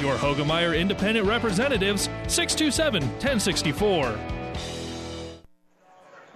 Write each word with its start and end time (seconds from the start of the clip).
Your 0.00 0.14
Hoegemeyer 0.14 0.78
independent 0.78 1.26
representatives, 1.26 2.08
627 2.28 3.02
1064. 3.02 4.16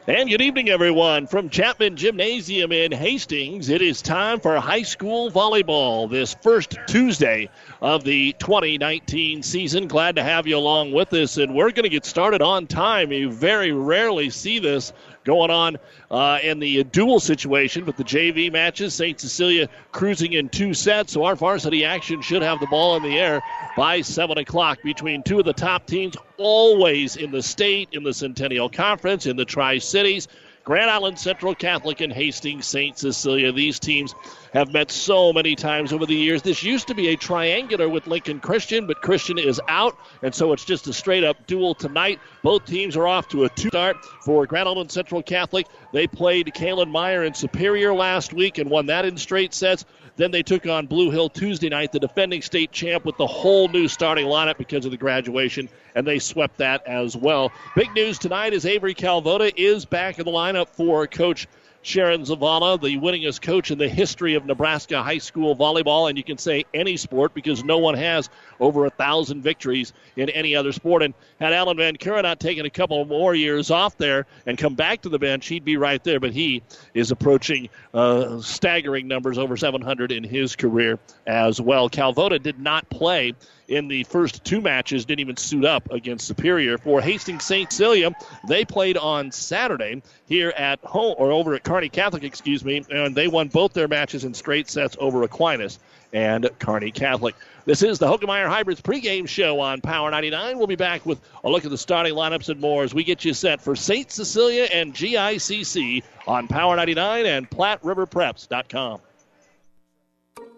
And 0.08 0.28
good 0.28 0.42
evening, 0.42 0.68
everyone. 0.68 1.28
From 1.28 1.48
Chapman 1.48 1.96
Gymnasium 1.96 2.72
in 2.72 2.90
Hastings, 2.90 3.68
it 3.68 3.80
is 3.80 4.02
time 4.02 4.40
for 4.40 4.58
high 4.58 4.82
school 4.82 5.30
volleyball 5.30 6.10
this 6.10 6.34
first 6.42 6.76
Tuesday 6.88 7.48
of 7.80 8.02
the 8.02 8.32
2019 8.40 9.44
season. 9.44 9.86
Glad 9.86 10.16
to 10.16 10.24
have 10.24 10.48
you 10.48 10.58
along 10.58 10.90
with 10.90 11.12
us, 11.12 11.36
and 11.36 11.54
we're 11.54 11.70
going 11.70 11.84
to 11.84 11.88
get 11.88 12.04
started 12.04 12.42
on 12.42 12.66
time. 12.66 13.12
You 13.12 13.30
very 13.30 13.70
rarely 13.70 14.28
see 14.30 14.58
this 14.58 14.92
going 15.24 15.50
on 15.50 15.76
uh, 16.10 16.38
in 16.42 16.58
the 16.58 16.84
dual 16.84 17.20
situation 17.20 17.84
with 17.86 17.96
the 17.96 18.04
JV 18.04 18.52
matches. 18.52 18.94
St. 18.94 19.18
Cecilia 19.20 19.68
cruising 19.92 20.32
in 20.32 20.48
two 20.48 20.74
sets, 20.74 21.12
so 21.12 21.24
our 21.24 21.36
varsity 21.36 21.84
action 21.84 22.20
should 22.20 22.42
have 22.42 22.60
the 22.60 22.66
ball 22.66 22.96
in 22.96 23.02
the 23.02 23.18
air 23.18 23.42
by 23.76 24.00
7 24.00 24.38
o'clock 24.38 24.82
between 24.82 25.22
two 25.22 25.38
of 25.38 25.44
the 25.44 25.52
top 25.52 25.86
teams, 25.86 26.16
always 26.36 27.16
in 27.16 27.30
the 27.30 27.42
state, 27.42 27.88
in 27.92 28.02
the 28.02 28.12
Centennial 28.12 28.68
Conference, 28.68 29.26
in 29.26 29.36
the 29.36 29.44
Tri 29.44 29.78
Cities. 29.78 30.28
Grand 30.64 30.88
Island 30.88 31.18
Central 31.18 31.56
Catholic 31.56 32.00
and 32.00 32.12
Hastings 32.12 32.66
St. 32.66 32.96
Cecilia. 32.96 33.50
These 33.50 33.80
teams 33.80 34.14
have 34.52 34.72
met 34.72 34.92
so 34.92 35.32
many 35.32 35.56
times 35.56 35.92
over 35.92 36.06
the 36.06 36.14
years. 36.14 36.42
This 36.42 36.62
used 36.62 36.86
to 36.88 36.94
be 36.94 37.08
a 37.08 37.16
triangular 37.16 37.88
with 37.88 38.06
Lincoln 38.06 38.38
Christian, 38.38 38.86
but 38.86 39.02
Christian 39.02 39.38
is 39.38 39.60
out, 39.66 39.96
and 40.22 40.32
so 40.32 40.52
it's 40.52 40.64
just 40.64 40.86
a 40.86 40.92
straight 40.92 41.24
up 41.24 41.48
duel 41.48 41.74
tonight. 41.74 42.20
Both 42.44 42.66
teams 42.66 42.96
are 42.96 43.08
off 43.08 43.26
to 43.28 43.44
a 43.44 43.48
two 43.48 43.68
start 43.68 43.96
for 44.24 44.46
Grand 44.46 44.68
Island 44.68 44.92
Central 44.92 45.22
Catholic. 45.22 45.66
They 45.92 46.06
played 46.06 46.52
Kalen 46.54 46.90
Meyer 46.90 47.24
in 47.24 47.34
Superior 47.34 47.92
last 47.92 48.32
week 48.32 48.58
and 48.58 48.70
won 48.70 48.86
that 48.86 49.04
in 49.04 49.16
straight 49.16 49.54
sets. 49.54 49.84
Then 50.16 50.30
they 50.30 50.42
took 50.42 50.66
on 50.66 50.86
Blue 50.86 51.10
Hill 51.10 51.28
Tuesday 51.28 51.68
night, 51.68 51.92
the 51.92 51.98
defending 51.98 52.42
state 52.42 52.70
champ, 52.70 53.04
with 53.04 53.16
the 53.16 53.26
whole 53.26 53.68
new 53.68 53.88
starting 53.88 54.26
lineup 54.26 54.58
because 54.58 54.84
of 54.84 54.90
the 54.90 54.96
graduation, 54.96 55.68
and 55.94 56.06
they 56.06 56.18
swept 56.18 56.58
that 56.58 56.86
as 56.86 57.16
well. 57.16 57.50
Big 57.74 57.92
news 57.94 58.18
tonight 58.18 58.52
is 58.52 58.66
Avery 58.66 58.94
Calvota 58.94 59.52
is 59.56 59.84
back 59.84 60.18
in 60.18 60.24
the 60.24 60.30
lineup 60.30 60.68
for 60.68 61.06
Coach 61.06 61.48
Sharon 61.82 62.22
Zavala, 62.22 62.80
the 62.80 62.96
winningest 62.96 63.42
coach 63.42 63.72
in 63.72 63.78
the 63.78 63.88
history 63.88 64.34
of 64.34 64.46
Nebraska 64.46 65.02
high 65.02 65.18
school 65.18 65.56
volleyball, 65.56 66.08
and 66.08 66.16
you 66.16 66.22
can 66.22 66.38
say 66.38 66.64
any 66.72 66.96
sport 66.96 67.34
because 67.34 67.64
no 67.64 67.78
one 67.78 67.94
has 67.94 68.30
over 68.60 68.86
a 68.86 68.90
thousand 68.90 69.42
victories 69.42 69.92
in 70.16 70.28
any 70.30 70.54
other 70.54 70.70
sport. 70.70 71.02
And 71.02 71.12
had 71.40 71.52
Alan 71.52 71.76
Van 71.76 71.96
Kuren 71.96 72.22
not 72.22 72.38
taken 72.38 72.66
a 72.66 72.70
couple 72.70 73.04
more 73.04 73.34
years 73.34 73.70
off 73.70 73.98
there 73.98 74.26
and 74.46 74.56
come 74.56 74.76
back 74.76 75.02
to 75.02 75.08
the 75.08 75.18
bench, 75.18 75.48
he'd 75.48 75.64
be 75.64 75.76
right 75.76 76.02
there. 76.04 76.20
But 76.20 76.32
he 76.32 76.62
is 76.94 77.10
approaching 77.10 77.68
uh, 77.92 78.40
staggering 78.40 79.08
numbers, 79.08 79.36
over 79.36 79.56
700 79.56 80.12
in 80.12 80.22
his 80.22 80.54
career 80.54 81.00
as 81.26 81.60
well. 81.60 81.88
Calvota 81.88 82.38
did 82.38 82.60
not 82.60 82.88
play 82.90 83.34
in 83.72 83.88
the 83.88 84.04
first 84.04 84.44
two 84.44 84.60
matches, 84.60 85.04
didn't 85.04 85.20
even 85.20 85.36
suit 85.36 85.64
up 85.64 85.90
against 85.90 86.26
Superior. 86.26 86.76
For 86.78 87.00
Hastings 87.00 87.44
St. 87.44 87.70
Cecilia, 87.72 88.14
they 88.46 88.64
played 88.64 88.96
on 88.96 89.32
Saturday 89.32 90.02
here 90.26 90.50
at 90.56 90.78
home, 90.80 91.14
or 91.18 91.32
over 91.32 91.54
at 91.54 91.64
Kearney 91.64 91.88
Catholic, 91.88 92.22
excuse 92.22 92.64
me, 92.64 92.84
and 92.90 93.14
they 93.14 93.28
won 93.28 93.48
both 93.48 93.72
their 93.72 93.88
matches 93.88 94.24
in 94.24 94.34
straight 94.34 94.68
sets 94.68 94.96
over 95.00 95.22
Aquinas 95.22 95.78
and 96.12 96.48
Kearney 96.58 96.90
Catholic. 96.90 97.34
This 97.64 97.82
is 97.82 97.98
the 97.98 98.06
Hoegemeyer 98.06 98.48
Hybrids 98.48 98.82
pregame 98.82 99.26
show 99.26 99.58
on 99.60 99.80
Power 99.80 100.10
99. 100.10 100.58
We'll 100.58 100.66
be 100.66 100.76
back 100.76 101.06
with 101.06 101.20
a 101.44 101.48
look 101.48 101.64
at 101.64 101.70
the 101.70 101.78
starting 101.78 102.14
lineups 102.14 102.50
and 102.50 102.60
more 102.60 102.84
as 102.84 102.92
we 102.92 103.04
get 103.04 103.24
you 103.24 103.32
set 103.32 103.62
for 103.62 103.74
St. 103.74 104.10
Cecilia 104.10 104.64
and 104.64 104.92
GICC 104.92 106.02
on 106.26 106.48
Power 106.48 106.76
99 106.76 107.24
and 107.24 107.48
PlatteRiverPreps.com. 107.48 109.00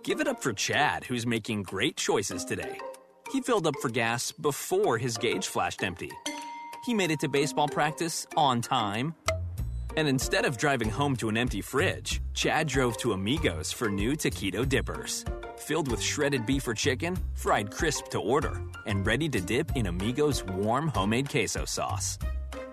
Give 0.03 0.21
it 0.21 0.29
up 0.29 0.43
for 0.43 0.53
Chad, 0.53 1.05
who's 1.05 1.27
making 1.27 1.63
great 1.63 1.97
choices 1.97 2.45
today. 2.45 2.79
He 3.35 3.41
filled 3.41 3.67
up 3.67 3.75
for 3.83 3.89
gas 3.89 4.31
before 4.31 4.97
his 4.97 5.19
gauge 5.19 5.49
flashed 5.49 5.83
empty. 5.83 6.13
He 6.87 6.95
made 6.95 7.11
it 7.11 7.19
to 7.19 7.29
baseball 7.29 7.67
practice 7.67 8.29
on 8.37 8.61
time. 8.61 9.13
And 9.97 10.07
instead 10.07 10.45
of 10.45 10.57
driving 10.57 10.89
home 10.89 11.17
to 11.17 11.29
an 11.29 11.37
empty 11.37 11.61
fridge, 11.61 12.21
Chad 12.33 12.69
drove 12.69 12.97
to 12.99 13.13
Amigos 13.13 13.73
for 13.73 13.89
new 13.89 14.13
taquito 14.13 14.69
dippers. 14.69 15.25
Filled 15.57 15.91
with 15.91 16.01
shredded 16.01 16.47
beef 16.47 16.69
or 16.69 16.75
chicken, 16.75 17.19
fried 17.35 17.73
crisp 17.73 18.07
to 18.11 18.21
order, 18.21 18.63
and 18.87 19.05
ready 19.05 19.29
to 19.29 19.41
dip 19.41 19.75
in 19.75 19.87
Amigos 19.87 20.45
warm 20.45 20.87
homemade 20.87 21.29
queso 21.29 21.65
sauce. 21.65 22.21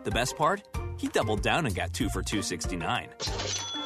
The 0.03 0.11
best 0.11 0.38
part? 0.38 0.61
He 0.97 1.07
doubled 1.07 1.41
down 1.41 1.66
and 1.66 1.73
got 1.73 1.91
two 1.91 2.09
for 2.09 2.21
269. 2.21 3.09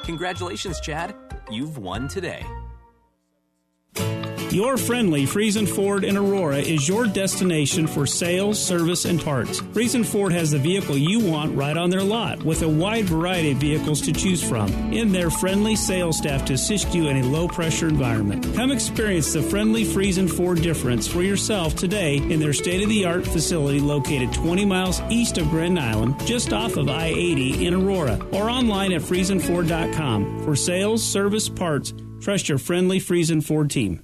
Congratulations, 0.03 0.81
Chad. 0.81 1.15
You've 1.49 1.77
won 1.77 2.09
today. 2.09 2.45
Your 4.55 4.77
friendly 4.77 5.25
Friesen 5.25 5.67
Ford 5.67 6.05
in 6.05 6.15
Aurora 6.15 6.59
is 6.59 6.87
your 6.87 7.07
destination 7.07 7.87
for 7.87 8.07
sales, 8.07 8.57
service, 8.57 9.03
and 9.03 9.21
parts. 9.21 9.59
Friesen 9.59 10.05
Ford 10.05 10.31
has 10.31 10.49
the 10.49 10.57
vehicle 10.57 10.97
you 10.97 11.19
want 11.19 11.53
right 11.57 11.75
on 11.75 11.89
their 11.89 12.01
lot 12.01 12.41
with 12.41 12.61
a 12.61 12.69
wide 12.69 13.03
variety 13.03 13.51
of 13.51 13.57
vehicles 13.57 13.99
to 14.03 14.13
choose 14.13 14.41
from 14.41 14.71
and 14.93 15.13
their 15.13 15.29
friendly 15.29 15.75
sales 15.75 16.19
staff 16.19 16.45
to 16.45 16.53
assist 16.53 16.95
you 16.95 17.09
in 17.09 17.17
a 17.17 17.27
low 17.27 17.49
pressure 17.49 17.89
environment. 17.89 18.45
Come 18.55 18.71
experience 18.71 19.33
the 19.33 19.41
friendly 19.41 19.83
Friesen 19.83 20.29
Ford 20.33 20.61
difference 20.61 21.05
for 21.05 21.21
yourself 21.21 21.75
today 21.75 22.15
in 22.15 22.39
their 22.39 22.53
state 22.53 22.81
of 22.81 22.87
the 22.87 23.03
art 23.03 23.27
facility 23.27 23.81
located 23.81 24.31
20 24.31 24.63
miles 24.63 25.01
east 25.09 25.37
of 25.37 25.49
Grand 25.49 25.77
Island, 25.77 26.15
just 26.25 26.53
off 26.53 26.77
of 26.77 26.87
I 26.87 27.07
80 27.07 27.67
in 27.67 27.73
Aurora, 27.73 28.25
or 28.31 28.49
online 28.49 28.93
at 28.93 29.01
FriesenFord.com. 29.01 30.45
For 30.45 30.55
sales, 30.55 31.03
service, 31.03 31.49
parts, 31.49 31.93
trust 32.21 32.47
your 32.47 32.57
friendly 32.57 33.01
Friesen 33.01 33.43
Ford 33.43 33.69
team. 33.69 34.01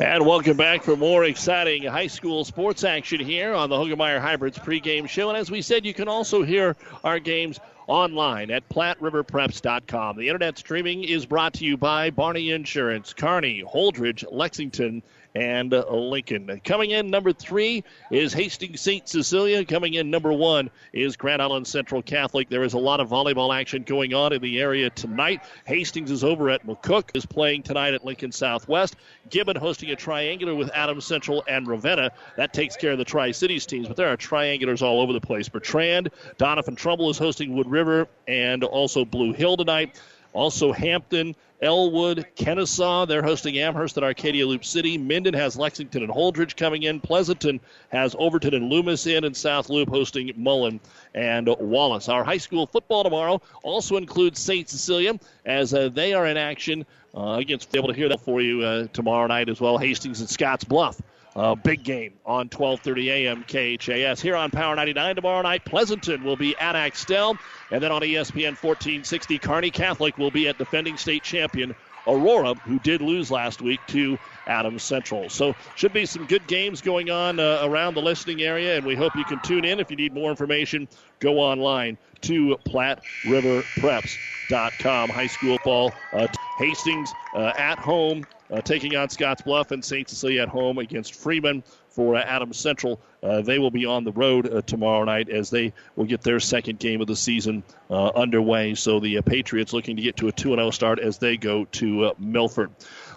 And 0.00 0.24
welcome 0.24 0.56
back 0.56 0.84
for 0.84 0.96
more 0.96 1.24
exciting 1.24 1.82
high 1.82 2.06
school 2.06 2.44
sports 2.44 2.84
action 2.84 3.18
here 3.18 3.52
on 3.52 3.68
the 3.68 3.74
Hoegemeyer 3.74 4.20
Hybrids 4.20 4.56
pregame 4.56 5.08
show. 5.08 5.28
And 5.28 5.36
as 5.36 5.50
we 5.50 5.60
said, 5.60 5.84
you 5.84 5.92
can 5.92 6.06
also 6.06 6.44
hear 6.44 6.76
our 7.02 7.18
games 7.18 7.58
online 7.88 8.52
at 8.52 8.68
PlatteRiverPreps.com. 8.68 10.16
The 10.16 10.28
internet 10.28 10.56
streaming 10.56 11.02
is 11.02 11.26
brought 11.26 11.54
to 11.54 11.64
you 11.64 11.76
by 11.76 12.10
Barney 12.10 12.52
Insurance, 12.52 13.12
Kearney, 13.12 13.64
Holdrege, 13.64 14.24
Lexington, 14.30 15.02
and 15.34 15.72
uh, 15.74 15.88
Lincoln. 15.90 16.60
Coming 16.64 16.90
in 16.90 17.10
number 17.10 17.32
three 17.32 17.84
is 18.10 18.32
Hastings 18.32 18.80
St. 18.80 19.08
Cecilia. 19.08 19.64
Coming 19.64 19.94
in 19.94 20.10
number 20.10 20.32
one 20.32 20.70
is 20.92 21.16
Grand 21.16 21.42
Island 21.42 21.66
Central 21.66 22.02
Catholic. 22.02 22.48
There 22.48 22.64
is 22.64 22.74
a 22.74 22.78
lot 22.78 23.00
of 23.00 23.08
volleyball 23.08 23.54
action 23.54 23.82
going 23.82 24.14
on 24.14 24.32
in 24.32 24.42
the 24.42 24.60
area 24.60 24.90
tonight. 24.90 25.42
Hastings 25.66 26.10
is 26.10 26.24
over 26.24 26.50
at 26.50 26.66
McCook, 26.66 27.10
is 27.14 27.26
playing 27.26 27.62
tonight 27.62 27.94
at 27.94 28.04
Lincoln 28.04 28.32
Southwest. 28.32 28.96
Gibbon 29.30 29.56
hosting 29.56 29.90
a 29.90 29.96
triangular 29.96 30.54
with 30.54 30.70
Adams 30.74 31.04
Central 31.04 31.44
and 31.46 31.66
Ravenna. 31.66 32.10
That 32.36 32.52
takes 32.52 32.76
care 32.76 32.92
of 32.92 32.98
the 32.98 33.04
Tri 33.04 33.32
Cities 33.32 33.66
teams, 33.66 33.88
but 33.88 33.96
there 33.96 34.08
are 34.08 34.16
triangulars 34.16 34.82
all 34.82 35.00
over 35.00 35.12
the 35.12 35.20
place. 35.20 35.48
Bertrand, 35.48 36.10
Doniphan 36.38 36.76
Trumbull 36.76 37.10
is 37.10 37.18
hosting 37.18 37.54
Wood 37.54 37.70
River 37.70 38.08
and 38.26 38.64
also 38.64 39.04
Blue 39.04 39.32
Hill 39.32 39.56
tonight. 39.56 40.00
Also, 40.34 40.72
Hampton, 40.72 41.34
Elwood, 41.60 42.26
Kenesaw, 42.36 43.08
they're 43.08 43.22
hosting 43.22 43.58
Amherst 43.58 43.96
at 43.96 44.04
Arcadia 44.04 44.46
Loop 44.46 44.64
City. 44.64 44.96
Minden 44.96 45.34
has 45.34 45.56
Lexington 45.56 46.04
and 46.04 46.12
Holdrege 46.12 46.56
coming 46.56 46.84
in. 46.84 47.00
Pleasanton 47.00 47.58
has 47.88 48.14
Overton 48.16 48.54
and 48.54 48.70
Loomis 48.70 49.06
in, 49.06 49.24
and 49.24 49.36
South 49.36 49.68
Loop 49.68 49.88
hosting 49.88 50.32
Mullen 50.36 50.78
and 51.14 51.48
Wallace. 51.58 52.08
Our 52.08 52.22
high 52.22 52.38
school 52.38 52.66
football 52.66 53.02
tomorrow 53.02 53.42
also 53.64 53.96
includes 53.96 54.38
St. 54.38 54.68
Cecilia 54.68 55.18
as 55.44 55.74
uh, 55.74 55.88
they 55.88 56.14
are 56.14 56.26
in 56.26 56.36
action 56.36 56.86
uh, 57.16 57.38
against. 57.40 57.72
Be 57.72 57.78
able 57.78 57.88
to 57.88 57.94
hear 57.94 58.08
that 58.08 58.20
for 58.20 58.40
you 58.40 58.62
uh, 58.62 58.86
tomorrow 58.92 59.26
night 59.26 59.48
as 59.48 59.60
well. 59.60 59.78
Hastings 59.78 60.20
and 60.20 60.30
Scotts 60.30 60.64
Bluff. 60.64 61.00
Uh, 61.38 61.54
big 61.54 61.84
game 61.84 62.14
on 62.26 62.48
12:30 62.48 63.06
a.m. 63.10 63.44
KHAS 63.46 64.20
here 64.20 64.34
on 64.34 64.50
Power 64.50 64.74
99 64.74 65.14
tomorrow 65.14 65.42
night. 65.42 65.64
Pleasanton 65.64 66.24
will 66.24 66.34
be 66.34 66.56
at 66.58 66.74
Axtell, 66.74 67.38
and 67.70 67.80
then 67.80 67.92
on 67.92 68.02
ESPN 68.02 68.60
1460, 68.60 69.38
Kearney 69.38 69.70
Catholic 69.70 70.18
will 70.18 70.32
be 70.32 70.48
at 70.48 70.58
defending 70.58 70.96
state 70.96 71.22
champion 71.22 71.76
Aurora, 72.08 72.54
who 72.54 72.80
did 72.80 73.02
lose 73.02 73.30
last 73.30 73.62
week 73.62 73.78
to 73.88 74.18
Adams 74.48 74.82
Central. 74.82 75.28
So 75.28 75.54
should 75.76 75.92
be 75.92 76.06
some 76.06 76.26
good 76.26 76.44
games 76.48 76.80
going 76.80 77.08
on 77.08 77.38
uh, 77.38 77.60
around 77.62 77.94
the 77.94 78.02
listening 78.02 78.42
area, 78.42 78.76
and 78.76 78.84
we 78.84 78.96
hope 78.96 79.14
you 79.14 79.24
can 79.24 79.38
tune 79.40 79.64
in. 79.64 79.78
If 79.78 79.92
you 79.92 79.96
need 79.96 80.12
more 80.12 80.30
information, 80.30 80.88
go 81.20 81.38
online 81.38 81.98
to 82.22 82.58
PlatteRiverPreps.com. 82.66 85.10
High 85.10 85.28
school 85.28 85.58
ball 85.62 85.92
uh, 86.12 86.26
Hastings 86.58 87.12
uh, 87.34 87.52
at 87.56 87.78
home 87.78 88.24
uh, 88.50 88.60
taking 88.60 88.96
on 88.96 89.08
Scotts 89.08 89.42
Bluff 89.42 89.70
and 89.70 89.84
St. 89.84 90.08
Cecilia 90.08 90.42
at 90.42 90.48
home 90.48 90.78
against 90.78 91.14
Freeman 91.14 91.62
for 91.88 92.16
uh, 92.16 92.20
Adams 92.20 92.56
Central. 92.56 93.00
Uh, 93.22 93.42
they 93.42 93.58
will 93.58 93.70
be 93.70 93.84
on 93.84 94.04
the 94.04 94.12
road 94.12 94.52
uh, 94.52 94.62
tomorrow 94.62 95.04
night 95.04 95.28
as 95.28 95.50
they 95.50 95.72
will 95.96 96.04
get 96.04 96.22
their 96.22 96.40
second 96.40 96.78
game 96.78 97.00
of 97.00 97.06
the 97.06 97.16
season 97.16 97.62
uh, 97.90 98.08
underway. 98.08 98.74
So 98.74 99.00
the 99.00 99.18
uh, 99.18 99.22
Patriots 99.22 99.72
looking 99.72 99.96
to 99.96 100.02
get 100.02 100.16
to 100.16 100.28
a 100.28 100.32
2 100.32 100.54
0 100.54 100.70
start 100.70 100.98
as 100.98 101.18
they 101.18 101.36
go 101.36 101.64
to 101.66 102.12
Milford. 102.18 102.70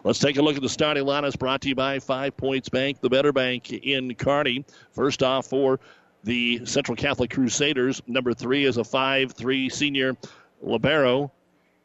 Let's 0.04 0.20
take 0.20 0.38
a 0.38 0.42
look 0.42 0.56
at 0.56 0.62
the 0.62 0.70
starting 0.70 1.06
lineups 1.06 1.38
brought 1.38 1.62
to 1.62 1.70
you 1.70 1.76
by 1.76 2.00
Five 2.00 2.36
Points 2.36 2.70
Bank, 2.70 3.02
the 3.02 3.10
better 3.10 3.32
bank 3.32 3.72
in 3.72 4.14
Kearney. 4.16 4.66
First 4.92 5.24
off, 5.24 5.48
for 5.48 5.80
the 6.24 6.66
Central 6.66 6.96
Catholic 6.96 7.32
Crusaders, 7.32 8.02
number 8.08 8.34
three 8.34 8.66
is 8.66 8.78
a 8.78 8.84
5 8.84 9.32
3 9.32 9.70
senior 9.70 10.18
Libero 10.62 11.32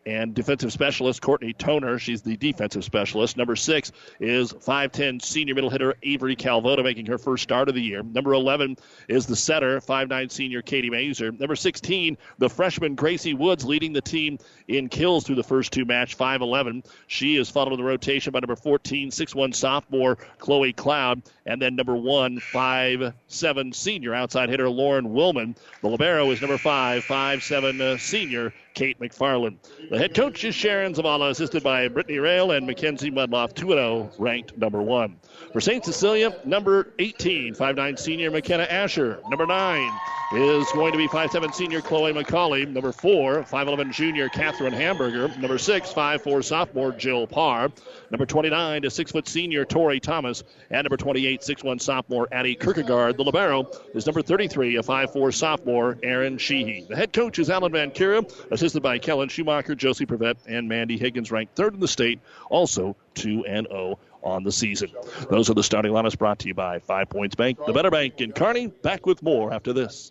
and 0.07 0.35
defensive 0.35 0.73
specialist 0.73 1.21
Courtney 1.21 1.53
Toner. 1.53 1.99
She's 1.99 2.23
the 2.23 2.37
defensive 2.37 2.85
specialist. 2.85 3.37
Number 3.37 3.57
six 3.57 3.91
is 4.21 4.53
5'10 4.53 5.21
senior 5.21 5.55
middle 5.55 5.69
hitter 5.69 5.97
Avery 6.03 6.37
Calvota, 6.37 6.85
making 6.85 7.07
her 7.07 7.19
first 7.19 7.43
start 7.43 7.69
of 7.69 7.75
the 7.75 7.83
year. 7.83 8.03
Number 8.03 8.33
11 8.33 8.77
is 9.09 9.27
the 9.27 9.35
setter, 9.35 9.81
5'9 9.81 10.31
senior 10.31 10.63
Katie 10.63 10.91
Mazer. 10.91 11.33
Number 11.33 11.57
16, 11.57 12.17
the 12.39 12.49
freshman 12.49 12.95
Gracie 12.95 13.35
Woods, 13.35 13.65
leading 13.65 13.93
the 13.93 14.01
team 14.01 14.39
in 14.69 14.89
kills 14.89 15.25
through 15.25 15.35
the 15.35 15.43
first 15.43 15.73
two 15.73 15.85
match, 15.85 16.17
5'11. 16.17 16.87
She 17.09 17.37
is 17.37 17.51
followed 17.51 17.73
in 17.73 17.79
the 17.79 17.85
rotation 17.85 18.33
by 18.33 18.39
number 18.39 18.57
14, 18.57 19.11
6'1 19.11 19.55
sophomore 19.55 20.17
Chloe 20.39 20.73
Cloud, 20.73 21.23
and 21.45 21.61
then 21.61 21.75
number 21.75 21.97
one, 21.97 22.39
5'7 22.39 23.75
senior 23.75 24.15
outside 24.15 24.51
hitter 24.51 24.69
Lauren 24.69 25.09
Willman. 25.09 25.57
The 25.83 25.89
Libero 25.89 26.31
is 26.31 26.41
number 26.41 26.59
five, 26.59 27.05
5'7 27.05 27.81
uh, 27.81 27.99
senior 27.99 28.53
Kate 28.77 29.01
McFarland. 29.01 29.57
The 29.97 30.03
head 30.03 30.15
coach 30.15 30.45
is 30.45 30.55
Sharon 30.55 30.93
Zavala, 30.93 31.31
assisted 31.31 31.63
by 31.63 31.89
Brittany 31.89 32.19
Rail 32.19 32.51
and 32.51 32.67
Mackenzie 32.67 33.11
Mudloff, 33.11 33.55
2 33.55 33.69
0, 33.69 34.11
ranked 34.19 34.55
number 34.59 34.83
one. 34.83 35.17
For 35.55 35.61
St. 35.63 35.83
Cecilia, 35.83 36.37
number 36.45 36.93
18, 36.99 37.55
5'9 37.55 37.99
senior 37.99 38.31
McKenna 38.31 38.65
Asher. 38.65 39.21
Number 39.31 39.47
9 39.47 39.91
is 40.35 40.71
going 40.73 40.93
to 40.93 40.99
be 40.99 41.09
5'7 41.09 41.55
senior 41.55 41.81
Chloe 41.81 42.13
McCauley. 42.13 42.69
Number 42.69 42.93
4, 42.93 43.45
5'11 43.45 43.93
junior 43.93 44.29
Catherine 44.29 44.73
Hamburger. 44.73 45.29
Number 45.39 45.57
6, 45.57 45.93
5'4 45.93 46.45
sophomore 46.45 46.93
Jill 46.93 47.27
Parr. 47.27 47.71
Number 48.11 48.27
29 48.27 48.85
is 48.85 48.93
6 48.95 49.13
foot 49.13 49.29
senior 49.29 49.65
Tori 49.65 50.01
Thomas. 50.01 50.43
And 50.69 50.85
number 50.85 50.97
28, 50.97 51.41
6'1 51.41 51.81
sophomore 51.81 52.29
Addie 52.33 52.57
Kierkegaard. 52.57 53.17
The 53.17 53.23
Libero 53.23 53.71
is 53.95 54.05
number 54.05 54.21
33, 54.21 54.77
a 54.77 54.83
5'4 54.83 55.33
sophomore 55.33 55.97
Aaron 56.03 56.39
Sheehy. 56.39 56.87
The 56.89 56.97
head 56.97 57.13
coach 57.13 57.39
is 57.39 57.49
Alan 57.49 57.73
Van 57.73 57.93
Kira, 57.93 58.31
assisted 58.51 58.83
by 58.83 58.99
Kellen 58.99 59.29
Schumacher, 59.29 59.75
Josie 59.87 60.05
Prevet, 60.05 60.37
and 60.49 60.69
Mandy 60.69 60.99
Higgins, 60.99 61.31
ranked 61.31 61.55
third 61.55 61.73
in 61.73 61.79
the 61.79 61.87
state, 61.87 62.19
also 62.51 62.97
2 63.15 63.47
and 63.47 63.69
0 63.71 64.01
on 64.21 64.43
the 64.43 64.51
season. 64.51 64.91
Those 65.31 65.49
are 65.49 65.55
the 65.55 65.63
starting 65.63 65.93
lineups 65.93 66.19
brought 66.19 66.41
to 66.41 66.49
you 66.49 66.55
by 66.55 66.81
Five 66.81 67.09
Points 67.09 67.37
Bank, 67.37 67.61
the 67.65 67.73
better 67.73 67.93
bank 67.93 68.21
in 68.21 68.33
Kearney. 68.33 68.67
Back 68.67 69.07
with 69.07 69.23
more 69.23 69.55
after 69.55 69.73
this. 69.73 70.11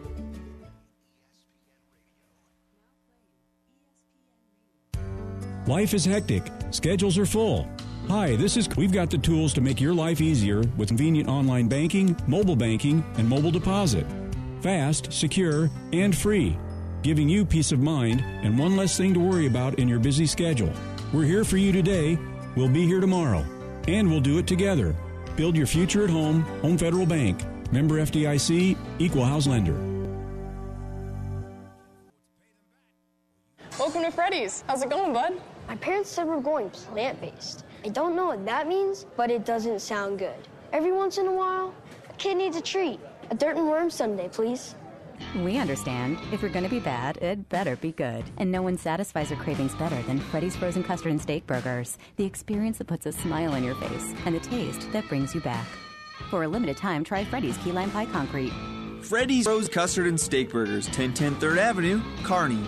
Life 5.71 5.93
is 5.93 6.03
hectic, 6.03 6.43
schedules 6.71 7.17
are 7.17 7.25
full. 7.25 7.65
Hi, 8.09 8.35
this 8.35 8.57
is. 8.57 8.67
We've 8.75 8.91
got 8.91 9.09
the 9.09 9.17
tools 9.17 9.53
to 9.53 9.61
make 9.61 9.79
your 9.79 9.93
life 9.93 10.19
easier 10.19 10.63
with 10.75 10.89
convenient 10.89 11.29
online 11.29 11.69
banking, 11.69 12.13
mobile 12.27 12.57
banking, 12.57 13.05
and 13.15 13.25
mobile 13.25 13.51
deposit. 13.51 14.05
Fast, 14.59 15.13
secure, 15.13 15.69
and 15.93 16.13
free, 16.13 16.57
giving 17.03 17.29
you 17.29 17.45
peace 17.45 17.71
of 17.71 17.79
mind 17.79 18.21
and 18.43 18.59
one 18.59 18.75
less 18.75 18.97
thing 18.97 19.13
to 19.13 19.21
worry 19.21 19.47
about 19.47 19.79
in 19.79 19.87
your 19.87 19.99
busy 19.99 20.25
schedule. 20.25 20.73
We're 21.13 21.23
here 21.23 21.45
for 21.45 21.55
you 21.55 21.71
today, 21.71 22.19
we'll 22.57 22.67
be 22.67 22.85
here 22.85 22.99
tomorrow, 22.99 23.45
and 23.87 24.11
we'll 24.11 24.19
do 24.19 24.39
it 24.39 24.47
together. 24.47 24.93
Build 25.37 25.55
your 25.55 25.67
future 25.67 26.03
at 26.03 26.09
home, 26.09 26.41
Home 26.63 26.77
Federal 26.77 27.05
Bank. 27.05 27.45
Member 27.71 28.01
FDIC, 28.01 28.77
Equal 28.99 29.23
House 29.23 29.47
Lender. 29.47 29.79
Welcome 33.79 34.03
to 34.03 34.11
Freddy's. 34.11 34.65
How's 34.67 34.83
it 34.83 34.89
going, 34.89 35.13
bud? 35.13 35.39
My 35.71 35.77
parents 35.77 36.09
said 36.09 36.27
we're 36.27 36.41
going 36.41 36.69
plant 36.69 37.21
based. 37.21 37.63
I 37.85 37.87
don't 37.87 38.13
know 38.13 38.25
what 38.25 38.45
that 38.45 38.67
means, 38.67 39.05
but 39.15 39.31
it 39.31 39.45
doesn't 39.45 39.79
sound 39.79 40.19
good. 40.19 40.49
Every 40.73 40.91
once 40.91 41.17
in 41.17 41.27
a 41.27 41.31
while, 41.31 41.73
a 42.09 42.13
kid 42.15 42.35
needs 42.35 42.57
a 42.57 42.61
treat. 42.61 42.99
A 43.29 43.35
dirt 43.35 43.55
and 43.55 43.69
worm 43.69 43.89
sundae, 43.89 44.27
please. 44.27 44.75
We 45.37 45.57
understand. 45.57 46.19
If 46.33 46.41
you're 46.41 46.51
going 46.51 46.65
to 46.65 46.69
be 46.69 46.81
bad, 46.81 47.15
it 47.23 47.47
better 47.47 47.77
be 47.77 47.93
good. 47.93 48.25
And 48.35 48.51
no 48.51 48.61
one 48.61 48.77
satisfies 48.77 49.29
your 49.29 49.39
cravings 49.39 49.73
better 49.75 50.01
than 50.01 50.19
Freddy's 50.19 50.57
Frozen 50.57 50.83
Custard 50.83 51.13
and 51.13 51.21
Steak 51.21 51.47
Burgers. 51.47 51.97
The 52.17 52.25
experience 52.25 52.79
that 52.79 52.87
puts 52.87 53.05
a 53.05 53.13
smile 53.13 53.53
on 53.53 53.63
your 53.63 53.75
face 53.75 54.13
and 54.25 54.35
the 54.35 54.41
taste 54.41 54.91
that 54.91 55.07
brings 55.07 55.33
you 55.33 55.39
back. 55.39 55.67
For 56.29 56.43
a 56.43 56.49
limited 56.49 56.75
time, 56.75 57.05
try 57.05 57.23
Freddy's 57.23 57.57
Key 57.59 57.71
Lime 57.71 57.91
Pie 57.91 58.07
Concrete. 58.07 58.51
Freddy's 59.03 59.45
Frozen 59.45 59.71
Custard 59.71 60.07
and 60.07 60.19
Steak 60.19 60.49
Burgers, 60.49 60.87
1010 60.87 61.35
3rd 61.35 61.57
Avenue, 61.59 62.01
Kearney. 62.23 62.67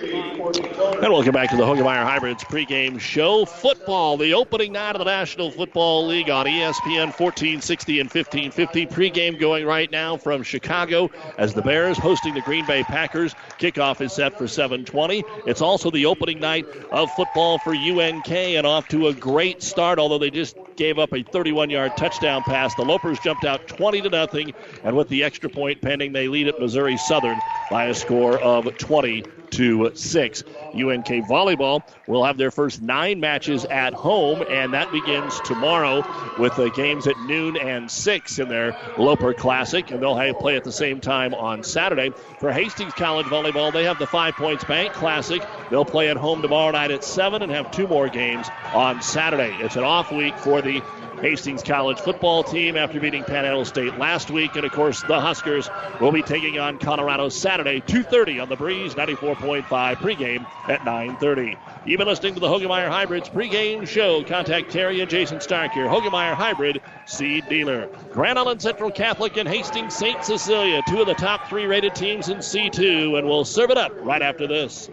And 0.00 1.12
welcome 1.12 1.32
back 1.32 1.50
to 1.50 1.56
the 1.56 1.64
Hoegemeyer 1.64 2.04
Hybrids 2.04 2.44
pregame 2.44 3.00
show. 3.00 3.44
Football, 3.44 4.16
the 4.16 4.34
opening 4.34 4.70
night 4.70 4.94
of 4.94 5.00
the 5.00 5.04
National 5.04 5.50
Football 5.50 6.06
League 6.06 6.30
on 6.30 6.46
ESPN 6.46 7.06
1460 7.06 7.98
and 7.98 8.08
1550. 8.08 8.86
Pregame 8.86 9.40
going 9.40 9.66
right 9.66 9.90
now 9.90 10.16
from 10.16 10.44
Chicago 10.44 11.10
as 11.36 11.52
the 11.52 11.62
Bears 11.62 11.98
hosting 11.98 12.34
the 12.34 12.40
Green 12.42 12.64
Bay 12.64 12.84
Packers. 12.84 13.34
Kickoff 13.58 14.00
is 14.00 14.12
set 14.12 14.38
for 14.38 14.46
720. 14.46 15.24
It's 15.46 15.62
also 15.62 15.90
the 15.90 16.06
opening 16.06 16.38
night 16.38 16.66
of 16.92 17.10
football 17.10 17.58
for 17.58 17.74
UNK 17.74 18.30
and 18.30 18.68
off 18.68 18.86
to 18.88 19.08
a 19.08 19.14
great 19.14 19.64
start, 19.64 19.98
although 19.98 20.18
they 20.18 20.30
just 20.30 20.56
gave 20.76 21.00
up 21.00 21.12
a 21.12 21.24
31 21.24 21.70
yard 21.70 21.96
touchdown 21.96 22.44
pass. 22.44 22.72
The 22.76 22.84
Lopers 22.84 23.20
jumped 23.20 23.44
out 23.44 23.66
20 23.66 24.02
to 24.02 24.10
nothing, 24.10 24.54
and 24.84 24.96
with 24.96 25.08
the 25.08 25.24
extra 25.24 25.50
point 25.50 25.82
pending, 25.82 26.12
they 26.12 26.28
lead 26.28 26.46
at 26.46 26.60
Missouri 26.60 26.96
Southern 26.98 27.40
by 27.68 27.86
a 27.86 27.94
score 27.94 28.38
of 28.38 28.78
20 28.78 29.24
to 29.52 29.90
6. 29.94 30.42
UNK 30.74 31.06
Volleyball 31.26 31.82
will 32.06 32.24
have 32.24 32.36
their 32.36 32.50
first 32.50 32.82
nine 32.82 33.20
matches 33.20 33.64
at 33.64 33.94
home, 33.94 34.42
and 34.48 34.74
that 34.74 34.90
begins 34.92 35.40
tomorrow 35.40 36.04
with 36.38 36.54
the 36.56 36.70
games 36.70 37.06
at 37.06 37.18
noon 37.26 37.56
and 37.56 37.90
6 37.90 38.38
in 38.38 38.48
their 38.48 38.76
Loper 38.98 39.34
Classic, 39.34 39.90
and 39.90 40.02
they'll 40.02 40.34
play 40.34 40.56
at 40.56 40.64
the 40.64 40.72
same 40.72 41.00
time 41.00 41.34
on 41.34 41.62
Saturday. 41.62 42.10
For 42.40 42.52
Hastings 42.52 42.92
College 42.94 43.26
Volleyball, 43.26 43.72
they 43.72 43.84
have 43.84 43.98
the 43.98 44.06
Five 44.06 44.34
Points 44.34 44.64
Bank 44.64 44.92
Classic. 44.92 45.42
They'll 45.70 45.84
play 45.84 46.08
at 46.08 46.16
home 46.16 46.42
tomorrow 46.42 46.70
night 46.72 46.90
at 46.90 47.04
7 47.04 47.42
and 47.42 47.52
have 47.52 47.70
two 47.70 47.86
more 47.86 48.08
games 48.08 48.48
on 48.72 49.02
Saturday. 49.02 49.56
It's 49.60 49.76
an 49.76 49.84
off 49.84 50.12
week 50.12 50.36
for 50.38 50.62
the 50.62 50.82
Hastings 51.20 51.62
College 51.62 51.98
football 51.98 52.44
team 52.44 52.76
after 52.76 53.00
beating 53.00 53.24
Panhandle 53.24 53.64
State 53.64 53.98
last 53.98 54.30
week. 54.30 54.54
And 54.56 54.64
of 54.64 54.72
course, 54.72 55.02
the 55.02 55.20
Huskers 55.20 55.68
will 56.00 56.12
be 56.12 56.22
taking 56.22 56.58
on 56.58 56.78
Colorado 56.78 57.28
Saturday, 57.28 57.80
2.30 57.80 58.42
on 58.42 58.48
the 58.48 58.56
Breeze, 58.56 58.94
94.5 58.94 59.66
pregame 59.96 60.46
at 60.68 60.82
9.30. 60.82 61.58
You've 61.84 61.98
been 61.98 62.06
listening 62.06 62.34
to 62.34 62.40
the 62.40 62.46
Hoegemeyer 62.46 62.88
Hybrids 62.88 63.28
pregame 63.28 63.86
show. 63.86 64.22
Contact 64.22 64.70
Terry 64.70 65.00
and 65.00 65.10
Jason 65.10 65.40
Stark 65.40 65.72
here. 65.72 65.88
Hoegemeyer 65.88 66.34
Hybrid 66.34 66.82
seed 67.06 67.48
dealer. 67.48 67.88
Grand 68.12 68.38
Island 68.38 68.62
Central 68.62 68.90
Catholic 68.90 69.36
and 69.36 69.48
Hastings 69.48 69.94
St. 69.94 70.22
Cecilia, 70.24 70.82
two 70.82 71.00
of 71.00 71.06
the 71.06 71.14
top 71.14 71.48
three 71.48 71.66
rated 71.66 71.94
teams 71.94 72.28
in 72.28 72.38
C2, 72.38 73.18
and 73.18 73.26
we'll 73.26 73.44
serve 73.44 73.70
it 73.70 73.78
up 73.78 73.92
right 74.04 74.22
after 74.22 74.46
this. 74.46 74.88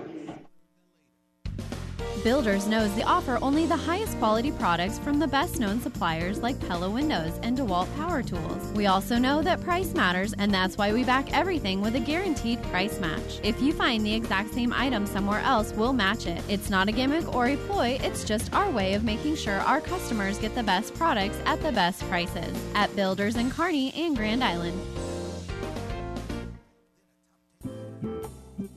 Builders 2.25 2.65
knows 2.65 2.91
they 2.95 3.03
offer 3.03 3.37
only 3.39 3.67
the 3.67 3.75
highest 3.75 4.17
quality 4.17 4.51
products 4.51 4.97
from 4.97 5.19
the 5.19 5.27
best 5.27 5.59
known 5.59 5.79
suppliers 5.79 6.39
like 6.39 6.59
Pella 6.67 6.89
Windows 6.89 7.39
and 7.43 7.55
DeWalt 7.55 7.95
Power 7.97 8.23
Tools. 8.23 8.71
We 8.73 8.87
also 8.87 9.19
know 9.19 9.43
that 9.43 9.61
price 9.61 9.93
matters, 9.93 10.33
and 10.39 10.51
that's 10.51 10.75
why 10.75 10.91
we 10.91 11.03
back 11.03 11.31
everything 11.37 11.81
with 11.81 11.95
a 11.95 11.99
guaranteed 11.99 12.63
price 12.63 12.99
match. 12.99 13.39
If 13.43 13.61
you 13.61 13.73
find 13.73 14.03
the 14.03 14.15
exact 14.15 14.55
same 14.55 14.73
item 14.73 15.05
somewhere 15.05 15.41
else, 15.41 15.71
we'll 15.73 15.93
match 15.93 16.25
it. 16.25 16.41
It's 16.49 16.71
not 16.71 16.89
a 16.89 16.91
gimmick 16.91 17.31
or 17.31 17.45
a 17.45 17.57
ploy, 17.57 17.99
it's 18.01 18.23
just 18.23 18.51
our 18.55 18.71
way 18.71 18.95
of 18.95 19.03
making 19.03 19.35
sure 19.35 19.59
our 19.59 19.79
customers 19.79 20.39
get 20.39 20.55
the 20.55 20.63
best 20.63 20.95
products 20.95 21.37
at 21.45 21.61
the 21.61 21.73
best 21.73 22.01
prices. 22.09 22.57
At 22.73 22.95
Builders 22.95 23.35
in 23.35 23.51
Kearney 23.51 23.93
and 23.93 24.17
Grand 24.17 24.43
Island. 24.43 24.81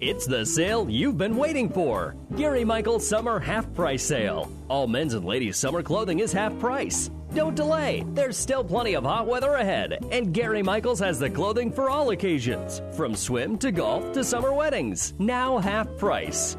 It's 0.00 0.26
the 0.26 0.46
sale 0.46 0.88
you've 0.88 1.18
been 1.18 1.36
waiting 1.36 1.68
for. 1.68 2.14
Gary 2.36 2.64
Michaels 2.64 3.04
Summer 3.04 3.40
Half 3.40 3.74
Price 3.74 4.04
Sale. 4.04 4.48
All 4.68 4.86
men's 4.86 5.14
and 5.14 5.24
ladies' 5.24 5.56
summer 5.56 5.82
clothing 5.82 6.20
is 6.20 6.32
half 6.32 6.56
price. 6.60 7.10
Don't 7.34 7.56
delay. 7.56 8.04
There's 8.14 8.36
still 8.36 8.62
plenty 8.62 8.94
of 8.94 9.02
hot 9.02 9.26
weather 9.26 9.54
ahead, 9.54 9.98
and 10.12 10.32
Gary 10.32 10.62
Michaels 10.62 11.00
has 11.00 11.18
the 11.18 11.28
clothing 11.28 11.72
for 11.72 11.90
all 11.90 12.10
occasions, 12.10 12.80
from 12.92 13.16
swim 13.16 13.58
to 13.58 13.72
golf 13.72 14.12
to 14.12 14.22
summer 14.22 14.52
weddings. 14.52 15.14
Now 15.18 15.58
half 15.58 15.88
price. 15.96 16.56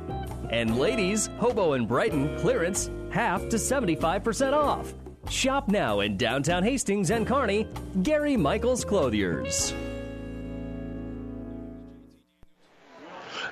And 0.49 0.77
ladies, 0.77 1.27
Hobo 1.37 1.73
and 1.73 1.87
Brighton 1.87 2.37
clearance 2.39 2.91
half 3.09 3.47
to 3.47 3.55
75% 3.55 4.51
off. 4.51 4.93
Shop 5.29 5.69
now 5.69 6.01
in 6.01 6.17
downtown 6.17 6.61
Hastings 6.61 7.09
and 7.09 7.25
Kearney, 7.25 7.67
Gary 8.03 8.35
Michaels 8.35 8.83
Clothiers. 8.83 9.73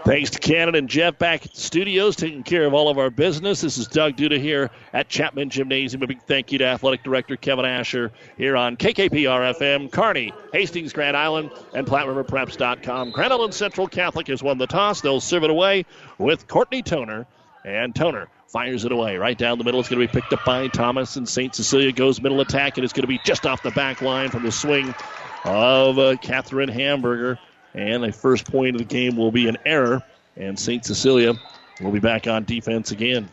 Thanks 0.08 0.30
to 0.30 0.40
Cannon 0.40 0.76
and 0.76 0.88
Jeff 0.88 1.18
back 1.18 1.46
at 1.46 1.54
the 1.54 1.60
studios 1.60 2.16
taking 2.16 2.42
care 2.42 2.64
of 2.64 2.74
all 2.74 2.88
of 2.88 2.98
our 2.98 3.10
business. 3.10 3.60
This 3.60 3.78
is 3.78 3.88
Doug 3.88 4.16
Duda 4.16 4.40
here 4.40 4.72
at 4.94 5.10
Chapman 5.10 5.50
Gymnasium. 5.50 6.02
A 6.02 6.08
big 6.08 6.22
thank 6.22 6.54
you 6.54 6.58
to 6.60 6.66
Athletic 6.66 7.04
Director 7.04 7.36
Kevin 7.36 7.66
Asher 7.66 8.14
here 8.38 8.56
on 8.56 8.78
KKPR 8.78 9.54
FM, 9.58 9.92
Kearney, 9.92 10.32
Hastings, 10.54 10.94
Grand 10.94 11.18
Island, 11.18 11.52
and 11.74 11.86
PlatteRiverPreps.com. 11.86 13.12
Grand 13.12 13.34
Island 13.34 13.54
Central 13.54 13.86
Catholic 13.86 14.28
has 14.28 14.42
won 14.42 14.58
the 14.58 14.66
toss. 14.66 15.02
They'll 15.02 15.20
serve 15.20 15.44
it 15.44 15.50
away 15.50 15.86
with 16.18 16.48
Courtney 16.48 16.82
Toner. 16.82 17.28
And 17.66 17.94
Toner 17.94 18.30
fires 18.48 18.86
it 18.86 18.94
away 18.94 19.18
right 19.18 19.38
down 19.38 19.58
the 19.58 19.66
middle. 19.66 19.82
It's 19.82 19.90
going 19.90 20.00
to 20.00 20.08
be 20.08 20.22
picked 20.22 20.32
up 20.32 20.46
by 20.46 20.70
Thomas, 20.70 21.18
and 21.18 21.28
St. 21.28 21.54
Cecilia 21.54 21.92
goes 21.92 22.22
middle 22.22 22.40
attack, 22.40 22.78
and 22.78 22.86
it's 22.86 22.94
going 22.94 23.04
to 23.04 23.08
be 23.08 23.20
just 23.26 23.46
off 23.46 23.62
the 23.62 23.72
back 23.72 24.02
line 24.02 24.30
from 24.30 24.44
the 24.44 24.54
swing 24.54 24.96
of 25.44 26.00
uh, 26.00 26.16
Catherine 26.22 26.70
Hamburger. 26.70 27.38
And 27.74 28.04
a 28.06 28.12
first 28.12 28.50
point 28.50 28.76
of 28.76 28.80
the 28.80 28.86
game 28.86 29.16
will 29.18 29.32
be 29.32 29.48
an 29.48 29.58
error, 29.66 30.02
and 30.36 30.58
St. 30.58 30.84
Cecilia 30.84 31.34
will 31.82 31.92
be 31.92 32.00
back 32.00 32.28
on 32.28 32.44
defense 32.44 32.92
again. 32.92 33.30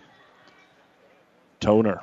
Toner 1.61 2.01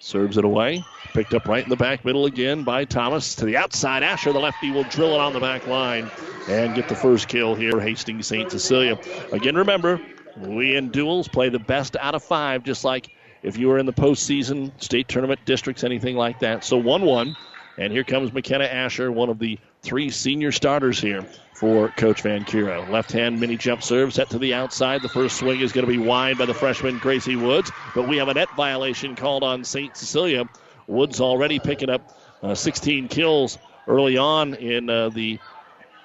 serves 0.00 0.36
it 0.36 0.44
away. 0.44 0.84
Picked 1.12 1.34
up 1.34 1.46
right 1.46 1.62
in 1.62 1.70
the 1.70 1.76
back 1.76 2.04
middle 2.04 2.26
again 2.26 2.64
by 2.64 2.84
Thomas 2.84 3.34
to 3.36 3.44
the 3.44 3.56
outside. 3.56 4.02
Asher, 4.02 4.32
the 4.32 4.38
lefty, 4.38 4.70
will 4.70 4.84
drill 4.84 5.14
it 5.14 5.20
on 5.20 5.32
the 5.32 5.40
back 5.40 5.66
line 5.66 6.10
and 6.48 6.74
get 6.74 6.88
the 6.88 6.94
first 6.94 7.28
kill 7.28 7.54
here. 7.54 7.78
Hastings 7.78 8.26
St. 8.26 8.50
Cecilia. 8.50 8.98
Again, 9.32 9.54
remember, 9.54 10.00
we 10.38 10.76
in 10.76 10.90
duels 10.90 11.28
play 11.28 11.48
the 11.48 11.58
best 11.58 11.96
out 12.00 12.14
of 12.14 12.24
five, 12.24 12.64
just 12.64 12.84
like 12.84 13.10
if 13.42 13.56
you 13.58 13.68
were 13.68 13.78
in 13.78 13.86
the 13.86 13.92
postseason, 13.92 14.72
state 14.82 15.08
tournament, 15.08 15.40
districts, 15.44 15.84
anything 15.84 16.16
like 16.16 16.40
that. 16.40 16.64
So 16.64 16.76
1 16.76 17.02
1. 17.02 17.36
And 17.78 17.92
here 17.92 18.04
comes 18.04 18.32
McKenna 18.32 18.64
Asher, 18.64 19.10
one 19.10 19.30
of 19.30 19.38
the 19.38 19.58
three 19.82 20.10
senior 20.10 20.52
starters 20.52 21.00
here 21.00 21.24
for 21.54 21.88
Coach 21.90 22.22
Van 22.22 22.44
Curo. 22.44 22.88
Left 22.90 23.12
hand 23.12 23.40
mini 23.40 23.56
jump 23.56 23.82
serve 23.82 24.12
set 24.12 24.30
to 24.30 24.38
the 24.38 24.54
outside. 24.54 25.02
The 25.02 25.08
first 25.08 25.36
swing 25.36 25.60
is 25.60 25.72
going 25.72 25.86
to 25.86 25.92
be 25.92 25.98
wide 25.98 26.38
by 26.38 26.46
the 26.46 26.54
freshman 26.54 26.98
Gracie 26.98 27.36
Woods, 27.36 27.70
but 27.94 28.08
we 28.08 28.16
have 28.16 28.28
a 28.28 28.34
net 28.34 28.48
violation 28.56 29.16
called 29.16 29.42
on 29.42 29.64
St. 29.64 29.96
Cecilia. 29.96 30.48
Woods 30.86 31.20
already 31.20 31.58
picking 31.58 31.90
up 31.90 32.16
uh, 32.42 32.54
16 32.54 33.08
kills 33.08 33.58
early 33.86 34.16
on 34.16 34.54
in 34.54 34.88
uh, 34.88 35.08
the 35.10 35.38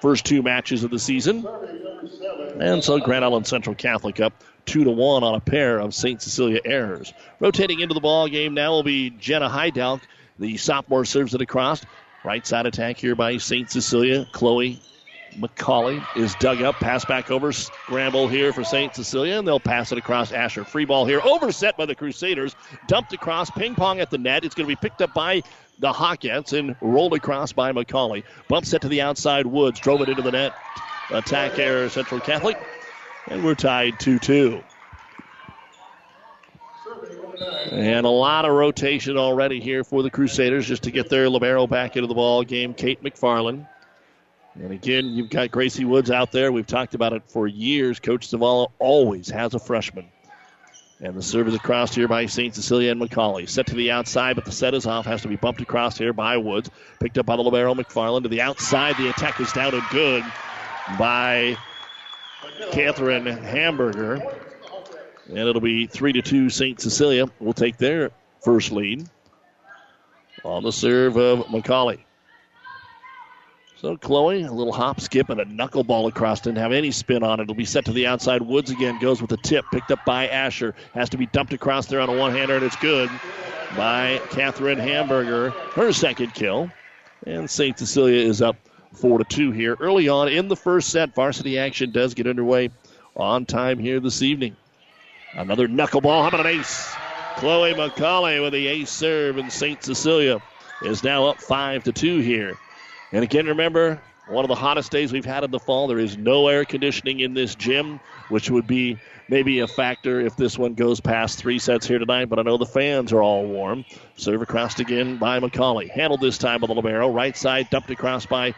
first 0.00 0.24
two 0.24 0.42
matches 0.42 0.84
of 0.84 0.90
the 0.90 0.98
season. 0.98 1.46
And 2.58 2.82
so 2.82 2.98
Grand 3.00 3.24
Island 3.24 3.46
Central 3.46 3.74
Catholic 3.74 4.20
up 4.20 4.44
two 4.66 4.84
to 4.84 4.90
one 4.90 5.22
on 5.24 5.34
a 5.34 5.40
pair 5.40 5.78
of 5.78 5.94
St. 5.94 6.20
Cecilia 6.20 6.60
errors. 6.64 7.12
Rotating 7.40 7.80
into 7.80 7.94
the 7.94 8.00
ball 8.00 8.28
game 8.28 8.54
now 8.54 8.72
will 8.72 8.82
be 8.82 9.10
Jenna 9.10 9.48
Heidelk. 9.48 10.00
The 10.38 10.56
sophomore 10.56 11.04
serves 11.04 11.34
it 11.34 11.40
across. 11.40 11.82
Right 12.26 12.44
side 12.44 12.66
attack 12.66 12.96
here 12.98 13.14
by 13.14 13.36
St. 13.36 13.70
Cecilia. 13.70 14.26
Chloe 14.32 14.80
McCauley 15.36 16.04
is 16.16 16.34
dug 16.40 16.60
up. 16.60 16.74
Pass 16.74 17.04
back 17.04 17.30
over. 17.30 17.52
Scramble 17.52 18.26
here 18.26 18.52
for 18.52 18.64
St. 18.64 18.92
Cecilia, 18.92 19.38
and 19.38 19.46
they'll 19.46 19.60
pass 19.60 19.92
it 19.92 19.98
across 19.98 20.32
Asher. 20.32 20.64
Free 20.64 20.84
ball 20.84 21.06
here. 21.06 21.20
Overset 21.22 21.76
by 21.76 21.86
the 21.86 21.94
Crusaders. 21.94 22.56
Dumped 22.88 23.12
across. 23.12 23.48
Ping 23.50 23.76
pong 23.76 24.00
at 24.00 24.10
the 24.10 24.18
net. 24.18 24.44
It's 24.44 24.56
going 24.56 24.68
to 24.68 24.68
be 24.68 24.74
picked 24.74 25.02
up 25.02 25.14
by 25.14 25.44
the 25.78 25.92
Hawkettes 25.92 26.52
and 26.52 26.74
rolled 26.80 27.14
across 27.14 27.52
by 27.52 27.70
McCauley. 27.70 28.24
Bump 28.48 28.66
set 28.66 28.80
to 28.80 28.88
the 28.88 29.02
outside. 29.02 29.46
Woods 29.46 29.78
drove 29.78 30.00
it 30.00 30.08
into 30.08 30.22
the 30.22 30.32
net. 30.32 30.52
Attack 31.10 31.60
error, 31.60 31.88
Central 31.88 32.20
Catholic. 32.20 32.58
And 33.28 33.44
we're 33.44 33.54
tied 33.54 34.00
2 34.00 34.18
2. 34.18 34.60
And 37.70 38.06
a 38.06 38.10
lot 38.10 38.44
of 38.44 38.52
rotation 38.52 39.16
already 39.16 39.60
here 39.60 39.84
for 39.84 40.02
the 40.02 40.10
Crusaders 40.10 40.66
just 40.66 40.82
to 40.84 40.90
get 40.90 41.08
their 41.08 41.28
libero 41.28 41.66
back 41.66 41.96
into 41.96 42.06
the 42.06 42.14
ball 42.14 42.42
game. 42.42 42.74
Kate 42.74 43.02
McFarland. 43.02 43.66
And 44.54 44.72
again, 44.72 45.06
you've 45.08 45.28
got 45.28 45.50
Gracie 45.50 45.84
Woods 45.84 46.10
out 46.10 46.32
there. 46.32 46.50
We've 46.50 46.66
talked 46.66 46.94
about 46.94 47.12
it 47.12 47.22
for 47.26 47.46
years. 47.46 48.00
Coach 48.00 48.30
Zavala 48.30 48.70
always 48.78 49.28
has 49.28 49.54
a 49.54 49.58
freshman. 49.58 50.06
And 51.00 51.14
the 51.14 51.22
serve 51.22 51.48
is 51.48 51.54
across 51.54 51.94
here 51.94 52.08
by 52.08 52.24
St. 52.24 52.54
Cecilia 52.54 52.90
and 52.90 53.00
McCauley. 53.00 53.46
Set 53.46 53.66
to 53.66 53.74
the 53.74 53.90
outside, 53.90 54.34
but 54.34 54.46
the 54.46 54.52
set 54.52 54.72
is 54.72 54.86
off. 54.86 55.04
Has 55.04 55.20
to 55.22 55.28
be 55.28 55.36
bumped 55.36 55.60
across 55.60 55.98
here 55.98 56.14
by 56.14 56.38
Woods. 56.38 56.70
Picked 57.00 57.18
up 57.18 57.26
by 57.26 57.36
the 57.36 57.42
Libero 57.42 57.74
McFarland 57.74 58.22
to 58.22 58.30
the 58.30 58.40
outside. 58.40 58.96
The 58.96 59.10
attack 59.10 59.38
is 59.38 59.52
down 59.52 59.74
and 59.74 59.82
good 59.90 60.24
by 60.98 61.58
Catherine 62.72 63.26
Hamburger. 63.26 64.22
And 65.28 65.38
it'll 65.38 65.60
be 65.60 65.86
3 65.86 66.12
to 66.12 66.22
2 66.22 66.50
St. 66.50 66.80
Cecilia 66.80 67.26
will 67.40 67.52
take 67.52 67.78
their 67.78 68.10
first 68.44 68.70
lead 68.70 69.08
on 70.44 70.62
the 70.62 70.72
serve 70.72 71.16
of 71.16 71.46
McCauley. 71.46 72.00
So 73.78 73.96
Chloe, 73.96 74.42
a 74.42 74.52
little 74.52 74.72
hop, 74.72 75.00
skip, 75.00 75.28
and 75.28 75.40
a 75.40 75.44
knuckleball 75.44 76.08
across. 76.08 76.40
Didn't 76.40 76.58
have 76.58 76.72
any 76.72 76.90
spin 76.90 77.22
on 77.22 77.40
it. 77.40 77.44
It'll 77.44 77.54
be 77.54 77.66
set 77.66 77.84
to 77.86 77.92
the 77.92 78.06
outside. 78.06 78.40
Woods 78.40 78.70
again 78.70 78.98
goes 79.00 79.20
with 79.20 79.28
the 79.28 79.36
tip. 79.36 79.66
Picked 79.70 79.90
up 79.90 80.04
by 80.06 80.28
Asher. 80.28 80.74
Has 80.94 81.10
to 81.10 81.18
be 81.18 81.26
dumped 81.26 81.52
across 81.52 81.86
there 81.86 82.00
on 82.00 82.08
a 82.08 82.16
one-hander, 82.16 82.56
and 82.56 82.64
it's 82.64 82.76
good 82.76 83.10
by 83.76 84.20
Catherine 84.30 84.78
Hamburger. 84.78 85.50
Her 85.50 85.92
second 85.92 86.32
kill. 86.32 86.70
And 87.26 87.50
St. 87.50 87.78
Cecilia 87.78 88.26
is 88.26 88.40
up 88.40 88.56
4 88.94 89.18
to 89.18 89.24
2 89.24 89.50
here. 89.50 89.76
Early 89.78 90.08
on 90.08 90.28
in 90.28 90.48
the 90.48 90.56
first 90.56 90.88
set, 90.88 91.14
varsity 91.14 91.58
action 91.58 91.90
does 91.90 92.14
get 92.14 92.26
underway 92.26 92.70
on 93.14 93.44
time 93.44 93.78
here 93.78 94.00
this 94.00 94.22
evening. 94.22 94.56
Another 95.36 95.68
knuckleball. 95.68 96.22
How 96.22 96.28
about 96.28 96.46
an 96.46 96.58
ace? 96.58 96.94
Chloe 97.36 97.74
McCauley 97.74 98.40
with 98.42 98.54
the 98.54 98.66
ace 98.68 98.88
serve, 98.88 99.36
and 99.36 99.52
St. 99.52 99.84
Cecilia 99.84 100.40
is 100.82 101.04
now 101.04 101.26
up 101.26 101.42
5 101.42 101.84
to 101.84 101.92
2 101.92 102.20
here. 102.20 102.58
And 103.12 103.22
again, 103.22 103.46
remember, 103.46 104.00
one 104.28 104.46
of 104.46 104.48
the 104.48 104.54
hottest 104.54 104.90
days 104.90 105.12
we've 105.12 105.26
had 105.26 105.44
in 105.44 105.50
the 105.50 105.58
fall. 105.58 105.88
There 105.88 105.98
is 105.98 106.16
no 106.16 106.48
air 106.48 106.64
conditioning 106.64 107.20
in 107.20 107.34
this 107.34 107.54
gym, 107.54 108.00
which 108.30 108.50
would 108.50 108.66
be 108.66 108.98
maybe 109.28 109.60
a 109.60 109.66
factor 109.66 110.20
if 110.20 110.36
this 110.36 110.58
one 110.58 110.72
goes 110.72 111.00
past 111.00 111.38
three 111.38 111.58
sets 111.58 111.86
here 111.86 111.98
tonight. 111.98 112.30
But 112.30 112.38
I 112.38 112.42
know 112.42 112.56
the 112.56 112.64
fans 112.64 113.12
are 113.12 113.22
all 113.22 113.44
warm. 113.46 113.84
Serve 114.16 114.40
across 114.40 114.78
again 114.80 115.18
by 115.18 115.38
McCauley. 115.38 115.90
Handled 115.90 116.22
this 116.22 116.38
time 116.38 116.62
by 116.62 116.66
the 116.66 116.74
Libero. 116.74 117.10
Right 117.10 117.36
side, 117.36 117.68
dumped 117.68 117.90
across 117.90 118.24
by 118.24 118.54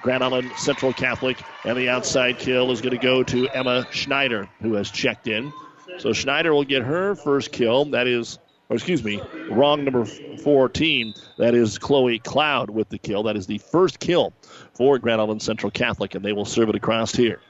Grand 0.00 0.24
Island 0.24 0.50
Central 0.56 0.94
Catholic. 0.94 1.36
And 1.66 1.76
the 1.76 1.90
outside 1.90 2.38
kill 2.38 2.70
is 2.70 2.80
going 2.80 2.98
to 2.98 3.02
go 3.02 3.22
to 3.22 3.48
Emma 3.48 3.86
Schneider, 3.90 4.48
who 4.62 4.72
has 4.74 4.90
checked 4.90 5.28
in. 5.28 5.52
So 5.98 6.12
Schneider 6.12 6.52
will 6.52 6.64
get 6.64 6.82
her 6.82 7.14
first 7.14 7.52
kill. 7.52 7.84
That 7.86 8.06
is 8.06 8.38
or 8.72 8.76
excuse 8.76 9.04
me, 9.04 9.20
wrong 9.50 9.84
number 9.84 10.06
14. 10.06 11.12
That 11.36 11.54
is 11.54 11.76
Chloe 11.76 12.18
Cloud 12.18 12.70
with 12.70 12.88
the 12.88 12.96
kill. 12.96 13.22
That 13.24 13.36
is 13.36 13.46
the 13.46 13.58
first 13.58 14.00
kill 14.00 14.32
for 14.72 14.98
Grand 14.98 15.20
Island 15.20 15.42
Central 15.42 15.70
Catholic, 15.70 16.14
and 16.14 16.24
they 16.24 16.32
will 16.32 16.46
serve 16.46 16.70
it 16.70 16.74
across 16.74 17.14
here. 17.14 17.40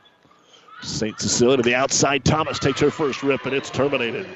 St. 0.83 1.21
Cecilia 1.21 1.59
to 1.59 1.63
the 1.63 1.77
outside. 1.77 2.25
Thomas 2.25 2.59
takes 2.59 2.81
her 2.81 2.91
first 2.91 3.23
rip, 3.23 3.47
and 3.47 3.55
it's 3.55 3.71
terminated. 3.71 4.27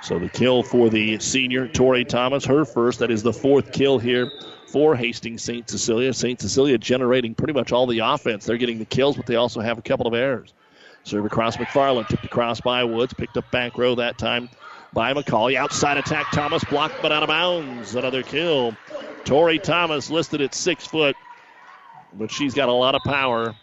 So 0.00 0.18
the 0.18 0.30
kill 0.30 0.62
for 0.62 0.88
the 0.88 1.18
senior, 1.18 1.68
Tori 1.68 2.06
Thomas, 2.06 2.46
her 2.46 2.64
first. 2.64 3.00
That 3.00 3.10
is 3.10 3.22
the 3.22 3.34
fourth 3.34 3.70
kill 3.70 3.98
here 3.98 4.32
for 4.66 4.96
Hastings 4.96 5.42
St. 5.42 5.68
Cecilia. 5.68 6.14
St. 6.14 6.40
Cecilia 6.40 6.78
generating 6.78 7.34
pretty 7.34 7.52
much 7.52 7.70
all 7.70 7.86
the 7.86 7.98
offense. 7.98 8.46
They're 8.46 8.56
getting 8.56 8.78
the 8.78 8.86
kills, 8.86 9.16
but 9.16 9.26
they 9.26 9.36
also 9.36 9.60
have 9.60 9.76
a 9.76 9.82
couple 9.82 10.06
of 10.06 10.14
errors. 10.14 10.54
Serve 11.06 11.24
across 11.24 11.56
McFarland. 11.56 12.08
Took 12.08 12.20
Tipped 12.20 12.24
across 12.24 12.60
by 12.60 12.82
Woods. 12.82 13.14
Picked 13.14 13.36
up 13.36 13.48
back 13.52 13.78
row 13.78 13.94
that 13.94 14.18
time 14.18 14.50
by 14.92 15.14
McCauley. 15.14 15.54
Outside 15.54 15.98
attack. 15.98 16.32
Thomas 16.32 16.64
blocked 16.64 16.96
but 17.00 17.12
out 17.12 17.22
of 17.22 17.28
bounds. 17.28 17.94
Another 17.94 18.24
kill. 18.24 18.76
Tori 19.24 19.60
Thomas 19.60 20.10
listed 20.10 20.40
at 20.40 20.52
six 20.52 20.84
foot, 20.84 21.14
but 22.12 22.32
she's 22.32 22.54
got 22.54 22.68
a 22.68 22.72
lot 22.72 22.96
of 22.96 23.02
power. 23.02 23.54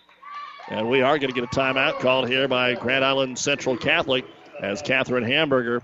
And 0.70 0.90
we 0.90 1.02
are 1.02 1.20
going 1.20 1.34
to 1.34 1.40
get 1.40 1.44
a 1.44 1.54
timeout 1.54 2.00
called 2.00 2.30
here 2.30 2.48
by 2.48 2.76
Grand 2.76 3.04
Island 3.04 3.38
Central 3.38 3.76
Catholic 3.76 4.26
as 4.62 4.82
Catherine 4.82 5.26
Hamburger 5.26 5.84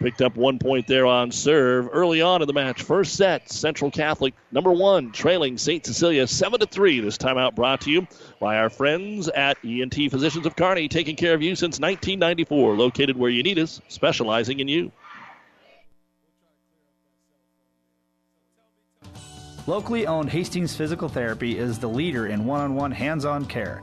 picked 0.00 0.22
up 0.22 0.36
one 0.36 0.58
point 0.58 0.86
there 0.86 1.06
on 1.06 1.30
serve 1.30 1.88
early 1.92 2.22
on 2.22 2.42
in 2.42 2.48
the 2.48 2.52
match. 2.52 2.82
First 2.82 3.14
set, 3.14 3.52
Central 3.52 3.90
Catholic 3.90 4.34
number 4.50 4.72
one, 4.72 5.12
trailing 5.12 5.58
St. 5.58 5.84
Cecilia 5.84 6.26
seven 6.26 6.58
to 6.60 6.66
three. 6.66 7.00
This 7.00 7.18
timeout 7.18 7.54
brought 7.54 7.82
to 7.82 7.90
you 7.90 8.08
by 8.40 8.56
our 8.56 8.70
friends 8.70 9.28
at 9.28 9.58
ENT 9.64 9.94
Physicians 10.10 10.46
of 10.46 10.56
Kearney, 10.56 10.88
taking 10.88 11.16
care 11.16 11.34
of 11.34 11.42
you 11.42 11.54
since 11.54 11.78
1994. 11.78 12.76
Located 12.76 13.16
where 13.16 13.30
you 13.30 13.42
need 13.42 13.58
us, 13.58 13.80
specializing 13.88 14.60
in 14.60 14.68
you. 14.68 14.90
Locally 19.66 20.06
owned 20.06 20.30
Hastings 20.30 20.74
Physical 20.74 21.08
Therapy 21.08 21.58
is 21.58 21.78
the 21.78 21.86
leader 21.86 22.26
in 22.26 22.46
one 22.46 22.60
on 22.60 22.74
one 22.74 22.90
hands 22.90 23.24
on 23.24 23.44
care. 23.44 23.82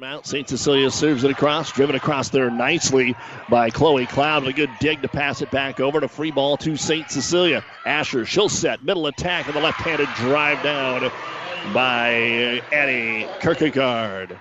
Timeout. 0.00 0.26
St. 0.26 0.48
Cecilia 0.48 0.90
serves 0.90 1.24
it 1.24 1.30
across, 1.30 1.72
driven 1.72 1.94
across 1.94 2.30
there 2.30 2.50
nicely 2.50 3.14
by 3.48 3.70
Chloe 3.70 4.06
Cloud. 4.06 4.46
A 4.46 4.52
good 4.52 4.70
dig 4.80 5.02
to 5.02 5.08
pass 5.08 5.42
it 5.42 5.50
back 5.50 5.80
over 5.80 6.00
to 6.00 6.08
free 6.08 6.30
ball 6.30 6.56
to 6.58 6.76
St. 6.76 7.10
Cecilia. 7.10 7.64
Asher, 7.84 8.24
she'll 8.24 8.48
set 8.48 8.82
middle 8.82 9.06
attack 9.06 9.46
and 9.46 9.54
the 9.54 9.60
left-handed 9.60 10.08
drive 10.16 10.62
down 10.62 11.10
by 11.74 12.10
Annie 12.72 13.28
Kierkegaard. 13.40 14.38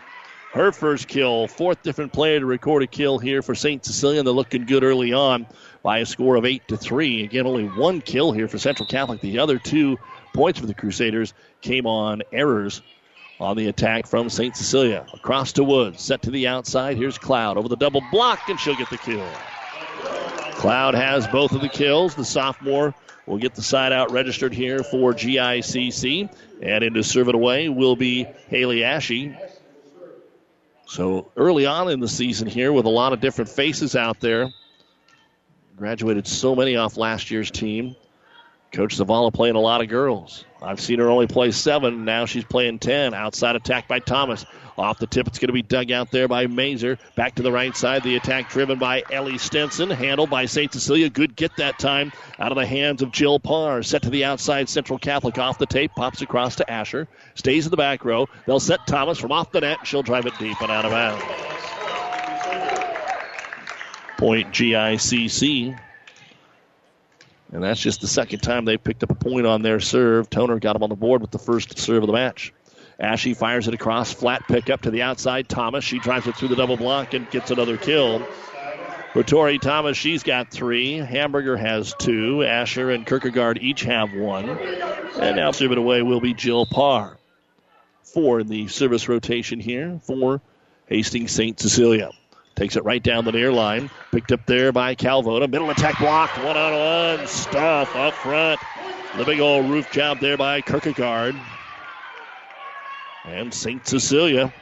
Her 0.53 0.71
first 0.71 1.07
kill, 1.07 1.47
fourth 1.47 1.83
different 1.83 2.13
player 2.13 2.39
to 2.39 2.45
record 2.45 2.81
a 2.83 2.87
kill 2.87 3.19
here 3.19 3.41
for 3.41 3.53
St. 3.53 3.83
Cecilia. 3.83 4.23
They're 4.23 4.33
looking 4.33 4.65
good 4.65 4.83
early 4.83 5.13
on 5.13 5.45
by 5.83 5.99
a 5.99 6.05
score 6.05 6.37
of 6.37 6.45
eight 6.45 6.67
to 6.69 6.77
three. 6.77 7.23
Again, 7.23 7.45
only 7.45 7.65
one 7.65 8.01
kill 8.01 8.31
here 8.31 8.47
for 8.47 8.57
Central 8.57 8.87
Catholic. 8.87 9.21
The 9.21 9.39
other 9.39 9.59
two 9.59 9.97
points 10.33 10.59
for 10.59 10.65
the 10.65 10.73
Crusaders 10.73 11.33
came 11.61 11.85
on 11.85 12.23
errors 12.31 12.81
on 13.39 13.55
the 13.55 13.67
attack 13.67 14.05
from 14.05 14.29
St. 14.29 14.55
Cecilia. 14.55 15.05
Across 15.13 15.53
to 15.53 15.63
Woods, 15.63 16.01
set 16.01 16.21
to 16.23 16.31
the 16.31 16.47
outside. 16.47 16.97
Here's 16.97 17.17
Cloud 17.17 17.57
over 17.57 17.69
the 17.69 17.77
double 17.77 18.01
block, 18.11 18.39
and 18.49 18.59
she'll 18.59 18.75
get 18.75 18.89
the 18.89 18.97
kill. 18.97 19.25
Cloud 20.53 20.93
has 20.93 21.25
both 21.27 21.53
of 21.53 21.61
the 21.61 21.69
kills. 21.69 22.15
The 22.15 22.25
sophomore 22.25 22.93
will 23.25 23.37
get 23.37 23.55
the 23.55 23.61
side 23.61 23.93
out 23.93 24.11
registered 24.11 24.53
here 24.53 24.83
for 24.83 25.13
GICC. 25.13 26.29
And 26.61 26.83
in 26.83 26.93
to 26.95 27.03
serve 27.03 27.29
it 27.29 27.35
away 27.35 27.69
will 27.69 27.95
be 27.95 28.25
Haley 28.49 28.83
Ashe. 28.83 29.29
So 30.85 31.31
early 31.37 31.65
on 31.65 31.89
in 31.89 32.01
the 32.01 32.07
season 32.09 32.47
here, 32.47 32.73
with 32.73 32.85
a 32.85 32.89
lot 32.89 33.13
of 33.13 33.21
different 33.21 33.49
faces 33.49 33.95
out 33.95 34.19
there, 34.19 34.49
graduated 35.77 36.27
so 36.27 36.55
many 36.55 36.75
off 36.75 36.97
last 36.97 37.31
year's 37.31 37.51
team. 37.51 37.95
Coach 38.71 38.97
Zavala 38.97 39.33
playing 39.33 39.55
a 39.55 39.59
lot 39.59 39.81
of 39.81 39.89
girls. 39.89 40.45
I've 40.61 40.79
seen 40.79 40.99
her 40.99 41.09
only 41.09 41.25
play 41.25 41.51
seven. 41.51 42.05
Now 42.05 42.25
she's 42.25 42.43
playing 42.43 42.79
ten. 42.79 43.13
Outside 43.15 43.55
attack 43.55 43.87
by 43.87 43.99
Thomas. 43.99 44.45
Off 44.77 44.99
the 44.99 45.07
tip, 45.07 45.27
it's 45.27 45.39
going 45.39 45.47
to 45.47 45.53
be 45.53 45.61
dug 45.61 45.91
out 45.91 46.11
there 46.11 46.27
by 46.27 46.47
Mazer. 46.47 46.97
Back 47.15 47.35
to 47.35 47.41
the 47.41 47.51
right 47.51 47.75
side. 47.75 48.03
The 48.03 48.15
attack 48.15 48.49
driven 48.49 48.79
by 48.79 49.03
Ellie 49.11 49.37
Stenson. 49.37 49.89
Handled 49.89 50.29
by 50.29 50.45
St. 50.45 50.71
Cecilia. 50.71 51.09
Good 51.09 51.35
get 51.35 51.57
that 51.57 51.79
time 51.79 52.13
out 52.37 52.51
of 52.51 52.57
the 52.57 52.65
hands 52.65 53.01
of 53.01 53.11
Jill 53.11 53.39
Parr. 53.39 53.81
Set 53.83 54.03
to 54.03 54.09
the 54.09 54.23
outside. 54.23 54.69
Central 54.69 54.99
Catholic 54.99 55.37
off 55.37 55.57
the 55.57 55.65
tape. 55.65 55.91
Pops 55.95 56.21
across 56.21 56.55
to 56.57 56.71
Asher. 56.71 57.07
Stays 57.35 57.65
in 57.65 57.71
the 57.71 57.77
back 57.77 58.05
row. 58.05 58.27
They'll 58.45 58.59
set 58.59 58.85
Thomas 58.85 59.17
from 59.17 59.31
off 59.31 59.51
the 59.51 59.61
net. 59.61 59.85
She'll 59.85 60.03
drive 60.03 60.27
it 60.27 60.37
deep 60.37 60.61
and 60.61 60.71
out 60.71 60.85
of 60.85 60.91
bounds. 60.91 61.23
Point 64.17 64.51
GICC. 64.51 65.77
And 67.51 67.63
that's 67.63 67.79
just 67.79 68.01
the 68.01 68.07
second 68.07 68.39
time 68.39 68.65
they 68.65 68.77
picked 68.77 69.03
up 69.03 69.09
a 69.09 69.15
point 69.15 69.47
on 69.47 69.61
their 69.61 69.79
serve. 69.79 70.29
Toner 70.29 70.59
got 70.59 70.73
them 70.73 70.83
on 70.83 70.89
the 70.89 70.95
board 70.95 71.21
with 71.21 71.31
the 71.31 71.39
first 71.39 71.77
serve 71.79 72.03
of 72.03 72.07
the 72.07 72.13
match. 72.13 72.53
Ashe 72.99 73.35
fires 73.35 73.67
it 73.67 73.73
across, 73.73 74.11
flat 74.11 74.43
pick 74.47 74.69
up 74.69 74.81
to 74.81 74.91
the 74.91 75.03
outside. 75.03 75.47
Thomas, 75.47 75.83
she 75.83 75.99
drives 75.99 76.27
it 76.27 76.35
through 76.35 76.49
the 76.49 76.55
double 76.55 76.77
block 76.77 77.13
and 77.13 77.29
gets 77.31 77.49
another 77.49 77.77
kill. 77.77 78.27
For 79.13 79.23
Tori 79.23 79.57
Thomas, 79.57 79.97
she's 79.97 80.21
got 80.21 80.51
three. 80.51 80.97
Hamburger 80.97 81.57
has 81.57 81.95
two. 81.97 82.43
Asher 82.43 82.91
and 82.91 83.07
Kierkegaard 83.07 83.57
each 83.59 83.81
have 83.81 84.13
one. 84.13 84.49
And 84.49 85.37
now 85.37 85.51
serve 85.51 85.71
it 85.71 85.77
away 85.77 86.03
will 86.03 86.21
be 86.21 86.33
Jill 86.33 86.65
Parr. 86.65 87.17
Four 88.03 88.41
in 88.41 88.47
the 88.47 88.67
service 88.67 89.07
rotation 89.09 89.59
here 89.59 89.99
for 90.03 90.41
Hastings 90.87 91.31
St. 91.31 91.59
Cecilia. 91.59 92.11
Takes 92.59 92.75
it 92.75 92.83
right 92.83 93.01
down 93.01 93.23
the 93.23 93.31
near 93.31 93.53
line. 93.53 93.89
Picked 94.11 94.33
up 94.33 94.45
there 94.45 94.73
by 94.73 94.93
Calvota. 94.93 95.47
Middle 95.47 95.69
attack 95.69 95.97
blocked. 95.97 96.37
One 96.39 96.57
on 96.57 97.17
one. 97.17 97.25
Stuff 97.25 97.95
up 97.95 98.13
front. 98.15 98.59
The 99.15 99.23
big 99.23 99.39
old 99.39 99.69
roof 99.69 99.89
job 99.93 100.19
there 100.19 100.35
by 100.35 100.59
Kierkegaard. 100.59 101.39
And 103.23 103.53
St. 103.53 103.87
Cecilia, 103.87 104.53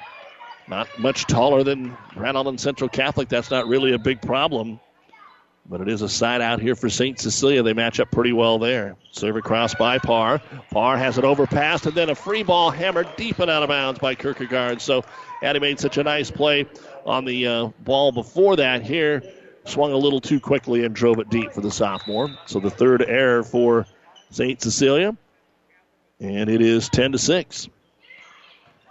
not 0.68 0.88
much 1.00 1.26
taller 1.26 1.64
than 1.64 1.98
Grand 2.14 2.38
Island 2.38 2.60
Central 2.60 2.88
Catholic. 2.88 3.30
That's 3.30 3.50
not 3.50 3.68
really 3.68 3.94
a 3.94 3.98
big 3.98 4.22
problem. 4.22 4.80
But 5.68 5.82
it 5.82 5.90
is 5.90 6.04
a 6.04 6.08
side 6.08 6.40
out 6.40 6.62
here 6.62 6.76
for 6.76 6.90
St. 6.90 7.20
Cecilia. 7.20 7.64
They 7.64 7.74
match 7.74 8.00
up 8.00 8.12
pretty 8.12 8.32
well 8.32 8.60
there. 8.60 8.96
Serve 9.12 9.38
across 9.38 9.74
by 9.74 9.98
Parr. 9.98 10.40
Parr 10.70 10.98
has 10.98 11.18
it 11.18 11.24
overpassed, 11.24 11.88
and 11.88 11.96
then 11.96 12.12
a 12.12 12.16
free 12.16 12.44
ball 12.44 12.70
hammered 12.70 13.08
deep 13.18 13.40
and 13.40 13.50
out 13.50 13.64
of 13.64 13.70
bounds 13.70 14.00
by 14.00 14.14
Kierkegaard. 14.14 14.82
So 14.82 15.04
Addie 15.42 15.60
made 15.60 15.80
such 15.80 15.98
a 15.98 16.04
nice 16.04 16.32
play 16.32 16.68
on 17.08 17.26
the 17.26 17.48
uh, 17.48 17.68
ball 17.80 18.12
before 18.12 18.58
that 18.58 18.84
here. 18.84 19.24
Swung 19.64 19.92
a 19.92 19.98
little 19.98 20.22
too 20.22 20.40
quickly 20.40 20.86
and 20.86 20.96
drove 20.96 21.20
it 21.20 21.30
deep 21.30 21.52
for 21.52 21.62
the 21.62 21.72
sophomore. 21.72 22.30
So 22.46 22.60
the 22.60 22.70
third 22.70 23.02
error 23.02 23.44
for 23.44 23.86
St. 24.30 24.62
Cecilia. 24.62 25.16
And 26.20 26.50
it 26.50 26.62
is 26.62 26.90
10 26.90 27.14
to 27.14 27.18
6. 27.18 27.70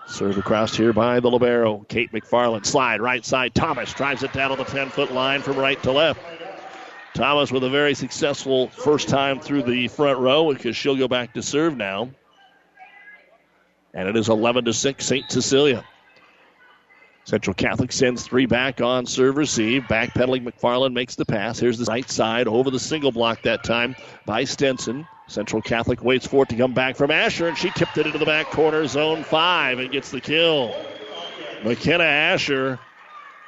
Serve 0.07 0.39
across 0.39 0.77
here 0.77 0.93
by 0.93 1.21
the 1.21 1.31
Libero. 1.31 1.85
Kate 1.89 2.13
McFarland. 2.13 2.65
Slide 2.65 3.01
right 3.01 3.25
side. 3.25 3.55
Thomas 3.55 3.93
drives 3.93 4.23
it 4.23 4.33
down 4.33 4.53
on 4.53 4.59
the 4.59 4.65
10 4.65 4.91
foot 4.91 5.13
line 5.13 5.43
from 5.43 5.57
right 5.57 5.83
to 5.83 5.93
left. 5.93 6.21
Thomas 7.15 7.51
with 7.51 7.65
a 7.65 7.71
very 7.71 7.95
successful 7.95 8.69
first 8.69 9.09
time 9.09 9.41
through 9.41 9.63
the 9.63 9.89
front 9.89 10.19
row 10.19 10.53
because 10.53 10.77
she'll 10.77 10.97
go 10.97 11.09
back 11.09 11.33
to 11.35 11.43
serve 11.43 11.77
now. 11.77 12.11
And 13.95 14.09
it 14.09 14.17
is 14.17 14.29
11 14.29 14.67
to 14.67 14.75
6, 14.75 15.05
St. 15.05 15.31
Cecilia. 15.31 15.83
Central 17.27 17.55
Catholic 17.55 17.91
sends 17.91 18.23
three 18.23 18.47
back 18.47 18.81
on 18.81 19.05
serve 19.05 19.37
receive. 19.37 19.83
Backpedaling 19.83 20.45
McFarland 20.45 20.93
makes 20.93 21.17
the 21.17 21.25
pass. 21.25 21.59
Here's 21.59 21.77
the 21.77 21.85
right 21.85 22.09
side 22.09 22.47
over 22.47 22.71
the 22.71 22.79
single 22.79 23.11
block 23.11 23.43
that 23.43 23.65
time 23.65 23.97
by 24.25 24.45
Stenson. 24.45 25.09
Central 25.27 25.61
Catholic 25.61 26.05
waits 26.05 26.25
for 26.25 26.45
it 26.45 26.51
to 26.51 26.57
come 26.57 26.73
back 26.73 26.95
from 26.95 27.11
Asher, 27.11 27.49
and 27.49 27.59
she 27.59 27.71
tipped 27.71 27.99
it 27.99 28.07
into 28.07 28.19
the 28.19 28.25
back 28.25 28.53
corner, 28.53 28.87
zone 28.87 29.25
five, 29.25 29.81
and 29.81 29.91
gets 29.91 30.13
the 30.13 30.21
kill. 30.21 30.73
McKenna 31.65 32.05
Asher 32.05 32.79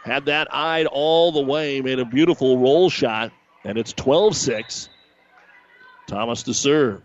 had 0.02 0.24
that 0.24 0.52
eyed 0.52 0.86
all 0.86 1.30
the 1.30 1.42
way, 1.42 1.80
made 1.80 2.00
a 2.00 2.04
beautiful 2.04 2.58
roll 2.58 2.90
shot, 2.90 3.30
and 3.62 3.78
it's 3.78 3.92
12 3.92 4.34
6. 4.34 4.88
Thomas 6.08 6.42
to 6.44 6.54
serve. 6.54 7.02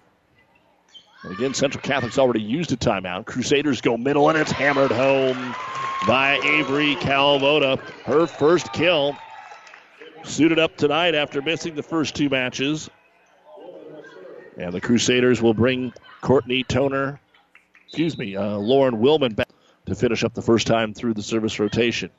Again, 1.25 1.53
Central 1.53 1.81
Catholic's 1.81 2.19
already 2.19 2.41
used 2.41 2.73
a 2.73 2.77
timeout. 2.77 3.25
Crusaders 3.25 3.79
go 3.79 3.95
middle, 3.95 4.29
and 4.29 4.37
it's 4.37 4.51
hammered 4.51 4.91
home 4.91 5.55
by 6.05 6.37
Avery 6.43 6.95
Calvota. 6.95 7.79
Her 8.05 8.27
first 8.27 8.73
kill. 8.73 9.15
Suited 10.23 10.59
up 10.59 10.75
tonight 10.75 11.15
after 11.15 11.41
missing 11.41 11.75
the 11.75 11.83
first 11.83 12.15
two 12.15 12.29
matches. 12.29 12.89
And 14.57 14.73
the 14.73 14.81
Crusaders 14.81 15.41
will 15.41 15.53
bring 15.53 15.93
Courtney 16.21 16.63
Toner, 16.63 17.19
excuse 17.87 18.17
me, 18.17 18.35
uh, 18.35 18.57
Lauren 18.57 19.01
Willman 19.01 19.35
back 19.35 19.49
to 19.85 19.95
finish 19.95 20.23
up 20.23 20.33
the 20.33 20.41
first 20.41 20.67
time 20.67 20.93
through 20.93 21.13
the 21.13 21.23
service 21.23 21.59
rotation. 21.59 22.09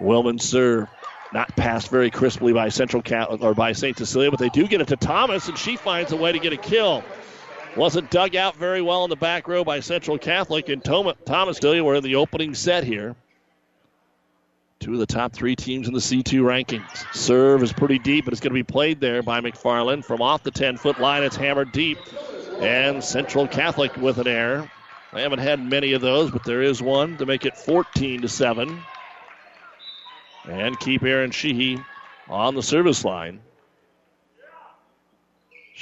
Willman 0.00 0.40
serve 0.40 0.88
not 1.32 1.54
passed 1.56 1.88
very 1.88 2.10
crisply 2.10 2.52
by 2.52 2.68
Central 2.68 3.02
Cat 3.02 3.28
or 3.40 3.54
by 3.54 3.72
St. 3.72 3.96
Cecilia, 3.96 4.30
but 4.30 4.38
they 4.38 4.48
do 4.50 4.66
get 4.66 4.80
it 4.80 4.88
to 4.88 4.96
Thomas, 4.96 5.48
and 5.48 5.56
she 5.56 5.76
finds 5.76 6.12
a 6.12 6.16
way 6.16 6.32
to 6.32 6.38
get 6.38 6.52
a 6.52 6.56
kill. 6.56 7.02
Wasn't 7.76 8.10
dug 8.10 8.36
out 8.36 8.56
very 8.56 8.82
well 8.82 9.04
in 9.04 9.10
the 9.10 9.16
back 9.16 9.48
row 9.48 9.64
by 9.64 9.80
Central 9.80 10.18
Catholic, 10.18 10.68
and 10.68 10.84
Thomas 10.84 11.16
Cecilia 11.56 11.82
were 11.82 11.94
in 11.94 12.04
the 12.04 12.16
opening 12.16 12.54
set 12.54 12.84
here. 12.84 13.16
Two 14.78 14.92
of 14.94 14.98
the 14.98 15.06
top 15.06 15.32
three 15.32 15.56
teams 15.56 15.86
in 15.86 15.94
the 15.94 16.00
C2 16.00 16.42
rankings. 16.42 17.14
Serve 17.14 17.62
is 17.62 17.72
pretty 17.72 17.98
deep, 17.98 18.24
but 18.24 18.34
it's 18.34 18.40
going 18.40 18.50
to 18.50 18.54
be 18.54 18.62
played 18.62 19.00
there 19.00 19.22
by 19.22 19.40
McFarland. 19.40 20.04
From 20.04 20.20
off 20.20 20.42
the 20.42 20.50
10 20.50 20.76
foot 20.76 21.00
line, 21.00 21.22
it's 21.22 21.36
hammered 21.36 21.72
deep. 21.72 21.98
And 22.60 23.02
Central 23.02 23.48
Catholic 23.48 23.96
with 23.96 24.18
an 24.18 24.26
error. 24.26 24.70
I 25.12 25.20
haven't 25.20 25.38
had 25.38 25.60
many 25.60 25.92
of 25.92 26.02
those, 26.02 26.30
but 26.30 26.44
there 26.44 26.62
is 26.62 26.82
one 26.82 27.16
to 27.18 27.26
make 27.26 27.46
it 27.46 27.56
14 27.56 28.22
to 28.22 28.28
7. 28.28 28.82
And 30.48 30.78
keep 30.80 31.04
Aaron 31.04 31.30
Sheehy 31.30 31.80
on 32.28 32.54
the 32.54 32.62
service 32.62 33.04
line. 33.04 33.40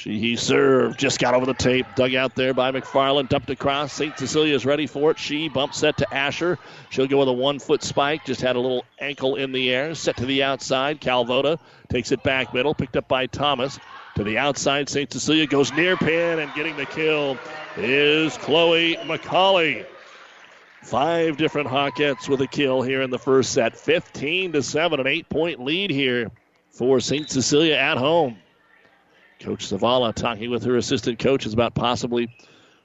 Sheehy 0.00 0.36
served, 0.36 0.98
just 0.98 1.18
got 1.18 1.34
over 1.34 1.44
the 1.44 1.52
tape, 1.52 1.84
dug 1.94 2.14
out 2.14 2.34
there 2.34 2.54
by 2.54 2.72
McFarland, 2.72 3.28
dumped 3.28 3.50
across. 3.50 3.92
St. 3.92 4.18
Cecilia 4.18 4.54
is 4.54 4.64
ready 4.64 4.86
for 4.86 5.10
it. 5.10 5.18
She 5.18 5.50
bumps 5.50 5.76
set 5.76 5.98
to 5.98 6.14
Asher. 6.14 6.58
She'll 6.88 7.06
go 7.06 7.18
with 7.18 7.28
a 7.28 7.32
one 7.32 7.58
foot 7.58 7.82
spike, 7.82 8.24
just 8.24 8.40
had 8.40 8.56
a 8.56 8.60
little 8.60 8.86
ankle 8.98 9.36
in 9.36 9.52
the 9.52 9.70
air. 9.70 9.94
Set 9.94 10.16
to 10.16 10.24
the 10.24 10.42
outside. 10.42 11.02
Calvota 11.02 11.58
takes 11.90 12.12
it 12.12 12.22
back 12.22 12.54
middle, 12.54 12.74
picked 12.74 12.96
up 12.96 13.08
by 13.08 13.26
Thomas. 13.26 13.78
To 14.14 14.24
the 14.24 14.38
outside, 14.38 14.88
St. 14.88 15.12
Cecilia 15.12 15.46
goes 15.46 15.70
near 15.74 15.98
pin, 15.98 16.38
and 16.38 16.50
getting 16.54 16.78
the 16.78 16.86
kill 16.86 17.36
is 17.76 18.38
Chloe 18.38 18.96
McCauley. 19.02 19.84
Five 20.82 21.36
different 21.36 21.68
Hawkettes 21.68 22.26
with 22.26 22.40
a 22.40 22.46
kill 22.46 22.80
here 22.80 23.02
in 23.02 23.10
the 23.10 23.18
first 23.18 23.52
set. 23.52 23.76
15 23.76 24.52
to 24.52 24.62
7, 24.62 24.98
an 24.98 25.06
eight 25.06 25.28
point 25.28 25.62
lead 25.62 25.90
here 25.90 26.30
for 26.70 27.00
St. 27.00 27.28
Cecilia 27.28 27.74
at 27.74 27.98
home. 27.98 28.38
Coach 29.40 29.70
Zavala 29.70 30.14
talking 30.14 30.50
with 30.50 30.64
her 30.64 30.76
assistant 30.76 31.18
coaches 31.18 31.54
about 31.54 31.74
possibly 31.74 32.28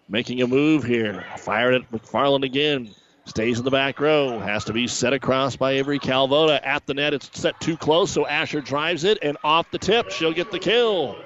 making 0.07 0.41
a 0.41 0.47
move 0.47 0.83
here. 0.83 1.25
Fired 1.37 1.75
at 1.75 1.91
McFarland 1.91 2.43
again. 2.43 2.89
Stays 3.25 3.57
in 3.59 3.65
the 3.65 3.71
back 3.71 3.99
row. 3.99 4.39
Has 4.39 4.63
to 4.65 4.73
be 4.73 4.87
set 4.87 5.11
across 5.11 5.55
by 5.55 5.73
Avery 5.73 5.99
Calvota. 5.99 6.65
At 6.65 6.85
the 6.85 6.93
net, 6.93 7.13
it's 7.13 7.29
set 7.37 7.59
too 7.59 7.75
close, 7.75 8.11
so 8.11 8.25
Asher 8.25 8.61
drives 8.61 9.03
it, 9.03 9.17
and 9.21 9.35
off 9.43 9.69
the 9.71 9.79
tip, 9.79 10.11
she'll 10.11 10.31
get 10.31 10.51
the 10.51 10.59
kill. 10.59 11.17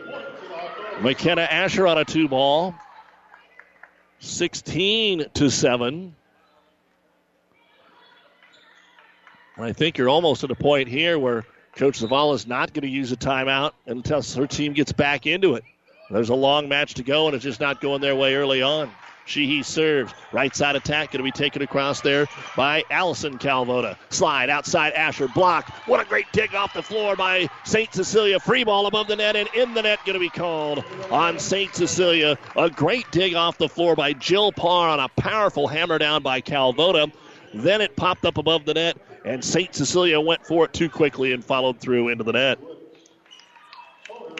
McKenna 1.01 1.41
Asher 1.41 1.85
on 1.87 1.97
a 1.97 2.05
two 2.05 2.27
ball. 2.27 2.73
16 4.19 5.25
to 5.33 5.49
7. 5.49 6.15
I 9.57 9.73
think 9.73 9.97
you're 9.97 10.09
almost 10.09 10.43
at 10.43 10.51
a 10.51 10.55
point 10.55 10.87
here 10.87 11.19
where 11.19 11.45
Coach 11.79 12.01
Zavala 12.01 12.35
is 12.35 12.45
not 12.45 12.73
going 12.73 12.81
to 12.81 12.89
use 12.89 13.13
a 13.13 13.15
timeout 13.15 13.71
until 13.85 14.21
her 14.21 14.45
team 14.45 14.73
gets 14.73 14.91
back 14.91 15.25
into 15.25 15.55
it. 15.55 15.63
There's 16.09 16.27
a 16.27 16.35
long 16.35 16.67
match 16.67 16.95
to 16.95 17.03
go, 17.03 17.27
and 17.27 17.33
it's 17.33 17.45
just 17.45 17.61
not 17.61 17.79
going 17.79 18.01
their 18.01 18.17
way 18.17 18.35
early 18.35 18.61
on. 18.61 18.91
Sheehy 19.23 19.63
serves. 19.63 20.13
Right 20.33 20.53
side 20.53 20.75
attack 20.75 21.11
going 21.11 21.19
to 21.19 21.23
be 21.23 21.31
taken 21.31 21.61
across 21.61 22.01
there 22.01 22.27
by 22.57 22.83
Allison 22.91 23.37
Calvota. 23.37 23.97
Slide 24.09 24.49
outside 24.49 24.91
Asher. 24.91 25.29
Block. 25.29 25.71
What 25.87 26.01
a 26.01 26.03
great 26.03 26.25
dig 26.33 26.53
off 26.53 26.73
the 26.73 26.83
floor 26.83 27.15
by 27.15 27.47
St. 27.63 27.93
Cecilia. 27.93 28.41
Free 28.41 28.65
ball 28.65 28.85
above 28.85 29.07
the 29.07 29.15
net 29.15 29.37
and 29.37 29.47
in 29.53 29.73
the 29.73 29.81
net 29.81 29.99
going 30.05 30.15
to 30.15 30.19
be 30.19 30.27
called 30.27 30.83
on 31.09 31.39
St. 31.39 31.73
Cecilia. 31.73 32.37
A 32.57 32.69
great 32.69 33.09
dig 33.11 33.35
off 33.35 33.57
the 33.57 33.69
floor 33.69 33.95
by 33.95 34.11
Jill 34.11 34.51
Parr 34.51 34.89
on 34.89 34.99
a 34.99 35.07
powerful 35.07 35.69
hammer 35.69 35.97
down 35.97 36.23
by 36.23 36.41
Calvota. 36.41 37.09
Then 37.53 37.79
it 37.79 37.95
popped 37.95 38.25
up 38.25 38.37
above 38.37 38.65
the 38.65 38.73
net, 38.73 38.97
and 39.29 39.45
St. 39.45 39.75
Cecilia 39.75 40.19
went 40.19 40.43
for 40.43 40.65
it 40.65 40.73
too 40.73 40.89
quickly 40.89 41.33
and 41.33 41.45
followed 41.45 41.79
through 41.79 42.07
into 42.07 42.23
the 42.23 42.31
net. 42.31 42.57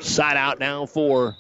Side 0.02 0.36
out 0.36 0.60
now 0.60 0.88
for 0.88 1.36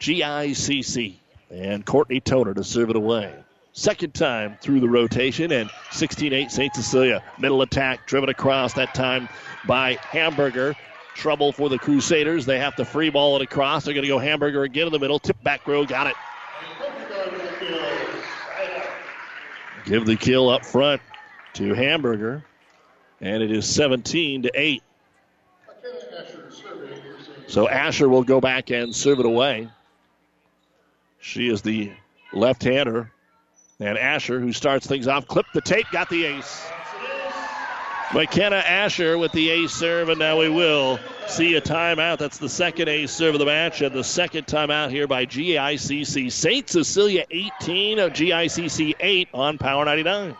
GICC. 0.00 1.16
And 1.50 1.84
Courtney 1.84 2.20
Toner 2.20 2.54
to 2.54 2.64
serve 2.64 2.88
it 2.88 2.96
away. 2.96 3.34
Second 3.74 4.14
time 4.14 4.56
through 4.62 4.80
the 4.80 4.88
rotation, 4.88 5.52
and 5.52 5.68
16 5.90 6.32
8 6.32 6.50
St. 6.50 6.74
Cecilia. 6.74 7.22
Middle 7.38 7.60
attack 7.60 8.06
driven 8.06 8.30
across, 8.30 8.72
that 8.72 8.94
time 8.94 9.28
by 9.66 9.98
Hamburger. 10.00 10.74
Trouble 11.14 11.52
for 11.52 11.68
the 11.68 11.78
Crusaders. 11.78 12.46
They 12.46 12.58
have 12.58 12.74
to 12.76 12.86
free 12.86 13.10
ball 13.10 13.36
it 13.36 13.42
across. 13.42 13.84
They're 13.84 13.92
going 13.92 14.04
to 14.04 14.08
go 14.08 14.18
Hamburger 14.18 14.62
again 14.62 14.86
in 14.86 14.92
the 14.94 14.98
middle. 14.98 15.18
Tip 15.18 15.42
back 15.42 15.66
row, 15.66 15.84
got 15.84 16.06
it. 16.06 16.16
Give 19.84 20.06
the 20.06 20.16
kill 20.16 20.48
up 20.48 20.64
front 20.64 21.02
to 21.54 21.74
Hamburger, 21.74 22.44
and 23.22 23.42
it 23.42 23.52
is 23.52 23.72
17 23.72 24.42
to 24.42 24.50
8. 24.52 24.82
So 27.46 27.68
Asher 27.68 28.08
will 28.08 28.24
go 28.24 28.40
back 28.40 28.70
and 28.70 28.94
serve 28.94 29.20
it 29.20 29.26
away. 29.26 29.68
She 31.20 31.48
is 31.48 31.62
the 31.62 31.92
left 32.32 32.64
hander. 32.64 33.12
And 33.78 33.96
Asher, 33.96 34.40
who 34.40 34.52
starts 34.52 34.86
things 34.86 35.06
off, 35.06 35.26
clipped 35.26 35.54
the 35.54 35.60
tape, 35.60 35.86
got 35.92 36.08
the 36.08 36.24
ace. 36.24 36.66
McKenna 38.12 38.56
Asher 38.56 39.16
with 39.16 39.32
the 39.32 39.50
ace 39.50 39.72
serve, 39.72 40.08
and 40.08 40.18
now 40.18 40.38
we 40.38 40.48
will 40.48 40.98
see 41.26 41.54
a 41.54 41.60
timeout. 41.60 42.18
That's 42.18 42.38
the 42.38 42.48
second 42.48 42.88
ace 42.88 43.10
serve 43.10 43.34
of 43.34 43.38
the 43.38 43.46
match, 43.46 43.80
and 43.80 43.94
the 43.94 44.04
second 44.04 44.46
timeout 44.46 44.90
here 44.90 45.06
by 45.06 45.24
GICC. 45.26 46.30
St. 46.30 46.68
Cecilia 46.68 47.24
18 47.30 47.98
of 47.98 48.12
GICC 48.12 48.94
8 49.00 49.28
on 49.32 49.58
Power 49.58 49.84
99. 49.84 50.36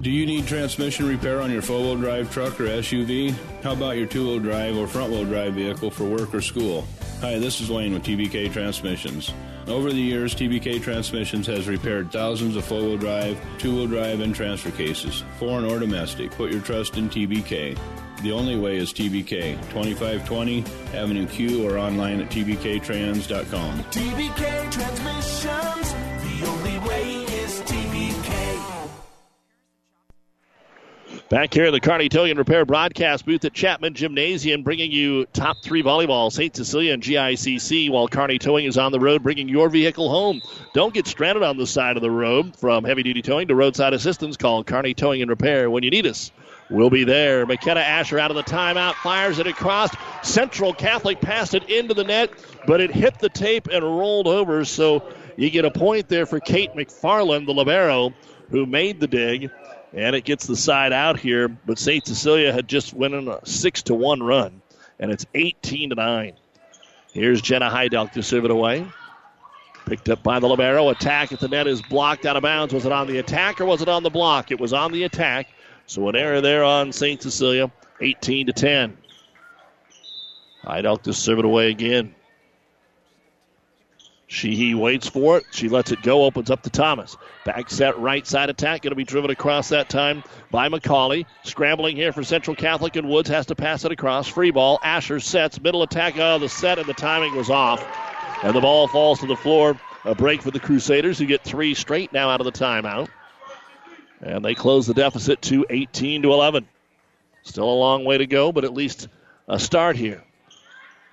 Do 0.00 0.10
you 0.10 0.24
need 0.24 0.46
transmission 0.46 1.06
repair 1.06 1.42
on 1.42 1.50
your 1.50 1.60
four 1.60 1.78
wheel 1.80 1.96
drive 1.96 2.32
truck 2.32 2.58
or 2.58 2.64
SUV? 2.64 3.34
How 3.62 3.72
about 3.72 3.98
your 3.98 4.06
two 4.06 4.26
wheel 4.26 4.38
drive 4.38 4.78
or 4.78 4.86
front 4.86 5.12
wheel 5.12 5.26
drive 5.26 5.52
vehicle 5.52 5.90
for 5.90 6.04
work 6.04 6.34
or 6.34 6.40
school? 6.40 6.86
Hi, 7.20 7.38
this 7.38 7.60
is 7.60 7.70
Wayne 7.70 7.92
with 7.92 8.04
TBK 8.04 8.50
Transmissions. 8.50 9.30
Over 9.66 9.90
the 9.90 10.00
years, 10.00 10.34
TBK 10.34 10.82
Transmissions 10.82 11.46
has 11.48 11.68
repaired 11.68 12.10
thousands 12.10 12.56
of 12.56 12.64
four 12.64 12.80
wheel 12.80 12.96
drive, 12.96 13.38
two 13.58 13.74
wheel 13.74 13.86
drive, 13.86 14.20
and 14.20 14.34
transfer 14.34 14.70
cases, 14.70 15.22
foreign 15.38 15.66
or 15.66 15.78
domestic. 15.78 16.30
Put 16.30 16.50
your 16.50 16.62
trust 16.62 16.96
in 16.96 17.10
TBK. 17.10 17.78
The 18.22 18.32
only 18.32 18.58
way 18.58 18.78
is 18.78 18.94
TBK, 18.94 19.60
2520 19.68 20.64
Avenue 20.94 21.26
Q 21.26 21.68
or 21.68 21.76
online 21.76 22.22
at 22.22 22.30
tbktrans.com. 22.30 23.84
TBK 23.84 24.70
Transmissions, 24.70 26.09
Back 31.30 31.54
here 31.54 31.66
in 31.66 31.72
the 31.72 31.78
Kearney 31.78 32.08
Towing 32.08 32.30
and 32.30 32.38
Repair 32.38 32.64
broadcast 32.64 33.24
booth 33.24 33.44
at 33.44 33.52
Chapman 33.52 33.94
Gymnasium, 33.94 34.64
bringing 34.64 34.90
you 34.90 35.26
top 35.26 35.58
three 35.62 35.80
volleyball, 35.80 36.32
St. 36.32 36.56
Cecilia 36.56 36.92
and 36.92 37.00
GICC, 37.00 37.88
while 37.88 38.08
Kearney 38.08 38.36
Towing 38.36 38.64
is 38.64 38.76
on 38.76 38.90
the 38.90 38.98
road, 38.98 39.22
bringing 39.22 39.48
your 39.48 39.68
vehicle 39.68 40.10
home. 40.10 40.42
Don't 40.74 40.92
get 40.92 41.06
stranded 41.06 41.44
on 41.44 41.56
the 41.56 41.68
side 41.68 41.96
of 41.96 42.02
the 42.02 42.10
road. 42.10 42.56
From 42.56 42.82
heavy 42.82 43.04
duty 43.04 43.22
towing 43.22 43.46
to 43.46 43.54
roadside 43.54 43.92
assistance, 43.92 44.36
call 44.36 44.64
Kearney 44.64 44.92
Towing 44.92 45.22
and 45.22 45.30
Repair 45.30 45.70
when 45.70 45.84
you 45.84 45.90
need 45.92 46.04
us. 46.04 46.32
We'll 46.68 46.90
be 46.90 47.04
there. 47.04 47.46
McKenna 47.46 47.78
Asher 47.78 48.18
out 48.18 48.32
of 48.32 48.36
the 48.36 48.42
timeout, 48.42 48.94
fires 48.94 49.38
it 49.38 49.46
across. 49.46 49.94
Central 50.24 50.74
Catholic 50.74 51.20
passed 51.20 51.54
it 51.54 51.70
into 51.70 51.94
the 51.94 52.02
net, 52.02 52.30
but 52.66 52.80
it 52.80 52.90
hit 52.90 53.20
the 53.20 53.28
tape 53.28 53.68
and 53.68 53.84
rolled 53.84 54.26
over. 54.26 54.64
So 54.64 55.08
you 55.36 55.48
get 55.48 55.64
a 55.64 55.70
point 55.70 56.08
there 56.08 56.26
for 56.26 56.40
Kate 56.40 56.72
McFarland, 56.74 57.46
the 57.46 57.54
Libero, 57.54 58.14
who 58.50 58.66
made 58.66 58.98
the 58.98 59.06
dig 59.06 59.48
and 59.92 60.14
it 60.16 60.24
gets 60.24 60.46
the 60.46 60.56
side 60.56 60.92
out 60.92 61.18
here. 61.18 61.48
But 61.48 61.78
St. 61.78 62.06
Cecilia 62.06 62.52
had 62.52 62.68
just 62.68 62.94
went 62.94 63.14
on 63.14 63.28
a 63.28 63.44
six 63.46 63.82
to 63.84 63.94
one 63.94 64.22
run, 64.22 64.62
and 64.98 65.10
it's 65.10 65.26
18 65.34 65.90
to 65.90 65.96
nine. 65.96 66.34
Here's 67.12 67.40
Jenna 67.42 67.68
Heidelk 67.70 68.12
to 68.12 68.22
serve 68.22 68.44
it 68.44 68.50
away. 68.50 68.86
Picked 69.86 70.08
up 70.08 70.22
by 70.22 70.38
the 70.38 70.46
libero. 70.46 70.88
Attack 70.90 71.32
at 71.32 71.40
the 71.40 71.48
net 71.48 71.66
is 71.66 71.82
blocked 71.82 72.24
out 72.24 72.36
of 72.36 72.42
bounds. 72.42 72.72
Was 72.72 72.86
it 72.86 72.92
on 72.92 73.08
the 73.08 73.18
attack 73.18 73.60
or 73.60 73.64
was 73.64 73.82
it 73.82 73.88
on 73.88 74.02
the 74.04 74.10
block? 74.10 74.52
It 74.52 74.60
was 74.60 74.72
on 74.72 74.92
the 74.92 75.02
attack. 75.04 75.48
So 75.86 76.08
an 76.08 76.14
error 76.14 76.40
there 76.40 76.62
on 76.62 76.92
St. 76.92 77.20
Cecilia. 77.20 77.72
18 78.00 78.46
to 78.46 78.52
10. 78.52 78.96
Heidelk 80.64 81.02
to 81.02 81.12
serve 81.12 81.40
it 81.40 81.44
away 81.44 81.70
again. 81.70 82.14
Sheehy 84.30 84.76
waits 84.76 85.08
for 85.08 85.38
it. 85.38 85.46
She 85.50 85.68
lets 85.68 85.90
it 85.90 86.02
go. 86.02 86.24
Opens 86.24 86.52
up 86.52 86.62
to 86.62 86.70
Thomas. 86.70 87.16
Back 87.44 87.68
set 87.68 87.98
right 87.98 88.24
side 88.24 88.48
attack. 88.48 88.82
Going 88.82 88.92
to 88.92 88.96
be 88.96 89.02
driven 89.02 89.28
across 89.32 89.70
that 89.70 89.88
time 89.88 90.22
by 90.52 90.68
McCauley. 90.68 91.26
Scrambling 91.42 91.96
here 91.96 92.12
for 92.12 92.22
Central 92.22 92.54
Catholic 92.54 92.94
and 92.94 93.08
Woods 93.08 93.28
has 93.28 93.46
to 93.46 93.56
pass 93.56 93.84
it 93.84 93.90
across. 93.90 94.28
Free 94.28 94.52
ball. 94.52 94.78
Asher 94.84 95.18
sets. 95.18 95.60
Middle 95.60 95.82
attack. 95.82 96.16
Oh, 96.16 96.38
the 96.38 96.48
set 96.48 96.78
and 96.78 96.86
the 96.86 96.94
timing 96.94 97.34
was 97.34 97.50
off. 97.50 97.84
And 98.44 98.54
the 98.54 98.60
ball 98.60 98.86
falls 98.86 99.18
to 99.18 99.26
the 99.26 99.34
floor. 99.34 99.76
A 100.04 100.14
break 100.14 100.42
for 100.42 100.52
the 100.52 100.60
Crusaders 100.60 101.18
who 101.18 101.26
get 101.26 101.42
three 101.42 101.74
straight 101.74 102.12
now 102.12 102.30
out 102.30 102.40
of 102.40 102.44
the 102.44 102.52
timeout. 102.52 103.08
And 104.20 104.44
they 104.44 104.54
close 104.54 104.86
the 104.86 104.94
deficit 104.94 105.42
to 105.42 105.66
18 105.68 106.22
to 106.22 106.32
11. 106.32 106.68
Still 107.42 107.68
a 107.68 107.74
long 107.74 108.04
way 108.04 108.18
to 108.18 108.28
go, 108.28 108.52
but 108.52 108.64
at 108.64 108.72
least 108.72 109.08
a 109.48 109.58
start 109.58 109.96
here. 109.96 110.22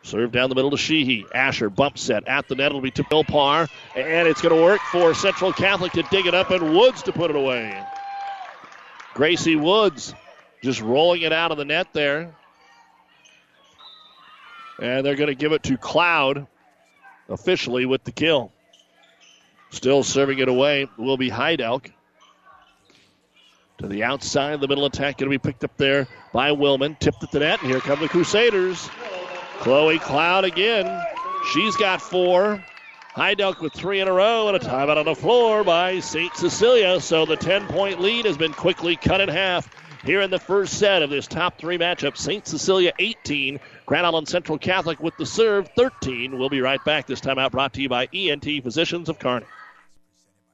Serve 0.08 0.32
down 0.32 0.48
the 0.48 0.56
middle 0.56 0.72
to 0.72 0.78
Sheehy. 0.78 1.26
Asher 1.34 1.70
bump 1.70 1.98
set 1.98 2.26
at 2.30 2.48
the 2.48 2.56
net. 2.56 2.68
It'll 2.68 2.80
be 2.80 2.92
to 2.92 3.04
Jill 3.10 3.26
Parr. 3.26 3.68
And 3.94 4.26
it's 4.26 4.42
going 4.42 4.56
to 4.56 4.62
work 4.62 4.80
for 4.90 5.14
Central 5.14 5.52
Catholic 5.52 5.92
to 5.92 6.04
dig 6.04 6.26
it 6.26 6.34
up 6.34 6.50
and 6.50 6.74
Woods 6.74 7.04
to 7.04 7.12
put 7.12 7.30
it 7.30 7.36
away. 7.36 7.78
Gracie 9.14 9.58
Woods 9.58 10.14
just 10.64 10.80
rolling 10.80 11.24
it 11.24 11.34
out 11.34 11.52
of 11.52 11.58
the 11.58 11.66
net 11.66 11.88
there. 11.92 12.34
And 14.82 15.06
they're 15.06 15.18
going 15.18 15.28
to 15.28 15.36
give 15.36 15.52
it 15.52 15.64
to 15.64 15.76
Cloud 15.76 16.48
officially 17.28 17.86
with 17.86 18.06
the 18.06 18.14
kill. 18.14 18.54
Still 19.72 20.04
serving 20.04 20.40
it 20.40 20.48
away 20.48 20.88
will 20.98 21.18
be 21.18 21.30
Heidelk. 21.30 21.92
To 23.80 23.88
the 23.88 24.06
outside, 24.06 24.62
the 24.62 24.70
middle 24.70 24.86
attack 24.86 25.18
going 25.18 25.30
to 25.30 25.38
be 25.38 25.38
picked 25.38 25.66
up 25.66 25.76
there 25.76 26.08
by 26.32 26.52
Willman. 26.52 26.98
Tipped 26.98 27.22
at 27.24 27.32
the 27.32 27.40
net, 27.40 27.62
and 27.62 27.70
here 27.70 27.82
come 27.82 28.00
the 28.00 28.08
Crusaders. 28.08 28.90
Chloe 29.60 30.00
Cloud 30.00 30.46
again. 30.46 31.04
She's 31.52 31.76
got 31.76 32.02
four. 32.02 32.64
Heidelk 33.16 33.62
with 33.62 33.74
three 33.74 34.00
in 34.00 34.08
a 34.08 34.14
row 34.14 34.48
and 34.48 34.56
a 34.56 34.60
timeout 34.60 34.98
on 34.98 35.06
the 35.06 35.16
floor 35.16 35.64
by 35.64 36.00
St. 36.00 36.36
Cecilia. 36.36 37.02
So 37.02 37.26
the 37.26 37.36
10 37.36 37.68
point 37.68 38.00
lead 38.00 38.26
has 38.26 38.38
been 38.38 38.54
quickly 38.54 38.96
cut 38.96 39.22
in 39.22 39.30
half 39.30 39.68
here 40.06 40.22
in 40.22 40.30
the 40.30 40.40
first 40.40 40.78
set 40.78 41.02
of 41.02 41.10
this 41.10 41.26
top 41.26 41.58
three 41.58 41.78
matchup. 41.78 42.16
St. 42.16 42.46
Cecilia 42.48 42.94
18, 43.00 43.60
Grand 43.86 44.06
Island 44.06 44.28
Central 44.28 44.60
Catholic 44.60 45.00
with 45.00 45.18
the 45.18 45.26
serve 45.26 45.68
13. 45.76 46.38
We'll 46.38 46.50
be 46.50 46.62
right 46.62 46.84
back. 46.86 47.08
This 47.08 47.20
time 47.20 47.40
out 47.40 47.52
brought 47.52 47.74
to 47.74 47.82
you 47.82 47.90
by 47.90 48.08
ENT 48.14 48.46
Physicians 48.64 49.10
of 49.10 49.18
Kearney. 49.18 49.46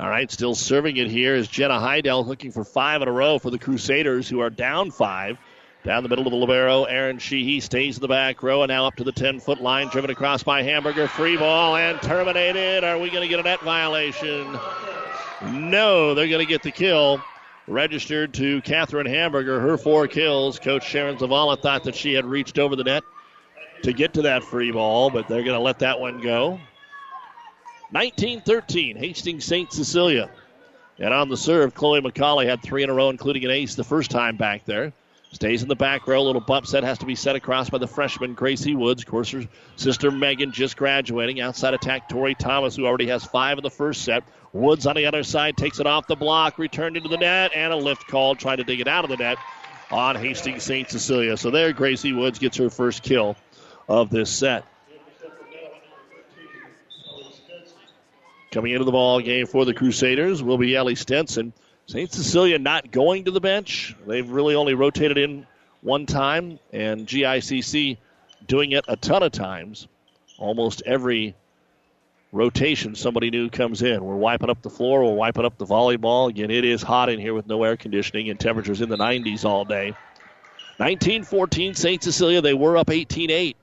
All 0.00 0.08
right, 0.08 0.30
still 0.30 0.54
serving 0.54 0.96
it 0.96 1.10
here 1.10 1.34
is 1.34 1.46
Jenna 1.46 1.78
Heidel 1.78 2.24
looking 2.24 2.52
for 2.52 2.64
five 2.64 3.02
in 3.02 3.08
a 3.08 3.12
row 3.12 3.38
for 3.38 3.50
the 3.50 3.58
Crusaders, 3.58 4.26
who 4.30 4.40
are 4.40 4.48
down 4.48 4.90
five. 4.90 5.38
Down 5.84 6.02
the 6.02 6.08
middle 6.08 6.26
of 6.26 6.30
the 6.30 6.38
Libero, 6.38 6.84
Aaron 6.84 7.18
Sheehy 7.18 7.60
stays 7.60 7.98
in 7.98 8.00
the 8.00 8.08
back 8.08 8.42
row 8.42 8.62
and 8.62 8.70
now 8.70 8.86
up 8.86 8.96
to 8.96 9.04
the 9.04 9.12
10 9.12 9.40
foot 9.40 9.60
line, 9.60 9.88
driven 9.88 10.10
across 10.10 10.42
by 10.42 10.62
Hamburger. 10.62 11.06
Free 11.06 11.36
ball 11.36 11.76
and 11.76 12.00
terminated. 12.00 12.82
Are 12.82 12.98
we 12.98 13.10
going 13.10 13.20
to 13.20 13.28
get 13.28 13.40
a 13.40 13.42
net 13.42 13.60
violation? 13.60 14.58
No, 15.42 16.14
they're 16.14 16.28
going 16.28 16.46
to 16.46 16.50
get 16.50 16.62
the 16.62 16.70
kill. 16.70 17.22
Registered 17.66 18.32
to 18.34 18.62
Catherine 18.62 19.04
Hamburger, 19.04 19.60
her 19.60 19.76
four 19.76 20.08
kills. 20.08 20.58
Coach 20.58 20.88
Sharon 20.88 21.18
Zavala 21.18 21.60
thought 21.60 21.84
that 21.84 21.94
she 21.94 22.14
had 22.14 22.24
reached 22.24 22.58
over 22.58 22.74
the 22.74 22.84
net 22.84 23.04
to 23.82 23.92
get 23.92 24.14
to 24.14 24.22
that 24.22 24.44
free 24.44 24.70
ball, 24.70 25.10
but 25.10 25.28
they're 25.28 25.44
going 25.44 25.58
to 25.58 25.62
let 25.62 25.80
that 25.80 26.00
one 26.00 26.22
go. 26.22 26.58
19 27.92 28.42
13, 28.42 28.96
Hastings 28.96 29.44
St. 29.44 29.72
Cecilia. 29.72 30.30
And 30.98 31.14
on 31.14 31.28
the 31.28 31.36
serve, 31.36 31.74
Chloe 31.74 32.00
McCauley 32.00 32.46
had 32.46 32.62
three 32.62 32.82
in 32.82 32.90
a 32.90 32.94
row, 32.94 33.08
including 33.08 33.44
an 33.44 33.50
ace 33.50 33.74
the 33.74 33.84
first 33.84 34.10
time 34.10 34.36
back 34.36 34.64
there. 34.64 34.92
Stays 35.32 35.62
in 35.62 35.68
the 35.68 35.76
back 35.76 36.06
row. 36.06 36.20
A 36.20 36.22
little 36.22 36.40
bump 36.40 36.66
set 36.66 36.82
has 36.82 36.98
to 36.98 37.06
be 37.06 37.14
set 37.14 37.36
across 37.36 37.70
by 37.70 37.78
the 37.78 37.86
freshman 37.86 38.34
Gracie 38.34 38.74
Woods. 38.74 39.02
Of 39.02 39.08
course, 39.08 39.30
her 39.30 39.44
sister 39.76 40.10
Megan 40.10 40.50
just 40.50 40.76
graduating. 40.76 41.40
Outside 41.40 41.72
attack, 41.72 42.08
Tori 42.08 42.34
Thomas, 42.34 42.74
who 42.74 42.84
already 42.84 43.06
has 43.06 43.24
five 43.24 43.56
in 43.56 43.62
the 43.62 43.70
first 43.70 44.02
set. 44.02 44.24
Woods 44.52 44.86
on 44.86 44.96
the 44.96 45.06
other 45.06 45.22
side 45.22 45.56
takes 45.56 45.78
it 45.78 45.86
off 45.86 46.08
the 46.08 46.16
block, 46.16 46.58
returned 46.58 46.96
into 46.96 47.08
the 47.08 47.16
net, 47.16 47.52
and 47.54 47.72
a 47.72 47.76
lift 47.76 48.08
call 48.08 48.34
trying 48.34 48.56
to 48.56 48.64
dig 48.64 48.80
it 48.80 48.88
out 48.88 49.04
of 49.04 49.10
the 49.10 49.16
net 49.16 49.38
on 49.92 50.16
Hastings 50.16 50.64
St. 50.64 50.90
Cecilia. 50.90 51.36
So 51.36 51.50
there, 51.50 51.72
Gracie 51.72 52.12
Woods 52.12 52.40
gets 52.40 52.56
her 52.56 52.68
first 52.68 53.04
kill 53.04 53.36
of 53.88 54.10
this 54.10 54.30
set. 54.30 54.64
Coming 58.50 58.72
into 58.72 58.84
the 58.84 58.90
ball 58.90 59.20
game 59.20 59.46
for 59.46 59.64
the 59.64 59.74
Crusaders 59.74 60.42
will 60.42 60.58
be 60.58 60.74
Ellie 60.74 60.96
Stenson. 60.96 61.52
St. 61.86 62.12
Cecilia 62.12 62.58
not 62.58 62.90
going 62.90 63.24
to 63.24 63.30
the 63.30 63.40
bench. 63.40 63.96
They've 64.06 64.28
really 64.28 64.54
only 64.54 64.74
rotated 64.74 65.18
in 65.18 65.46
one 65.82 66.06
time, 66.06 66.58
and 66.72 67.06
GICC 67.06 67.96
doing 68.46 68.72
it 68.72 68.84
a 68.88 68.96
ton 68.96 69.22
of 69.22 69.32
times. 69.32 69.86
Almost 70.38 70.82
every 70.84 71.34
rotation, 72.32 72.94
somebody 72.94 73.30
new 73.30 73.50
comes 73.50 73.82
in. 73.82 74.04
We're 74.04 74.16
wiping 74.16 74.50
up 74.50 74.62
the 74.62 74.70
floor, 74.70 75.04
we're 75.04 75.14
wiping 75.14 75.44
up 75.44 75.58
the 75.58 75.66
volleyball. 75.66 76.28
Again, 76.28 76.50
it 76.50 76.64
is 76.64 76.82
hot 76.82 77.08
in 77.08 77.20
here 77.20 77.34
with 77.34 77.46
no 77.46 77.62
air 77.62 77.76
conditioning 77.76 78.30
and 78.30 78.38
temperatures 78.38 78.80
in 78.80 78.88
the 78.88 78.96
90s 78.96 79.44
all 79.44 79.64
day. 79.64 79.94
19 80.78 81.24
14, 81.24 81.74
St. 81.74 82.02
Cecilia. 82.02 82.40
They 82.40 82.54
were 82.54 82.76
up 82.76 82.90
18 82.90 83.30
8. 83.30 83.56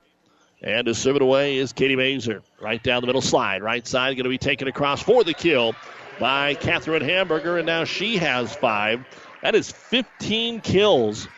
And 0.62 0.86
to 0.86 0.94
serve 0.94 1.16
it 1.16 1.22
away 1.22 1.58
is 1.58 1.72
Katie 1.72 1.96
Mazer. 1.96 2.42
Right 2.60 2.82
down 2.82 3.00
the 3.00 3.06
middle 3.06 3.22
slide. 3.22 3.62
Right 3.62 3.86
side 3.86 4.16
going 4.16 4.24
to 4.24 4.30
be 4.30 4.38
taken 4.38 4.66
across 4.66 5.02
for 5.02 5.22
the 5.22 5.34
kill 5.34 5.74
by 6.18 6.54
Catherine 6.54 7.02
Hamburger. 7.02 7.58
And 7.58 7.66
now 7.66 7.84
she 7.84 8.16
has 8.16 8.54
five. 8.54 9.04
That 9.42 9.54
is 9.54 9.70
15 9.70 10.60
kills. 10.60 11.28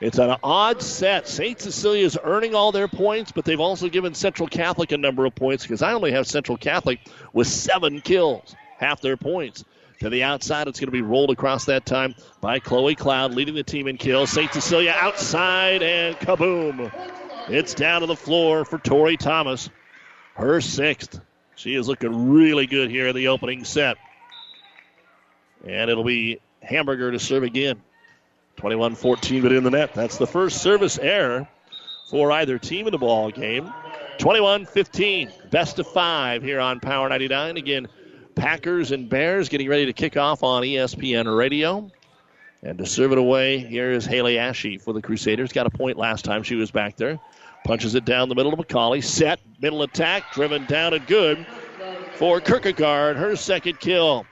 It's 0.00 0.18
an 0.18 0.36
odd 0.42 0.82
set. 0.82 1.28
St. 1.28 1.60
Cecilia 1.60 2.04
is 2.04 2.18
earning 2.24 2.54
all 2.54 2.72
their 2.72 2.88
points, 2.88 3.30
but 3.30 3.44
they've 3.44 3.60
also 3.60 3.88
given 3.88 4.12
Central 4.12 4.48
Catholic 4.48 4.90
a 4.90 4.98
number 4.98 5.24
of 5.24 5.34
points 5.34 5.64
because 5.64 5.82
I 5.82 5.92
only 5.92 6.10
have 6.10 6.26
Central 6.26 6.58
Catholic 6.58 6.98
with 7.32 7.46
seven 7.46 8.00
kills, 8.00 8.56
half 8.76 9.00
their 9.00 9.16
points. 9.16 9.64
To 10.00 10.10
the 10.10 10.24
outside, 10.24 10.66
it's 10.66 10.80
going 10.80 10.88
to 10.88 10.92
be 10.92 11.00
rolled 11.00 11.30
across 11.30 11.64
that 11.66 11.86
time 11.86 12.16
by 12.40 12.58
Chloe 12.58 12.96
Cloud, 12.96 13.34
leading 13.34 13.54
the 13.54 13.62
team 13.62 13.86
in 13.86 13.96
kills. 13.96 14.30
St. 14.30 14.52
Cecilia 14.52 14.94
outside, 14.98 15.82
and 15.82 16.16
kaboom! 16.16 16.90
It's 17.48 17.74
down 17.74 18.00
to 18.00 18.06
the 18.06 18.16
floor 18.16 18.64
for 18.64 18.78
Tori 18.78 19.16
Thomas. 19.16 19.68
Her 20.34 20.60
sixth. 20.60 21.20
She 21.56 21.74
is 21.74 21.86
looking 21.86 22.30
really 22.30 22.66
good 22.66 22.90
here 22.90 23.08
in 23.08 23.14
the 23.14 23.28
opening 23.28 23.64
set. 23.64 23.96
And 25.66 25.90
it'll 25.90 26.04
be 26.04 26.40
Hamburger 26.62 27.12
to 27.12 27.18
serve 27.18 27.42
again. 27.42 27.80
21 28.56 28.94
14, 28.94 29.42
but 29.42 29.52
in 29.52 29.64
the 29.64 29.70
net. 29.70 29.92
That's 29.94 30.16
the 30.16 30.26
first 30.26 30.62
service 30.62 30.98
error 30.98 31.46
for 32.08 32.32
either 32.32 32.58
team 32.58 32.86
in 32.86 32.92
the 32.92 32.98
ball 32.98 33.30
game. 33.30 33.72
21 34.18 34.66
15, 34.66 35.30
best 35.50 35.78
of 35.78 35.86
five 35.88 36.42
here 36.42 36.60
on 36.60 36.80
Power 36.80 37.08
99. 37.08 37.56
Again, 37.56 37.88
Packers 38.34 38.92
and 38.92 39.08
Bears 39.08 39.48
getting 39.48 39.68
ready 39.68 39.86
to 39.86 39.92
kick 39.92 40.16
off 40.16 40.42
on 40.42 40.62
ESPN 40.62 41.36
Radio. 41.36 41.90
And 42.64 42.78
to 42.78 42.86
serve 42.86 43.12
it 43.12 43.18
away, 43.18 43.58
here 43.58 43.90
is 43.90 44.06
Haley 44.06 44.38
Ashe 44.38 44.78
for 44.80 44.94
the 44.94 45.02
Crusaders. 45.02 45.52
Got 45.52 45.66
a 45.66 45.70
point 45.70 45.98
last 45.98 46.24
time 46.24 46.42
she 46.42 46.54
was 46.54 46.70
back 46.70 46.96
there. 46.96 47.20
Punches 47.66 47.94
it 47.94 48.06
down 48.06 48.30
the 48.30 48.34
middle 48.34 48.54
of 48.54 48.58
McCauley. 48.58 49.04
Set, 49.04 49.38
middle 49.60 49.82
attack, 49.82 50.32
driven 50.32 50.64
down 50.64 50.94
and 50.94 51.06
good 51.06 51.46
for 52.14 52.40
Kierkegaard. 52.40 53.18
Her 53.18 53.36
second 53.36 53.80
kill. 53.80 54.24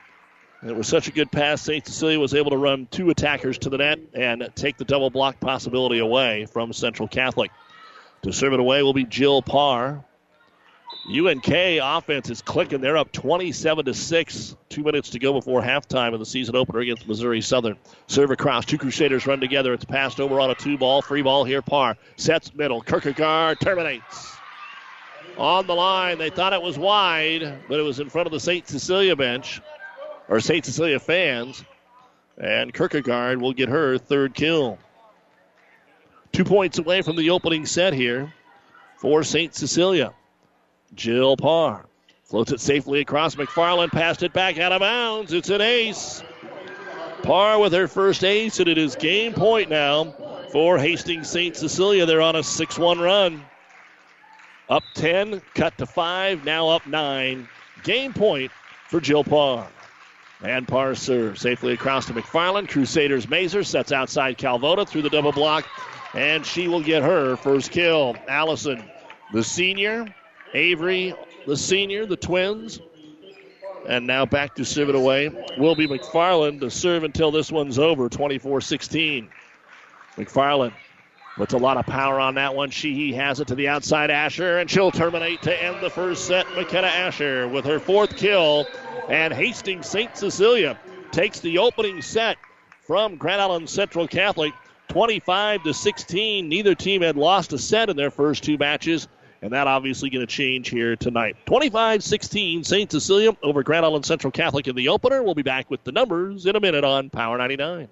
It 0.66 0.74
was 0.74 0.88
such 0.88 1.08
a 1.08 1.12
good 1.12 1.30
pass. 1.30 1.60
St. 1.60 1.86
Cecilia 1.86 2.18
was 2.18 2.32
able 2.32 2.52
to 2.52 2.56
run 2.56 2.86
two 2.90 3.10
attackers 3.10 3.58
to 3.58 3.68
the 3.68 3.78
net 3.78 3.98
and 4.14 4.48
take 4.54 4.78
the 4.78 4.84
double 4.84 5.10
block 5.10 5.38
possibility 5.38 5.98
away 5.98 6.46
from 6.46 6.72
Central 6.72 7.08
Catholic. 7.08 7.50
To 8.22 8.32
serve 8.32 8.54
it 8.54 8.60
away 8.60 8.82
will 8.82 8.94
be 8.94 9.04
Jill 9.04 9.42
Parr. 9.42 10.04
UNK 11.08 11.48
offense 11.82 12.30
is 12.30 12.42
clicking. 12.42 12.80
They're 12.80 12.96
up 12.96 13.10
27 13.12 13.86
to 13.86 13.94
6. 13.94 14.56
Two 14.68 14.82
minutes 14.84 15.10
to 15.10 15.18
go 15.18 15.32
before 15.32 15.60
halftime 15.60 16.14
of 16.14 16.20
the 16.20 16.26
season 16.26 16.54
opener 16.54 16.78
against 16.78 17.08
Missouri 17.08 17.40
Southern. 17.40 17.76
Serve 18.06 18.30
across. 18.30 18.64
Two 18.64 18.78
Crusaders 18.78 19.26
run 19.26 19.40
together. 19.40 19.72
It's 19.74 19.84
passed 19.84 20.20
over 20.20 20.38
on 20.38 20.50
a 20.50 20.54
two 20.54 20.78
ball. 20.78 21.02
Free 21.02 21.22
ball 21.22 21.44
here. 21.44 21.60
Parr 21.60 21.96
sets 22.16 22.54
middle. 22.54 22.80
Kierkegaard 22.80 23.58
terminates. 23.60 24.36
On 25.36 25.66
the 25.66 25.74
line. 25.74 26.18
They 26.18 26.30
thought 26.30 26.52
it 26.52 26.62
was 26.62 26.78
wide, 26.78 27.58
but 27.68 27.80
it 27.80 27.82
was 27.82 27.98
in 27.98 28.08
front 28.08 28.26
of 28.26 28.32
the 28.32 28.40
St. 28.40 28.68
Cecilia 28.68 29.16
bench 29.16 29.60
or 30.28 30.38
St. 30.40 30.64
Cecilia 30.64 31.00
fans. 31.00 31.64
And 32.38 32.72
Kierkegaard 32.72 33.40
will 33.40 33.52
get 33.52 33.68
her 33.68 33.98
third 33.98 34.34
kill. 34.34 34.78
Two 36.30 36.44
points 36.44 36.78
away 36.78 37.02
from 37.02 37.16
the 37.16 37.30
opening 37.30 37.66
set 37.66 37.92
here 37.92 38.32
for 38.98 39.22
St. 39.24 39.54
Cecilia. 39.54 40.14
Jill 40.94 41.36
Parr 41.36 41.86
floats 42.24 42.52
it 42.52 42.60
safely 42.60 43.00
across 43.00 43.34
McFarland, 43.34 43.92
passed 43.92 44.22
it 44.22 44.32
back 44.32 44.58
out 44.58 44.72
of 44.72 44.80
bounds. 44.80 45.32
It's 45.32 45.50
an 45.50 45.60
ace. 45.60 46.22
Parr 47.22 47.58
with 47.58 47.72
her 47.72 47.88
first 47.88 48.24
ace, 48.24 48.58
and 48.58 48.68
it 48.68 48.78
is 48.78 48.96
game 48.96 49.32
point 49.32 49.70
now 49.70 50.14
for 50.50 50.78
Hastings 50.78 51.30
St. 51.30 51.56
Cecilia. 51.56 52.04
They're 52.04 52.20
on 52.20 52.36
a 52.36 52.42
6 52.42 52.78
1 52.78 52.98
run. 52.98 53.42
Up 54.68 54.82
10, 54.94 55.42
cut 55.54 55.76
to 55.78 55.86
5, 55.86 56.44
now 56.44 56.68
up 56.68 56.86
9. 56.86 57.48
Game 57.84 58.12
point 58.12 58.50
for 58.88 59.00
Jill 59.00 59.24
Parr. 59.24 59.66
And 60.42 60.66
Parr 60.66 60.94
serves 60.94 61.40
safely 61.40 61.72
across 61.72 62.06
to 62.06 62.14
McFarland. 62.14 62.68
Crusaders 62.68 63.28
Mazer 63.28 63.62
sets 63.62 63.92
outside 63.92 64.38
Calvota 64.38 64.84
through 64.84 65.02
the 65.02 65.10
double 65.10 65.32
block, 65.32 65.66
and 66.14 66.44
she 66.44 66.68
will 66.68 66.82
get 66.82 67.02
her 67.02 67.36
first 67.36 67.70
kill. 67.70 68.16
Allison, 68.28 68.82
the 69.32 69.44
senior, 69.44 70.12
Avery, 70.54 71.14
the 71.46 71.56
senior, 71.56 72.06
the 72.06 72.16
twins. 72.16 72.80
And 73.88 74.06
now 74.06 74.26
back 74.26 74.54
to 74.56 74.64
serve 74.64 74.90
it 74.90 74.94
away 74.94 75.28
will 75.58 75.74
be 75.74 75.88
McFarland 75.88 76.60
to 76.60 76.70
serve 76.70 77.02
until 77.02 77.32
this 77.32 77.50
one's 77.50 77.78
over, 77.78 78.08
24 78.08 78.60
16. 78.60 79.28
McFarland 80.16 80.72
puts 81.36 81.54
a 81.54 81.58
lot 81.58 81.76
of 81.78 81.86
power 81.86 82.20
on 82.20 82.34
that 82.36 82.54
one. 82.54 82.70
She 82.70 83.12
has 83.14 83.40
it 83.40 83.48
to 83.48 83.54
the 83.54 83.68
outside, 83.68 84.10
Asher, 84.10 84.58
and 84.58 84.70
she'll 84.70 84.92
terminate 84.92 85.42
to 85.42 85.62
end 85.62 85.82
the 85.82 85.90
first 85.90 86.26
set. 86.26 86.46
McKenna 86.54 86.88
Asher 86.88 87.48
with 87.48 87.64
her 87.64 87.80
fourth 87.80 88.16
kill. 88.16 88.66
And 89.08 89.32
Hastings 89.32 89.88
St. 89.88 90.16
Cecilia 90.16 90.78
takes 91.10 91.40
the 91.40 91.58
opening 91.58 92.02
set 92.02 92.36
from 92.86 93.16
Grand 93.16 93.40
Island 93.40 93.68
Central 93.68 94.06
Catholic 94.06 94.52
25 94.88 95.64
to 95.64 95.74
16. 95.74 96.48
Neither 96.48 96.74
team 96.74 97.02
had 97.02 97.16
lost 97.16 97.52
a 97.52 97.58
set 97.58 97.90
in 97.90 97.96
their 97.96 98.10
first 98.10 98.44
two 98.44 98.58
matches 98.58 99.08
and 99.42 99.52
that 99.52 99.66
obviously 99.66 100.08
going 100.08 100.26
to 100.26 100.32
change 100.32 100.70
here 100.70 100.96
tonight. 100.96 101.36
25 101.46 102.02
16, 102.02 102.64
St. 102.64 102.90
Cecilia 102.90 103.36
over 103.42 103.62
Grand 103.62 103.84
Island 103.84 104.06
Central 104.06 104.30
Catholic 104.30 104.68
in 104.68 104.76
the 104.76 104.88
opener. 104.88 105.22
We'll 105.22 105.34
be 105.34 105.42
back 105.42 105.70
with 105.70 105.84
the 105.84 105.92
numbers 105.92 106.46
in 106.46 106.56
a 106.56 106.60
minute 106.60 106.84
on 106.84 107.10
Power 107.10 107.36
99. 107.36 107.88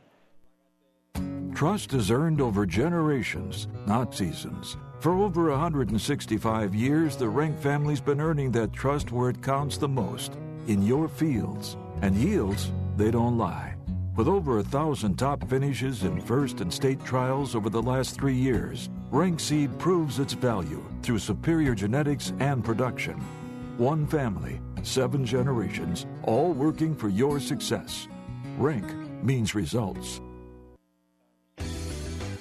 Trust 1.55 1.93
is 1.93 2.11
earned 2.11 2.41
over 2.41 2.65
generations, 2.65 3.69
not 3.87 4.15
seasons. 4.15 4.77
For 5.01 5.13
over 5.13 5.51
165 5.51 6.75
years, 6.75 7.17
the 7.17 7.29
Rank 7.29 7.59
family's 7.59 8.01
been 8.01 8.21
earning 8.21 8.53
that 8.53 8.73
trust 8.73 9.13
where 9.13 9.31
it 9.31 9.43
counts 9.43 9.77
the 9.77 9.89
most 9.89 10.35
in 10.69 10.83
your 10.83 11.09
fields. 11.09 11.77
And 12.03 12.17
yields, 12.17 12.71
they 12.97 13.11
don't 13.11 13.37
lie. 13.37 13.75
With 14.16 14.27
over 14.27 14.59
a 14.59 14.62
thousand 14.62 15.16
top 15.16 15.49
finishes 15.49 16.03
in 16.03 16.20
first 16.20 16.61
and 16.61 16.73
state 16.73 17.03
trials 17.05 17.55
over 17.55 17.70
the 17.70 17.81
last 17.81 18.18
three 18.18 18.35
years, 18.35 18.90
Rank 19.11 19.38
Seed 19.38 19.79
proves 19.79 20.18
its 20.18 20.33
value 20.33 20.85
through 21.03 21.20
superior 21.20 21.75
genetics 21.75 22.33
and 22.40 22.64
production. 22.64 23.14
One 23.79 24.07
family, 24.07 24.61
seven 24.83 25.25
generations, 25.25 26.07
all 26.25 26.53
working 26.53 26.94
for 26.94 27.09
your 27.09 27.38
success. 27.38 28.09
Rank 28.59 28.85
means 29.23 29.55
results. 29.55 30.20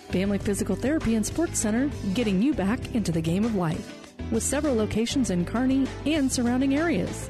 Family 0.09 0.39
Physical 0.39 0.75
Therapy 0.75 1.15
and 1.15 1.25
Sports 1.25 1.59
Center, 1.59 1.89
getting 2.15 2.41
you 2.41 2.53
back 2.55 2.95
into 2.95 3.11
the 3.11 3.21
game 3.21 3.45
of 3.45 3.53
life, 3.53 3.93
with 4.31 4.41
several 4.41 4.73
locations 4.73 5.29
in 5.29 5.45
Kearney 5.45 5.87
and 6.07 6.31
surrounding 6.31 6.75
areas. 6.75 7.29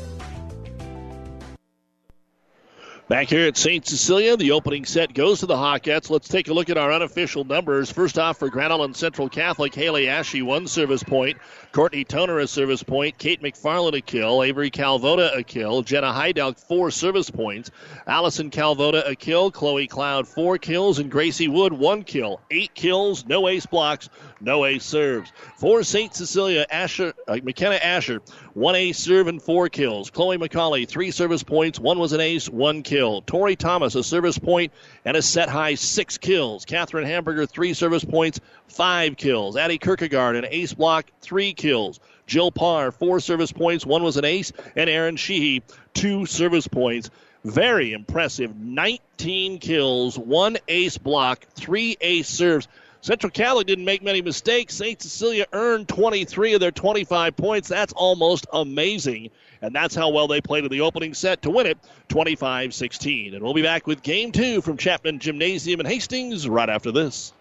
Back 3.11 3.27
here 3.27 3.45
at 3.45 3.57
St. 3.57 3.85
Cecilia, 3.85 4.37
the 4.37 4.51
opening 4.51 4.85
set 4.85 5.13
goes 5.13 5.41
to 5.41 5.45
the 5.45 5.53
Hawkettes. 5.53 6.09
Let's 6.09 6.29
take 6.29 6.47
a 6.47 6.53
look 6.53 6.69
at 6.69 6.77
our 6.77 6.93
unofficial 6.93 7.43
numbers. 7.43 7.91
First 7.91 8.17
off, 8.17 8.39
for 8.39 8.47
Grand 8.47 8.71
Island 8.71 8.95
Central 8.95 9.27
Catholic, 9.27 9.75
Haley 9.75 10.07
Ashe, 10.07 10.41
one 10.41 10.65
service 10.65 11.03
point. 11.03 11.37
Courtney 11.73 12.05
Toner, 12.05 12.39
a 12.39 12.47
service 12.47 12.83
point. 12.83 13.17
Kate 13.17 13.43
McFarland, 13.43 13.97
a 13.97 14.01
kill. 14.01 14.43
Avery 14.43 14.71
Calvoda, 14.71 15.37
a 15.37 15.43
kill. 15.43 15.81
Jenna 15.81 16.13
Heidelk, 16.13 16.57
four 16.57 16.89
service 16.89 17.29
points. 17.29 17.69
Allison 18.07 18.49
Calvoda, 18.49 19.05
a 19.05 19.13
kill. 19.13 19.51
Chloe 19.51 19.87
Cloud, 19.87 20.25
four 20.25 20.57
kills. 20.57 20.97
And 20.97 21.11
Gracie 21.11 21.49
Wood, 21.49 21.73
one 21.73 22.03
kill. 22.03 22.39
Eight 22.49 22.73
kills, 22.75 23.25
no 23.25 23.49
ace 23.49 23.65
blocks, 23.65 24.07
no 24.39 24.63
ace 24.63 24.85
serves. 24.85 25.33
For 25.57 25.83
St. 25.83 26.15
Cecilia, 26.15 26.65
Asher, 26.71 27.13
uh, 27.27 27.39
McKenna 27.43 27.75
Asher, 27.75 28.21
one 28.53 28.75
ace 28.75 28.99
serve 28.99 29.27
and 29.27 29.41
four 29.41 29.67
kills. 29.67 30.09
Chloe 30.09 30.37
McCauley, 30.37 30.87
three 30.87 31.11
service 31.11 31.43
points. 31.43 31.77
One 31.77 31.99
was 31.99 32.13
an 32.13 32.21
ace, 32.21 32.47
one 32.47 32.83
kill 32.83 33.00
kill. 33.01 33.21
Tori 33.23 33.55
Thomas, 33.55 33.95
a 33.95 34.03
service 34.03 34.37
point 34.37 34.71
and 35.05 35.17
a 35.17 35.21
set 35.23 35.49
high 35.49 35.73
six 35.75 36.19
kills. 36.19 36.65
Catherine 36.65 37.07
Hamburger, 37.07 37.47
three 37.47 37.73
service 37.73 38.05
points, 38.05 38.39
five 38.67 39.17
kills. 39.17 39.57
Addie 39.57 39.79
Kierkegaard, 39.79 40.35
an 40.35 40.45
ace 40.47 40.73
block, 40.73 41.07
three 41.19 41.53
kills. 41.53 41.99
Jill 42.27 42.51
Parr, 42.51 42.91
four 42.91 43.19
service 43.19 43.51
points, 43.51 43.85
one 43.85 44.03
was 44.03 44.17
an 44.17 44.25
ace. 44.25 44.51
And 44.75 44.87
Erin 44.87 45.15
Sheehy, 45.15 45.63
two 45.95 46.27
service 46.27 46.67
points. 46.67 47.09
Very 47.43 47.91
impressive. 47.91 48.55
19 48.55 49.57
kills, 49.57 50.17
one 50.17 50.57
ace 50.67 50.99
block, 50.99 51.47
three 51.55 51.97
ace 52.01 52.29
serves. 52.29 52.67
Central 53.01 53.31
Catholic 53.31 53.65
didn't 53.65 53.85
make 53.85 54.03
many 54.03 54.21
mistakes. 54.21 54.75
St. 54.75 55.01
Cecilia 55.01 55.47
earned 55.51 55.87
23 55.87 56.53
of 56.53 56.59
their 56.59 56.69
25 56.69 57.35
points. 57.35 57.67
That's 57.67 57.93
almost 57.93 58.45
amazing. 58.53 59.31
And 59.61 59.75
that's 59.75 59.95
how 59.95 60.09
well 60.09 60.27
they 60.27 60.41
played 60.41 60.63
in 60.63 60.71
the 60.71 60.81
opening 60.81 61.13
set 61.13 61.43
to 61.43 61.49
win 61.49 61.67
it 61.67 61.77
25 62.09 62.73
16. 62.73 63.33
And 63.33 63.43
we'll 63.43 63.53
be 63.53 63.61
back 63.61 63.87
with 63.87 64.01
game 64.01 64.31
two 64.31 64.61
from 64.61 64.77
Chapman 64.77 65.19
Gymnasium 65.19 65.79
in 65.79 65.85
Hastings 65.85 66.47
right 66.47 66.69
after 66.69 66.91
this. 66.91 67.33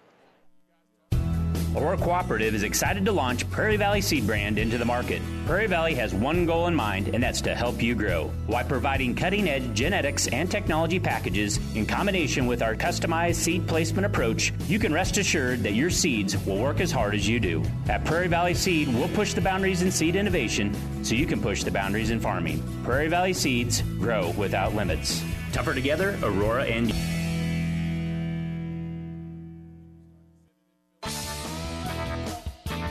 Aurora 1.76 1.96
Cooperative 1.96 2.52
is 2.52 2.64
excited 2.64 3.04
to 3.04 3.12
launch 3.12 3.48
Prairie 3.48 3.76
Valley 3.76 4.00
Seed 4.00 4.26
Brand 4.26 4.59
into 4.59 4.76
the 4.76 4.85
market. 4.85 5.22
Prairie 5.46 5.68
Valley 5.68 5.94
has 5.94 6.12
one 6.12 6.44
goal 6.44 6.66
in 6.66 6.74
mind, 6.74 7.14
and 7.14 7.22
that's 7.22 7.40
to 7.42 7.54
help 7.54 7.80
you 7.80 7.94
grow. 7.94 8.28
While 8.48 8.64
providing 8.64 9.14
cutting 9.14 9.48
edge 9.48 9.72
genetics 9.72 10.26
and 10.26 10.50
technology 10.50 10.98
packages 10.98 11.61
in 11.76 11.87
combination 11.87 12.46
with 12.46 12.61
our 12.61 12.74
customized 12.74 13.37
seed 13.37 13.68
placement 13.68 14.04
approach, 14.04 14.52
you 14.66 14.80
can 14.80 14.92
rest 14.92 15.16
assured 15.16 15.62
that 15.62 15.74
your 15.74 15.90
seeds 15.90 16.37
will 16.44 16.59
work 16.59 16.80
as 16.80 16.90
hard 16.90 17.14
as 17.14 17.28
you 17.28 17.38
do. 17.38 17.62
At 17.88 18.04
Prairie 18.04 18.26
Valley 18.26 18.54
Seed, 18.54 18.88
we'll 18.88 19.09
push 19.09 19.35
the 19.35 19.40
boundaries 19.40 19.83
in 19.83 19.92
seed 19.92 20.16
innovation 20.16 20.74
so 21.04 21.14
you 21.14 21.26
can 21.26 21.40
push 21.40 21.62
the 21.62 21.70
boundaries 21.70 22.11
in 22.11 22.18
farming. 22.18 22.64
Prairie 22.83 23.09
Valley 23.09 23.33
Seeds 23.33 23.83
grow 24.00 24.30
without 24.30 24.74
limits. 24.74 25.22
Tougher 25.52 25.74
together, 25.74 26.18
Aurora 26.24 26.64
and 26.64 26.92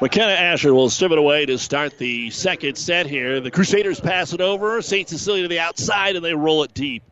McKenna 0.00 0.32
Asher 0.32 0.74
will 0.74 0.90
serve 0.90 1.12
it 1.12 1.18
away 1.18 1.46
to 1.46 1.56
start 1.56 1.98
the 1.98 2.30
second 2.30 2.76
set 2.76 3.06
here. 3.06 3.40
The 3.40 3.50
Crusaders 3.50 4.00
pass 4.00 4.32
it 4.32 4.40
over. 4.40 4.82
St. 4.82 5.08
Cecilia 5.08 5.42
to 5.42 5.48
the 5.48 5.60
outside, 5.60 6.16
and 6.16 6.24
they 6.24 6.34
roll 6.34 6.64
it 6.64 6.74
deep. 6.74 7.04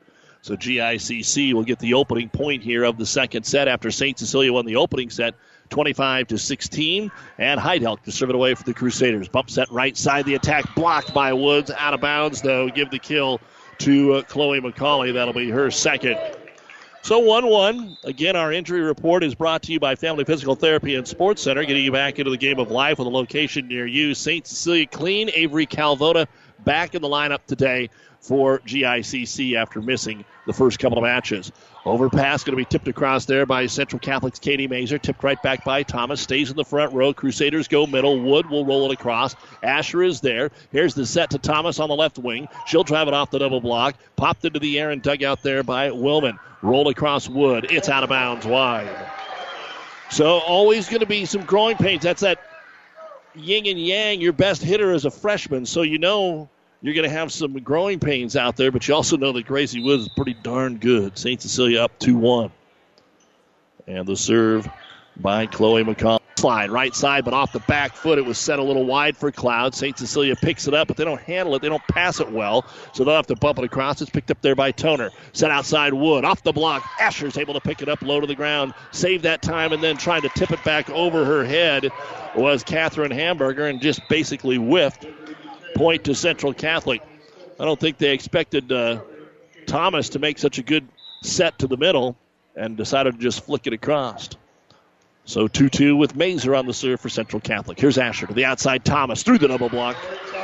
So 0.42 0.56
GICC 0.56 1.52
will 1.52 1.62
get 1.62 1.78
the 1.78 1.94
opening 1.94 2.28
point 2.28 2.64
here 2.64 2.82
of 2.82 2.98
the 2.98 3.06
second 3.06 3.44
set 3.44 3.68
after 3.68 3.92
St. 3.92 4.18
Cecilia 4.18 4.52
won 4.52 4.66
the 4.66 4.76
opening 4.76 5.10
set 5.10 5.34
25 5.70 6.26
to 6.28 6.38
16. 6.38 7.12
And 7.38 7.60
Heidelk 7.60 8.02
to 8.02 8.12
serve 8.12 8.30
it 8.30 8.34
away 8.34 8.54
for 8.54 8.64
the 8.64 8.74
Crusaders. 8.74 9.28
Bump 9.28 9.48
set 9.48 9.70
right 9.70 9.96
side. 9.96 10.26
The 10.26 10.34
attack 10.34 10.74
blocked 10.74 11.14
by 11.14 11.32
Woods. 11.32 11.70
Out 11.70 11.94
of 11.94 12.00
bounds, 12.00 12.42
though. 12.42 12.68
Give 12.68 12.90
the 12.90 12.98
kill 12.98 13.40
to 13.78 14.14
uh, 14.14 14.22
Chloe 14.22 14.60
McCauley. 14.60 15.14
That'll 15.14 15.32
be 15.32 15.50
her 15.50 15.70
second. 15.70 16.18
So 17.04 17.18
1 17.18 17.48
1. 17.48 17.96
Again, 18.04 18.36
our 18.36 18.52
injury 18.52 18.80
report 18.80 19.24
is 19.24 19.34
brought 19.34 19.64
to 19.64 19.72
you 19.72 19.80
by 19.80 19.96
Family 19.96 20.24
Physical 20.24 20.54
Therapy 20.54 20.94
and 20.94 21.06
Sports 21.06 21.42
Center, 21.42 21.64
getting 21.64 21.84
you 21.84 21.90
back 21.90 22.20
into 22.20 22.30
the 22.30 22.36
game 22.36 22.60
of 22.60 22.70
life 22.70 22.98
with 22.98 23.08
a 23.08 23.10
location 23.10 23.66
near 23.66 23.84
you. 23.84 24.14
St. 24.14 24.46
Cecilia 24.46 24.86
clean. 24.86 25.28
Avery 25.34 25.66
Calvoda 25.66 26.28
back 26.60 26.94
in 26.94 27.02
the 27.02 27.08
lineup 27.08 27.40
today 27.48 27.90
for 28.20 28.60
GICC 28.60 29.56
after 29.56 29.82
missing 29.82 30.24
the 30.46 30.52
first 30.52 30.78
couple 30.78 30.96
of 30.96 31.02
matches. 31.02 31.50
Overpass 31.84 32.44
going 32.44 32.52
to 32.52 32.56
be 32.56 32.64
tipped 32.64 32.86
across 32.86 33.24
there 33.24 33.44
by 33.44 33.66
Central 33.66 33.98
Catholic's 33.98 34.38
Katie 34.38 34.68
Mazer. 34.68 34.98
Tipped 34.98 35.24
right 35.24 35.40
back 35.42 35.64
by 35.64 35.82
Thomas. 35.82 36.20
Stays 36.20 36.48
in 36.48 36.56
the 36.56 36.64
front 36.64 36.92
row. 36.92 37.12
Crusaders 37.12 37.66
go 37.66 37.88
middle. 37.88 38.20
Wood 38.20 38.48
will 38.48 38.64
roll 38.64 38.88
it 38.88 38.94
across. 38.94 39.34
Asher 39.64 40.04
is 40.04 40.20
there. 40.20 40.52
Here's 40.70 40.94
the 40.94 41.04
set 41.04 41.30
to 41.30 41.38
Thomas 41.38 41.80
on 41.80 41.88
the 41.88 41.96
left 41.96 42.18
wing. 42.18 42.46
She'll 42.66 42.84
drive 42.84 43.08
it 43.08 43.14
off 43.14 43.32
the 43.32 43.40
double 43.40 43.60
block. 43.60 43.96
Popped 44.14 44.44
into 44.44 44.60
the 44.60 44.78
air 44.78 44.90
and 44.90 45.02
dug 45.02 45.24
out 45.24 45.42
there 45.42 45.64
by 45.64 45.90
Willman. 45.90 46.38
Roll 46.62 46.88
across 46.88 47.28
Wood. 47.28 47.66
It's 47.70 47.88
out 47.88 48.04
of 48.04 48.10
bounds 48.10 48.46
wide. 48.46 49.10
So 50.10 50.38
always 50.38 50.88
going 50.88 51.00
to 51.00 51.06
be 51.06 51.24
some 51.24 51.42
growing 51.42 51.76
pains. 51.76 52.02
That's 52.02 52.20
that 52.20 52.38
yin 53.34 53.66
and 53.66 53.84
yang. 53.84 54.20
Your 54.20 54.32
best 54.32 54.62
hitter 54.62 54.92
is 54.92 55.04
a 55.04 55.10
freshman, 55.10 55.66
so 55.66 55.82
you 55.82 55.98
know 55.98 56.48
you're 56.82 56.94
going 56.94 57.08
to 57.08 57.16
have 57.16 57.32
some 57.32 57.54
growing 57.60 58.00
pains 58.00 58.36
out 58.36 58.56
there, 58.56 58.72
but 58.72 58.86
you 58.86 58.94
also 58.94 59.16
know 59.16 59.32
that 59.32 59.46
Gracie 59.46 59.82
Woods 59.82 60.02
is 60.02 60.08
pretty 60.08 60.34
darn 60.34 60.78
good. 60.78 61.16
St. 61.16 61.40
Cecilia 61.40 61.80
up 61.80 61.96
2 62.00 62.16
1. 62.16 62.50
And 63.86 64.06
the 64.06 64.16
serve 64.16 64.68
by 65.16 65.46
Chloe 65.46 65.84
McCall. 65.84 66.18
Slide 66.38 66.70
right 66.70 66.92
side, 66.92 67.24
but 67.24 67.34
off 67.34 67.52
the 67.52 67.60
back 67.60 67.94
foot. 67.94 68.18
It 68.18 68.24
was 68.24 68.36
set 68.36 68.58
a 68.58 68.62
little 68.62 68.84
wide 68.84 69.16
for 69.16 69.30
Cloud. 69.30 69.76
St. 69.76 69.96
Cecilia 69.96 70.34
picks 70.34 70.66
it 70.66 70.74
up, 70.74 70.88
but 70.88 70.96
they 70.96 71.04
don't 71.04 71.20
handle 71.20 71.54
it. 71.54 71.62
They 71.62 71.68
don't 71.68 71.86
pass 71.86 72.18
it 72.18 72.32
well, 72.32 72.64
so 72.92 73.04
they'll 73.04 73.14
have 73.14 73.28
to 73.28 73.36
bump 73.36 73.58
it 73.58 73.64
across. 73.64 74.00
It's 74.02 74.10
picked 74.10 74.30
up 74.32 74.40
there 74.40 74.56
by 74.56 74.72
Toner. 74.72 75.10
Set 75.34 75.52
outside 75.52 75.92
Wood. 75.92 76.24
Off 76.24 76.42
the 76.42 76.52
block. 76.52 76.84
Asher's 76.98 77.38
able 77.38 77.54
to 77.54 77.60
pick 77.60 77.80
it 77.80 77.88
up 77.88 78.02
low 78.02 78.20
to 78.20 78.26
the 78.26 78.34
ground, 78.34 78.74
save 78.90 79.22
that 79.22 79.42
time, 79.42 79.72
and 79.72 79.84
then 79.84 79.96
trying 79.96 80.22
to 80.22 80.30
tip 80.30 80.50
it 80.50 80.64
back 80.64 80.90
over 80.90 81.24
her 81.24 81.44
head 81.44 81.90
was 82.34 82.64
Catherine 82.64 83.12
Hamburger 83.12 83.68
and 83.68 83.80
just 83.80 84.00
basically 84.08 84.56
whiffed. 84.56 85.06
Point 85.74 86.04
to 86.04 86.14
Central 86.14 86.52
Catholic. 86.52 87.02
I 87.58 87.64
don't 87.64 87.78
think 87.78 87.98
they 87.98 88.12
expected 88.12 88.70
uh, 88.72 89.00
Thomas 89.66 90.10
to 90.10 90.18
make 90.18 90.38
such 90.38 90.58
a 90.58 90.62
good 90.62 90.86
set 91.22 91.58
to 91.60 91.66
the 91.66 91.76
middle 91.76 92.16
and 92.56 92.76
decided 92.76 93.14
to 93.14 93.20
just 93.20 93.44
flick 93.44 93.66
it 93.66 93.72
across. 93.72 94.30
So 95.24 95.46
2 95.46 95.68
2 95.68 95.96
with 95.96 96.16
Mazer 96.16 96.54
on 96.54 96.66
the 96.66 96.74
serve 96.74 97.00
for 97.00 97.08
Central 97.08 97.40
Catholic. 97.40 97.78
Here's 97.78 97.96
Asher 97.96 98.26
to 98.26 98.34
the 98.34 98.44
outside. 98.44 98.84
Thomas 98.84 99.22
through 99.22 99.38
the 99.38 99.48
double 99.48 99.68
block. 99.68 99.96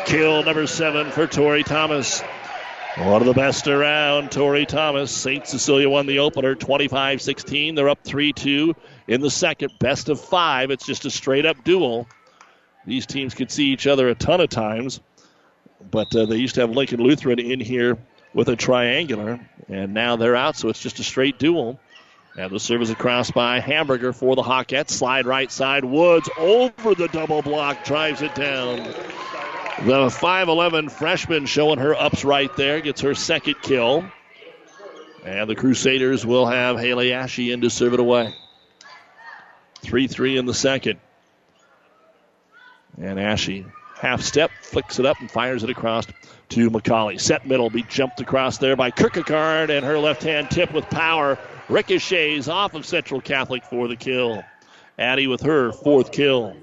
Kill 0.06 0.42
number 0.44 0.66
seven 0.66 1.10
for 1.10 1.26
Tori 1.26 1.64
Thomas. 1.64 2.22
One 2.96 3.20
of 3.20 3.26
the 3.26 3.34
best 3.34 3.68
around, 3.68 4.32
Tori 4.32 4.66
Thomas. 4.66 5.10
St. 5.10 5.46
Cecilia 5.46 5.88
won 5.88 6.06
the 6.06 6.20
opener 6.20 6.54
25 6.54 7.20
16. 7.20 7.74
They're 7.74 7.88
up 7.88 8.04
3 8.04 8.32
2 8.32 8.74
in 9.08 9.20
the 9.20 9.30
second. 9.30 9.72
Best 9.78 10.08
of 10.08 10.20
five. 10.20 10.70
It's 10.70 10.86
just 10.86 11.04
a 11.04 11.10
straight 11.10 11.44
up 11.44 11.62
duel. 11.64 12.06
These 12.86 13.06
teams 13.06 13.34
could 13.34 13.50
see 13.50 13.66
each 13.66 13.86
other 13.86 14.08
a 14.08 14.14
ton 14.14 14.40
of 14.40 14.48
times, 14.48 15.00
but 15.90 16.14
uh, 16.14 16.26
they 16.26 16.36
used 16.36 16.54
to 16.56 16.62
have 16.62 16.70
Lincoln 16.70 17.00
Lutheran 17.00 17.38
in 17.38 17.60
here 17.60 17.98
with 18.34 18.48
a 18.48 18.56
triangular, 18.56 19.40
and 19.68 19.94
now 19.94 20.16
they're 20.16 20.36
out, 20.36 20.56
so 20.56 20.68
it's 20.68 20.80
just 20.80 20.98
a 20.98 21.04
straight 21.04 21.38
duel. 21.38 21.78
And 22.36 22.52
the 22.52 22.60
serve 22.60 22.82
is 22.82 22.90
across 22.90 23.30
by 23.30 23.58
Hamburger 23.58 24.12
for 24.12 24.36
the 24.36 24.42
Hawkettes. 24.42 24.90
Slide 24.90 25.26
right 25.26 25.50
side. 25.50 25.84
Woods 25.84 26.30
over 26.38 26.94
the 26.94 27.08
double 27.08 27.42
block, 27.42 27.84
drives 27.84 28.22
it 28.22 28.34
down. 28.36 28.76
The 29.84 30.08
5'11 30.08 30.90
freshman 30.90 31.46
showing 31.46 31.78
her 31.78 31.94
ups 31.94 32.24
right 32.24 32.54
there, 32.56 32.80
gets 32.80 33.00
her 33.00 33.14
second 33.14 33.56
kill. 33.62 34.04
And 35.24 35.50
the 35.50 35.56
Crusaders 35.56 36.24
will 36.24 36.46
have 36.46 36.78
Haley 36.78 37.12
Ashe 37.12 37.40
in 37.40 37.60
to 37.62 37.70
serve 37.70 37.94
it 37.94 38.00
away. 38.00 38.34
3 39.82 40.06
3 40.06 40.36
in 40.36 40.46
the 40.46 40.54
second. 40.54 41.00
And 43.00 43.18
Ashe, 43.18 43.64
half 43.98 44.22
step, 44.22 44.50
flicks 44.60 44.98
it 44.98 45.06
up 45.06 45.20
and 45.20 45.30
fires 45.30 45.64
it 45.64 45.70
across 45.70 46.06
to 46.50 46.70
McCauley. 46.70 47.20
Set 47.20 47.46
middle, 47.46 47.70
be 47.70 47.82
jumped 47.82 48.20
across 48.20 48.58
there 48.58 48.76
by 48.76 48.90
Kierkegaard, 48.90 49.70
and 49.70 49.84
her 49.84 49.98
left 49.98 50.22
hand 50.22 50.50
tip 50.50 50.72
with 50.72 50.88
power 50.88 51.38
ricochets 51.68 52.48
off 52.48 52.74
of 52.74 52.86
Central 52.86 53.20
Catholic 53.20 53.64
for 53.64 53.88
the 53.88 53.96
kill. 53.96 54.42
Addie 54.98 55.26
with 55.26 55.42
her 55.42 55.72
fourth 55.72 56.12
kill. 56.12 56.56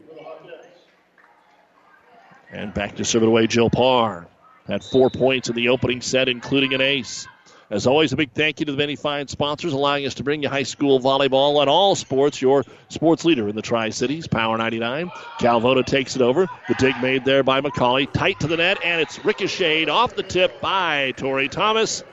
And 2.51 2.73
back 2.73 2.95
to 2.95 3.05
serve 3.05 3.23
it 3.23 3.27
away, 3.27 3.47
Jill 3.47 3.69
Parr. 3.69 4.27
Had 4.67 4.83
four 4.83 5.09
points 5.09 5.49
in 5.49 5.55
the 5.55 5.69
opening 5.69 6.01
set, 6.01 6.27
including 6.27 6.73
an 6.73 6.81
ace. 6.81 7.27
As 7.71 7.87
always, 7.87 8.13
a 8.13 8.15
big 8.15 8.31
thank 8.31 8.59
you 8.59 8.67
to 8.67 8.71
the 8.71 8.77
many 8.77 8.95
fine 8.95 9.27
sponsors 9.27 9.73
allowing 9.73 10.05
us 10.05 10.13
to 10.15 10.23
bring 10.23 10.43
you 10.43 10.49
high 10.49 10.63
school 10.63 10.99
volleyball 10.99 11.57
on 11.57 11.67
all 11.67 11.95
sports. 11.95 12.39
Your 12.39 12.63
sports 12.89 13.25
leader 13.25 13.49
in 13.49 13.55
the 13.55 13.61
Tri 13.63 13.89
Cities, 13.89 14.27
Power 14.27 14.55
99. 14.55 15.09
Calvota 15.39 15.83
takes 15.83 16.15
it 16.15 16.21
over. 16.21 16.47
The 16.67 16.75
dig 16.75 16.95
made 17.01 17.25
there 17.25 17.41
by 17.41 17.61
McCauley. 17.61 18.11
Tight 18.11 18.39
to 18.41 18.47
the 18.47 18.57
net, 18.57 18.77
and 18.83 19.01
it's 19.01 19.23
ricocheted 19.25 19.89
off 19.89 20.15
the 20.15 20.21
tip 20.21 20.61
by 20.61 21.13
Tori 21.17 21.49
Thomas. 21.49 22.03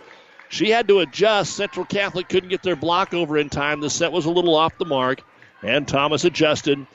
She 0.49 0.71
had 0.71 0.89
to 0.89 1.01
adjust. 1.01 1.55
Central 1.55 1.85
Catholic 1.85 2.31
couldn't 2.31 2.49
get 2.49 2.63
their 2.63 2.77
block 2.77 3.13
over 3.13 3.37
in 3.37 3.51
time. 3.51 3.81
The 3.81 3.91
set 3.91 4.11
was 4.11 4.25
a 4.25 4.31
little 4.31 4.55
off 4.55 4.79
the 4.79 4.87
mark, 4.87 5.23
and 5.63 5.87
Thomas 5.87 6.25
adjusted 6.25 6.87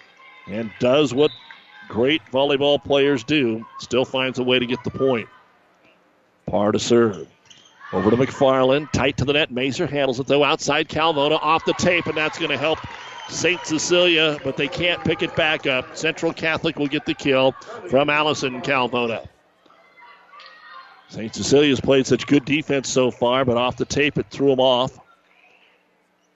and 0.47 0.71
does 0.79 1.13
what 1.13 1.29
great 1.89 2.23
volleyball 2.33 2.83
players 2.83 3.23
do. 3.23 3.67
Still 3.77 4.05
finds 4.05 4.39
a 4.39 4.43
way 4.43 4.57
to 4.57 4.65
get 4.65 4.83
the 4.83 4.89
point. 4.89 5.29
Parr 6.47 6.71
to 6.71 6.79
serve. 6.79 7.27
Over 7.93 8.11
to 8.11 8.17
McFarland. 8.17 8.91
Tight 8.91 9.17
to 9.17 9.25
the 9.25 9.33
net. 9.33 9.51
Mazer 9.51 9.87
handles 9.87 10.19
it, 10.19 10.27
though. 10.27 10.43
Outside 10.43 10.89
Calvona 10.89 11.39
off 11.41 11.63
the 11.65 11.73
tape, 11.73 12.05
and 12.05 12.17
that's 12.17 12.37
going 12.37 12.51
to 12.51 12.57
help 12.57 12.79
St. 13.29 13.65
Cecilia, 13.65 14.39
but 14.43 14.57
they 14.57 14.67
can't 14.67 15.03
pick 15.03 15.21
it 15.21 15.35
back 15.35 15.65
up. 15.67 15.95
Central 15.95 16.33
Catholic 16.33 16.77
will 16.77 16.87
get 16.87 17.05
the 17.05 17.13
kill 17.13 17.53
from 17.89 18.09
Allison 18.09 18.61
Calvona. 18.61 19.25
St. 21.09 21.33
Cecilia's 21.33 21.79
played 21.79 22.05
such 22.05 22.27
good 22.27 22.43
defense 22.43 22.89
so 22.89 23.11
far, 23.11 23.45
but 23.45 23.55
off 23.55 23.77
the 23.77 23.85
tape 23.85 24.17
it 24.17 24.27
threw 24.29 24.49
them 24.49 24.59
off. 24.59 24.99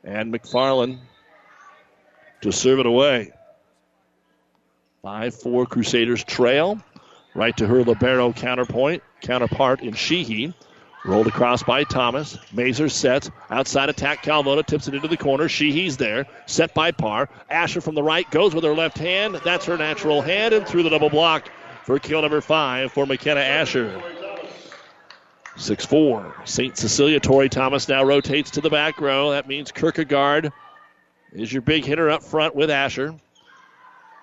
And 0.03 0.33
McFarland 0.33 0.99
to 2.41 2.51
serve 2.51 2.79
it 2.79 2.85
away. 2.85 3.33
5 5.01 5.35
4 5.35 5.65
Crusaders 5.65 6.23
trail. 6.23 6.79
Right 7.33 7.55
to 7.57 7.67
her 7.67 7.83
libero 7.83 8.33
counterpoint, 8.33 9.03
counterpart 9.21 9.81
in 9.81 9.93
Sheehy. 9.93 10.53
Rolled 11.03 11.27
across 11.27 11.63
by 11.63 11.83
Thomas. 11.83 12.37
Mazer 12.53 12.87
sets. 12.87 13.31
Outside 13.49 13.89
attack. 13.89 14.21
Calvota 14.21 14.63
tips 14.63 14.87
it 14.87 14.93
into 14.93 15.07
the 15.07 15.17
corner. 15.17 15.47
Sheehy's 15.47 15.97
there. 15.97 16.27
Set 16.45 16.73
by 16.75 16.91
Parr. 16.91 17.27
Asher 17.49 17.81
from 17.81 17.95
the 17.95 18.03
right 18.03 18.29
goes 18.29 18.53
with 18.53 18.63
her 18.63 18.75
left 18.75 18.99
hand. 18.99 19.39
That's 19.43 19.65
her 19.65 19.77
natural 19.77 20.21
hand 20.21 20.53
and 20.53 20.67
through 20.67 20.83
the 20.83 20.89
double 20.89 21.09
block 21.09 21.49
for 21.83 21.97
kill 21.97 22.21
number 22.21 22.41
five 22.41 22.91
for 22.91 23.07
McKenna 23.07 23.41
Asher. 23.41 23.99
6 25.57 25.85
4. 25.85 26.35
St. 26.45 26.77
Cecilia. 26.77 27.19
Tori 27.19 27.49
Thomas 27.49 27.89
now 27.89 28.03
rotates 28.03 28.51
to 28.51 28.61
the 28.61 28.69
back 28.69 29.01
row. 29.01 29.31
That 29.31 29.47
means 29.47 29.71
Kierkegaard 29.71 30.51
is 31.33 31.51
your 31.51 31.63
big 31.63 31.83
hitter 31.83 32.11
up 32.11 32.21
front 32.23 32.55
with 32.55 32.69
Asher. 32.69 33.15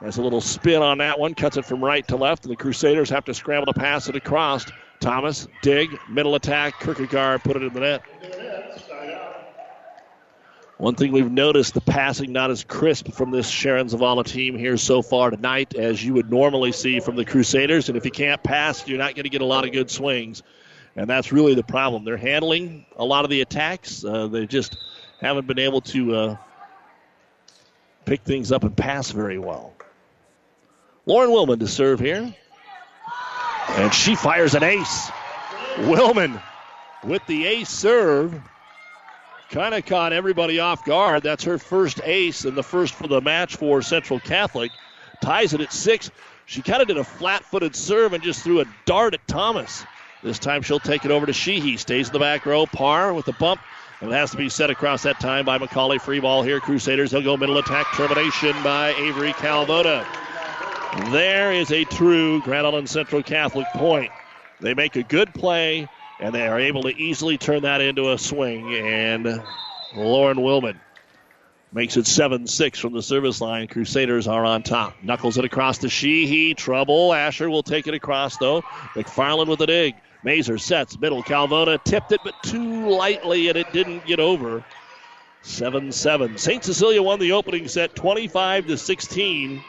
Has 0.01 0.19
a 0.19 0.23
little 0.23 0.41
spin 0.41 0.81
on 0.81 0.99
that 0.99 1.19
one, 1.19 1.35
cuts 1.35 1.57
it 1.57 1.65
from 1.65 1.85
right 1.85 2.07
to 2.07 2.15
left, 2.15 2.45
and 2.45 2.53
the 2.53 2.57
Crusaders 2.57 3.11
have 3.11 3.25
to 3.25 3.35
scramble 3.35 3.73
to 3.73 3.79
pass 3.79 4.09
it 4.09 4.15
across. 4.15 4.65
Thomas, 5.01 5.47
dig, 5.63 5.97
middle 6.09 6.35
attack, 6.35 6.81
Kierkegaard 6.81 7.43
put 7.43 7.57
it 7.57 7.63
in 7.63 7.73
the 7.73 7.81
net. 7.81 8.03
One 10.79 10.95
thing 10.95 11.11
we've 11.11 11.31
noticed 11.31 11.75
the 11.75 11.81
passing 11.81 12.31
not 12.33 12.53
as 12.53 12.63
crisp 12.63 13.11
from 13.11 13.33
this 13.33 13.49
Sharon 13.49 13.89
Zavala 13.89 14.25
team 14.25 14.57
here 14.57 14.77
so 14.77 15.03
far 15.03 15.31
tonight 15.31 15.75
as 15.75 16.05
you 16.05 16.15
would 16.15 16.31
normally 16.31 16.71
see 16.71 17.01
from 17.01 17.17
the 17.17 17.25
Crusaders. 17.25 17.89
And 17.89 17.99
if 17.99 18.05
you 18.05 18.13
can't 18.13 18.41
pass, 18.45 18.87
you're 18.87 18.99
not 18.99 19.17
going 19.17 19.25
to 19.25 19.29
get 19.29 19.41
a 19.41 19.45
lot 19.45 19.65
of 19.65 19.73
good 19.73 19.91
swings. 19.91 20.45
And 20.95 21.11
that's 21.11 21.33
really 21.33 21.55
the 21.55 21.65
problem. 21.65 22.05
They're 22.05 22.17
handling 22.17 22.87
a 22.97 23.05
lot 23.05 23.25
of 23.25 23.31
the 23.31 23.41
attacks. 23.41 24.05
Uh, 24.05 24.29
they 24.29 24.47
just 24.47 24.77
haven't 25.21 25.49
been 25.49 25.59
able 25.59 25.81
to 25.81 26.15
uh, 26.15 26.37
pick 28.05 28.23
things 28.23 28.53
up 28.53 28.63
and 28.63 28.77
pass 28.77 29.11
very 29.11 29.39
well. 29.39 29.75
Lauren 31.07 31.31
Willman 31.31 31.59
to 31.59 31.67
serve 31.67 31.99
here. 31.99 32.33
And 33.71 33.93
she 33.93 34.15
fires 34.15 34.55
an 34.55 34.63
ace. 34.63 35.11
Willman 35.77 36.43
with 37.05 37.25
the 37.27 37.47
ace 37.47 37.69
serve. 37.69 38.41
Kind 39.51 39.75
of 39.75 39.87
caught 39.87 40.13
everybody 40.13 40.59
off 40.59 40.85
guard. 40.85 41.23
That's 41.23 41.45
her 41.45 41.59
first 41.59 42.01
ace 42.05 42.45
and 42.45 42.57
the 42.57 42.63
first 42.63 42.95
for 42.95 43.07
the 43.07 43.21
match 43.21 43.57
for 43.57 43.81
Central 43.81 44.21
Catholic. 44.21 44.71
Ties 45.23 45.55
it 45.55 45.61
at 45.61 45.73
six. 45.73 46.11
She 46.45 46.61
kind 46.63 46.83
of 46.83 46.89
did 46.89 46.99
a 46.99 47.05
flat 47.05 47.45
footed 47.45 47.75
serve 47.75 48.13
and 48.13 48.23
just 48.23 48.43
threw 48.43 48.61
a 48.61 48.65
dart 48.85 49.15
at 49.15 49.27
Thomas. 49.27 49.85
This 50.23 50.39
time 50.39 50.63
she'll 50.63 50.81
take 50.81 51.05
it 51.05 51.11
over 51.11 51.27
to 51.27 51.33
Sheehy. 51.33 51.77
Stays 51.77 52.09
in 52.09 52.13
the 52.13 52.19
back 52.19 52.45
row. 52.45 52.67
Parr 52.67 53.15
with 53.15 53.27
the 53.27 53.33
bump. 53.33 53.61
And 54.01 54.11
it 54.11 54.15
has 54.15 54.33
to 54.33 54.37
be 54.37 54.49
set 54.49 54.71
across 54.71 55.03
that 55.05 55.19
time 55.21 55.45
by 55.45 55.59
McCauley. 55.59 56.01
Free 56.01 56.21
ball 56.21 56.43
here. 56.43 56.61
Crusaders. 56.61 57.11
They'll 57.11 57.23
go 57.23 57.37
middle 57.37 57.59
attack. 57.59 57.87
Termination 57.95 58.55
by 58.63 58.95
Avery 58.95 59.33
Calvota. 59.33 60.07
There 60.97 61.53
is 61.53 61.71
a 61.71 61.85
true 61.85 62.41
Grand 62.43 62.67
Island 62.67 62.89
Central 62.89 63.23
Catholic 63.23 63.67
point. 63.69 64.11
They 64.61 64.75
make 64.75 64.97
a 64.97 65.03
good 65.03 65.33
play, 65.35 65.87
and 66.19 66.35
they 66.35 66.47
are 66.47 66.59
able 66.59 66.83
to 66.83 66.97
easily 66.97 67.37
turn 67.37 67.63
that 67.63 67.81
into 67.81 68.11
a 68.11 68.19
swing. 68.19 68.75
And 68.75 69.43
Lauren 69.95 70.39
Willman 70.39 70.79
makes 71.73 71.97
it 71.97 72.07
7 72.07 72.47
6 72.47 72.79
from 72.79 72.95
the 72.95 73.03
service 73.03 73.41
line. 73.41 73.69
Crusaders 73.69 74.27
are 74.27 74.45
on 74.45 74.63
top. 74.63 74.95
Knuckles 75.03 75.37
it 75.37 75.45
across 75.45 75.79
to 75.79 75.89
Sheehy. 75.89 76.55
Trouble. 76.55 77.13
Asher 77.13 77.51
will 77.51 77.63
take 77.63 77.87
it 77.87 77.95
across, 77.95 78.39
though. 78.39 78.63
McFarland 78.95 79.49
with 79.49 79.61
a 79.61 79.67
dig. 79.67 79.95
Mazer 80.25 80.59
sets. 80.59 80.99
Middle. 80.99 81.23
Calvona 81.23 81.83
tipped 81.85 82.13
it, 82.13 82.21
but 82.25 82.35
too 82.43 82.89
lightly, 82.89 83.49
and 83.49 83.59
it 83.59 83.71
didn't 83.73 84.07
get 84.07 84.21
over. 84.21 84.65
7 85.43 85.93
7. 85.93 86.39
St. 86.39 86.65
Cecilia 86.65 87.03
won 87.03 87.19
the 87.19 87.33
opening 87.33 87.69
set 87.69 87.95
25 87.95 88.67
to 88.67 88.79
16. 88.79 89.63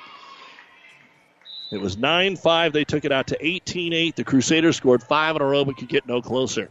It 1.71 1.79
was 1.79 1.97
9 1.97 2.35
5. 2.35 2.73
They 2.73 2.83
took 2.83 3.05
it 3.05 3.11
out 3.11 3.27
to 3.27 3.45
18 3.45 3.93
8. 3.93 4.15
The 4.15 4.23
Crusaders 4.23 4.77
scored 4.77 5.03
five 5.03 5.35
in 5.35 5.41
a 5.41 5.45
row 5.45 5.65
but 5.65 5.77
could 5.77 5.89
get 5.89 6.07
no 6.07 6.21
closer. 6.21 6.69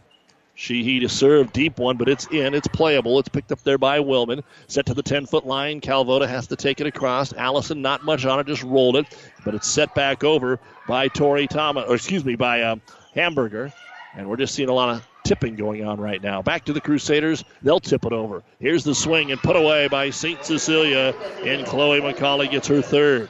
Sheehy 0.55 0.99
to 0.99 1.07
serve, 1.07 1.53
deep 1.53 1.79
one, 1.79 1.95
but 1.95 2.09
it's 2.09 2.27
in. 2.27 2.53
It's 2.53 2.67
playable. 2.67 3.17
It's 3.17 3.29
picked 3.29 3.53
up 3.53 3.63
there 3.63 3.77
by 3.77 3.99
Willman. 3.99 4.43
Set 4.67 4.87
to 4.87 4.93
the 4.93 5.01
10 5.01 5.25
foot 5.25 5.45
line. 5.45 5.79
Calvota 5.79 6.27
has 6.27 6.47
to 6.47 6.57
take 6.57 6.81
it 6.81 6.87
across. 6.87 7.31
Allison, 7.31 7.81
not 7.81 8.03
much 8.03 8.25
on 8.25 8.41
it, 8.41 8.47
just 8.47 8.63
rolled 8.63 8.97
it, 8.97 9.05
but 9.45 9.55
it's 9.55 9.69
set 9.69 9.95
back 9.95 10.25
over 10.25 10.59
by 10.85 11.07
Tori 11.07 11.47
Thomas, 11.47 11.85
or 11.87 11.95
excuse 11.95 12.25
me, 12.25 12.35
by 12.35 12.63
um, 12.63 12.81
Hamburger. 13.15 13.71
And 14.15 14.27
we're 14.29 14.35
just 14.35 14.53
seeing 14.53 14.67
a 14.67 14.73
lot 14.73 14.89
of 14.89 15.07
tipping 15.23 15.55
going 15.55 15.85
on 15.85 15.97
right 15.97 16.21
now. 16.21 16.41
Back 16.41 16.65
to 16.65 16.73
the 16.73 16.81
Crusaders. 16.81 17.45
They'll 17.61 17.79
tip 17.79 18.03
it 18.03 18.11
over. 18.11 18.43
Here's 18.59 18.83
the 18.83 18.95
swing 18.95 19.31
and 19.31 19.39
put 19.39 19.55
away 19.55 19.87
by 19.87 20.09
St. 20.09 20.43
Cecilia, 20.43 21.15
and 21.45 21.65
Chloe 21.67 22.01
McCauley 22.01 22.51
gets 22.51 22.67
her 22.67 22.81
third. 22.81 23.29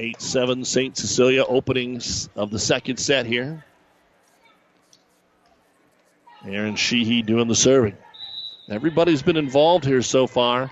8 0.00 0.20
7 0.20 0.64
St. 0.64 0.96
Cecilia 0.96 1.44
openings 1.44 2.28
of 2.36 2.50
the 2.50 2.58
second 2.58 2.98
set 2.98 3.26
here. 3.26 3.64
Erin 6.46 6.76
Sheehy 6.76 7.22
doing 7.22 7.48
the 7.48 7.54
serving. 7.56 7.96
Everybody's 8.70 9.22
been 9.22 9.36
involved 9.36 9.84
here 9.84 10.02
so 10.02 10.26
far 10.28 10.70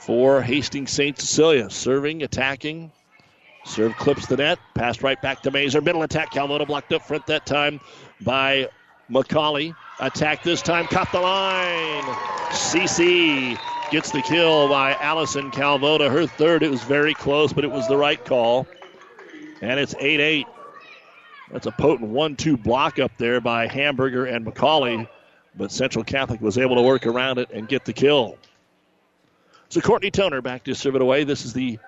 for 0.00 0.42
Hastings 0.42 0.90
St. 0.90 1.18
Cecilia. 1.18 1.70
Serving, 1.70 2.22
attacking. 2.22 2.92
Serve 3.64 3.96
clips 3.96 4.26
the 4.26 4.36
net. 4.36 4.58
Passed 4.74 5.02
right 5.02 5.20
back 5.22 5.42
to 5.42 5.50
Mazer. 5.50 5.80
Middle 5.80 6.02
attack. 6.02 6.30
Calvota 6.30 6.66
blocked 6.66 6.92
up 6.92 7.02
front 7.02 7.26
that 7.26 7.46
time 7.46 7.80
by 8.20 8.68
McCauley. 9.10 9.74
Attack 10.00 10.42
this 10.42 10.60
time. 10.60 10.86
Caught 10.86 11.12
the 11.12 11.20
line. 11.20 12.02
CC 12.50 13.58
gets 13.90 14.10
the 14.10 14.22
kill 14.22 14.68
by 14.68 14.94
Allison 14.94 15.50
Calvota. 15.50 16.10
Her 16.10 16.26
third. 16.26 16.62
It 16.62 16.70
was 16.70 16.82
very 16.82 17.14
close, 17.14 17.52
but 17.52 17.64
it 17.64 17.70
was 17.70 17.86
the 17.88 17.96
right 17.96 18.22
call. 18.24 18.66
And 19.60 19.80
it's 19.80 19.94
8 19.98 20.20
8. 20.20 20.46
That's 21.50 21.66
a 21.66 21.72
potent 21.72 22.10
one-two 22.10 22.56
block 22.56 22.98
up 22.98 23.12
there 23.18 23.40
by 23.40 23.68
Hamburger 23.68 24.26
and 24.26 24.44
McCauley, 24.44 25.08
but 25.56 25.70
Central 25.70 26.04
Catholic 26.04 26.40
was 26.40 26.58
able 26.58 26.76
to 26.76 26.82
work 26.82 27.06
around 27.06 27.38
it 27.38 27.50
and 27.50 27.68
get 27.68 27.84
the 27.84 27.92
kill. 27.92 28.36
So 29.68 29.80
Courtney 29.80 30.10
Toner 30.10 30.42
back 30.42 30.64
to 30.64 30.74
serve 30.74 30.96
it 30.96 31.02
away. 31.02 31.24
This 31.24 31.44
is 31.44 31.52
the 31.52 31.78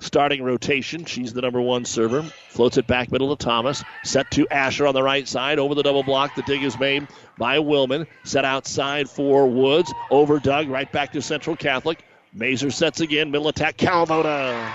starting 0.00 0.42
rotation. 0.42 1.04
She's 1.04 1.32
the 1.32 1.40
number 1.40 1.60
one 1.60 1.84
server. 1.84 2.22
Floats 2.48 2.76
it 2.76 2.86
back 2.86 3.12
middle 3.12 3.34
to 3.34 3.42
Thomas. 3.42 3.84
Set 4.02 4.30
to 4.32 4.48
Asher 4.48 4.86
on 4.86 4.94
the 4.94 5.02
right 5.02 5.28
side. 5.28 5.58
Over 5.58 5.74
the 5.74 5.82
double 5.82 6.02
block. 6.02 6.34
The 6.34 6.42
dig 6.42 6.64
is 6.64 6.78
made 6.78 7.06
by 7.38 7.58
Willman. 7.58 8.06
Set 8.24 8.44
outside 8.44 9.08
for 9.08 9.46
Woods. 9.46 9.92
Over 10.10 10.38
Doug. 10.38 10.68
Right 10.68 10.90
back 10.90 11.12
to 11.12 11.22
Central 11.22 11.56
Catholic. 11.56 12.04
Mazer 12.32 12.70
sets 12.70 13.00
again. 13.00 13.30
Middle 13.30 13.48
attack. 13.48 13.76
Calvota. 13.76 14.72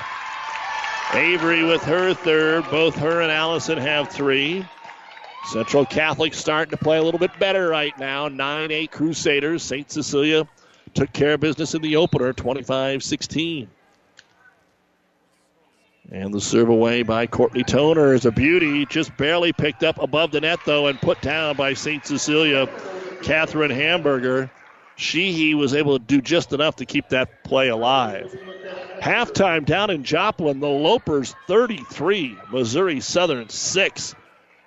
Avery 1.13 1.63
with 1.63 1.83
her 1.83 2.13
third. 2.13 2.69
Both 2.69 2.95
her 2.95 3.21
and 3.21 3.31
Allison 3.31 3.77
have 3.77 4.09
three. 4.09 4.65
Central 5.45 5.85
Catholic 5.85 6.33
starting 6.33 6.71
to 6.71 6.77
play 6.77 6.97
a 6.97 7.03
little 7.03 7.19
bit 7.19 7.37
better 7.39 7.67
right 7.67 7.97
now. 7.99 8.27
9 8.27 8.71
8 8.71 8.91
Crusaders. 8.91 9.61
St. 9.63 9.91
Cecilia 9.91 10.47
took 10.95 11.13
care 11.13 11.33
of 11.33 11.41
business 11.41 11.75
in 11.75 11.81
the 11.81 11.97
opener, 11.97 12.33
25 12.33 13.03
16. 13.03 13.69
And 16.11 16.33
the 16.33 16.41
serve 16.41 16.69
away 16.69 17.03
by 17.03 17.25
Courtney 17.25 17.63
Toner 17.63 18.13
is 18.13 18.25
a 18.25 18.31
beauty. 18.31 18.85
Just 18.85 19.15
barely 19.17 19.53
picked 19.53 19.83
up 19.83 20.01
above 20.01 20.31
the 20.31 20.41
net, 20.41 20.59
though, 20.65 20.87
and 20.87 21.01
put 21.01 21.21
down 21.21 21.55
by 21.55 21.73
St. 21.73 22.05
Cecilia. 22.05 22.67
Catherine 23.23 23.71
Hamburger. 23.71 24.51
Sheehy 24.97 25.55
was 25.55 25.73
able 25.73 25.97
to 25.97 26.05
do 26.05 26.21
just 26.21 26.53
enough 26.53 26.77
to 26.77 26.85
keep 26.85 27.09
that 27.09 27.43
play 27.43 27.67
alive. 27.69 28.33
Halftime 29.01 29.65
down 29.65 29.89
in 29.89 30.03
Joplin, 30.03 30.59
the 30.59 30.67
Lopers 30.67 31.35
33, 31.47 32.37
Missouri 32.51 33.01
Southern 33.01 33.49
6 33.49 34.15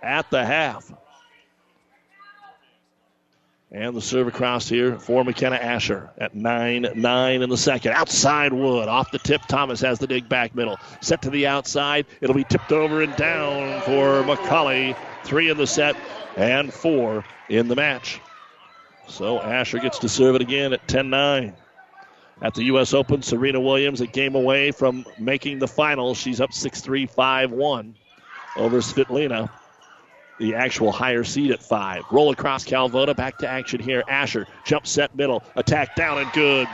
at 0.02 0.30
the 0.30 0.44
half. 0.44 0.92
And 3.70 3.94
the 3.94 4.00
serve 4.00 4.28
across 4.28 4.66
here 4.66 4.98
for 4.98 5.22
McKenna 5.24 5.56
Asher 5.56 6.10
at 6.16 6.34
9 6.34 6.88
9 6.94 7.42
in 7.42 7.50
the 7.50 7.56
second. 7.56 7.92
Outside 7.92 8.52
Wood. 8.52 8.88
Off 8.88 9.10
the 9.10 9.18
tip. 9.18 9.42
Thomas 9.46 9.80
has 9.82 9.98
the 9.98 10.06
dig 10.06 10.26
back 10.26 10.54
middle. 10.54 10.78
Set 11.02 11.20
to 11.22 11.30
the 11.30 11.46
outside. 11.46 12.06
It'll 12.22 12.34
be 12.34 12.44
tipped 12.44 12.72
over 12.72 13.02
and 13.02 13.14
down 13.16 13.82
for 13.82 14.22
McCauley. 14.22 14.96
Three 15.24 15.50
in 15.50 15.58
the 15.58 15.66
set 15.66 15.96
and 16.36 16.72
four 16.72 17.24
in 17.50 17.68
the 17.68 17.76
match. 17.76 18.20
So 19.06 19.38
Asher 19.38 19.80
gets 19.80 19.98
to 19.98 20.08
serve 20.08 20.34
it 20.36 20.40
again 20.42 20.72
at 20.72 20.86
10 20.88 21.10
9. 21.10 21.54
At 22.40 22.54
the 22.54 22.64
U.S. 22.64 22.94
Open, 22.94 23.20
Serena 23.20 23.60
Williams 23.60 24.00
a 24.00 24.06
game 24.06 24.34
away 24.34 24.70
from 24.70 25.04
making 25.18 25.58
the 25.58 25.68
final. 25.68 26.14
She's 26.14 26.40
up 26.40 26.54
6 26.54 26.80
3 26.80 27.04
5 27.04 27.52
1 27.52 27.94
over 28.56 28.78
Svitolina 28.78 29.50
the 30.38 30.54
actual 30.54 30.92
higher 30.92 31.24
seed 31.24 31.50
at 31.50 31.62
five. 31.62 32.04
Roll 32.10 32.30
across 32.30 32.64
Calvota. 32.64 33.14
Back 33.14 33.38
to 33.38 33.48
action 33.48 33.80
here. 33.80 34.02
Asher, 34.08 34.46
jump 34.64 34.86
set 34.86 35.14
middle. 35.14 35.42
Attack 35.56 35.96
down 35.96 36.18
and 36.18 36.32
good 36.32 36.68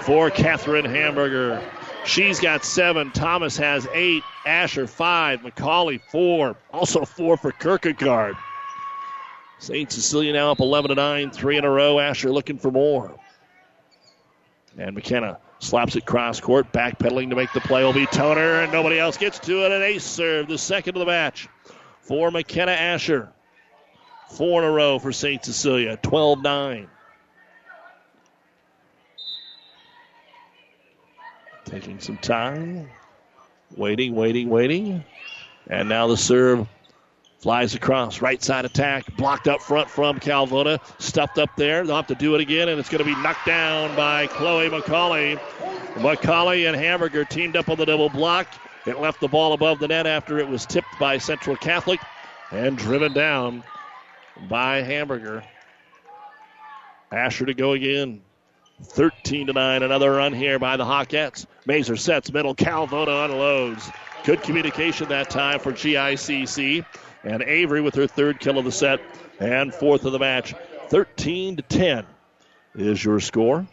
for 0.00 0.30
Catherine 0.30 0.84
Hamburger. 0.84 1.62
She's 2.04 2.40
got 2.40 2.64
seven. 2.64 3.10
Thomas 3.10 3.56
has 3.56 3.86
eight. 3.92 4.22
Asher 4.46 4.86
five. 4.86 5.40
McCauley 5.40 6.00
four. 6.10 6.56
Also 6.72 7.04
four 7.04 7.36
for 7.36 7.52
Kierkegaard. 7.52 8.36
St. 9.58 9.92
Cecilia 9.92 10.32
now 10.32 10.52
up 10.52 10.60
11 10.60 10.88
to 10.88 10.94
9, 10.94 11.30
three 11.32 11.58
in 11.58 11.64
a 11.64 11.70
row. 11.70 11.98
Asher 11.98 12.32
looking 12.32 12.56
for 12.56 12.70
more. 12.70 13.14
And 14.78 14.94
McKenna 14.94 15.38
slaps 15.58 15.96
it 15.96 16.06
cross 16.06 16.40
court, 16.40 16.72
backpedaling 16.72 17.28
to 17.28 17.36
make 17.36 17.52
the 17.52 17.60
play 17.60 17.84
will 17.84 17.92
be 17.92 18.06
Toner, 18.06 18.62
and 18.62 18.72
nobody 18.72 18.98
else 18.98 19.18
gets 19.18 19.38
to 19.40 19.66
it. 19.66 19.72
An 19.72 19.82
ace 19.82 20.04
serve, 20.04 20.48
the 20.48 20.56
second 20.56 20.96
of 20.96 21.00
the 21.00 21.06
match 21.06 21.46
for 22.10 22.32
McKenna 22.32 22.72
Asher. 22.72 23.28
Four 24.30 24.62
in 24.62 24.68
a 24.68 24.72
row 24.72 24.98
for 24.98 25.12
St. 25.12 25.44
Cecilia, 25.44 25.96
12 25.96 26.42
9. 26.42 26.88
Taking 31.64 32.00
some 32.00 32.16
time. 32.16 32.90
Waiting, 33.76 34.16
waiting, 34.16 34.48
waiting. 34.48 35.04
And 35.68 35.88
now 35.88 36.08
the 36.08 36.16
serve 36.16 36.66
flies 37.38 37.76
across. 37.76 38.20
Right 38.20 38.42
side 38.42 38.64
attack. 38.64 39.16
Blocked 39.16 39.46
up 39.46 39.60
front 39.60 39.88
from 39.88 40.18
Calvona. 40.18 40.80
Stuffed 41.00 41.38
up 41.38 41.50
there. 41.56 41.86
They'll 41.86 41.94
have 41.94 42.08
to 42.08 42.16
do 42.16 42.34
it 42.34 42.40
again, 42.40 42.70
and 42.70 42.80
it's 42.80 42.88
going 42.88 43.04
to 43.04 43.04
be 43.04 43.14
knocked 43.22 43.46
down 43.46 43.94
by 43.94 44.26
Chloe 44.26 44.68
McCauley. 44.68 45.38
McCauley 45.94 46.66
and 46.66 46.76
Hamburger 46.76 47.24
teamed 47.24 47.54
up 47.54 47.68
on 47.68 47.76
the 47.76 47.86
double 47.86 48.08
block. 48.08 48.48
It 48.86 48.98
left 48.98 49.20
the 49.20 49.28
ball 49.28 49.52
above 49.52 49.78
the 49.78 49.88
net 49.88 50.06
after 50.06 50.38
it 50.38 50.48
was 50.48 50.64
tipped 50.66 50.98
by 50.98 51.18
Central 51.18 51.56
Catholic 51.56 52.00
and 52.50 52.78
driven 52.78 53.12
down 53.12 53.62
by 54.48 54.82
Hamburger. 54.82 55.44
Asher 57.12 57.46
to 57.46 57.54
go 57.54 57.72
again. 57.72 58.22
13 58.82 59.48
to 59.48 59.52
9. 59.52 59.82
Another 59.82 60.12
run 60.12 60.32
here 60.32 60.58
by 60.58 60.76
the 60.76 60.84
Hawkettes. 60.84 61.46
Mazer 61.66 61.96
sets 61.96 62.32
middle. 62.32 62.54
Calvota 62.54 63.24
unloads. 63.24 63.90
Good 64.24 64.42
communication 64.42 65.08
that 65.08 65.28
time 65.28 65.58
for 65.58 65.72
GICC. 65.72 66.84
And 67.24 67.42
Avery 67.42 67.82
with 67.82 67.94
her 67.96 68.06
third 68.06 68.40
kill 68.40 68.58
of 68.58 68.64
the 68.64 68.72
set 68.72 69.00
and 69.38 69.74
fourth 69.74 70.04
of 70.06 70.12
the 70.12 70.18
match. 70.18 70.54
13 70.88 71.56
to 71.56 71.62
10 71.62 72.06
is 72.76 73.04
your 73.04 73.20
score. 73.20 73.66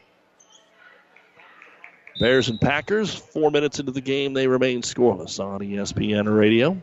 Bears 2.20 2.50
and 2.50 2.60
Packers, 2.60 3.14
four 3.14 3.52
minutes 3.52 3.80
into 3.80 3.92
the 3.92 4.02
game, 4.02 4.34
they 4.34 4.48
remain 4.48 4.82
scoreless 4.82 5.40
on 5.40 5.60
ESPN 5.60 6.36
Radio. 6.36 6.82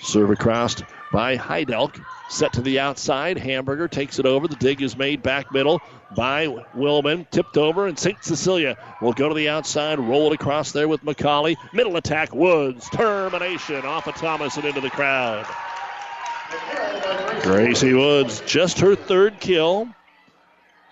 Serve 0.00 0.30
across 0.30 0.76
by 1.12 1.36
Heidelk. 1.36 2.00
Set 2.28 2.52
to 2.52 2.60
the 2.60 2.78
outside. 2.78 3.36
Hamburger 3.36 3.88
takes 3.88 4.20
it 4.20 4.26
over. 4.26 4.46
The 4.46 4.54
dig 4.56 4.80
is 4.80 4.96
made 4.96 5.22
back 5.22 5.52
middle 5.52 5.80
by 6.16 6.46
Willman. 6.76 7.28
Tipped 7.30 7.56
over, 7.56 7.88
and 7.88 7.98
St. 7.98 8.22
Cecilia 8.22 8.76
will 9.02 9.12
go 9.12 9.28
to 9.28 9.34
the 9.34 9.48
outside, 9.48 9.98
roll 9.98 10.28
it 10.30 10.34
across 10.34 10.70
there 10.70 10.86
with 10.86 11.02
McCauley. 11.02 11.56
Middle 11.72 11.96
attack, 11.96 12.32
Woods. 12.32 12.88
Termination 12.90 13.84
off 13.84 14.06
of 14.06 14.14
Thomas 14.14 14.56
and 14.56 14.66
into 14.66 14.80
the 14.80 14.90
crowd. 14.90 15.46
Gracie 17.42 17.94
Woods, 17.94 18.40
just 18.46 18.78
her 18.78 18.94
third 18.94 19.40
kill. 19.40 19.88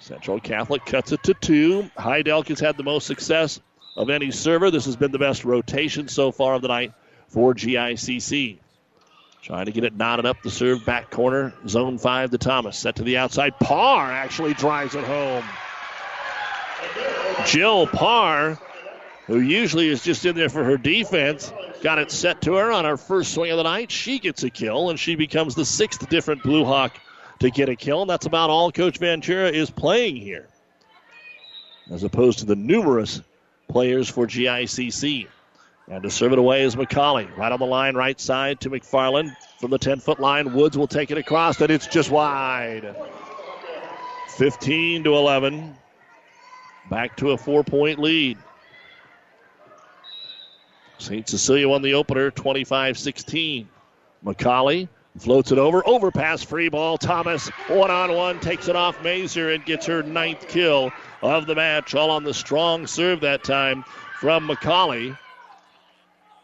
Central 0.01 0.41
Catholic 0.41 0.85
cuts 0.85 1.13
it 1.13 1.23
to 1.25 1.35
two. 1.35 1.91
Heidelk 1.97 2.49
has 2.49 2.61
had 2.61 2.77
the 2.77 2.83
most 2.83 3.07
success 3.07 3.61
of 3.99 4.11
any 4.11 4.31
server. 4.31 4.71
This 4.71 4.87
has 4.87 4.97
been 4.97 5.11
the 5.11 5.19
best 5.19 5.45
rotation 5.45 6.09
so 6.09 6.31
far 6.31 6.55
of 6.55 6.63
the 6.63 6.69
night 6.69 6.93
for 7.27 7.53
GICC. 7.53 8.59
Trying 9.43 9.67
to 9.67 9.73
get 9.73 9.85
it 9.85 9.97
knotted 9.97 10.25
up 10.25 10.41
the 10.43 10.51
serve 10.51 10.87
back 10.87 11.11
corner. 11.11 11.53
Zone 11.67 11.99
five 11.99 12.31
to 12.31 12.39
Thomas. 12.39 12.79
Set 12.79 12.97
to 12.97 13.03
the 13.03 13.19
outside. 13.19 13.59
Parr 13.59 14.11
actually 14.11 14.55
drives 14.55 14.95
it 14.95 15.05
home. 15.05 15.45
Jill 17.47 17.87
Parr, 17.87 18.59
who 19.27 19.41
usually 19.41 19.89
is 19.89 20.03
just 20.03 20.25
in 20.25 20.37
there 20.37 20.49
for 20.49 20.65
her 20.65 20.77
defense, 20.77 21.53
got 21.83 21.99
it 21.99 22.11
set 22.11 22.41
to 22.43 22.55
her 22.55 22.71
on 22.71 22.85
her 22.85 22.97
first 22.97 23.35
swing 23.35 23.51
of 23.51 23.57
the 23.57 23.63
night. 23.65 23.91
She 23.91 24.19
gets 24.19 24.43
a 24.45 24.51
kill, 24.51 24.91
and 24.91 24.99
she 24.99 25.17
becomes 25.17 25.55
the 25.55 25.65
sixth 25.65 26.09
different 26.09 26.43
Blue 26.43 26.65
Hawk 26.65 26.97
to 27.41 27.51
get 27.51 27.69
a 27.69 27.77
kill. 27.77 28.03
And 28.03 28.11
that's 28.11 28.27
about 28.27 28.51
all 28.51 28.71
Coach 28.71 28.99
Ventura 28.99 29.51
is 29.51 29.71
playing 29.71 30.17
here, 30.17 30.49
as 31.91 32.05
opposed 32.05 32.41
to 32.41 32.47
the 32.47 32.57
numerous 32.57 33.23
players 33.69 34.09
for 34.09 34.27
GICC. 34.27 35.29
And 35.91 36.03
to 36.03 36.11
serve 36.11 36.33
it 36.33 36.39
away 36.39 36.63
is 36.63 36.77
McCauley. 36.77 37.35
Right 37.37 37.53
on 37.53 37.59
the 37.59 37.67
line, 37.67 37.95
right 37.95 38.21
side 38.21 38.61
to 38.61 38.71
McFarland. 38.71 39.35
From 39.61 39.71
the 39.71 39.79
10 39.79 40.01
foot 40.01 40.21
line, 40.21 40.53
Woods 40.53 40.77
will 40.77 40.87
take 40.87 41.11
it 41.11 41.19
across, 41.19 41.61
and 41.61 41.71
it's 41.71 41.87
just 41.87 42.11
wide. 42.11 42.95
15 44.29 45.05
to 45.05 45.15
11. 45.15 45.77
Back 46.91 47.17
to 47.19 47.31
a 47.33 47.37
four 47.37 47.65
point 47.65 47.99
lead. 47.99 48.39
St. 50.99 51.29
Cecilia 51.29 51.69
won 51.69 51.83
the 51.83 51.95
opener 51.95 52.31
25 52.31 52.99
16. 52.99 53.69
McCauley 54.25 54.89
floats 55.19 55.53
it 55.53 55.59
over. 55.59 55.87
Overpass 55.87 56.43
free 56.43 56.69
ball. 56.69 56.99
Thomas 56.99 57.49
one 57.69 57.91
on 57.91 58.15
one 58.15 58.41
takes 58.41 58.69
it 58.69 58.77
off 58.77 59.03
Mazer 59.03 59.51
and 59.51 59.65
gets 59.65 59.87
her 59.87 60.03
ninth 60.03 60.49
kill 60.49 60.93
of 61.23 61.47
the 61.47 61.55
match. 61.55 61.95
All 61.95 62.11
on 62.11 62.25
the 62.25 62.35
strong 62.35 62.87
serve 62.87 63.21
that 63.21 63.45
time 63.45 63.85
from 64.21 64.49
McCauley. 64.49 65.17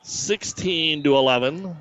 16 0.03 1.03
to 1.03 1.16
11. 1.16 1.77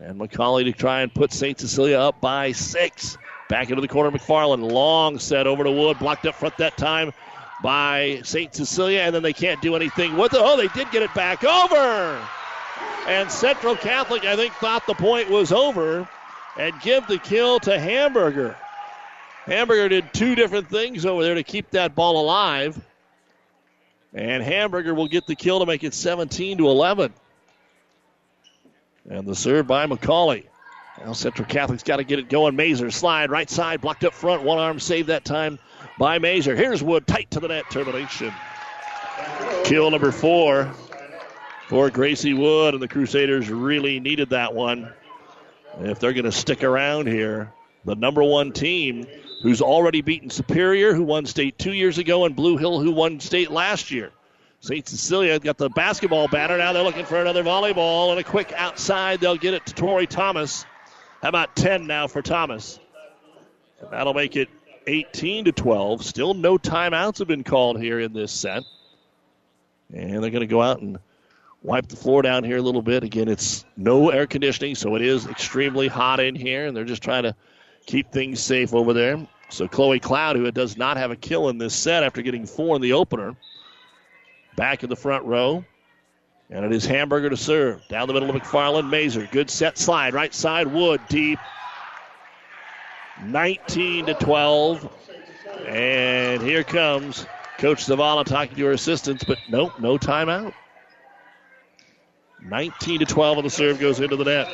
And 0.00 0.20
McCauley 0.20 0.64
to 0.64 0.72
try 0.72 1.00
and 1.00 1.12
put 1.12 1.32
St. 1.32 1.58
Cecilia 1.58 1.98
up 1.98 2.20
by 2.20 2.52
six. 2.52 3.18
Back 3.48 3.70
into 3.70 3.80
the 3.80 3.88
corner, 3.88 4.10
McFarland. 4.10 4.70
Long 4.70 5.18
set 5.18 5.46
over 5.46 5.64
to 5.64 5.70
Wood. 5.70 5.98
Blocked 5.98 6.26
up 6.26 6.34
front 6.34 6.56
that 6.58 6.76
time 6.76 7.12
by 7.62 8.20
St. 8.22 8.54
Cecilia, 8.54 9.00
and 9.00 9.14
then 9.14 9.22
they 9.22 9.32
can't 9.32 9.60
do 9.62 9.74
anything 9.74 10.16
with 10.16 10.34
it. 10.34 10.40
Oh, 10.40 10.56
they 10.56 10.68
did 10.68 10.90
get 10.90 11.02
it 11.02 11.12
back 11.14 11.42
over. 11.44 12.20
And 13.06 13.30
Central 13.30 13.74
Catholic, 13.74 14.24
I 14.24 14.36
think, 14.36 14.52
thought 14.54 14.86
the 14.86 14.94
point 14.94 15.30
was 15.30 15.50
over 15.50 16.06
and 16.58 16.78
give 16.82 17.06
the 17.06 17.18
kill 17.18 17.58
to 17.60 17.78
Hamburger. 17.78 18.56
Hamburger 19.48 19.88
did 19.88 20.12
two 20.12 20.34
different 20.34 20.68
things 20.68 21.06
over 21.06 21.22
there 21.22 21.34
to 21.34 21.42
keep 21.42 21.70
that 21.70 21.94
ball 21.94 22.20
alive. 22.20 22.78
And 24.12 24.42
Hamburger 24.42 24.92
will 24.94 25.08
get 25.08 25.26
the 25.26 25.34
kill 25.34 25.60
to 25.60 25.66
make 25.66 25.84
it 25.84 25.94
17 25.94 26.58
to 26.58 26.68
11. 26.68 27.14
And 29.08 29.26
the 29.26 29.34
serve 29.34 29.66
by 29.66 29.86
McCauley. 29.86 30.44
Now 31.02 31.14
Central 31.14 31.48
Catholic's 31.48 31.82
got 31.82 31.96
to 31.96 32.04
get 32.04 32.18
it 32.18 32.28
going. 32.28 32.56
Mazer 32.56 32.90
slide 32.90 33.30
right 33.30 33.48
side, 33.48 33.80
blocked 33.80 34.04
up 34.04 34.12
front. 34.12 34.42
One 34.42 34.58
arm 34.58 34.80
saved 34.80 35.08
that 35.08 35.24
time 35.24 35.58
by 35.98 36.18
Mazer. 36.18 36.54
Here's 36.54 36.82
Wood 36.82 37.06
tight 37.06 37.30
to 37.30 37.40
the 37.40 37.48
net. 37.48 37.70
Termination. 37.70 38.34
Kill 39.64 39.90
number 39.90 40.12
four 40.12 40.72
for 41.68 41.88
Gracie 41.88 42.34
Wood, 42.34 42.74
and 42.74 42.82
the 42.82 42.88
Crusaders 42.88 43.48
really 43.48 43.98
needed 43.98 44.30
that 44.30 44.54
one. 44.54 44.92
If 45.80 46.00
they're 46.00 46.12
going 46.12 46.24
to 46.24 46.32
stick 46.32 46.64
around 46.64 47.06
here, 47.06 47.52
the 47.84 47.94
number 47.94 48.22
one 48.22 48.52
team 48.52 49.06
who's 49.42 49.62
already 49.62 50.00
beaten 50.02 50.30
Superior, 50.30 50.94
who 50.94 51.02
won 51.02 51.26
state 51.26 51.58
two 51.58 51.72
years 51.72 51.98
ago, 51.98 52.24
and 52.24 52.34
Blue 52.34 52.56
Hill, 52.56 52.80
who 52.80 52.90
won 52.90 53.20
state 53.20 53.50
last 53.50 53.90
year. 53.90 54.10
St. 54.60 54.88
Cecilia 54.88 55.38
got 55.38 55.56
the 55.56 55.70
basketball 55.70 56.26
batter. 56.26 56.58
Now 56.58 56.72
they're 56.72 56.82
looking 56.82 57.04
for 57.04 57.20
another 57.20 57.44
volleyball 57.44 58.10
and 58.10 58.18
a 58.18 58.24
quick 58.24 58.52
outside. 58.56 59.20
They'll 59.20 59.36
get 59.36 59.54
it 59.54 59.64
to 59.66 59.74
Tori 59.74 60.06
Thomas. 60.06 60.64
How 61.22 61.28
about 61.28 61.54
10 61.54 61.86
now 61.86 62.08
for 62.08 62.22
Thomas? 62.22 62.80
And 63.80 63.90
that'll 63.92 64.14
make 64.14 64.34
it 64.34 64.48
18 64.88 65.44
to 65.44 65.52
12. 65.52 66.04
Still 66.04 66.34
no 66.34 66.58
timeouts 66.58 67.18
have 67.18 67.28
been 67.28 67.44
called 67.44 67.80
here 67.80 68.00
in 68.00 68.12
this 68.12 68.32
set. 68.32 68.64
And 69.94 70.22
they're 70.22 70.30
going 70.30 70.40
to 70.40 70.46
go 70.46 70.60
out 70.60 70.80
and 70.80 70.98
wipe 71.62 71.86
the 71.86 71.96
floor 71.96 72.22
down 72.22 72.42
here 72.42 72.56
a 72.56 72.62
little 72.62 72.82
bit. 72.82 73.04
Again, 73.04 73.28
it's 73.28 73.64
no 73.76 74.10
air 74.10 74.26
conditioning, 74.26 74.74
so 74.74 74.96
it 74.96 75.02
is 75.02 75.26
extremely 75.26 75.88
hot 75.88 76.20
in 76.20 76.34
here, 76.34 76.66
and 76.66 76.76
they're 76.76 76.84
just 76.84 77.02
trying 77.02 77.22
to 77.24 77.34
keep 77.88 78.12
things 78.12 78.40
safe 78.40 78.74
over 78.74 78.92
there. 78.92 79.26
So 79.48 79.66
Chloe 79.66 79.98
Cloud, 79.98 80.36
who 80.36 80.48
does 80.52 80.76
not 80.76 80.98
have 80.98 81.10
a 81.10 81.16
kill 81.16 81.48
in 81.48 81.56
this 81.56 81.74
set 81.74 82.04
after 82.04 82.20
getting 82.20 82.46
four 82.46 82.76
in 82.76 82.82
the 82.82 82.92
opener, 82.92 83.34
back 84.56 84.84
in 84.84 84.90
the 84.90 84.96
front 84.96 85.24
row. 85.24 85.64
And 86.50 86.64
it 86.64 86.72
is 86.72 86.84
Hamburger 86.84 87.30
to 87.30 87.36
serve. 87.36 87.82
Down 87.88 88.06
the 88.06 88.14
middle 88.14 88.30
of 88.30 88.36
McFarland. 88.36 88.88
Mazer. 88.88 89.26
Good 89.32 89.50
set 89.50 89.78
slide. 89.78 90.14
Right 90.14 90.32
side. 90.32 90.66
Wood 90.66 91.00
deep. 91.08 91.38
19 93.24 94.06
to 94.06 94.14
12. 94.14 94.90
And 95.66 96.42
here 96.42 96.64
comes 96.64 97.26
Coach 97.58 97.86
Zavala 97.86 98.24
talking 98.24 98.56
to 98.56 98.64
her 98.66 98.72
assistants, 98.72 99.24
but 99.24 99.38
nope, 99.48 99.72
no 99.80 99.98
timeout. 99.98 100.54
19 102.42 103.00
to 103.00 103.04
12 103.04 103.38
on 103.38 103.44
the 103.44 103.50
serve 103.50 103.80
goes 103.80 104.00
into 104.00 104.16
the 104.16 104.24
net. 104.24 104.48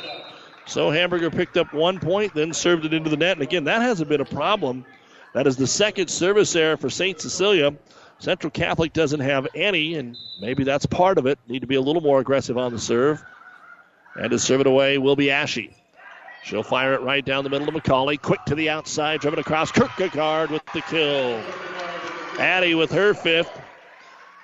So 0.65 0.89
Hamburger 0.89 1.29
picked 1.29 1.57
up 1.57 1.73
one 1.73 1.99
point, 1.99 2.33
then 2.33 2.53
served 2.53 2.85
it 2.85 2.93
into 2.93 3.09
the 3.09 3.17
net. 3.17 3.37
And 3.37 3.43
again, 3.43 3.65
that 3.65 3.81
hasn't 3.81 4.09
been 4.09 4.21
a 4.21 4.25
problem. 4.25 4.85
That 5.33 5.47
is 5.47 5.57
the 5.57 5.67
second 5.67 6.09
service 6.09 6.55
error 6.55 6.77
for 6.77 6.89
St. 6.89 7.19
Cecilia. 7.19 7.73
Central 8.19 8.49
Catholic 8.49 8.93
doesn't 8.93 9.19
have 9.19 9.47
any, 9.53 9.95
and 9.95 10.17
maybe 10.39 10.63
that's 10.63 10.85
part 10.85 11.17
of 11.17 11.27
it. 11.27 11.37
Need 11.47 11.59
to 11.59 11.67
be 11.67 11.75
a 11.75 11.81
little 11.81 12.01
more 12.01 12.19
aggressive 12.19 12.57
on 12.57 12.71
the 12.71 12.79
serve. 12.79 13.23
And 14.15 14.31
to 14.31 14.39
serve 14.39 14.61
it 14.61 14.67
away 14.67 14.97
will 14.97 15.17
be 15.17 15.29
Ashy. 15.29 15.75
She'll 16.43 16.63
fire 16.63 16.93
it 16.93 17.01
right 17.01 17.25
down 17.25 17.43
the 17.43 17.49
middle 17.49 17.67
of 17.67 17.73
McCauley. 17.73 18.21
Quick 18.21 18.39
to 18.45 18.55
the 18.55 18.69
outside, 18.69 19.19
driven 19.19 19.39
across. 19.39 19.71
Kierkegaard 19.71 20.51
with 20.51 20.65
the 20.73 20.81
kill. 20.81 21.41
Addie 22.39 22.75
with 22.75 22.91
her 22.91 23.13
fifth. 23.13 23.51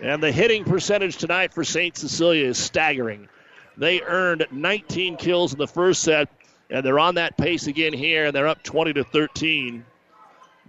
And 0.02 0.22
the 0.22 0.32
hitting 0.32 0.66
percentage 0.66 1.18
tonight 1.18 1.54
for 1.54 1.64
St. 1.64 1.96
Cecilia 1.96 2.48
is 2.48 2.58
staggering. 2.58 3.30
They 3.78 4.02
earned 4.02 4.48
19 4.52 5.18
kills 5.18 5.54
in 5.54 5.60
the 5.60 5.68
first 5.68 6.04
set, 6.04 6.30
and 6.70 6.86
they're 6.86 7.00
on 7.00 7.16
that 7.16 7.38
pace 7.38 7.68
again 7.68 7.94
here, 7.94 8.26
and 8.26 8.36
they're 8.36 8.48
up 8.48 8.64
20 8.64 8.94
to 8.94 9.04
13. 9.04 9.86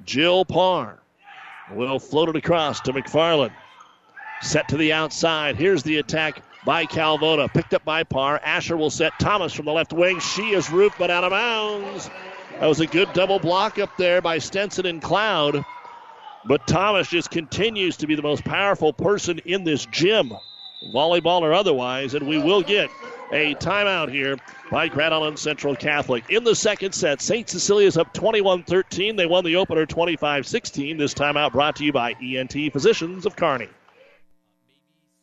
Jill 0.05 0.45
Parr 0.45 0.99
will 1.73 1.99
float 1.99 2.29
it 2.29 2.37
across 2.37 2.81
to 2.83 2.93
McFarland. 2.93 3.53
Set 4.41 4.69
to 4.69 4.77
the 4.77 4.93
outside. 4.93 5.57
Here's 5.57 5.83
the 5.83 5.99
attack 5.99 6.43
by 6.65 6.87
Calvota. 6.87 7.49
Picked 7.49 7.75
up 7.75 7.85
by 7.85 8.03
Parr. 8.03 8.41
Asher 8.43 8.77
will 8.77 8.91
set 8.91 9.19
Thomas 9.19 9.53
from 9.53 9.67
the 9.67 9.73
left 9.73 9.93
wing. 9.93 10.19
She 10.21 10.55
is 10.55 10.71
roofed, 10.71 10.99
but 10.99 11.11
out 11.11 11.25
of 11.25 11.31
bounds. 11.31 12.11
That 12.59 12.67
was 12.67 12.81
a 12.81 12.87
good 12.87 13.13
double 13.13 13.39
block 13.39 13.79
up 13.79 13.97
there 13.97 14.21
by 14.21 14.39
Stenson 14.39 14.87
and 14.87 15.03
Cloud. 15.03 15.65
But 16.45 16.67
Thomas 16.67 17.09
just 17.09 17.31
continues 17.31 17.97
to 17.99 18.07
be 18.07 18.15
the 18.15 18.23
most 18.23 18.45
powerful 18.45 18.93
person 18.93 19.41
in 19.45 19.65
this 19.65 19.87
gym, 19.87 20.33
volleyball 20.91 21.41
or 21.41 21.53
otherwise, 21.53 22.15
and 22.15 22.27
we 22.27 22.39
will 22.39 22.63
get 22.63 22.91
a 23.33 23.55
timeout 23.55 24.11
here 24.11 24.37
by 24.71 24.89
Grand 24.89 25.15
Island 25.15 25.39
Central 25.39 25.75
Catholic. 25.75 26.25
In 26.29 26.45
the 26.45 26.55
second 26.55 26.93
set, 26.93 27.21
St. 27.23 27.49
Cecilia's 27.49 27.97
up 27.97 28.13
21 28.13 28.65
13. 28.65 29.17
They 29.17 29.27
won 29.27 29.45
the 29.45 29.57
opener 29.57 29.87
25 29.87 30.47
16. 30.47 30.97
This 30.99 31.15
timeout 31.15 31.53
brought 31.53 31.77
to 31.77 31.85
you 31.85 31.93
by 31.93 32.15
ENT 32.23 32.73
Physicians 32.73 33.27
of 33.27 33.37
Kearney. 33.37 33.69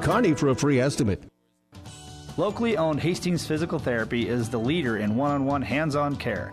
Kearney 0.00 0.34
for 0.34 0.48
a 0.48 0.54
free 0.54 0.80
estimate. 0.80 1.22
Locally 2.36 2.76
owned 2.76 3.00
Hastings 3.00 3.46
Physical 3.46 3.78
Therapy 3.78 4.28
is 4.28 4.50
the 4.50 4.58
leader 4.58 4.98
in 4.98 5.16
one 5.16 5.30
on 5.30 5.46
one 5.46 5.62
hands 5.62 5.96
on 5.96 6.16
care. 6.16 6.52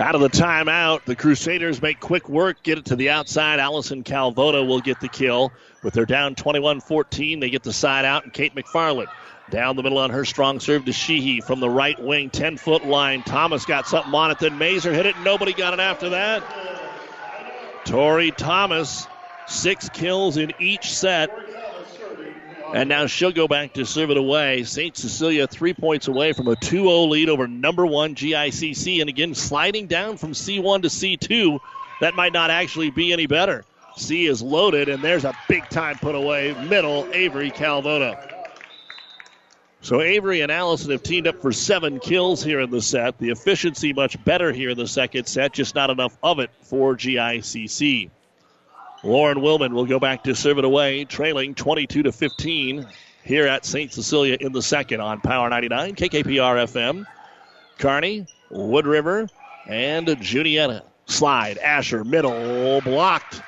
Out 0.00 0.14
of 0.14 0.20
the 0.20 0.28
timeout, 0.28 1.04
the 1.06 1.16
Crusaders 1.16 1.82
make 1.82 1.98
quick 1.98 2.28
work, 2.28 2.62
get 2.62 2.78
it 2.78 2.84
to 2.86 2.96
the 2.96 3.10
outside. 3.10 3.58
Allison 3.58 4.04
Calvota 4.04 4.64
will 4.64 4.80
get 4.80 5.00
the 5.00 5.08
kill. 5.08 5.52
With 5.82 5.92
their 5.94 6.06
down 6.06 6.36
21 6.36 6.80
14, 6.80 7.40
they 7.40 7.50
get 7.50 7.64
the 7.64 7.72
side 7.72 8.04
out, 8.04 8.22
and 8.22 8.32
Kate 8.32 8.54
McFarland 8.54 9.08
down 9.50 9.74
the 9.74 9.82
middle 9.82 9.98
on 9.98 10.10
her 10.10 10.24
strong 10.24 10.60
serve 10.60 10.84
to 10.84 10.92
Sheehy 10.92 11.40
from 11.40 11.58
the 11.58 11.68
right 11.68 12.00
wing, 12.00 12.30
10 12.30 12.58
foot 12.58 12.86
line. 12.86 13.24
Thomas 13.24 13.64
got 13.64 13.88
something 13.88 14.14
on 14.14 14.30
it, 14.30 14.38
then 14.38 14.56
Mazer 14.56 14.92
hit 14.92 15.06
it, 15.06 15.18
nobody 15.24 15.52
got 15.52 15.74
it 15.74 15.80
after 15.80 16.10
that. 16.10 16.44
Tori 17.84 18.30
Thomas, 18.30 19.08
six 19.48 19.88
kills 19.88 20.36
in 20.36 20.52
each 20.60 20.94
set. 20.94 21.30
And 22.74 22.88
now 22.88 23.06
she'll 23.06 23.32
go 23.32 23.48
back 23.48 23.74
to 23.74 23.86
serve 23.86 24.10
it 24.10 24.16
away. 24.16 24.64
St. 24.64 24.96
Cecilia 24.96 25.46
three 25.46 25.72
points 25.72 26.08
away 26.08 26.32
from 26.32 26.48
a 26.48 26.56
2 26.56 26.76
0 26.76 27.04
lead 27.04 27.28
over 27.28 27.48
number 27.48 27.86
one 27.86 28.14
GICC. 28.14 29.00
And 29.00 29.08
again, 29.08 29.34
sliding 29.34 29.86
down 29.86 30.16
from 30.16 30.32
C1 30.32 30.82
to 30.82 30.88
C2. 30.88 31.60
That 32.00 32.14
might 32.14 32.32
not 32.32 32.50
actually 32.50 32.90
be 32.90 33.12
any 33.12 33.26
better. 33.26 33.64
C 33.96 34.26
is 34.26 34.42
loaded, 34.42 34.88
and 34.88 35.02
there's 35.02 35.24
a 35.24 35.34
big 35.48 35.68
time 35.70 35.96
put 35.96 36.14
away. 36.14 36.54
Middle, 36.68 37.08
Avery 37.12 37.50
Calvota. 37.50 38.38
So 39.80 40.00
Avery 40.02 40.40
and 40.40 40.52
Allison 40.52 40.90
have 40.90 41.02
teamed 41.02 41.26
up 41.26 41.40
for 41.40 41.52
seven 41.52 42.00
kills 42.00 42.42
here 42.42 42.60
in 42.60 42.70
the 42.70 42.82
set. 42.82 43.18
The 43.18 43.30
efficiency 43.30 43.92
much 43.92 44.22
better 44.24 44.52
here 44.52 44.70
in 44.70 44.76
the 44.76 44.88
second 44.88 45.26
set, 45.26 45.52
just 45.52 45.74
not 45.74 45.90
enough 45.90 46.16
of 46.22 46.40
it 46.40 46.50
for 46.62 46.94
GICC. 46.94 48.10
Lauren 49.04 49.38
Willman 49.38 49.72
will 49.72 49.86
go 49.86 50.00
back 50.00 50.24
to 50.24 50.34
serve 50.34 50.58
it 50.58 50.64
away, 50.64 51.04
trailing 51.04 51.54
22 51.54 52.02
to 52.02 52.12
15 52.12 52.86
here 53.22 53.46
at 53.46 53.64
St. 53.64 53.92
Cecilia 53.92 54.36
in 54.40 54.52
the 54.52 54.62
second 54.62 55.00
on 55.00 55.20
Power 55.20 55.48
99, 55.48 55.94
KKPR 55.94 56.64
FM. 56.66 57.06
Kearney, 57.78 58.26
Wood 58.50 58.86
River, 58.86 59.28
and 59.68 60.20
Juniata. 60.20 60.82
Slide, 61.06 61.58
Asher, 61.58 62.04
middle, 62.04 62.80
blocked. 62.80 63.40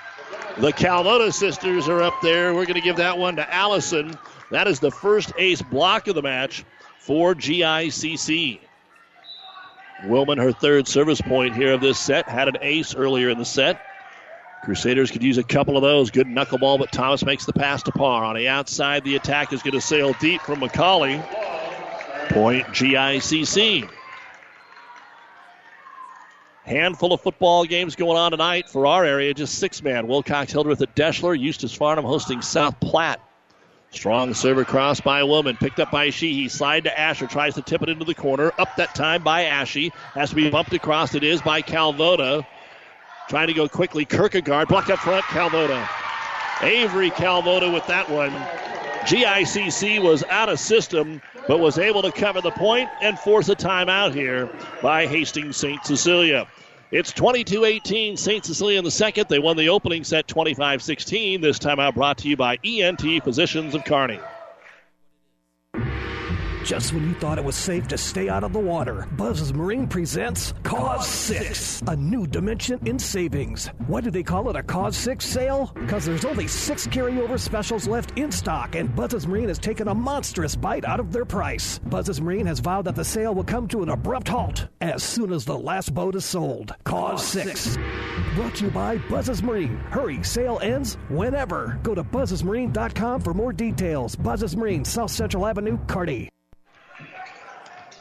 The 0.58 0.72
Calvota 0.72 1.32
sisters 1.32 1.88
are 1.88 2.02
up 2.02 2.14
there. 2.22 2.54
We're 2.54 2.64
going 2.64 2.74
to 2.74 2.80
give 2.80 2.96
that 2.96 3.18
one 3.18 3.36
to 3.36 3.54
Allison. 3.54 4.16
That 4.50 4.68
is 4.68 4.80
the 4.80 4.90
first 4.90 5.32
ace 5.36 5.62
block 5.62 6.06
of 6.06 6.14
the 6.14 6.22
match 6.22 6.64
for 6.98 7.34
GICC. 7.34 8.60
Willman, 10.04 10.38
her 10.38 10.52
third 10.52 10.88
service 10.88 11.20
point 11.20 11.54
here 11.54 11.72
of 11.72 11.80
this 11.80 11.98
set, 11.98 12.28
had 12.28 12.48
an 12.48 12.56
ace 12.60 12.94
earlier 12.94 13.28
in 13.28 13.38
the 13.38 13.44
set. 13.44 13.80
Crusaders 14.62 15.10
could 15.10 15.22
use 15.22 15.38
a 15.38 15.42
couple 15.42 15.76
of 15.76 15.82
those. 15.82 16.10
Good 16.10 16.26
knuckleball, 16.26 16.78
but 16.78 16.92
Thomas 16.92 17.24
makes 17.24 17.46
the 17.46 17.52
pass 17.52 17.82
to 17.84 17.92
Parr. 17.92 18.24
On 18.24 18.36
the 18.36 18.48
outside, 18.48 19.04
the 19.04 19.16
attack 19.16 19.52
is 19.52 19.62
going 19.62 19.72
to 19.72 19.80
sail 19.80 20.12
deep 20.20 20.42
from 20.42 20.60
McCauley. 20.60 21.22
Point 22.30 22.66
GICC. 22.66 23.88
Handful 26.64 27.12
of 27.12 27.20
football 27.22 27.64
games 27.64 27.96
going 27.96 28.18
on 28.18 28.30
tonight 28.30 28.68
for 28.68 28.86
our 28.86 29.04
area, 29.04 29.34
just 29.34 29.58
six 29.58 29.82
man. 29.82 30.06
Wilcox 30.06 30.52
Hildreth 30.52 30.82
at 30.82 30.94
Deshler, 30.94 31.36
Eustis 31.36 31.74
Farnham 31.74 32.04
hosting 32.04 32.42
South 32.42 32.78
Platte. 32.80 33.20
Strong 33.92 34.34
server 34.34 34.64
cross 34.64 35.00
by 35.00 35.18
a 35.18 35.26
woman, 35.26 35.56
picked 35.56 35.80
up 35.80 35.90
by 35.90 36.10
Sheehy. 36.10 36.48
Slide 36.48 36.84
to 36.84 36.96
Asher, 36.96 37.26
tries 37.26 37.54
to 37.54 37.62
tip 37.62 37.82
it 37.82 37.88
into 37.88 38.04
the 38.04 38.14
corner. 38.14 38.52
Up 38.56 38.76
that 38.76 38.94
time 38.94 39.24
by 39.24 39.46
Ashy. 39.46 39.90
Has 40.14 40.30
to 40.30 40.36
be 40.36 40.48
bumped 40.48 40.72
across. 40.72 41.16
It 41.16 41.24
is 41.24 41.42
by 41.42 41.62
Calvoda. 41.62 42.46
Trying 43.30 43.46
to 43.46 43.54
go 43.54 43.68
quickly. 43.68 44.04
Kierkegaard 44.04 44.66
blocked 44.66 44.90
up 44.90 44.98
front. 44.98 45.24
Calvoda. 45.26 45.88
Avery 46.62 47.10
Calvoda 47.10 47.72
with 47.72 47.86
that 47.86 48.10
one. 48.10 48.32
GICC 49.02 50.02
was 50.02 50.24
out 50.24 50.48
of 50.48 50.58
system, 50.58 51.22
but 51.46 51.60
was 51.60 51.78
able 51.78 52.02
to 52.02 52.10
cover 52.10 52.40
the 52.40 52.50
point 52.50 52.90
and 53.00 53.16
force 53.16 53.48
a 53.48 53.54
timeout 53.54 54.12
here 54.12 54.50
by 54.82 55.06
Hastings 55.06 55.56
St. 55.56 55.86
Cecilia. 55.86 56.48
It's 56.90 57.12
22 57.12 57.66
18, 57.66 58.16
St. 58.16 58.44
Cecilia 58.44 58.78
in 58.78 58.84
the 58.84 58.90
second. 58.90 59.28
They 59.28 59.38
won 59.38 59.56
the 59.56 59.68
opening 59.68 60.02
set 60.02 60.26
25 60.26 60.82
16. 60.82 61.40
This 61.40 61.60
timeout 61.60 61.94
brought 61.94 62.18
to 62.18 62.28
you 62.28 62.36
by 62.36 62.58
ENT 62.64 63.22
Physicians 63.22 63.76
of 63.76 63.84
Kearney. 63.84 64.18
Just 66.64 66.92
when 66.92 67.08
you 67.08 67.14
thought 67.14 67.38
it 67.38 67.44
was 67.44 67.56
safe 67.56 67.88
to 67.88 67.96
stay 67.96 68.28
out 68.28 68.44
of 68.44 68.52
the 68.52 68.58
water, 68.58 69.08
Buzz's 69.16 69.52
Marine 69.54 69.86
presents 69.86 70.52
Cause 70.62 71.08
6, 71.08 71.82
a 71.86 71.96
new 71.96 72.26
dimension 72.26 72.78
in 72.86 72.98
savings. 72.98 73.68
Why 73.86 74.02
do 74.02 74.10
they 74.10 74.22
call 74.22 74.50
it 74.50 74.56
a 74.56 74.62
Cause 74.62 74.96
6 74.98 75.24
sale? 75.24 75.72
Because 75.74 76.04
there's 76.04 76.24
only 76.24 76.46
six 76.46 76.86
carryover 76.86 77.40
specials 77.40 77.88
left 77.88 78.16
in 78.18 78.30
stock, 78.30 78.74
and 78.74 78.94
Buzz's 78.94 79.26
Marine 79.26 79.48
has 79.48 79.58
taken 79.58 79.88
a 79.88 79.94
monstrous 79.94 80.54
bite 80.54 80.84
out 80.84 81.00
of 81.00 81.12
their 81.12 81.24
price. 81.24 81.78
Buzz's 81.86 82.20
Marine 82.20 82.46
has 82.46 82.60
vowed 82.60 82.84
that 82.84 82.94
the 82.94 83.04
sale 83.04 83.34
will 83.34 83.44
come 83.44 83.66
to 83.68 83.82
an 83.82 83.88
abrupt 83.88 84.28
halt 84.28 84.68
as 84.82 85.02
soon 85.02 85.32
as 85.32 85.46
the 85.46 85.58
last 85.58 85.94
boat 85.94 86.14
is 86.14 86.26
sold. 86.26 86.74
Cause 86.84 87.26
6. 87.26 87.78
Brought 88.34 88.54
to 88.56 88.66
you 88.66 88.70
by 88.70 88.98
Buzz's 89.08 89.42
Marine. 89.42 89.76
Hurry, 89.90 90.22
sale 90.22 90.58
ends 90.62 90.98
whenever. 91.08 91.80
Go 91.82 91.94
to 91.94 92.04
buzzesmarine.com 92.04 93.22
for 93.22 93.32
more 93.32 93.52
details. 93.52 94.14
Buzz's 94.14 94.56
Marine, 94.56 94.84
South 94.84 95.10
Central 95.10 95.46
Avenue, 95.46 95.78
Kearney. 95.86 96.28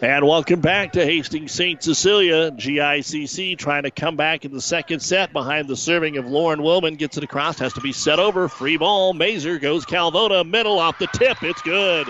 And 0.01 0.25
welcome 0.25 0.61
back 0.61 0.93
to 0.93 1.03
Hastings 1.03 1.51
St. 1.51 1.83
Cecilia. 1.83 2.51
GICC 2.51 3.57
trying 3.57 3.83
to 3.83 3.91
come 3.91 4.15
back 4.15 4.45
in 4.45 4.53
the 4.53 4.61
second 4.61 5.01
set 5.01 5.33
behind 5.33 5.67
the 5.67 5.75
serving 5.75 6.15
of 6.15 6.25
Lauren 6.25 6.61
Wilman. 6.61 6.97
Gets 6.97 7.17
it 7.17 7.25
across, 7.25 7.59
has 7.59 7.73
to 7.73 7.81
be 7.81 7.91
set 7.91 8.17
over. 8.17 8.47
Free 8.47 8.77
ball. 8.77 9.13
Mazer 9.13 9.59
goes 9.59 9.85
Calvoda. 9.85 10.45
Middle 10.45 10.79
off 10.79 10.97
the 10.99 11.07
tip. 11.07 11.43
It's 11.43 11.61
good. 11.63 12.07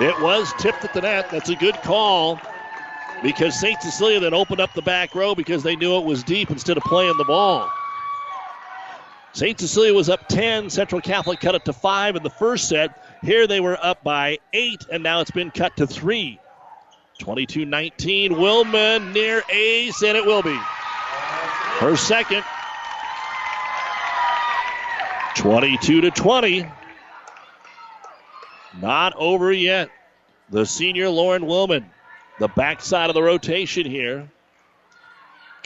It 0.00 0.20
was 0.20 0.52
tipped 0.58 0.84
at 0.84 0.94
the 0.94 1.02
net. 1.02 1.30
That's 1.30 1.48
a 1.48 1.54
good 1.54 1.76
call 1.76 2.40
because 3.22 3.60
St. 3.60 3.80
Cecilia 3.80 4.18
then 4.18 4.34
opened 4.34 4.60
up 4.60 4.74
the 4.74 4.82
back 4.82 5.14
row 5.14 5.36
because 5.36 5.62
they 5.62 5.76
knew 5.76 5.98
it 5.98 6.04
was 6.04 6.24
deep 6.24 6.50
instead 6.50 6.76
of 6.76 6.82
playing 6.82 7.16
the 7.18 7.24
ball. 7.24 7.70
St. 9.32 9.60
Cecilia 9.60 9.94
was 9.94 10.08
up 10.08 10.26
10. 10.26 10.70
Central 10.70 11.00
Catholic 11.00 11.38
cut 11.38 11.54
it 11.54 11.64
to 11.66 11.72
5 11.72 12.16
in 12.16 12.24
the 12.24 12.30
first 12.30 12.68
set. 12.68 13.00
Here 13.22 13.46
they 13.46 13.60
were 13.60 13.78
up 13.80 14.02
by 14.02 14.38
8, 14.52 14.86
and 14.90 15.04
now 15.04 15.20
it's 15.20 15.30
been 15.30 15.52
cut 15.52 15.76
to 15.76 15.86
3. 15.86 16.40
22 17.18 17.64
19. 17.64 18.32
Wilman 18.32 19.12
near 19.12 19.42
ace, 19.50 20.02
and 20.02 20.16
it 20.16 20.24
will 20.24 20.42
be. 20.42 20.56
Her 21.78 21.96
second. 21.96 22.44
22 25.36 26.02
to 26.02 26.10
20. 26.10 26.66
Not 28.80 29.14
over 29.16 29.52
yet. 29.52 29.90
The 30.50 30.64
senior 30.64 31.08
Lauren 31.08 31.42
Wilman, 31.42 31.84
the 32.38 32.48
backside 32.48 33.10
of 33.10 33.14
the 33.14 33.22
rotation 33.22 33.84
here, 33.84 34.30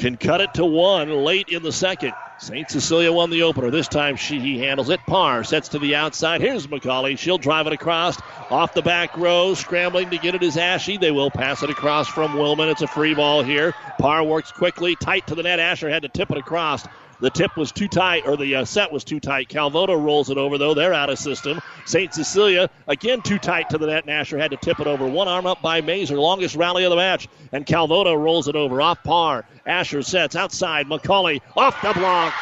can 0.01 0.17
cut 0.17 0.41
it 0.41 0.55
to 0.55 0.65
one 0.65 1.11
late 1.11 1.51
in 1.51 1.63
the 1.63 1.71
second. 1.71 2.15
St. 2.39 2.71
Cecilia 2.71 3.13
won 3.13 3.29
the 3.29 3.43
opener. 3.43 3.71
This 3.71 3.87
time 3.87 4.17
she 4.17 4.41
he 4.41 4.59
handles 4.59 4.89
it. 4.89 4.99
Parr 5.07 5.45
sets 5.45 5.69
to 5.69 5.79
the 5.79 5.95
outside. 5.95 6.41
Here's 6.41 6.67
McCauley. 6.67 7.19
She'll 7.19 7.37
drive 7.37 7.67
it 7.67 7.75
across 7.75 8.19
off 8.51 8.73
the 8.73 8.81
back 8.81 9.15
row. 9.19 9.53
Scrambling 9.53 10.09
to 10.09 10.17
get 10.17 10.35
it 10.35 10.43
is 10.43 10.57
Ashy. 10.57 10.97
They 10.97 11.11
will 11.11 11.31
pass 11.31 11.63
it 11.63 11.69
across 11.69 12.09
from 12.09 12.33
Wilman. 12.33 12.71
It's 12.71 12.81
a 12.81 12.87
free 12.87 13.15
ball 13.15 13.43
here. 13.43 13.75
Parr 13.99 14.25
works 14.25 14.51
quickly, 14.51 14.97
tight 14.97 15.27
to 15.27 15.35
the 15.35 15.43
net. 15.43 15.61
Asher 15.61 15.91
had 15.91 16.03
to 16.03 16.09
tip 16.09 16.31
it 16.31 16.39
across. 16.39 16.87
The 17.21 17.31
tip 17.31 17.57
was 17.57 17.71
too 17.71 17.89
tight, 17.89 18.27
or 18.27 18.37
the 18.37 18.57
uh, 18.57 18.65
set 18.65 18.91
was 18.91 19.05
too 19.05 19.21
tight. 19.21 19.49
Calvoda 19.49 19.97
rolls 19.97 20.31
it 20.31 20.39
over, 20.39 20.57
though. 20.57 20.73
They're 20.75 20.95
out 20.95 21.11
of 21.11 21.19
system. 21.19 21.61
St. 21.85 22.15
Cecilia, 22.15 22.71
again, 22.87 23.21
too 23.21 23.39
tight 23.39 23.71
to 23.71 23.79
the 23.79 23.87
net. 23.87 24.07
Nasher 24.07 24.41
had 24.41 24.53
to 24.53 24.57
tip 24.57 24.81
it 24.81 24.87
over. 24.87 25.07
One 25.07 25.29
arm 25.29 25.47
up 25.47 25.61
by 25.61 25.83
Mazer, 25.83 26.19
longest 26.19 26.57
rally 26.57 26.85
of 26.85 26.91
the 26.91 26.97
match. 26.97 27.29
And 27.53 27.67
Calvoda 27.67 28.17
rolls 28.17 28.49
it 28.49 28.57
over 28.57 28.81
off 28.81 29.03
Parr. 29.03 29.45
Asher 29.67 30.03
sets 30.03 30.35
outside. 30.35 30.87
McCauley 30.87 31.41
off 31.57 31.81
the 31.83 31.93
block. 31.93 32.33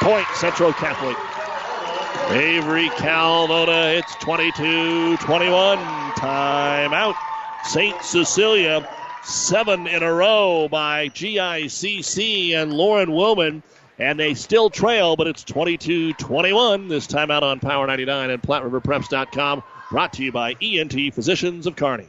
Point 0.00 0.26
Central 0.34 0.72
Catholic. 0.72 1.16
Avery 2.30 2.88
Calvoda, 2.90 3.98
it's 3.98 4.14
22 4.16 5.16
21. 5.18 5.78
Timeout. 5.78 7.14
St. 7.64 8.02
Cecilia, 8.02 8.88
seven 9.24 9.86
in 9.86 10.02
a 10.02 10.12
row 10.12 10.68
by 10.68 11.08
GICC 11.08 12.54
and 12.54 12.72
Lauren 12.72 13.10
Wilman. 13.10 13.62
And 13.98 14.20
they 14.20 14.34
still 14.34 14.68
trail, 14.68 15.16
but 15.16 15.26
it's 15.26 15.42
22 15.44 16.14
21. 16.14 16.88
This 16.88 17.06
time 17.06 17.30
out 17.30 17.42
on 17.42 17.60
Power 17.60 17.86
99 17.86 18.30
and 18.30 18.42
PlatteRiverPreps.com. 18.42 19.62
Brought 19.90 20.12
to 20.14 20.24
you 20.24 20.32
by 20.32 20.54
ENT 20.60 21.14
Physicians 21.14 21.66
of 21.66 21.76
Kearney. 21.76 22.08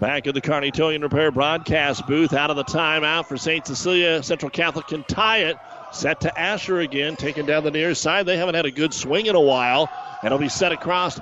Back 0.00 0.28
at 0.28 0.34
the 0.34 0.70
Towing 0.70 1.00
Repair 1.00 1.32
broadcast 1.32 2.06
booth, 2.06 2.32
out 2.32 2.50
of 2.50 2.56
the 2.56 2.62
timeout 2.62 3.26
for 3.26 3.36
St. 3.36 3.66
Cecilia. 3.66 4.22
Central 4.22 4.48
Catholic 4.48 4.86
can 4.86 5.02
tie 5.02 5.38
it. 5.38 5.56
Set 5.90 6.20
to 6.20 6.38
Asher 6.38 6.78
again, 6.78 7.16
taken 7.16 7.46
down 7.46 7.64
the 7.64 7.72
near 7.72 7.96
side. 7.96 8.24
They 8.24 8.36
haven't 8.36 8.54
had 8.54 8.64
a 8.64 8.70
good 8.70 8.94
swing 8.94 9.26
in 9.26 9.34
a 9.34 9.40
while. 9.40 9.90
And 10.22 10.26
it'll 10.26 10.38
be 10.38 10.48
set 10.48 10.70
across 10.70 11.18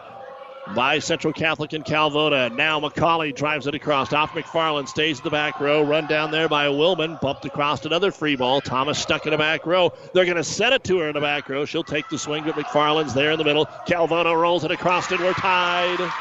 by 0.75 0.99
Central 0.99 1.33
Catholic 1.33 1.73
and 1.73 1.87
Calvoda. 1.87 2.55
Now 2.55 2.79
McCauley 2.79 3.35
drives 3.35 3.67
it 3.67 3.75
across. 3.75 4.13
Off 4.13 4.33
McFarland, 4.33 4.89
stays 4.89 5.21
in 5.21 5.25
the 5.25 5.31
back 5.31 5.59
row. 5.59 5.83
Run 5.83 6.07
down 6.07 6.31
there 6.31 6.49
by 6.49 6.67
Wilman. 6.67 7.19
Bumped 7.23 7.47
across 7.47 7.87
another 7.87 8.11
free 8.11 8.37
ball. 8.37 8.61
Thomas 8.61 8.99
stuck 8.99 9.25
in 9.25 9.33
the 9.33 9.39
back 9.39 9.65
row. 9.65 9.95
They're 10.13 10.27
going 10.27 10.37
to 10.37 10.45
set 10.45 10.75
it 10.75 10.85
to 10.85 10.99
her 10.99 11.09
in 11.09 11.15
the 11.15 11.21
back 11.23 11.49
row. 11.49 11.65
She'll 11.65 11.83
take 11.83 12.11
the 12.11 12.19
swing, 12.19 12.45
but 12.45 12.57
McFarland's 12.57 13.15
there 13.15 13.31
in 13.31 13.39
the 13.39 13.45
middle. 13.45 13.65
Calvoda 13.87 14.39
rolls 14.39 14.65
it 14.65 14.71
across, 14.71 15.11
and 15.11 15.21
we're 15.21 15.33
tied. 15.33 16.13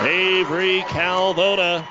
Avery 0.00 0.80
Calvoda. 0.82 1.86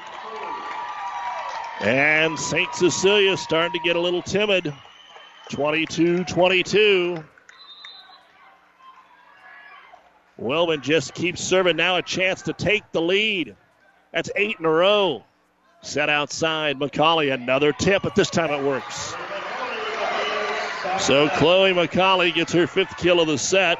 And 1.81 2.39
St. 2.39 2.73
Cecilia 2.73 3.35
starting 3.35 3.73
to 3.73 3.79
get 3.79 3.95
a 3.95 3.99
little 3.99 4.21
timid. 4.21 4.73
22 5.49 6.23
22. 6.23 7.23
Wilman 10.39 10.81
just 10.81 11.13
keeps 11.13 11.41
serving. 11.41 11.77
Now 11.77 11.97
a 11.97 12.01
chance 12.01 12.41
to 12.43 12.53
take 12.53 12.83
the 12.91 13.01
lead. 13.01 13.55
That's 14.11 14.29
eight 14.35 14.57
in 14.59 14.65
a 14.65 14.69
row. 14.69 15.23
Set 15.81 16.09
outside. 16.09 16.79
McCauley, 16.79 17.33
another 17.33 17.71
tip, 17.71 18.03
but 18.03 18.15
this 18.15 18.29
time 18.29 18.51
it 18.51 18.63
works. 18.63 19.15
So 20.99 21.29
Chloe 21.29 21.73
McCauley 21.73 22.33
gets 22.33 22.53
her 22.53 22.67
fifth 22.67 22.97
kill 22.97 23.19
of 23.19 23.27
the 23.27 23.37
set. 23.37 23.79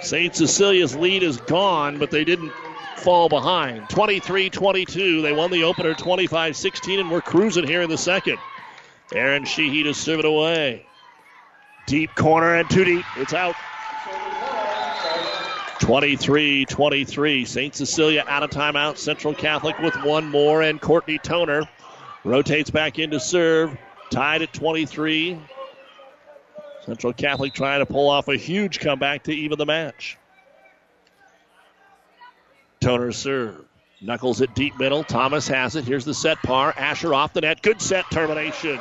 St. 0.00 0.34
Cecilia's 0.34 0.94
lead 0.94 1.22
is 1.22 1.38
gone, 1.38 1.98
but 1.98 2.10
they 2.10 2.24
didn't 2.24 2.52
fall 2.98 3.28
behind. 3.28 3.88
23 3.88 4.50
22. 4.50 5.22
They 5.22 5.32
won 5.32 5.50
the 5.50 5.64
opener 5.64 5.94
25 5.94 6.56
16, 6.56 7.00
and 7.00 7.10
we're 7.10 7.20
cruising 7.20 7.66
here 7.66 7.82
in 7.82 7.90
the 7.90 7.98
second. 7.98 8.38
Erin 9.12 9.44
Sheehy 9.44 9.84
to 9.84 9.94
serve 9.94 10.20
it 10.20 10.24
away. 10.24 10.84
Deep 11.86 12.14
corner 12.14 12.56
and 12.56 12.68
too 12.68 12.84
deep. 12.84 13.04
It's 13.16 13.32
out. 13.32 13.54
23 15.80 16.66
23. 16.66 17.44
St. 17.44 17.74
Cecilia 17.74 18.24
out 18.28 18.42
of 18.42 18.50
timeout. 18.50 18.98
Central 18.98 19.32
Catholic 19.32 19.78
with 19.78 19.94
one 20.04 20.28
more, 20.28 20.62
and 20.62 20.80
Courtney 20.80 21.18
Toner 21.18 21.66
rotates 22.24 22.68
back 22.68 22.98
in 22.98 23.10
to 23.10 23.20
serve. 23.20 23.76
Tied 24.10 24.42
at 24.42 24.52
23. 24.52 25.38
Central 26.84 27.12
Catholic 27.12 27.52
trying 27.52 27.80
to 27.80 27.86
pull 27.86 28.08
off 28.08 28.28
a 28.28 28.36
huge 28.36 28.80
comeback 28.80 29.22
to 29.24 29.32
even 29.32 29.58
the 29.58 29.66
match. 29.66 30.18
Toner 32.80 33.12
serve. 33.12 33.64
Knuckles 34.00 34.40
at 34.40 34.54
deep 34.54 34.78
middle. 34.78 35.02
Thomas 35.02 35.48
has 35.48 35.74
it. 35.74 35.84
Here's 35.84 36.04
the 36.04 36.14
set 36.14 36.38
Parr. 36.38 36.72
Asher 36.76 37.12
off 37.12 37.32
the 37.32 37.40
net. 37.40 37.62
Good 37.62 37.82
set 37.82 38.04
termination. 38.12 38.78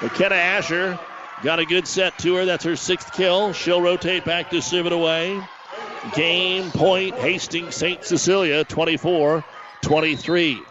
McKenna 0.00 0.36
Asher 0.36 0.98
got 1.42 1.58
a 1.58 1.66
good 1.66 1.86
set 1.86 2.18
to 2.20 2.36
her. 2.36 2.44
That's 2.46 2.64
her 2.64 2.76
sixth 2.76 3.12
kill. 3.12 3.52
She'll 3.52 3.82
rotate 3.82 4.24
back 4.24 4.50
to 4.50 4.62
serve 4.62 4.86
it 4.86 4.92
away. 4.92 5.40
Game 6.14 6.70
point, 6.70 7.14
Hastings 7.16 7.74
St. 7.74 8.02
Cecilia, 8.02 8.64
24 8.64 9.44
23. 9.82 10.62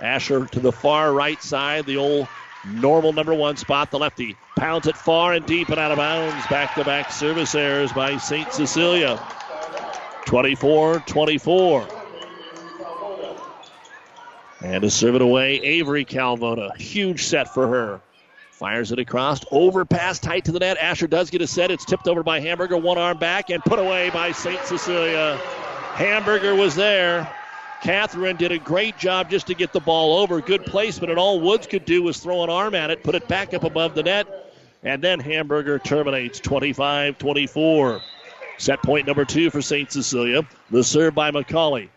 Asher 0.00 0.46
to 0.46 0.60
the 0.60 0.72
far 0.72 1.12
right 1.12 1.40
side, 1.42 1.84
the 1.84 1.98
old 1.98 2.26
normal 2.66 3.12
number 3.12 3.34
one 3.34 3.56
spot, 3.56 3.90
the 3.90 3.98
lefty. 3.98 4.36
Pounds 4.56 4.86
it 4.86 4.96
far 4.96 5.34
and 5.34 5.44
deep 5.44 5.68
and 5.68 5.78
out 5.78 5.90
of 5.90 5.98
bounds. 5.98 6.46
Back 6.46 6.74
to 6.76 6.84
back 6.84 7.12
service 7.12 7.54
errors 7.54 7.92
by 7.92 8.16
St. 8.16 8.50
Cecilia. 8.52 9.20
24 10.26 11.00
24. 11.00 11.88
And 14.62 14.82
to 14.82 14.90
serve 14.90 15.16
it 15.16 15.22
away, 15.22 15.56
Avery 15.56 16.04
Calvota. 16.04 16.70
Huge 16.76 17.24
set 17.24 17.52
for 17.52 17.66
her. 17.66 18.00
Fires 18.52 18.92
it 18.92 19.00
across. 19.00 19.40
Overpass 19.50 20.20
tight 20.20 20.44
to 20.44 20.52
the 20.52 20.60
net. 20.60 20.76
Asher 20.78 21.08
does 21.08 21.30
get 21.30 21.42
a 21.42 21.48
set. 21.48 21.72
It's 21.72 21.84
tipped 21.84 22.06
over 22.06 22.22
by 22.22 22.38
Hamburger. 22.38 22.76
One 22.76 22.96
arm 22.96 23.18
back 23.18 23.50
and 23.50 23.60
put 23.64 23.80
away 23.80 24.10
by 24.10 24.30
St. 24.30 24.64
Cecilia. 24.64 25.36
Hamburger 25.94 26.54
was 26.54 26.76
there. 26.76 27.28
Catherine 27.82 28.36
did 28.36 28.52
a 28.52 28.58
great 28.58 28.96
job 28.96 29.28
just 29.28 29.48
to 29.48 29.54
get 29.54 29.72
the 29.72 29.80
ball 29.80 30.20
over. 30.20 30.40
Good 30.40 30.64
placement. 30.64 31.10
And 31.10 31.18
all 31.18 31.40
Woods 31.40 31.66
could 31.66 31.84
do 31.84 32.04
was 32.04 32.20
throw 32.20 32.44
an 32.44 32.50
arm 32.50 32.76
at 32.76 32.90
it, 32.90 33.02
put 33.02 33.16
it 33.16 33.26
back 33.26 33.52
up 33.54 33.64
above 33.64 33.96
the 33.96 34.04
net. 34.04 34.28
And 34.84 35.02
then 35.02 35.18
Hamburger 35.18 35.80
terminates 35.80 36.38
25 36.38 37.18
24. 37.18 38.00
Set 38.58 38.82
point 38.82 39.06
number 39.06 39.24
two 39.24 39.50
for 39.50 39.62
St. 39.62 39.90
Cecilia. 39.90 40.46
The 40.70 40.84
serve 40.84 41.14
by 41.14 41.30
McCauley. 41.30 41.88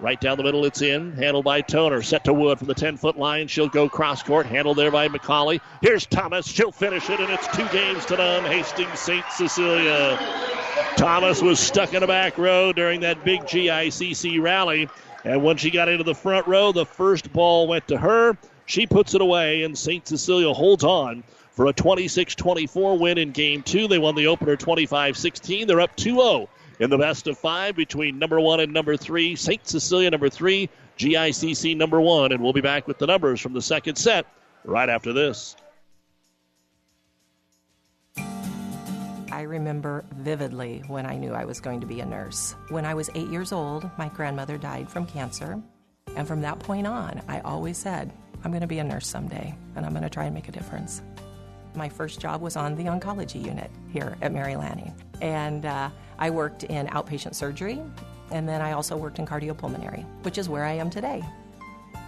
Right 0.00 0.18
down 0.18 0.38
the 0.38 0.44
middle, 0.44 0.64
it's 0.64 0.80
in. 0.80 1.12
Handled 1.12 1.44
by 1.44 1.60
Toner. 1.60 2.00
Set 2.00 2.24
to 2.24 2.32
Wood 2.32 2.58
from 2.58 2.68
the 2.68 2.74
10 2.74 2.96
foot 2.96 3.18
line. 3.18 3.48
She'll 3.48 3.68
go 3.68 3.88
cross 3.88 4.22
court. 4.22 4.46
Handled 4.46 4.78
there 4.78 4.90
by 4.90 5.08
McCauley. 5.08 5.60
Here's 5.82 6.06
Thomas. 6.06 6.46
She'll 6.46 6.72
finish 6.72 7.10
it, 7.10 7.20
and 7.20 7.30
it's 7.30 7.46
two 7.48 7.68
games 7.68 8.06
to 8.06 8.16
none. 8.16 8.44
Hastings 8.44 8.98
St. 8.98 9.24
Cecilia. 9.30 10.18
Thomas 10.96 11.42
was 11.42 11.60
stuck 11.60 11.92
in 11.92 12.00
the 12.00 12.06
back 12.06 12.38
row 12.38 12.72
during 12.72 13.00
that 13.00 13.24
big 13.24 13.42
GICC 13.42 14.40
rally. 14.40 14.88
And 15.24 15.42
when 15.42 15.58
she 15.58 15.70
got 15.70 15.88
into 15.88 16.04
the 16.04 16.14
front 16.14 16.46
row, 16.46 16.72
the 16.72 16.86
first 16.86 17.30
ball 17.32 17.66
went 17.66 17.86
to 17.88 17.98
her. 17.98 18.38
She 18.64 18.86
puts 18.86 19.14
it 19.14 19.20
away, 19.20 19.64
and 19.64 19.76
St. 19.76 20.06
Cecilia 20.08 20.52
holds 20.52 20.84
on 20.84 21.24
for 21.52 21.66
a 21.66 21.72
26 21.72 22.34
24 22.34 22.98
win 22.98 23.18
in 23.18 23.30
game 23.32 23.62
two. 23.62 23.88
They 23.88 23.98
won 23.98 24.14
the 24.14 24.26
opener 24.26 24.56
25 24.56 25.16
16. 25.16 25.66
They're 25.66 25.80
up 25.80 25.96
2 25.96 26.14
0 26.14 26.48
in 26.80 26.90
the 26.90 26.98
best 26.98 27.26
of 27.26 27.38
five 27.38 27.76
between 27.76 28.18
number 28.18 28.40
one 28.40 28.60
and 28.60 28.72
number 28.72 28.96
three. 28.96 29.36
St. 29.36 29.66
Cecilia, 29.66 30.10
number 30.10 30.30
three, 30.30 30.68
GICC, 30.98 31.76
number 31.76 32.00
one. 32.00 32.32
And 32.32 32.42
we'll 32.42 32.52
be 32.52 32.62
back 32.62 32.88
with 32.88 32.98
the 32.98 33.06
numbers 33.06 33.40
from 33.40 33.52
the 33.52 33.62
second 33.62 33.96
set 33.96 34.26
right 34.64 34.88
after 34.88 35.12
this. 35.12 35.56
I 39.32 39.42
remember 39.42 40.04
vividly 40.16 40.82
when 40.88 41.06
I 41.06 41.16
knew 41.16 41.32
I 41.32 41.44
was 41.44 41.60
going 41.60 41.80
to 41.80 41.86
be 41.86 42.00
a 42.00 42.06
nurse. 42.06 42.54
When 42.68 42.84
I 42.84 42.94
was 42.94 43.08
eight 43.14 43.28
years 43.28 43.52
old, 43.52 43.88
my 43.96 44.08
grandmother 44.08 44.58
died 44.58 44.90
from 44.90 45.06
cancer. 45.06 45.62
And 46.16 46.26
from 46.26 46.40
that 46.42 46.58
point 46.58 46.86
on, 46.86 47.22
I 47.28 47.40
always 47.40 47.78
said, 47.78 48.12
I'm 48.42 48.50
going 48.50 48.62
to 48.62 48.66
be 48.66 48.80
a 48.80 48.84
nurse 48.84 49.06
someday, 49.06 49.54
and 49.76 49.86
I'm 49.86 49.92
going 49.92 50.02
to 50.02 50.10
try 50.10 50.24
and 50.24 50.34
make 50.34 50.48
a 50.48 50.52
difference. 50.52 51.02
My 51.74 51.88
first 51.88 52.20
job 52.20 52.40
was 52.40 52.56
on 52.56 52.74
the 52.74 52.84
oncology 52.84 53.44
unit 53.44 53.70
here 53.92 54.16
at 54.22 54.32
Mary 54.32 54.56
Lanning. 54.56 54.94
And 55.20 55.66
uh, 55.66 55.90
I 56.18 56.30
worked 56.30 56.64
in 56.64 56.86
outpatient 56.88 57.34
surgery, 57.34 57.80
and 58.30 58.48
then 58.48 58.60
I 58.60 58.72
also 58.72 58.96
worked 58.96 59.18
in 59.18 59.26
cardiopulmonary, 59.26 60.04
which 60.22 60.38
is 60.38 60.48
where 60.48 60.64
I 60.64 60.72
am 60.72 60.90
today. 60.90 61.22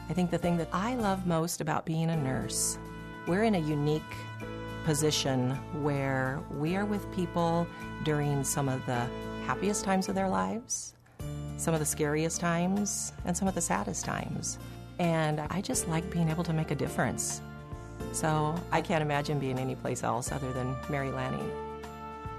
I 0.09 0.13
think 0.15 0.31
the 0.31 0.39
thing 0.39 0.57
that 0.59 0.69
I 0.73 0.97
love 0.97 1.27
most 1.27 1.61
about 1.61 1.87
being 1.87 2.11
a 2.11 2.17
nurse, 2.17 2.79
we're 3.27 3.45
in 3.45 3.55
a 3.55 3.61
unique 3.61 4.03
position 4.85 5.53
where 5.83 6.41
we 6.59 6.77
are 6.77 6.85
with 6.85 7.11
people 7.15 7.67
during 8.05 8.43
some 8.43 8.69
of 8.69 8.85
the 8.87 9.07
happiest 9.47 9.85
times 9.85 10.09
of 10.09 10.15
their 10.15 10.29
lives, 10.29 10.95
some 11.57 11.73
of 11.73 11.81
the 11.81 11.87
scariest 11.87 12.41
times, 12.41 13.13
and 13.25 13.37
some 13.37 13.47
of 13.47 13.55
the 13.55 13.61
saddest 13.61 14.05
times. 14.05 14.59
And 14.99 15.41
I 15.41 15.61
just 15.61 15.89
like 15.89 16.11
being 16.11 16.29
able 16.29 16.45
to 16.45 16.53
make 16.53 16.71
a 16.71 16.75
difference. 16.75 17.41
So 18.13 18.55
I 18.71 18.83
can't 18.83 19.03
imagine 19.03 19.39
being 19.39 19.59
anyplace 19.59 20.03
else 20.03 20.31
other 20.33 20.53
than 20.53 20.77
Mary 20.89 21.11
Lanning. 21.11 21.51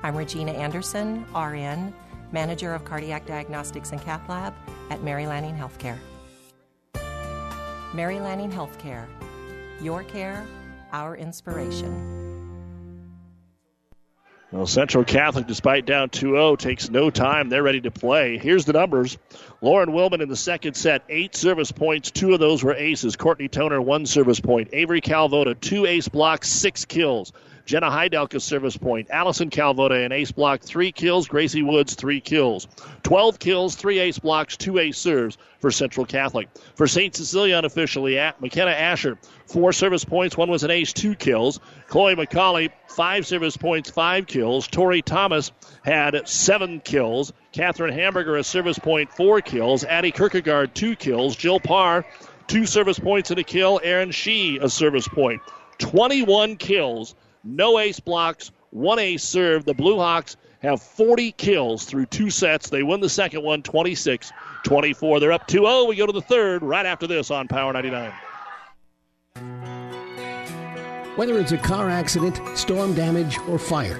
I'm 0.03 0.15
Regina 0.15 0.51
Anderson, 0.51 1.25
RN, 1.35 1.93
Manager 2.31 2.73
of 2.73 2.85
Cardiac 2.85 3.25
Diagnostics 3.25 3.91
and 3.91 4.01
Cath 4.01 4.27
Lab 4.29 4.53
at 4.89 5.03
Mary 5.03 5.25
Lanning 5.25 5.55
Healthcare. 5.55 5.97
Mary 7.93 8.19
Lanning 8.19 8.51
Healthcare. 8.51 9.07
Your 9.81 10.03
care, 10.03 10.45
our 10.91 11.15
inspiration. 11.15 12.22
Well, 14.53 14.67
Central 14.67 15.03
Catholic, 15.03 15.47
despite 15.47 15.87
down 15.87 16.09
2 16.09 16.27
0, 16.27 16.55
takes 16.57 16.87
no 16.87 17.09
time. 17.09 17.49
They're 17.49 17.63
ready 17.63 17.81
to 17.81 17.89
play. 17.89 18.37
Here's 18.37 18.65
the 18.65 18.73
numbers 18.73 19.17
Lauren 19.61 19.89
Wilman 19.89 20.21
in 20.21 20.29
the 20.29 20.35
second 20.35 20.75
set, 20.75 21.01
eight 21.09 21.35
service 21.35 21.71
points. 21.71 22.11
Two 22.11 22.35
of 22.35 22.39
those 22.39 22.63
were 22.63 22.75
aces. 22.75 23.15
Courtney 23.15 23.47
Toner, 23.47 23.81
one 23.81 24.05
service 24.05 24.39
point. 24.39 24.69
Avery 24.71 25.01
Calvota, 25.01 25.55
two 25.55 25.87
ace 25.87 26.07
blocks, 26.07 26.49
six 26.49 26.85
kills. 26.85 27.33
Jenna 27.65 27.89
Heidelka, 27.89 28.41
service 28.41 28.75
point. 28.75 29.07
Allison 29.09 29.49
Calvota, 29.49 30.03
an 30.03 30.11
ace 30.11 30.31
block, 30.31 30.61
three 30.61 30.91
kills. 30.91 31.27
Gracie 31.27 31.63
Woods, 31.63 31.95
three 31.95 32.19
kills. 32.19 32.67
12 33.03 33.39
kills, 33.39 33.75
three 33.75 33.99
ace 33.99 34.19
blocks, 34.19 34.57
two 34.57 34.79
ace 34.79 34.97
serves 34.97 35.37
for 35.59 35.71
Central 35.71 36.05
Catholic. 36.05 36.49
For 36.75 36.87
St. 36.87 37.15
Cecilia, 37.15 37.57
unofficially, 37.57 38.15
McKenna 38.41 38.71
Asher, 38.71 39.17
four 39.45 39.71
service 39.71 40.03
points. 40.03 40.35
One 40.35 40.49
was 40.49 40.63
an 40.63 40.71
ace, 40.71 40.91
two 40.91 41.15
kills. 41.15 41.61
Chloe 41.87 42.15
McCauley, 42.15 42.69
five 42.89 43.25
service 43.25 43.55
points, 43.55 43.89
five 43.89 44.27
kills. 44.27 44.67
Tori 44.67 45.01
Thomas 45.01 45.51
had 45.83 46.27
seven 46.27 46.81
kills. 46.81 47.31
Catherine 47.53 47.93
Hamburger, 47.93 48.35
a 48.35 48.43
service 48.43 48.79
point, 48.79 49.11
four 49.13 49.39
kills. 49.39 49.85
Addie 49.85 50.11
Kierkegaard, 50.11 50.75
two 50.75 50.97
kills. 50.97 51.37
Jill 51.37 51.61
Parr, 51.61 52.05
two 52.47 52.65
service 52.65 52.99
points 52.99 53.31
and 53.31 53.39
a 53.39 53.43
kill. 53.43 53.79
Aaron 53.83 54.11
Shee, 54.11 54.59
a 54.61 54.67
service 54.67 55.07
point. 55.07 55.41
21 55.79 56.57
kills 56.57 57.15
no 57.43 57.79
ace 57.79 57.99
blocks, 57.99 58.51
one 58.71 58.99
ace 58.99 59.23
serve. 59.23 59.65
The 59.65 59.73
Blue 59.73 59.97
Hawks 59.97 60.37
have 60.59 60.81
40 60.81 61.33
kills 61.33 61.85
through 61.85 62.05
two 62.07 62.29
sets. 62.29 62.69
They 62.69 62.83
win 62.83 63.01
the 63.01 63.09
second 63.09 63.43
one 63.43 63.61
26 63.61 64.31
24. 64.63 65.19
They're 65.19 65.31
up 65.31 65.47
2 65.47 65.57
0. 65.57 65.85
We 65.85 65.95
go 65.95 66.05
to 66.05 66.13
the 66.13 66.21
third 66.21 66.63
right 66.63 66.85
after 66.85 67.05
this 67.05 67.31
on 67.31 67.47
Power 67.47 67.73
99. 67.73 68.13
Whether 71.15 71.37
it's 71.37 71.51
a 71.51 71.57
car 71.57 71.89
accident, 71.89 72.41
storm 72.57 72.95
damage, 72.95 73.37
or 73.47 73.59
fire, 73.59 73.99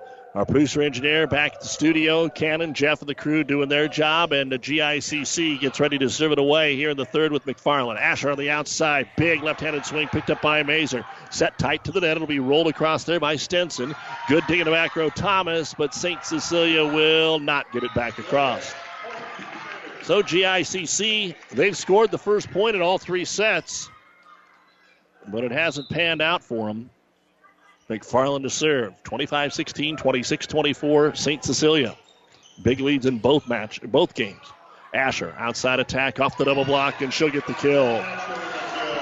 our 0.33 0.45
producer 0.45 0.81
engineer 0.81 1.27
back 1.27 1.55
at 1.55 1.61
the 1.61 1.67
studio. 1.67 2.29
Cannon, 2.29 2.73
Jeff, 2.73 3.01
and 3.01 3.09
the 3.09 3.15
crew 3.15 3.43
doing 3.43 3.67
their 3.67 3.87
job, 3.87 4.31
and 4.31 4.51
the 4.51 4.57
GICC 4.57 5.59
gets 5.59 5.79
ready 5.79 5.97
to 5.97 6.09
serve 6.09 6.31
it 6.31 6.39
away 6.39 6.75
here 6.75 6.91
in 6.91 6.97
the 6.97 7.05
third 7.05 7.31
with 7.31 7.45
McFarland. 7.45 7.99
Asher 7.99 8.31
on 8.31 8.37
the 8.37 8.49
outside, 8.49 9.09
big 9.17 9.43
left-handed 9.43 9.85
swing 9.85 10.07
picked 10.07 10.29
up 10.29 10.41
by 10.41 10.63
Mazer. 10.63 11.05
Set 11.31 11.57
tight 11.59 11.83
to 11.83 11.91
the 11.91 11.99
net. 11.99 12.15
It'll 12.15 12.27
be 12.27 12.39
rolled 12.39 12.67
across 12.67 13.03
there 13.03 13.19
by 13.19 13.35
Stenson. 13.35 13.93
Good 14.29 14.45
dig 14.47 14.59
in 14.59 14.65
the 14.65 14.71
back 14.71 14.95
row, 14.95 15.09
Thomas, 15.09 15.73
but 15.73 15.93
St. 15.93 16.23
Cecilia 16.23 16.85
will 16.85 17.39
not 17.39 17.71
get 17.73 17.83
it 17.83 17.93
back 17.93 18.17
across. 18.17 18.73
So 20.03 20.23
GICC, 20.23 21.35
they've 21.51 21.77
scored 21.77 22.09
the 22.09 22.17
first 22.17 22.49
point 22.51 22.75
in 22.75 22.81
all 22.81 22.97
three 22.97 23.25
sets, 23.25 23.89
but 25.27 25.43
it 25.43 25.51
hasn't 25.51 25.89
panned 25.89 26.21
out 26.21 26.41
for 26.41 26.67
them. 26.67 26.89
McFarland 27.91 28.43
to 28.43 28.49
serve. 28.49 28.93
25 29.03 29.53
16, 29.53 29.97
26 29.97 30.47
24, 30.47 31.15
St. 31.15 31.43
Cecilia. 31.43 31.95
Big 32.63 32.79
leads 32.79 33.05
in 33.05 33.19
both 33.19 33.47
match, 33.47 33.81
both 33.83 34.13
games. 34.13 34.45
Asher, 34.93 35.33
outside 35.37 35.79
attack, 35.79 36.19
off 36.19 36.37
the 36.37 36.45
double 36.45 36.65
block, 36.65 37.01
and 37.01 37.13
she'll 37.13 37.29
get 37.29 37.47
the 37.47 37.53
kill. 37.53 38.03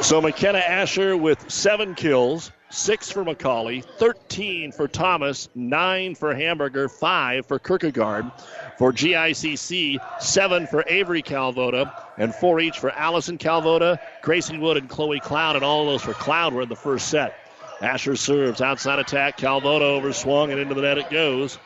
So 0.01 0.21
McKenna 0.21 0.59
Asher 0.59 1.17
with 1.17 1.49
seven 1.49 1.95
kills. 1.95 2.51
six 2.71 3.09
for 3.09 3.25
McCauley, 3.25 3.83
13 3.83 4.71
for 4.71 4.87
Thomas, 4.87 5.49
nine 5.55 6.13
for 6.13 6.35
Hamburger, 6.35 6.87
five 6.87 7.47
for 7.47 7.57
Kierkegaard. 7.57 8.31
For 8.77 8.93
GICC, 8.93 9.97
seven 10.21 10.67
for 10.67 10.85
Avery 10.87 11.23
Calvoda, 11.23 11.91
and 12.17 12.33
four 12.33 12.59
each 12.59 12.79
for 12.79 12.91
Allison 12.91 13.37
Calvoda, 13.37 13.99
Gracie 14.21 14.57
Wood, 14.57 14.77
and 14.77 14.87
Chloe 14.87 15.19
Cloud, 15.19 15.55
and 15.55 15.65
all 15.65 15.85
those 15.87 16.03
for 16.03 16.13
Cloud 16.13 16.53
were 16.53 16.61
in 16.61 16.69
the 16.69 16.75
first 16.75 17.09
set. 17.09 17.35
Asher 17.81 18.15
serves 18.15 18.61
outside 18.61 18.99
attack. 18.99 19.37
Calvoda 19.37 20.01
overswung, 20.01 20.51
and 20.51 20.59
into 20.59 20.73
the 20.75 20.81
net 20.81 20.97
it 20.97 21.09
goes. 21.09 21.57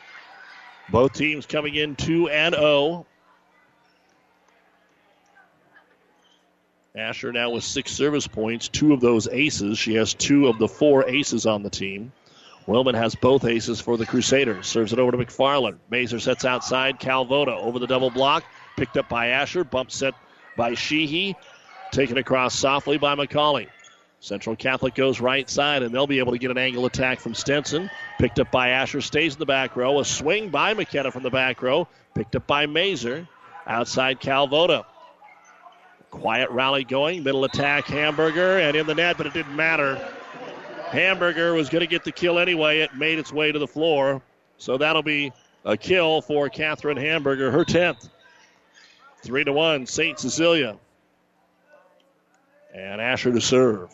Both 0.90 1.14
teams 1.14 1.46
coming 1.46 1.76
in 1.76 1.96
2 1.96 2.30
and 2.30 2.54
0. 2.54 3.06
Asher 6.96 7.32
now 7.32 7.50
with 7.50 7.64
six 7.64 7.92
service 7.92 8.28
points, 8.28 8.68
two 8.68 8.94
of 8.94 9.02
those 9.02 9.28
aces. 9.28 9.80
She 9.80 9.96
has 9.96 10.14
two 10.14 10.48
of 10.48 10.60
the 10.60 10.68
four 10.68 11.10
aces 11.10 11.48
on 11.48 11.64
the 11.64 11.70
team. 11.72 12.12
Wilman 12.68 12.94
has 12.94 13.16
both 13.16 13.46
aces 13.46 13.82
for 13.82 13.98
the 13.98 14.06
Crusaders. 14.06 14.68
Serves 14.68 14.94
it 14.94 15.00
over 15.00 15.12
to 15.12 15.18
McFarland. 15.18 15.80
Mazer 15.90 16.20
sets 16.20 16.46
outside. 16.46 17.00
Calvoda 17.00 17.58
over 17.58 17.80
the 17.80 17.88
double 17.88 18.12
block. 18.12 18.44
Picked 18.78 18.96
up 18.96 19.10
by 19.10 19.30
Asher. 19.30 19.64
Bump 19.64 19.92
set 19.92 20.14
by 20.56 20.76
Sheehy. 20.76 21.36
Taken 21.92 22.18
across 22.18 22.56
softly 22.56 22.98
by 22.98 23.16
McCauley. 23.16 23.68
Central 24.24 24.56
Catholic 24.56 24.96
goes 24.96 25.20
right 25.20 25.50
side, 25.50 25.84
and 25.84 25.94
they'll 25.94 26.08
be 26.08 26.20
able 26.20 26.32
to 26.32 26.38
get 26.38 26.50
an 26.50 26.58
angle 26.58 26.86
attack 26.86 27.20
from 27.20 27.34
Stenson. 27.34 27.92
Picked 28.20 28.40
up 28.40 28.50
by 28.52 28.70
Asher, 28.70 29.02
stays 29.02 29.34
in 29.34 29.40
the 29.40 29.46
back 29.46 29.76
row. 29.76 30.00
A 30.00 30.06
swing 30.06 30.48
by 30.48 30.74
McKenna 30.74 31.12
from 31.12 31.24
the 31.24 31.30
back 31.30 31.62
row. 31.62 31.90
Picked 32.16 32.38
up 32.38 32.48
by 32.48 32.66
Mazer. 32.66 33.28
Outside 33.68 34.22
Calvoda. 34.22 34.86
Quiet 36.10 36.50
rally 36.52 36.86
going. 36.86 37.22
Middle 37.24 37.44
attack, 37.44 37.84
Hamburger, 37.88 38.60
and 38.60 38.78
in 38.78 38.88
the 38.88 38.96
net, 38.96 39.18
but 39.18 39.28
it 39.28 39.34
didn't 39.34 39.58
matter. 39.58 39.96
Hamburger 40.88 41.54
was 41.54 41.68
going 41.68 41.82
to 41.82 41.88
get 41.88 42.06
the 42.06 42.14
kill 42.14 42.40
anyway. 42.40 42.80
It 42.80 42.96
made 42.96 43.20
its 43.20 43.34
way 43.34 43.52
to 43.52 43.60
the 43.60 43.68
floor. 43.68 44.22
So 44.58 44.78
that'll 44.78 45.04
be 45.04 45.34
a 45.66 45.76
kill 45.76 46.22
for 46.22 46.48
Catherine 46.48 46.96
Hamburger, 46.96 47.52
her 47.52 47.66
10th. 47.66 48.10
3 49.22 49.44
to 49.44 49.52
1, 49.52 49.86
St. 49.86 50.18
Cecilia. 50.18 50.78
And 52.74 53.02
Asher 53.02 53.34
to 53.34 53.42
serve. 53.42 53.94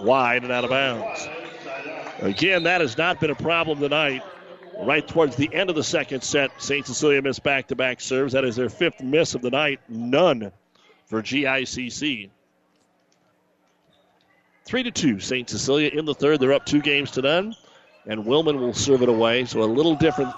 Wide 0.00 0.42
and 0.42 0.52
out 0.52 0.64
of 0.64 0.70
bounds. 0.70 1.28
Again, 2.20 2.64
that 2.64 2.80
has 2.80 2.96
not 2.96 3.20
been 3.20 3.30
a 3.30 3.34
problem 3.34 3.80
tonight. 3.80 4.22
Right 4.78 5.06
towards 5.06 5.36
the 5.36 5.52
end 5.52 5.70
of 5.70 5.76
the 5.76 5.84
second 5.84 6.22
set, 6.22 6.50
St. 6.60 6.86
Cecilia 6.86 7.20
missed 7.20 7.42
back 7.42 7.68
to 7.68 7.76
back 7.76 8.00
serves. 8.00 8.32
That 8.32 8.44
is 8.44 8.56
their 8.56 8.68
fifth 8.68 9.00
miss 9.00 9.34
of 9.34 9.42
the 9.42 9.50
night. 9.50 9.80
None 9.88 10.50
for 11.06 11.22
GICC. 11.22 12.30
Three 14.64 14.82
to 14.82 14.90
two, 14.90 15.20
St. 15.20 15.48
Cecilia 15.48 15.90
in 15.90 16.04
the 16.04 16.14
third. 16.14 16.40
They're 16.40 16.52
up 16.52 16.64
two 16.64 16.80
games 16.80 17.10
to 17.12 17.22
none, 17.22 17.54
and 18.06 18.24
Wilman 18.24 18.58
will 18.58 18.72
serve 18.72 19.02
it 19.02 19.08
away. 19.08 19.44
So 19.44 19.62
a 19.62 19.64
little 19.64 19.94
different 19.94 20.32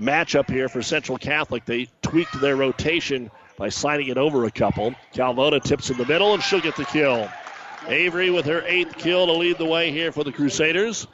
matchup 0.00 0.50
here 0.50 0.68
for 0.68 0.82
Central 0.82 1.18
Catholic. 1.18 1.64
They 1.64 1.88
tweaked 2.02 2.40
their 2.40 2.56
rotation 2.56 3.30
by 3.56 3.68
sliding 3.68 4.08
it 4.08 4.18
over 4.18 4.44
a 4.44 4.50
couple. 4.50 4.94
Calvoda 5.14 5.62
tips 5.62 5.90
in 5.90 5.96
the 5.96 6.06
middle, 6.06 6.34
and 6.34 6.42
she'll 6.42 6.60
get 6.60 6.76
the 6.76 6.84
kill. 6.84 7.28
Avery 7.88 8.30
with 8.30 8.46
her 8.46 8.62
eighth 8.66 8.96
kill 8.96 9.26
to 9.26 9.32
lead 9.32 9.58
the 9.58 9.64
way 9.64 9.92
here 9.92 10.10
for 10.12 10.24
the 10.24 10.32
Crusaders. 10.32 11.06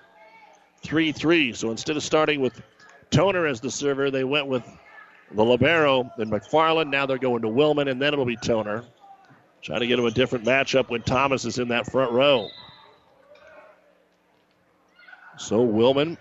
3 0.83 1.13
3. 1.13 1.53
So 1.53 1.71
instead 1.71 1.97
of 1.97 2.03
starting 2.03 2.41
with 2.41 2.61
Toner 3.11 3.47
as 3.47 3.61
the 3.61 3.71
server, 3.71 4.11
they 4.11 4.25
went 4.25 4.47
with 4.47 4.65
the 5.35 5.45
Libero 5.45 6.11
and 6.17 6.31
McFarland. 6.31 6.91
Now 6.91 7.07
they're 7.07 7.19
going 7.19 7.43
to 7.43 7.49
Wilman, 7.49 7.91
and 7.91 8.01
then 8.01 8.13
it'll 8.13 8.25
be 8.25 8.37
Toner. 8.37 8.85
Trying 9.61 9.81
to 9.81 9.87
get 9.87 9.99
him 9.99 10.07
a 10.07 10.11
different 10.11 10.45
matchup 10.45 10.89
when 10.89 11.03
Thomas 11.03 11.45
is 11.45 11.59
in 11.59 11.69
that 11.69 11.91
front 11.91 12.11
row. 12.11 12.49
So 15.39 15.67
Wilman 15.67 16.17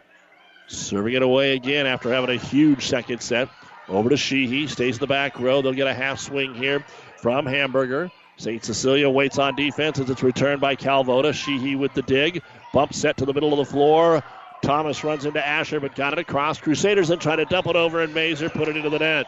serving 0.67 1.13
it 1.13 1.21
away 1.21 1.55
again 1.55 1.85
after 1.85 2.13
having 2.13 2.29
a 2.29 2.39
huge 2.39 2.85
second 2.85 3.21
set. 3.21 3.49
Over 3.87 4.09
to 4.09 4.17
Sheehy. 4.17 4.67
Stays 4.67 4.97
in 4.97 4.99
the 4.99 5.07
back 5.07 5.39
row. 5.39 5.61
They'll 5.61 5.73
get 5.73 5.87
a 5.87 5.93
half 5.93 6.19
swing 6.19 6.53
here 6.53 6.85
from 7.17 7.45
Hamburger. 7.45 8.11
St. 8.41 8.65
Cecilia 8.65 9.07
waits 9.07 9.37
on 9.37 9.55
defense 9.55 9.99
as 9.99 10.09
it's 10.09 10.23
returned 10.23 10.61
by 10.61 10.75
Calvoda. 10.75 11.31
Sheehy 11.31 11.75
with 11.75 11.93
the 11.93 12.01
dig. 12.01 12.41
Bump 12.73 12.91
set 12.91 13.17
to 13.17 13.25
the 13.25 13.35
middle 13.35 13.53
of 13.53 13.59
the 13.59 13.71
floor. 13.71 14.23
Thomas 14.63 15.03
runs 15.03 15.25
into 15.25 15.45
Asher, 15.45 15.79
but 15.79 15.93
got 15.93 16.13
it 16.13 16.17
across. 16.17 16.59
Crusaders 16.59 17.09
then 17.09 17.19
try 17.19 17.35
to 17.35 17.45
dump 17.45 17.67
it 17.67 17.75
over, 17.75 18.01
and 18.01 18.15
Mazer 18.15 18.49
put 18.49 18.67
it 18.67 18.75
into 18.75 18.89
the 18.89 18.97
net. 18.97 19.27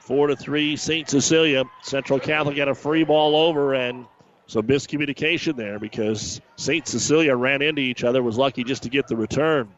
Four 0.00 0.26
to 0.26 0.36
three, 0.36 0.76
St. 0.76 1.08
Cecilia. 1.08 1.64
Central 1.80 2.20
Catholic 2.20 2.56
got 2.56 2.68
a 2.68 2.74
free 2.74 3.04
ball 3.04 3.34
over, 3.34 3.72
and 3.72 4.04
some 4.46 4.66
miscommunication 4.66 5.56
there 5.56 5.78
because 5.78 6.42
St. 6.56 6.86
Cecilia 6.86 7.34
ran 7.34 7.62
into 7.62 7.80
each 7.80 8.04
other, 8.04 8.22
was 8.22 8.36
lucky 8.36 8.62
just 8.62 8.82
to 8.82 8.90
get 8.90 9.08
the 9.08 9.16
return. 9.16 9.70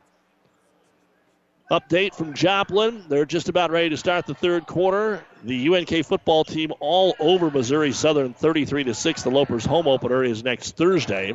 Update 1.73 2.15
from 2.15 2.35
Joplin. 2.35 3.03
They're 3.09 3.25
just 3.25 3.49
about 3.49 3.71
ready 3.71 3.89
to 3.89 3.97
start 3.97 4.27
the 4.27 4.35
third 4.35 4.67
quarter. 4.67 5.25
The 5.43 5.75
UNK 5.75 6.05
football 6.05 6.45
team 6.45 6.71
all 6.81 7.17
over 7.19 7.51
Missouri 7.51 7.93
Southern 7.93 8.35
33 8.35 8.85
to 8.85 8.93
6. 8.93 9.23
The 9.23 9.31
Lopers 9.31 9.65
home 9.65 9.89
opener 9.89 10.23
is 10.23 10.45
next 10.45 10.77
Thursday. 10.77 11.31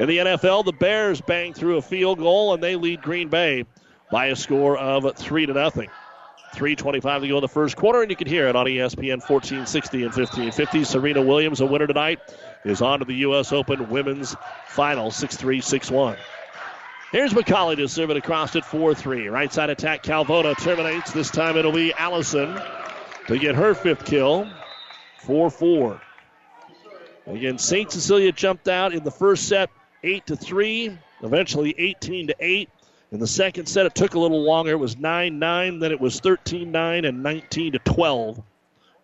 In 0.00 0.08
the 0.08 0.18
NFL, 0.18 0.64
the 0.64 0.72
Bears 0.72 1.20
bang 1.20 1.54
through 1.54 1.76
a 1.76 1.82
field 1.82 2.18
goal 2.18 2.54
and 2.54 2.60
they 2.60 2.74
lead 2.74 3.02
Green 3.02 3.28
Bay 3.28 3.66
by 4.10 4.26
a 4.26 4.36
score 4.36 4.76
of 4.76 5.16
3 5.16 5.46
to 5.46 5.52
nothing. 5.52 5.88
3.25 6.54 7.20
to 7.20 7.28
go 7.28 7.36
in 7.36 7.40
the 7.40 7.46
first 7.46 7.76
quarter, 7.76 8.02
and 8.02 8.10
you 8.10 8.16
can 8.16 8.26
hear 8.26 8.48
it 8.48 8.56
on 8.56 8.66
ESPN 8.66 9.20
1460 9.20 9.98
and 9.98 10.06
1550. 10.06 10.82
Serena 10.82 11.22
Williams, 11.22 11.60
a 11.60 11.66
winner 11.66 11.86
tonight, 11.86 12.18
is 12.64 12.82
on 12.82 12.98
to 12.98 13.04
the 13.04 13.14
U.S. 13.14 13.52
Open 13.52 13.88
women's 13.90 14.34
final 14.66 15.12
6 15.12 15.36
3 15.36 15.60
6 15.60 15.90
1. 15.92 16.16
Here's 17.10 17.32
McCauley 17.32 17.76
to 17.76 17.88
serve 17.88 18.10
it 18.10 18.18
across 18.18 18.54
at 18.54 18.66
4 18.66 18.94
3. 18.94 19.28
Right 19.28 19.50
side 19.50 19.70
attack, 19.70 20.02
Calvoda 20.02 20.54
terminates. 20.58 21.10
This 21.10 21.30
time 21.30 21.56
it'll 21.56 21.72
be 21.72 21.94
Allison 21.94 22.60
to 23.28 23.38
get 23.38 23.54
her 23.54 23.72
fifth 23.74 24.04
kill. 24.04 24.46
4 25.20 25.50
4. 25.50 26.02
Again, 27.28 27.56
St. 27.56 27.90
Cecilia 27.90 28.30
jumped 28.30 28.68
out 28.68 28.92
in 28.92 29.04
the 29.04 29.10
first 29.10 29.48
set 29.48 29.70
8 30.02 30.26
to 30.26 30.36
3, 30.36 30.98
eventually 31.22 31.74
18 31.78 32.26
to 32.26 32.36
8. 32.38 32.68
In 33.12 33.20
the 33.20 33.26
second 33.26 33.66
set, 33.66 33.86
it 33.86 33.94
took 33.94 34.12
a 34.12 34.18
little 34.18 34.42
longer. 34.42 34.72
It 34.72 34.78
was 34.78 34.98
9 34.98 35.38
9, 35.38 35.78
then 35.78 35.92
it 35.92 36.00
was 36.00 36.20
13 36.20 36.70
9 36.70 37.06
and 37.06 37.22
19 37.22 37.72
to 37.72 37.78
12. 37.78 38.42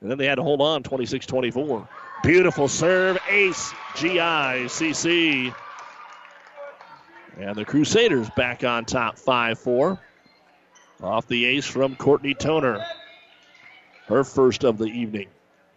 And 0.03 0.11
then 0.11 0.19
they 0.19 0.27
had 0.27 0.35
to 0.35 0.43
hold 0.43 0.61
on 0.61 0.83
26 0.83 1.25
24. 1.25 1.89
Beautiful 2.23 2.69
serve, 2.69 3.17
ace, 3.31 3.73
GICC. 3.95 5.55
And 7.39 7.57
the 7.57 7.65
Crusaders 7.65 8.31
back 8.31 8.65
on 8.65 8.85
top 8.85 9.19
5 9.19 9.59
4. 9.59 10.01
Off 11.03 11.27
the 11.27 11.45
ace 11.45 11.67
from 11.67 11.97
Courtney 11.97 12.35
Toner. 12.35 12.85
Her 14.07 14.25
first 14.25 14.65
of 14.65 14.79
the 14.79 14.87
evening. 14.87 15.29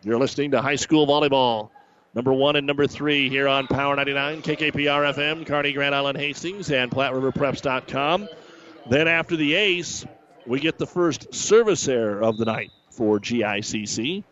You're 0.04 0.20
listening 0.20 0.52
to 0.52 0.62
high 0.62 0.76
school 0.76 1.08
volleyball. 1.08 1.70
Number 2.14 2.34
one 2.34 2.56
and 2.56 2.66
number 2.66 2.88
three 2.88 3.30
here 3.30 3.48
on 3.48 3.68
Power 3.68 3.96
99, 3.96 4.42
KKPR 4.42 5.14
FM, 5.14 5.46
Kearney, 5.46 5.74
Grand 5.74 5.94
Island, 5.94 6.18
Hastings, 6.18 6.72
and 6.72 6.90
PlatteRiverPreps.com. 6.90 8.28
Then 8.90 9.08
after 9.08 9.36
the 9.36 9.54
ace, 9.54 10.06
we 10.46 10.60
get 10.60 10.78
the 10.78 10.88
first 10.88 11.34
service 11.34 11.88
error 11.88 12.22
of 12.24 12.38
the 12.38 12.46
night 12.46 12.72
for 12.90 13.20
GICC. 13.20 14.24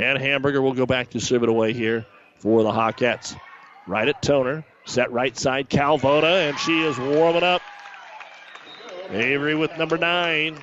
And 0.00 0.18
Hamburger 0.18 0.62
will 0.62 0.72
go 0.72 0.86
back 0.86 1.10
to 1.10 1.20
serve 1.20 1.42
it 1.42 1.48
away 1.48 1.72
here 1.72 2.06
for 2.38 2.62
the 2.62 2.70
Hawkettes. 2.70 3.38
Right 3.86 4.08
at 4.08 4.22
Toner. 4.22 4.64
Set 4.90 5.12
right 5.12 5.38
side, 5.38 5.70
Calvoda, 5.70 6.48
and 6.48 6.58
she 6.58 6.82
is 6.82 6.98
warming 6.98 7.44
up. 7.44 7.62
Avery 9.10 9.54
with 9.54 9.78
number 9.78 9.96
nine. 9.96 10.58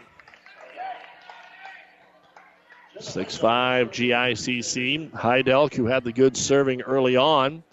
6'5 3.00 3.90
GICC. 3.90 5.12
Heidelk, 5.12 5.74
who 5.74 5.86
had 5.86 6.04
the 6.04 6.12
good 6.12 6.36
serving 6.36 6.82
early 6.82 7.16
on, 7.16 7.64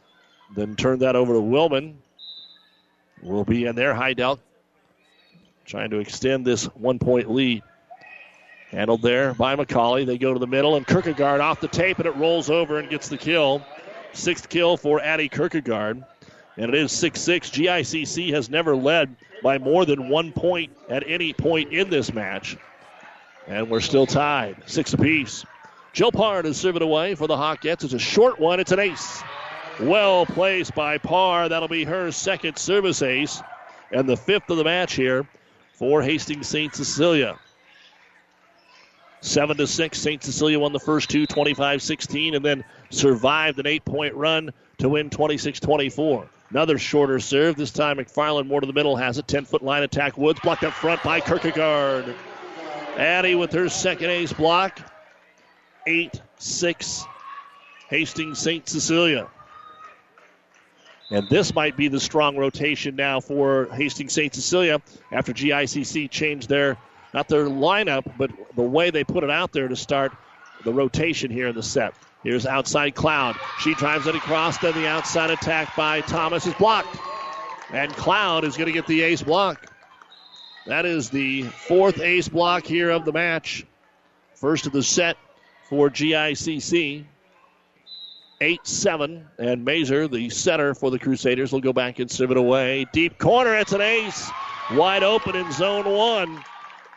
then 0.55 0.76
turned 0.76 1.02
that 1.02 1.16
over 1.16 1.32
to 1.32 1.40
Wilman. 1.40 1.94
Will 3.20 3.44
be 3.44 3.64
in 3.64 3.74
there. 3.74 3.92
Heidelk 3.92 4.38
trying 5.64 5.90
to 5.90 5.98
extend 5.98 6.44
this 6.44 6.66
one 6.66 7.00
point 7.00 7.32
lead. 7.32 7.64
Handled 8.70 9.02
there 9.02 9.34
by 9.34 9.57
McCauley. 9.57 10.07
They 10.07 10.18
go 10.18 10.32
to 10.32 10.38
the 10.38 10.46
middle, 10.46 10.76
and 10.76 10.86
Kierkegaard 10.86 11.40
off 11.40 11.59
the 11.59 11.66
tape, 11.66 11.98
and 11.98 12.07
it 12.07 12.14
rolls 12.14 12.48
over 12.48 12.78
and 12.78 12.88
gets 12.88 13.09
the 13.09 13.18
kill. 13.18 13.66
Sixth 14.12 14.48
kill 14.48 14.76
for 14.76 15.00
Addie 15.00 15.28
Kierkegaard. 15.28 16.05
And 16.57 16.72
it 16.72 16.74
is 16.74 16.92
6 16.92 17.20
6. 17.20 17.50
GICC 17.50 18.32
has 18.32 18.48
never 18.48 18.76
led 18.76 19.16
by 19.42 19.59
more 19.59 19.84
than 19.84 20.09
one 20.09 20.32
point 20.32 20.72
at 20.88 21.05
any 21.07 21.32
point 21.32 21.72
in 21.72 21.90
this 21.90 22.12
match. 22.12 22.57
And 23.46 23.68
we're 23.68 23.80
still 23.80 24.07
tied, 24.07 24.57
six 24.66 24.94
apiece. 24.94 25.44
To 25.92 26.55
serve 26.55 26.76
it 26.76 26.82
away 26.82 27.14
for 27.14 27.26
the 27.26 27.36
Hawkettes. 27.36 27.84
It's 27.84 27.92
a 27.92 27.98
short 27.98 28.40
one. 28.40 28.59
It's 28.59 28.72
an 28.72 28.80
ace. 28.80 29.22
Well 29.78 30.26
placed 30.26 30.74
by 30.74 30.98
Parr. 30.98 31.48
That'll 31.48 31.68
be 31.68 31.84
her 31.84 32.11
second 32.11 32.59
service 32.59 33.02
ace 33.02 33.42
and 33.92 34.09
the 34.09 34.16
fifth 34.16 34.50
of 34.50 34.57
the 34.57 34.64
match 34.64 34.94
here 34.94 35.26
for 35.74 36.02
Hastings 36.02 36.48
St. 36.48 36.74
Cecilia. 36.74 37.38
7 39.20 39.57
to 39.57 39.66
6. 39.66 39.98
St. 39.98 40.22
Cecilia 40.22 40.59
won 40.59 40.72
the 40.72 40.80
first 40.80 41.11
two, 41.11 41.26
25 41.26 41.80
16, 41.80 42.34
and 42.34 42.44
then 42.44 42.64
survived 42.90 43.59
an 43.59 43.66
eight 43.66 43.84
point 43.84 44.14
run 44.14 44.50
to 44.78 44.88
win 44.88 45.11
26 45.11 45.61
24. 45.61 46.26
Another 46.55 46.78
shorter 46.78 47.18
serve. 47.18 47.57
This 47.57 47.72
time 47.72 47.96
McFarland 47.96 48.46
more 48.46 48.61
to 48.61 48.66
the 48.68 48.72
middle 48.72 48.94
has 48.94 49.18
a 49.18 49.22
10 49.22 49.44
foot 49.44 49.61
line 49.61 49.82
attack. 49.82 50.16
Woods 50.16 50.38
blocked 50.38 50.62
up 50.62 50.72
front 50.72 51.02
by 51.02 51.18
Kierkegaard. 51.18 52.14
Addie 52.96 53.34
with 53.34 53.50
her 53.50 53.68
second 53.68 54.11
ace 54.11 54.32
block. 54.32 54.78
8 55.88 56.22
6. 56.38 57.05
Hastings 57.88 58.38
St. 58.38 58.68
Cecilia. 58.68 59.26
And 61.11 61.28
this 61.28 61.52
might 61.57 61.76
be 61.76 61.88
the 61.88 61.98
strong 61.98 62.36
rotation 62.36 62.94
now 62.94 63.18
for 63.18 63.66
Hastings 63.72 64.12
St. 64.12 64.32
Cecilia 64.32 64.80
after 65.11 65.32
GICC 65.32 66.09
changed 66.09 66.48
their, 66.48 66.78
not 67.12 67.26
their 67.26 67.46
lineup, 67.46 68.05
but 68.16 68.30
the 68.55 68.62
way 68.62 68.90
they 68.90 69.02
put 69.02 69.24
it 69.24 69.30
out 69.30 69.50
there 69.50 69.66
to 69.66 69.74
start 69.74 70.12
the 70.62 70.72
rotation 70.72 71.32
here 71.32 71.48
in 71.48 71.57
the 71.57 71.64
set. 71.64 71.94
Here's 72.25 72.47
outside 72.47 72.95
Cloud. 72.95 73.37
She 73.61 73.75
drives 73.75 74.07
it 74.07 74.16
across, 74.16 74.59
then 74.59 74.72
the 74.75 74.89
outside 74.89 75.31
attack 75.31 75.77
by 75.77 76.01
Thomas 76.01 76.47
is 76.47 76.55
blocked. 76.55 76.97
And 77.70 77.93
Cloud 77.93 78.45
is 78.45 78.57
going 78.57 78.66
to 78.66 78.72
get 78.72 78.87
the 78.87 79.03
ace 79.03 79.22
block. 79.22 79.70
That 80.66 80.87
is 80.87 81.11
the 81.11 81.43
fourth 81.43 82.01
ace 82.01 82.29
block 82.29 82.64
here 82.64 82.91
of 82.91 83.05
the 83.05 83.12
match. 83.12 83.66
First 84.35 84.66
of 84.66 84.72
the 84.72 84.83
set 84.83 85.18
for 85.68 85.91
GICC. 85.91 87.05
8 88.41 88.66
7. 88.66 89.27
And 89.39 89.64
Mazer, 89.64 90.09
the 90.09 90.31
center 90.31 90.75
for 90.75 90.91
the 90.91 90.99
Crusaders, 90.99 91.53
will 91.53 91.61
go 91.61 91.72
back 91.72 91.99
and 91.99 92.11
serve 92.11 92.31
it 92.31 92.37
away. 92.37 92.87
Deep 92.93 93.18
corner, 93.18 93.55
it's 93.55 93.72
an 93.72 93.81
ace. 93.81 94.31
Wide 94.72 95.03
open 95.03 95.37
in 95.37 95.53
zone 95.53 95.85
one. 95.85 96.43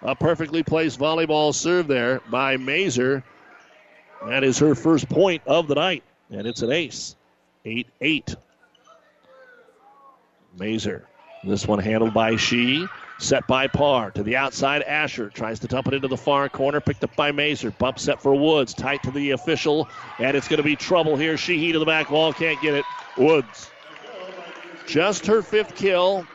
A 0.02 0.16
perfectly 0.16 0.64
placed 0.64 1.00
volleyball 1.00 1.54
serve 1.54 1.88
there 1.88 2.22
by 2.30 2.56
Mazer. 2.58 3.24
That 4.26 4.44
is 4.44 4.60
her 4.60 4.76
first 4.76 5.10
point 5.10 5.44
of 5.46 5.68
the 5.68 5.76
night. 5.76 6.04
And 6.30 6.46
it's 6.48 6.62
an 6.62 6.72
ace. 6.72 7.16
8 7.66 7.88
8. 8.02 8.36
Mazer. 10.58 11.08
This 11.44 11.68
one 11.68 11.80
handled 11.80 12.14
by 12.14 12.36
She. 12.36 12.88
Set 13.20 13.48
by 13.48 13.68
Parr 13.68 14.12
to 14.12 14.22
the 14.22 14.36
outside. 14.36 14.84
Asher 14.84 15.30
tries 15.30 15.60
to 15.62 15.68
dump 15.68 15.88
it 15.88 15.96
into 15.96 16.08
the 16.08 16.18
far 16.18 16.50
corner. 16.50 16.80
Picked 16.80 17.04
up 17.04 17.16
by 17.16 17.32
Mazer. 17.32 17.72
Bump 17.72 18.00
set 18.00 18.22
for 18.22 18.36
Woods. 18.36 18.74
Tight 18.74 19.02
to 19.04 19.12
the 19.12 19.32
official. 19.32 19.90
And 20.20 20.38
it's 20.38 20.48
going 20.48 20.58
to 20.58 20.64
be 20.64 20.76
trouble 20.76 21.16
here. 21.16 21.38
Sheehy 21.38 21.72
to 21.72 21.80
the 21.80 21.86
back 21.86 22.12
wall. 22.12 22.34
Can't 22.34 22.62
get 22.62 22.76
it. 22.76 22.86
Woods. 23.18 23.70
Just 24.86 25.26
her 25.26 25.42
fifth 25.42 25.76
kill. 25.76 26.28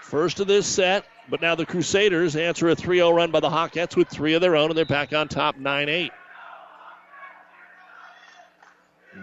First 0.00 0.40
of 0.40 0.46
this 0.46 0.66
set. 0.66 1.04
But 1.28 1.40
now 1.40 1.54
the 1.54 1.66
Crusaders 1.66 2.36
answer 2.36 2.68
a 2.68 2.74
3 2.74 2.98
0 2.98 3.12
run 3.12 3.30
by 3.30 3.40
the 3.40 3.48
Hawkettes 3.48 3.96
with 3.96 4.08
three 4.08 4.34
of 4.34 4.40
their 4.40 4.56
own, 4.56 4.70
and 4.70 4.76
they're 4.76 4.84
back 4.84 5.12
on 5.12 5.28
top 5.28 5.56
9 5.56 5.88
8. 5.88 6.12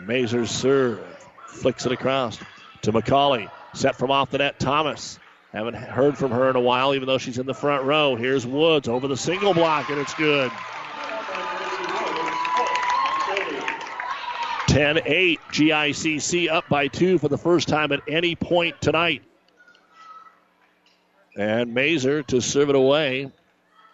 Mazer's 0.09 0.49
serve. 0.49 0.99
Flicks 1.45 1.85
it 1.85 1.91
across 1.91 2.39
to 2.81 2.91
McCauley. 2.91 3.47
Set 3.75 3.95
from 3.95 4.09
off 4.09 4.31
the 4.31 4.39
net. 4.39 4.59
Thomas. 4.59 5.19
Haven't 5.53 5.75
heard 5.75 6.17
from 6.17 6.31
her 6.31 6.49
in 6.49 6.55
a 6.55 6.59
while, 6.59 6.95
even 6.95 7.07
though 7.07 7.19
she's 7.19 7.37
in 7.37 7.45
the 7.45 7.53
front 7.53 7.83
row. 7.83 8.15
Here's 8.15 8.45
Woods 8.45 8.87
over 8.87 9.07
the 9.07 9.15
single 9.15 9.53
block, 9.53 9.89
and 9.89 9.99
it's 9.99 10.13
good. 10.15 10.51
10 14.67 14.99
8. 15.05 15.39
GICC 15.51 16.49
up 16.49 16.67
by 16.69 16.87
two 16.87 17.19
for 17.19 17.27
the 17.27 17.37
first 17.37 17.67
time 17.67 17.91
at 17.91 18.01
any 18.07 18.35
point 18.35 18.81
tonight. 18.81 19.21
And 21.37 21.71
Mazer 21.75 22.23
to 22.23 22.41
serve 22.41 22.69
it 22.69 22.75
away, 22.75 23.31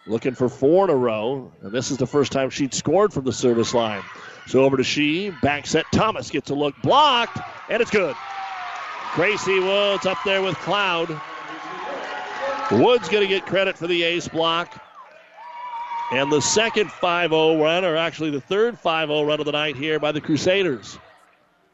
looking 0.06 0.34
for 0.34 0.48
four 0.48 0.84
in 0.84 0.90
a 0.90 0.96
row. 0.96 1.50
And 1.62 1.72
this 1.72 1.90
is 1.90 1.96
the 1.96 2.06
first 2.06 2.32
time 2.32 2.50
she'd 2.50 2.74
scored 2.74 3.12
from 3.12 3.24
the 3.24 3.32
service 3.32 3.74
line. 3.74 4.02
So 4.46 4.64
over 4.64 4.76
to 4.76 4.84
She. 4.84 5.30
Back 5.42 5.66
set. 5.66 5.86
Thomas 5.92 6.30
gets 6.30 6.50
a 6.50 6.54
look. 6.54 6.74
Blocked, 6.82 7.38
and 7.68 7.82
it's 7.82 7.90
good. 7.90 8.14
Gracie 9.14 9.60
Woods 9.60 10.06
up 10.06 10.18
there 10.24 10.42
with 10.42 10.56
Cloud. 10.56 11.08
Woods 12.70 13.08
going 13.08 13.22
to 13.22 13.28
get 13.28 13.46
credit 13.46 13.78
for 13.78 13.86
the 13.86 14.02
ace 14.02 14.28
block. 14.28 14.82
And 16.12 16.30
the 16.30 16.40
second 16.40 16.90
5 16.92 17.30
0 17.30 17.62
run, 17.62 17.84
or 17.84 17.96
actually 17.96 18.30
the 18.30 18.40
third 18.40 18.78
5 18.78 19.08
0 19.08 19.22
run 19.24 19.40
of 19.40 19.46
the 19.46 19.52
night 19.52 19.76
here 19.76 19.98
by 19.98 20.12
the 20.12 20.20
Crusaders. 20.20 20.98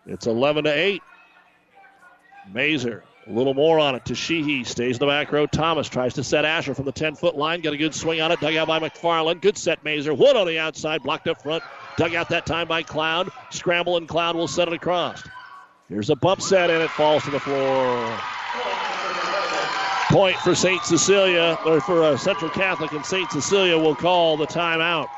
It's 0.07 0.27
11 0.27 0.65
to 0.65 0.71
8. 0.71 1.03
Mazer, 2.53 3.05
a 3.27 3.33
little 3.33 3.55
more 3.55 3.79
on 3.79 3.95
it 3.95 4.05
to 4.07 4.15
Sheehy. 4.15 4.65
Stays 4.65 4.97
in 4.97 5.01
the 5.01 5.07
back 5.07 5.31
row. 5.31 5.47
Thomas 5.47 5.89
tries 5.89 6.15
to 6.15 6.25
set 6.25 6.45
Asher 6.45 6.75
from 6.75 6.85
the 6.85 6.93
10 6.93 7.15
foot 7.15 7.37
line. 7.37 7.61
Got 7.61 7.75
a 7.75 7.77
good 7.77 7.95
swing 7.95 8.21
on 8.21 8.33
it. 8.33 8.41
Dug 8.41 8.55
out 8.57 8.69
by 8.69 8.81
McFarland. 8.81 9.41
Good 9.41 9.57
set, 9.57 9.85
Mazer. 9.85 10.15
Wood 10.15 10.37
on 10.37 10.47
the 10.47 10.59
outside. 10.59 11.03
Blocked 11.03 11.29
up 11.29 11.43
front. 11.43 11.63
Dug 11.97 12.15
out 12.15 12.29
that 12.31 12.47
time 12.47 12.67
by 12.67 12.83
Cloud. 12.83 13.31
Scramble 13.51 13.97
and 13.97 14.09
Cloud 14.09 14.35
will 14.35 14.49
set 14.49 14.69
it 14.69 14.75
across. 14.75 15.23
Here's 15.89 16.11
a 16.11 16.17
bump 16.17 16.41
set 16.41 16.71
and 16.71 16.83
it 16.83 16.91
falls 16.91 17.23
to 17.25 17.31
the 17.31 17.41
floor. 17.41 18.19
Point 20.09 20.37
for 20.39 20.55
St. 20.55 20.83
Cecilia, 20.85 21.59
or 21.65 21.81
for 21.81 22.05
uh, 22.05 22.17
Central 22.19 22.51
Catholic, 22.51 22.93
and 22.93 23.05
St. 23.05 23.31
Cecilia 23.31 23.79
will 23.79 23.95
call 23.95 24.37
the 24.37 24.47
timeout. 24.47 25.09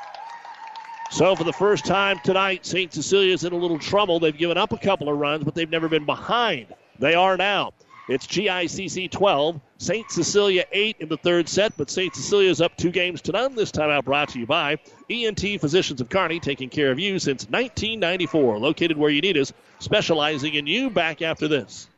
So, 1.11 1.34
for 1.34 1.42
the 1.42 1.52
first 1.52 1.84
time 1.84 2.20
tonight, 2.22 2.64
St. 2.64 2.92
Cecilia's 2.92 3.42
in 3.42 3.52
a 3.52 3.57
little 3.57 3.78
trouble. 3.78 4.20
They've 4.20 4.36
given 4.36 4.57
up 4.57 4.72
a 4.72 4.78
couple 4.78 5.09
of 5.09 5.18
runs, 5.18 5.42
but 5.42 5.55
they've 5.55 5.70
never 5.70 5.88
been 5.88 6.05
behind. 6.05 6.66
They 7.00 7.14
are 7.14 7.36
now. 7.36 7.72
It's 8.07 8.26
GICC 8.26 9.11
12, 9.11 9.61
St. 9.78 10.11
Cecilia 10.11 10.64
8 10.70 10.96
in 11.00 11.09
the 11.09 11.16
third 11.16 11.48
set, 11.48 11.74
but 11.78 11.88
St. 11.88 12.14
Cecilia's 12.14 12.61
up 12.61 12.76
two 12.76 12.90
games 12.90 13.22
to 13.22 13.32
none. 13.32 13.55
This 13.55 13.70
time 13.70 13.88
out 13.88 14.05
brought 14.05 14.28
to 14.30 14.38
you 14.38 14.46
by 14.46 14.76
ENT 15.09 15.40
Physicians 15.59 16.02
of 16.02 16.11
Kearney, 16.11 16.38
taking 16.38 16.68
care 16.68 16.90
of 16.90 16.98
you 16.98 17.18
since 17.18 17.44
1994. 17.44 18.59
Located 18.59 18.98
where 18.98 19.11
you 19.11 19.22
need 19.22 19.38
us, 19.38 19.55
specializing 19.78 20.55
in 20.55 20.66
you. 20.66 20.90
Back 20.90 21.22
after 21.22 21.48
this. 21.48 21.88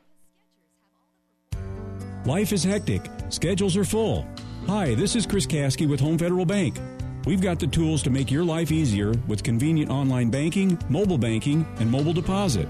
Life 2.25 2.53
is 2.53 2.63
hectic, 2.63 3.11
schedules 3.29 3.77
are 3.77 3.85
full. 3.85 4.27
Hi, 4.69 4.95
this 4.95 5.17
is 5.17 5.27
Chris 5.27 5.47
Kasky 5.47 5.89
with 5.89 5.99
Home 6.01 6.19
Federal 6.19 6.47
Bank. 6.47 6.79
We've 7.25 7.41
got 7.41 7.59
the 7.59 7.67
tools 7.67 8.05
to 8.05 8.11
make 8.11 8.31
your 8.31 8.45
life 8.45 8.71
easier 8.71 9.13
with 9.27 9.43
convenient 9.43 9.91
online 9.91 10.31
banking, 10.31 10.79
mobile 10.89 11.19
banking, 11.19 11.67
and 11.81 11.91
mobile 11.91 12.13
deposit. 12.13 12.69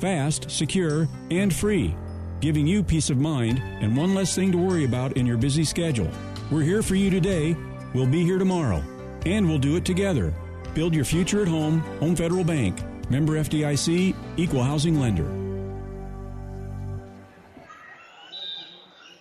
Fast, 0.00 0.50
secure, 0.50 1.08
and 1.30 1.54
free, 1.54 1.94
giving 2.42 2.66
you 2.66 2.82
peace 2.82 3.08
of 3.08 3.16
mind 3.16 3.62
and 3.80 3.96
one 3.96 4.14
less 4.14 4.34
thing 4.34 4.50
to 4.50 4.58
worry 4.58 4.84
about 4.84 5.16
in 5.16 5.24
your 5.24 5.36
busy 5.36 5.62
schedule. 5.62 6.10
We're 6.50 6.62
here 6.62 6.82
for 6.82 6.96
you 6.96 7.08
today, 7.08 7.56
we'll 7.94 8.08
be 8.08 8.24
here 8.24 8.38
tomorrow, 8.38 8.82
and 9.24 9.48
we'll 9.48 9.58
do 9.58 9.76
it 9.76 9.84
together. 9.84 10.34
Build 10.74 10.92
your 10.92 11.04
future 11.04 11.42
at 11.42 11.48
home, 11.48 11.78
Home 12.00 12.16
Federal 12.16 12.42
Bank. 12.42 12.82
Member 13.08 13.34
FDIC, 13.34 14.16
Equal 14.36 14.62
Housing 14.62 14.98
Lender. 14.98 15.28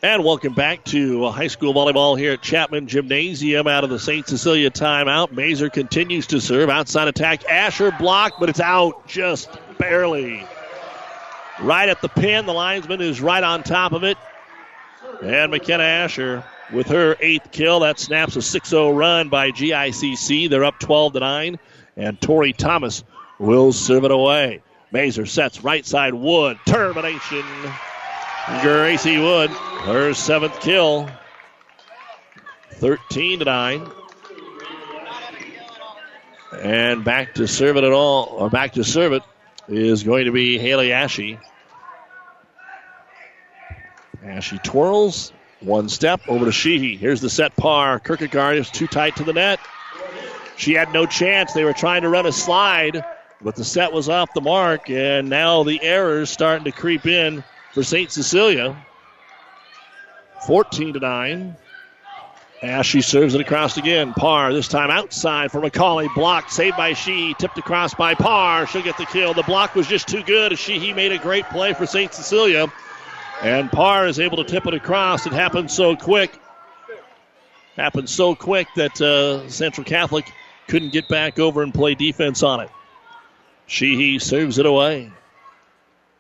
And 0.01 0.24
welcome 0.24 0.55
back 0.55 0.84
to 0.86 1.26
uh, 1.26 1.32
high 1.32 1.47
school 1.47 1.76
volleyball 1.76 2.17
here 2.17 2.34
at 2.34 2.41
Chapman 2.41 2.88
Gymnasium 2.88 3.67
out 3.67 3.84
of 3.84 3.91
the 3.91 3.99
St. 3.99 4.28
Cecilia 4.28 4.72
timeout. 4.72 5.32
Mazer 5.32 5.69
continues 5.69 6.26
to 6.28 6.41
serve. 6.41 6.72
Outside 6.72 7.07
attack. 7.07 7.45
Asher 7.45 7.91
blocked, 7.99 8.39
but 8.39 8.49
it's 8.49 8.59
out 8.59 9.07
just 9.07 9.51
barely. 9.78 10.43
Right 11.62 11.89
at 11.89 12.01
the 12.01 12.09
pin. 12.09 12.46
The 12.46 12.54
linesman 12.54 13.01
is 13.01 13.21
right 13.21 13.43
on 13.43 13.63
top 13.63 13.92
of 13.92 14.04
it. 14.04 14.17
And 15.21 15.51
McKenna 15.51 15.83
Asher 15.83 16.43
with 16.71 16.88
her 16.88 17.16
eighth 17.20 17.51
kill. 17.51 17.82
That 17.82 18.00
snaps 18.00 18.36
a 18.36 18.42
6 18.42 18.70
0 18.70 18.92
run 18.92 19.29
by 19.29 19.51
GICC. 19.51 20.50
They're 20.50 20.63
up 20.63 20.79
12 20.79 21.13
to 21.13 21.20
9. 21.20 21.59
And 21.97 22.20
Tori 22.20 22.54
Thomas 22.54 23.04
will 23.39 23.74
serve 23.74 24.05
it 24.05 24.12
away. 24.12 24.62
Mazer 24.92 25.25
sets 25.25 25.63
right 25.63 25.86
side 25.86 26.13
Wood. 26.13 26.58
Termination. 26.66 27.43
Gracie 28.62 29.20
Wood, 29.20 29.51
her 29.51 30.13
seventh 30.13 30.59
kill. 30.62 31.09
13 32.71 33.39
to 33.39 33.46
9. 33.46 33.92
And 36.62 37.04
back 37.04 37.36
to 37.36 37.47
serve 37.47 37.78
it 37.78 37.83
at 37.83 37.92
all, 37.92 38.25
or 38.25 38.50
back 38.50 38.74
to 38.74 38.83
serve 38.83 39.13
it 39.13 39.24
is 39.67 40.04
going 40.04 40.25
to 40.25 40.32
be 40.32 40.58
Haley 40.58 40.92
Ashy. 44.26 44.58
she 44.58 44.60
twirls, 44.60 45.34
one 45.62 45.89
step 45.89 46.22
over 46.28 46.46
to 46.46 46.52
Sheehy. 46.52 46.98
Here's 46.98 47.22
the 47.22 47.30
set 47.30 47.56
Parr. 47.56 48.00
Kierkegaard 48.00 48.58
is 48.58 48.70
too 48.70 48.88
tight 48.88 49.16
to 49.18 49.24
the 49.24 49.34
net. 49.34 49.60
She 50.58 50.74
had 50.74 50.93
no 50.93 51.06
chance. 51.06 51.54
They 51.54 51.64
were 51.64 51.74
trying 51.74 52.04
to 52.04 52.10
run 52.10 52.26
a 52.26 52.32
slide, 52.32 53.04
but 53.42 53.56
the 53.56 53.64
set 53.64 53.92
was 53.92 54.10
off 54.10 54.34
the 54.34 54.42
mark, 54.42 54.89
and 54.89 55.30
now 55.30 55.64
the 55.64 55.82
errors 55.82 56.30
starting 56.30 56.66
to 56.66 56.72
creep 56.72 57.08
in 57.08 57.43
for 57.74 57.84
St. 57.84 58.12
Cecilia. 58.12 58.76
14 60.46 60.93
to 60.93 61.00
9. 61.00 61.56
As 62.64 62.86
she 62.86 63.02
serves 63.02 63.34
it 63.34 63.42
across 63.42 63.78
again. 63.78 64.14
Parr 64.14 64.54
this 64.54 64.68
time 64.68 64.92
outside 64.92 65.52
for 65.52 65.62
McCauley. 65.62 66.14
Blocked, 66.14 66.52
saved 66.52 66.78
by 66.78 66.93
She. 66.93 67.34
Tipped 67.39 67.58
across 67.58 67.96
by 67.96 68.14
Parr. 68.14 68.68
She'll 68.68 68.84
get 68.84 68.98
the 68.98 69.06
kill. 69.06 69.34
The 69.34 69.42
block 69.43 69.74
was 69.74 69.88
just 69.88 70.08
too 70.08 70.22
good. 70.22 70.58
Sheehy 70.60 70.93
made 70.93 71.12
a 71.12 71.18
great 71.18 71.46
play 71.46 71.74
for 71.74 71.88
St. 71.88 72.14
Cecilia. 72.14 72.72
And 73.42 73.72
Parr 73.72 74.08
is 74.08 74.20
able 74.20 74.38
to 74.38 74.43
tip 74.43 74.68
it 74.68 74.74
across. 74.74 75.26
It 75.26 75.34
happened 75.34 75.72
so 75.72 75.96
quick. 75.96 76.32
Happened 77.76 78.09
so 78.09 78.36
quick 78.36 78.68
that 78.76 79.01
uh, 79.01 79.50
Central 79.50 79.84
Catholic 79.84 80.32
couldn't 80.68 80.92
get 80.92 81.08
back 81.08 81.39
over 81.39 81.63
and 81.63 81.74
play 81.74 81.96
defense 81.96 82.43
on 82.43 82.59
it. 82.59 82.70
Sheehy 83.66 84.20
serves 84.20 84.59
it 84.59 84.66
away. 84.66 85.12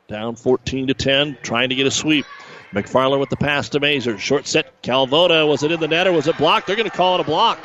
Down 0.07 0.35
14 0.35 0.87
to 0.87 0.93
10, 0.93 1.37
trying 1.43 1.69
to 1.69 1.75
get 1.75 1.85
a 1.85 1.91
sweep. 1.91 2.25
McFarland 2.73 3.19
with 3.19 3.29
the 3.29 3.37
pass 3.37 3.69
to 3.69 3.79
Mazer. 3.79 4.17
Short 4.17 4.47
set. 4.47 4.81
Calvota. 4.81 5.45
Was 5.45 5.61
it 5.63 5.71
in 5.71 5.79
the 5.79 5.87
net 5.87 6.07
or 6.07 6.13
was 6.13 6.27
it 6.27 6.37
blocked? 6.37 6.67
They're 6.67 6.75
going 6.75 6.89
to 6.89 6.95
call 6.95 7.15
it 7.15 7.21
a 7.21 7.25
block. 7.25 7.59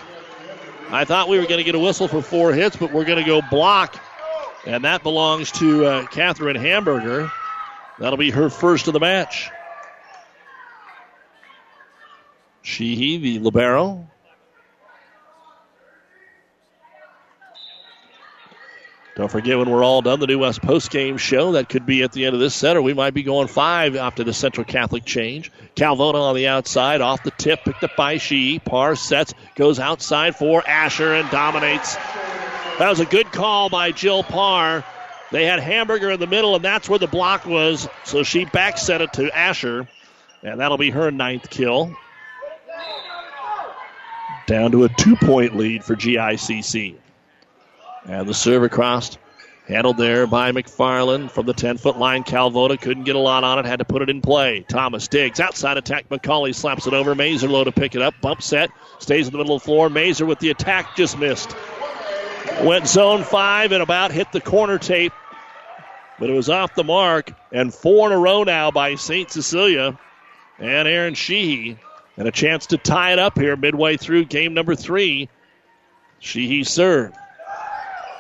I 0.91 1.05
thought 1.05 1.29
we 1.29 1.39
were 1.39 1.47
going 1.47 1.59
to 1.59 1.65
get 1.65 1.75
a 1.75 1.79
whistle 1.79 2.09
for 2.09 2.23
four 2.23 2.53
hits, 2.53 2.77
but 2.77 2.93
we're 2.93 3.05
going 3.05 3.19
to 3.19 3.25
go 3.25 3.41
block. 3.51 4.01
And 4.67 4.85
that 4.85 5.03
belongs 5.03 5.53
to 5.53 5.87
uh, 5.87 6.07
Catherine 6.07 6.57
Hamburger. 6.57 7.31
That'll 7.99 8.19
be 8.19 8.31
her 8.31 8.51
first 8.51 8.89
of 8.89 8.93
the 8.93 9.01
match. 9.01 9.51
Sheehy, 12.63 13.19
the 13.19 13.39
Libero. 13.39 14.09
Don't 19.15 19.31
forget 19.31 19.57
when 19.57 19.71
we're 19.71 19.83
all 19.83 20.03
done, 20.03 20.21
the 20.21 20.27
New 20.27 20.41
West 20.41 20.61
post-game 20.61 21.17
show. 21.17 21.53
That 21.53 21.71
could 21.71 21.87
be 21.87 22.03
at 22.03 22.13
the 22.13 22.27
end 22.27 22.35
of 22.35 22.41
this 22.41 22.55
set, 22.55 22.77
or 22.77 22.83
we 22.83 22.93
might 22.93 23.15
be 23.15 23.23
going 23.23 23.49
five 23.49 23.97
after 23.97 24.23
the 24.25 24.35
Central 24.35 24.67
Catholic 24.67 25.07
change. 25.07 25.51
Calvona 25.75 26.21
on 26.21 26.35
the 26.35 26.49
outside, 26.49 27.01
off 27.01 27.23
the 27.23 27.31
tip, 27.31 27.65
picked 27.65 27.83
up 27.83 27.97
by 27.97 28.19
She. 28.19 28.59
Parr 28.59 28.95
sets, 28.95 29.33
goes 29.55 29.79
outside 29.79 30.37
for 30.37 30.63
Asher 30.69 31.15
and 31.15 31.31
dominates. 31.31 31.95
That 32.79 32.91
was 32.91 33.01
a 33.01 33.07
good 33.07 33.33
call 33.33 33.71
by 33.71 33.91
Jill 33.91 34.23
Parr. 34.23 34.85
They 35.33 35.45
had 35.45 35.59
Hamburger 35.59 36.11
in 36.11 36.21
the 36.21 36.27
middle, 36.27 36.55
and 36.55 36.65
that's 36.65 36.89
where 36.89 36.99
the 36.99 37.09
block 37.09 37.47
was. 37.47 37.89
So 38.05 38.23
she 38.23 38.45
back 38.45 38.79
set 38.79 39.01
it 39.01 39.13
to 39.15 39.37
Asher, 39.37 39.89
and 40.43 40.61
that'll 40.61 40.79
be 40.79 40.91
her 40.91 41.11
ninth 41.11 41.51
kill. 41.51 41.95
Down 44.47 44.71
to 44.71 44.85
a 44.85 44.89
two 44.89 45.17
point 45.17 45.57
lead 45.57 45.83
for 45.83 45.97
GICC. 45.97 46.95
And 48.05 48.29
the 48.29 48.35
serve 48.35 48.63
across, 48.63 49.19
handled 49.67 49.97
there 49.97 50.29
by 50.29 50.53
McFarland 50.53 51.33
from 51.33 51.47
the 51.47 51.53
10 51.53 51.79
foot 51.79 51.99
line. 51.99 52.23
Calvota 52.23 52.77
couldn't 52.77 53.03
get 53.03 53.17
a 53.17 53.21
lot 53.21 53.43
on 53.43 53.59
it, 53.59 53.67
had 53.67 53.81
to 53.81 53.85
put 53.85 54.03
it 54.03 54.09
in 54.09 54.23
play. 54.23 54.65
Thomas 54.69 55.09
digs 55.09 55.41
outside 55.41 55.77
attack. 55.77 56.09
McCauley 56.09 56.55
slaps 56.55 56.87
it 56.87 56.95
over. 56.95 57.17
Mazer 57.17 57.49
low 57.49 57.65
to 57.65 57.73
pick 57.73 57.97
it 57.97 58.03
up. 58.03 58.15
Bump 58.21 58.43
set, 58.43 58.71
stays 59.01 59.27
in 59.27 59.33
the 59.33 59.39
middle 59.39 59.57
of 59.57 59.63
the 59.63 59.67
floor. 59.67 59.91
Mazer 59.91 60.25
with 60.25 60.39
the 60.39 60.51
attack 60.51 60.95
just 60.95 61.19
missed. 61.19 61.57
Went 62.63 62.89
zone 62.89 63.23
five 63.23 63.73
and 63.73 63.83
about 63.83 64.13
hit 64.13 64.33
the 64.33 64.41
corner 64.41 64.79
tape, 64.79 65.13
but 66.19 66.31
it 66.31 66.33
was 66.33 66.49
off 66.49 66.75
the 66.75 66.85
mark. 66.85 67.33
And 67.53 67.73
four 67.73 68.09
in 68.09 68.13
a 68.13 68.19
row 68.19 68.45
now 68.45 68.71
by 68.71 68.95
St. 68.95 69.31
Cecilia 69.31 69.99
and 70.59 70.89
Erin 70.89 71.15
Sheehy. 71.15 71.79
And 72.17 72.27
a 72.27 72.33
chance 72.33 72.67
to 72.67 72.79
tie 72.79 73.13
it 73.13 73.19
up 73.19 73.39
here 73.39 73.57
midway 73.57 73.99
through 73.99 74.25
game 74.25 74.55
number 74.55 74.75
three. 74.75 75.29
Sheehy 76.19 76.65
serve. 76.65 77.13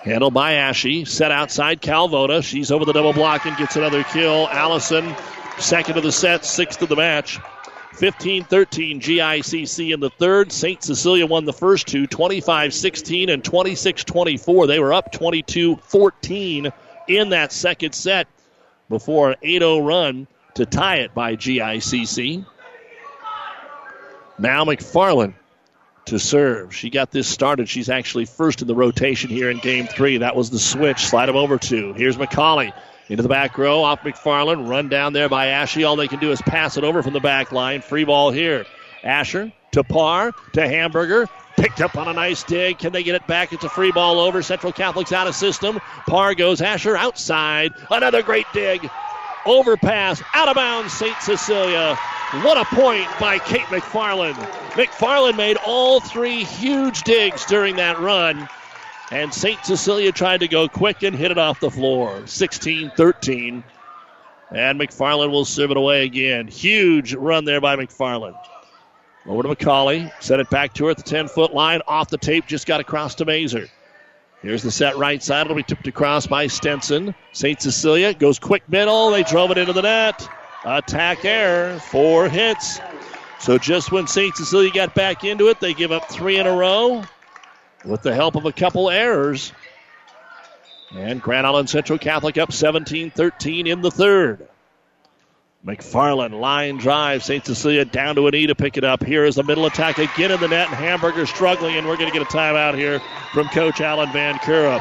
Handled 0.03 0.35
by 0.35 0.53
Ashy. 0.53 1.07
Set 1.07 1.33
outside 1.33 1.81
Calvota. 1.81 2.43
She's 2.43 2.71
over 2.71 2.85
the 2.85 2.93
double 2.93 3.15
block 3.15 3.47
and 3.47 3.57
gets 3.57 3.77
another 3.77 4.05
kill. 4.05 4.49
Allison, 4.49 5.17
second 5.59 5.97
of 5.97 6.03
the 6.03 6.13
set, 6.13 6.45
sixth 6.45 6.83
of 6.83 6.91
the 6.91 6.97
match. 6.97 7.41
15 7.97 8.45
13 8.45 9.01
GICC 9.01 9.95
in 9.95 10.01
the 10.01 10.11
third. 10.11 10.53
St. 10.53 10.83
Cecilia 10.83 11.27
won 11.27 11.45
the 11.45 11.53
first 11.53 11.87
two 11.87 12.07
25 12.07 12.75
16 12.75 13.31
and 13.31 13.43
26 13.43 14.05
24. 14.05 14.67
They 14.67 14.79
were 14.79 14.93
up 14.93 15.13
22 15.13 15.77
14 15.77 16.73
in 17.09 17.29
that 17.31 17.53
second 17.53 17.95
set 17.95 18.29
before 18.89 19.31
an 19.31 19.37
8 19.43 19.63
0 19.63 19.79
run 19.81 20.27
to 20.55 20.67
tie 20.67 20.97
it 20.97 21.15
by 21.15 21.37
GICC. 21.37 22.45
Now 24.39 24.65
McFarland 24.65 25.35
to 26.07 26.19
serve. 26.19 26.75
She 26.75 26.91
got 26.91 27.11
this 27.11 27.27
started. 27.27 27.69
She's 27.69 27.89
actually 27.89 28.27
first 28.27 28.63
in 28.63 28.69
the 28.69 28.75
rotation 28.75 29.31
here 29.31 29.51
in 29.51 29.59
game 29.59 29.87
three. 29.87 30.19
That 30.19 30.37
was 30.37 30.51
the 30.51 30.59
switch. 30.59 31.07
Slide 31.07 31.29
him 31.29 31.37
over 31.37 31.59
to. 31.59 31.93
Here's 31.95 32.17
McCauley. 32.17 32.73
Into 33.09 33.23
the 33.23 33.29
back 33.29 33.57
row, 33.57 33.85
off 33.85 34.01
McFarland. 34.01 34.69
Run 34.69 34.89
down 34.89 35.13
there 35.13 35.29
by 35.29 35.47
Ashley. 35.49 35.85
All 35.85 35.95
they 35.95 36.09
can 36.09 36.19
do 36.19 36.33
is 36.33 36.43
pass 36.43 36.77
it 36.77 36.83
over 36.83 37.03
from 37.03 37.13
the 37.13 37.21
back 37.21 37.53
line. 37.53 37.81
Free 37.81 38.05
ball 38.05 38.33
here. 38.33 38.67
Asher 39.05 39.53
to 39.73 39.85
Parr 39.85 40.33
to 40.55 40.67
Hamburger. 40.67 41.29
Picked 41.57 41.81
up 41.81 41.97
on 41.97 42.09
a 42.09 42.13
nice 42.13 42.43
dig. 42.43 42.79
Can 42.79 42.93
they 42.93 43.05
get 43.05 43.15
it 43.15 43.27
back? 43.27 43.53
It's 43.53 43.65
a 43.65 43.69
free 43.69 43.93
ball 43.93 44.19
over. 44.19 44.43
Central 44.43 44.73
Catholic's 44.73 45.13
out 45.13 45.29
of 45.29 45.37
system. 45.37 45.81
Parr 46.09 46.35
goes 46.35 46.61
Asher 46.61 46.97
outside. 46.97 47.73
Another 47.91 48.23
great 48.23 48.47
dig. 48.53 48.91
Overpass. 49.47 50.21
Out 50.35 50.49
of 50.49 50.57
bounds, 50.57 50.93
St. 50.93 51.17
Cecilia. 51.23 51.97
What 52.43 52.59
a 52.59 52.65
point 52.75 53.07
by 53.21 53.39
Kate 53.39 53.61
McFarland. 53.67 54.35
McFarland 54.73 55.37
made 55.37 55.57
all 55.65 56.01
three 56.01 56.43
huge 56.43 57.05
digs 57.05 57.47
during 57.47 57.77
that 57.77 58.01
run. 58.01 58.49
And 59.11 59.33
St. 59.33 59.65
Cecilia 59.65 60.11
tried 60.11 60.41
to 60.41 60.49
go 60.49 60.69
quick 60.69 61.03
and 61.03 61.15
hit 61.15 61.31
it 61.31 61.39
off 61.39 61.61
the 61.61 61.71
floor. 61.71 62.27
16 62.27 62.91
13. 62.97 63.63
And 64.51 64.81
McFarland 64.81 65.31
will 65.31 65.45
serve 65.45 65.71
it 65.71 65.77
away 65.77 66.05
again. 66.05 66.49
Huge 66.49 67.15
run 67.15 67.45
there 67.45 67.61
by 67.61 67.77
McFarland. 67.77 68.39
Over 69.27 69.43
to 69.43 69.49
McCauley. 69.49 70.11
Set 70.21 70.41
it 70.41 70.51
back 70.51 70.73
to 70.75 70.87
her 70.87 70.91
at 70.91 70.97
the 70.97 71.03
10 71.03 71.29
foot 71.29 71.55
line. 71.55 71.83
Off 71.87 72.09
the 72.09 72.19
tape, 72.19 72.47
just 72.47 72.67
got 72.67 72.81
across 72.81 73.17
to 73.17 73.25
Mazer. 73.25 73.69
Here's 74.43 74.63
the 74.63 74.71
set 74.71 74.97
right 74.97 75.23
side. 75.23 75.47
It'll 75.47 75.57
be 75.57 75.63
tipped 75.63 75.87
across 75.87 76.27
by 76.27 76.47
Stenson. 76.47 77.15
St. 77.33 77.61
Cecilia 77.61 78.15
goes 78.15 78.39
quick 78.39 78.69
middle. 78.69 79.11
They 79.11 79.23
drove 79.23 79.51
it 79.51 79.59
into 79.59 79.73
the 79.73 79.83
net. 79.83 80.29
Attack 80.65 81.25
error. 81.25 81.79
Four 81.79 82.29
hits. 82.29 82.81
So 83.41 83.59
just 83.59 83.93
when 83.93 84.07
St. 84.07 84.37
Cecilia 84.37 84.71
got 84.73 84.95
back 84.95 85.25
into 85.25 85.49
it, 85.49 85.61
they 85.61 85.75
give 85.75 85.93
up 85.93 86.09
three 86.09 86.39
in 86.39 86.47
a 86.47 86.57
row 86.57 87.05
with 87.87 88.03
the 88.03 88.15
help 88.15 88.37
of 88.37 88.45
a 88.45 88.53
couple 88.53 88.91
errors. 88.91 89.53
And 90.95 91.21
Grand 91.21 91.47
Island 91.47 91.69
Central 91.69 91.99
Catholic 91.99 92.39
up 92.39 92.53
17 92.53 93.11
13 93.11 93.67
in 93.67 93.81
the 93.81 93.91
third. 93.91 94.49
McFarland 95.67 96.39
line 96.39 96.77
drive. 96.77 97.25
St. 97.25 97.45
Cecilia 97.45 97.85
down 97.85 98.15
to 98.15 98.29
an 98.29 98.35
E 98.35 98.47
to 98.47 98.55
pick 98.55 98.77
it 98.77 98.85
up. 98.85 99.03
Here 99.03 99.25
is 99.25 99.35
the 99.35 99.43
middle 99.43 99.67
attack 99.67 99.99
again 99.99 100.31
in 100.31 100.41
the 100.41 100.47
net, 100.47 100.69
and 100.69 100.77
Hamburger 100.77 101.27
struggling, 101.27 101.75
and 101.75 101.89
we're 101.89 101.97
going 101.97 102.11
to 102.11 102.17
get 102.17 102.23
a 102.23 102.31
timeout 102.31 102.77
here 102.77 103.01
from 103.33 103.49
Coach 103.49 103.81
Alan 103.81 104.13
Van 104.13 104.39
Cura. 104.39 104.77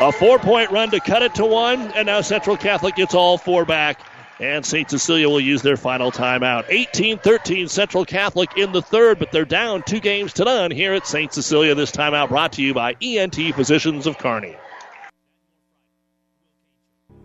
A 0.00 0.12
four 0.12 0.38
point 0.38 0.70
run 0.70 0.90
to 0.92 1.00
cut 1.00 1.22
it 1.22 1.34
to 1.34 1.44
one, 1.44 1.80
and 1.92 2.06
now 2.06 2.20
Central 2.20 2.56
Catholic 2.56 2.94
gets 2.94 3.14
all 3.14 3.38
four 3.38 3.64
back. 3.64 4.00
And 4.40 4.64
St. 4.64 4.88
Cecilia 4.88 5.28
will 5.28 5.40
use 5.40 5.60
their 5.60 5.76
final 5.76 6.10
timeout. 6.10 6.64
18 6.70 7.18
13 7.18 7.68
Central 7.68 8.06
Catholic 8.06 8.56
in 8.56 8.72
the 8.72 8.80
third, 8.80 9.18
but 9.18 9.30
they're 9.30 9.44
down 9.44 9.82
two 9.82 10.00
games 10.00 10.32
to 10.34 10.44
none 10.44 10.70
here 10.70 10.94
at 10.94 11.04
St. 11.04 11.30
Cecilia. 11.30 11.74
This 11.74 11.92
timeout 11.92 12.30
brought 12.30 12.52
to 12.52 12.62
you 12.62 12.72
by 12.72 12.96
ENT 13.02 13.36
Physicians 13.54 14.06
of 14.06 14.16
Kearney. 14.16 14.56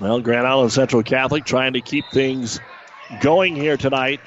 Well, 0.00 0.20
Grand 0.20 0.46
Island 0.46 0.72
Central 0.72 1.02
Catholic 1.02 1.44
trying 1.44 1.72
to 1.72 1.80
keep 1.80 2.04
things 2.12 2.60
going 3.20 3.56
here 3.56 3.76
tonight. 3.76 4.20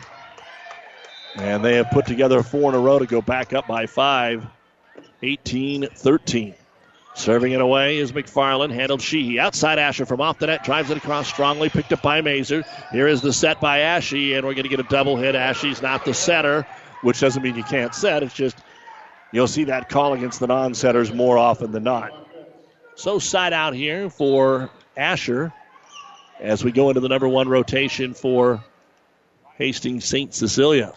And 1.35 1.63
they 1.63 1.75
have 1.75 1.91
put 1.91 2.05
together 2.05 2.41
four 2.41 2.69
in 2.69 2.75
a 2.75 2.79
row 2.79 2.99
to 2.99 3.05
go 3.05 3.21
back 3.21 3.53
up 3.53 3.67
by 3.67 3.85
five. 3.85 4.45
18 5.21 5.87
13. 5.87 6.55
Serving 7.15 7.51
it 7.51 7.61
away 7.61 7.97
is 7.97 8.11
McFarland. 8.11 8.73
Handled 8.73 9.01
Sheehy. 9.01 9.39
Outside 9.39 9.77
Asher 9.77 10.05
from 10.05 10.21
off 10.21 10.39
the 10.39 10.47
net. 10.47 10.63
Drives 10.63 10.89
it 10.89 10.97
across 10.97 11.27
strongly. 11.27 11.69
Picked 11.69 11.91
up 11.91 12.01
by 12.01 12.21
Mazer. 12.21 12.63
Here 12.91 13.07
is 13.07 13.21
the 13.21 13.33
set 13.33 13.59
by 13.59 13.79
Ashy, 13.79 14.33
and 14.33 14.45
we're 14.45 14.53
going 14.53 14.63
to 14.63 14.69
get 14.69 14.79
a 14.79 14.89
double 14.89 15.17
hit. 15.17 15.35
Ashy's 15.35 15.81
not 15.81 16.05
the 16.05 16.13
setter, 16.13 16.65
which 17.01 17.19
doesn't 17.19 17.43
mean 17.43 17.55
you 17.55 17.63
can't 17.63 17.93
set. 17.93 18.23
It's 18.23 18.33
just 18.33 18.57
you'll 19.33 19.47
see 19.47 19.65
that 19.65 19.89
call 19.89 20.13
against 20.13 20.39
the 20.39 20.47
non 20.47 20.73
setters 20.73 21.13
more 21.13 21.37
often 21.37 21.71
than 21.71 21.83
not. 21.83 22.11
So 22.95 23.19
side 23.19 23.53
out 23.53 23.73
here 23.73 24.09
for 24.09 24.69
Asher 24.99 25.53
as 26.39 26.63
we 26.63 26.71
go 26.71 26.89
into 26.89 27.01
the 27.01 27.09
number 27.09 27.27
one 27.27 27.47
rotation 27.47 28.13
for 28.13 28.63
Hastings 29.57 30.05
St. 30.05 30.33
Cecilia. 30.33 30.93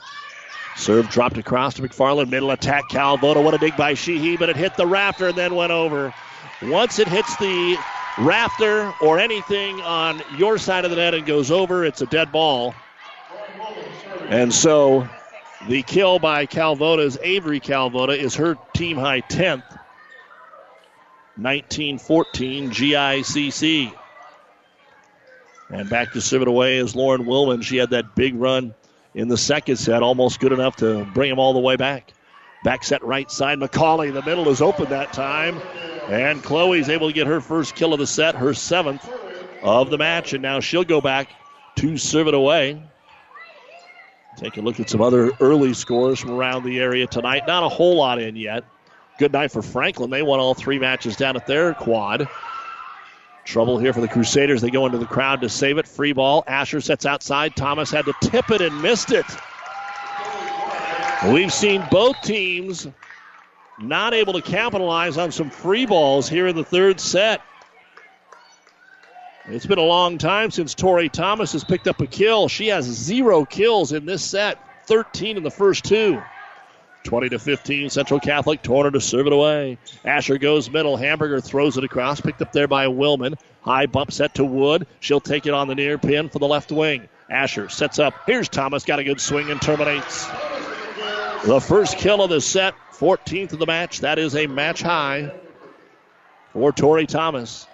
Serve 0.76 1.08
dropped 1.10 1.38
across 1.38 1.74
to 1.74 1.82
McFarland. 1.82 2.30
Middle 2.30 2.50
attack. 2.50 2.88
Calvota. 2.88 3.40
What 3.40 3.54
a 3.54 3.58
dig 3.58 3.76
by 3.76 3.94
Sheehy, 3.94 4.36
but 4.36 4.48
it 4.48 4.56
hit 4.56 4.76
the 4.76 4.86
rafter 4.86 5.28
and 5.28 5.36
then 5.36 5.54
went 5.54 5.72
over. 5.72 6.14
Once 6.62 6.98
it 6.98 7.08
hits 7.08 7.36
the 7.36 7.76
rafter 8.18 8.92
or 9.00 9.18
anything 9.18 9.80
on 9.82 10.22
your 10.36 10.58
side 10.58 10.84
of 10.84 10.90
the 10.90 10.96
net 10.96 11.14
and 11.14 11.26
goes 11.26 11.50
over, 11.50 11.84
it's 11.84 12.00
a 12.00 12.06
dead 12.06 12.32
ball. 12.32 12.74
And 14.28 14.52
so 14.52 15.06
the 15.68 15.82
kill 15.82 16.18
by 16.18 16.46
Calvota 16.46 17.02
is 17.02 17.18
Avery 17.22 17.60
Calvota 17.60 18.16
is 18.16 18.36
her 18.36 18.56
team 18.74 18.96
high 18.96 19.20
10th. 19.20 19.62
19 21.42 21.98
14 21.98 22.70
GICC. 22.70 23.92
And 25.70 25.88
back 25.88 26.12
to 26.12 26.20
serve 26.20 26.42
it 26.42 26.48
away 26.48 26.76
is 26.76 26.94
Lauren 26.94 27.24
Willman. 27.24 27.62
She 27.62 27.76
had 27.76 27.90
that 27.90 28.14
big 28.14 28.34
run 28.34 28.74
in 29.14 29.28
the 29.28 29.36
second 29.36 29.76
set, 29.76 30.02
almost 30.02 30.40
good 30.40 30.52
enough 30.52 30.76
to 30.76 31.04
bring 31.14 31.30
him 31.30 31.38
all 31.38 31.52
the 31.52 31.58
way 31.58 31.76
back. 31.76 32.12
Back 32.62 32.84
set 32.84 33.02
right 33.02 33.30
side. 33.30 33.58
McCauley, 33.58 34.12
the 34.12 34.22
middle 34.22 34.48
is 34.48 34.60
open 34.60 34.90
that 34.90 35.12
time. 35.12 35.60
And 36.08 36.42
Chloe's 36.42 36.88
able 36.88 37.08
to 37.08 37.12
get 37.12 37.26
her 37.26 37.40
first 37.40 37.74
kill 37.74 37.92
of 37.92 37.98
the 37.98 38.06
set, 38.06 38.34
her 38.34 38.54
seventh 38.54 39.08
of 39.62 39.90
the 39.90 39.98
match. 39.98 40.32
And 40.32 40.42
now 40.42 40.60
she'll 40.60 40.84
go 40.84 41.00
back 41.00 41.28
to 41.76 41.96
serve 41.96 42.28
it 42.28 42.34
away. 42.34 42.82
Take 44.36 44.56
a 44.56 44.60
look 44.60 44.80
at 44.80 44.88
some 44.88 45.00
other 45.00 45.30
early 45.40 45.74
scores 45.74 46.20
from 46.20 46.32
around 46.32 46.64
the 46.64 46.78
area 46.78 47.06
tonight. 47.06 47.44
Not 47.46 47.64
a 47.64 47.68
whole 47.68 47.96
lot 47.96 48.20
in 48.20 48.36
yet. 48.36 48.64
Good 49.22 49.32
night 49.32 49.52
for 49.52 49.62
Franklin. 49.62 50.10
They 50.10 50.24
won 50.24 50.40
all 50.40 50.52
three 50.52 50.80
matches 50.80 51.14
down 51.14 51.36
at 51.36 51.46
their 51.46 51.74
quad. 51.74 52.28
Trouble 53.44 53.78
here 53.78 53.92
for 53.92 54.00
the 54.00 54.08
Crusaders. 54.08 54.60
They 54.60 54.70
go 54.70 54.84
into 54.84 54.98
the 54.98 55.06
crowd 55.06 55.42
to 55.42 55.48
save 55.48 55.78
it. 55.78 55.86
Free 55.86 56.12
ball. 56.12 56.42
Asher 56.48 56.80
sets 56.80 57.06
outside. 57.06 57.54
Thomas 57.54 57.92
had 57.92 58.06
to 58.06 58.14
tip 58.20 58.50
it 58.50 58.60
and 58.60 58.82
missed 58.82 59.12
it. 59.12 59.24
We've 61.32 61.52
seen 61.52 61.84
both 61.88 62.20
teams 62.22 62.88
not 63.78 64.12
able 64.12 64.32
to 64.32 64.42
capitalize 64.42 65.16
on 65.16 65.30
some 65.30 65.50
free 65.50 65.86
balls 65.86 66.28
here 66.28 66.48
in 66.48 66.56
the 66.56 66.64
third 66.64 66.98
set. 66.98 67.42
It's 69.50 69.66
been 69.66 69.78
a 69.78 69.82
long 69.82 70.18
time 70.18 70.50
since 70.50 70.74
Tori 70.74 71.08
Thomas 71.08 71.52
has 71.52 71.62
picked 71.62 71.86
up 71.86 72.00
a 72.00 72.08
kill. 72.08 72.48
She 72.48 72.66
has 72.66 72.86
zero 72.86 73.44
kills 73.44 73.92
in 73.92 74.04
this 74.04 74.24
set, 74.24 74.58
13 74.86 75.36
in 75.36 75.44
the 75.44 75.50
first 75.52 75.84
two. 75.84 76.20
20 77.04 77.30
to 77.30 77.38
15, 77.38 77.90
Central 77.90 78.20
Catholic 78.20 78.62
Turner 78.62 78.90
to 78.90 79.00
serve 79.00 79.26
it 79.26 79.32
away. 79.32 79.78
Asher 80.04 80.38
goes 80.38 80.70
middle. 80.70 80.96
Hamburger 80.96 81.40
throws 81.40 81.76
it 81.76 81.84
across, 81.84 82.20
picked 82.20 82.42
up 82.42 82.52
there 82.52 82.68
by 82.68 82.86
Willman. 82.86 83.38
High 83.62 83.86
bump 83.86 84.12
set 84.12 84.34
to 84.36 84.44
Wood. 84.44 84.86
She'll 85.00 85.20
take 85.20 85.46
it 85.46 85.54
on 85.54 85.68
the 85.68 85.74
near 85.74 85.98
pin 85.98 86.28
for 86.28 86.38
the 86.38 86.48
left 86.48 86.72
wing. 86.72 87.08
Asher 87.30 87.68
sets 87.68 87.98
up. 87.98 88.14
Here's 88.26 88.48
Thomas, 88.48 88.84
got 88.84 88.98
a 88.98 89.04
good 89.04 89.20
swing 89.20 89.50
and 89.50 89.60
terminates. 89.60 90.28
The 91.44 91.60
first 91.60 91.98
kill 91.98 92.22
of 92.22 92.30
the 92.30 92.40
set, 92.40 92.74
14th 92.92 93.52
of 93.52 93.58
the 93.58 93.66
match. 93.66 94.00
That 94.00 94.18
is 94.18 94.36
a 94.36 94.46
match 94.46 94.82
high 94.82 95.32
for 96.52 96.72
Tori 96.72 97.06
Thomas. 97.06 97.66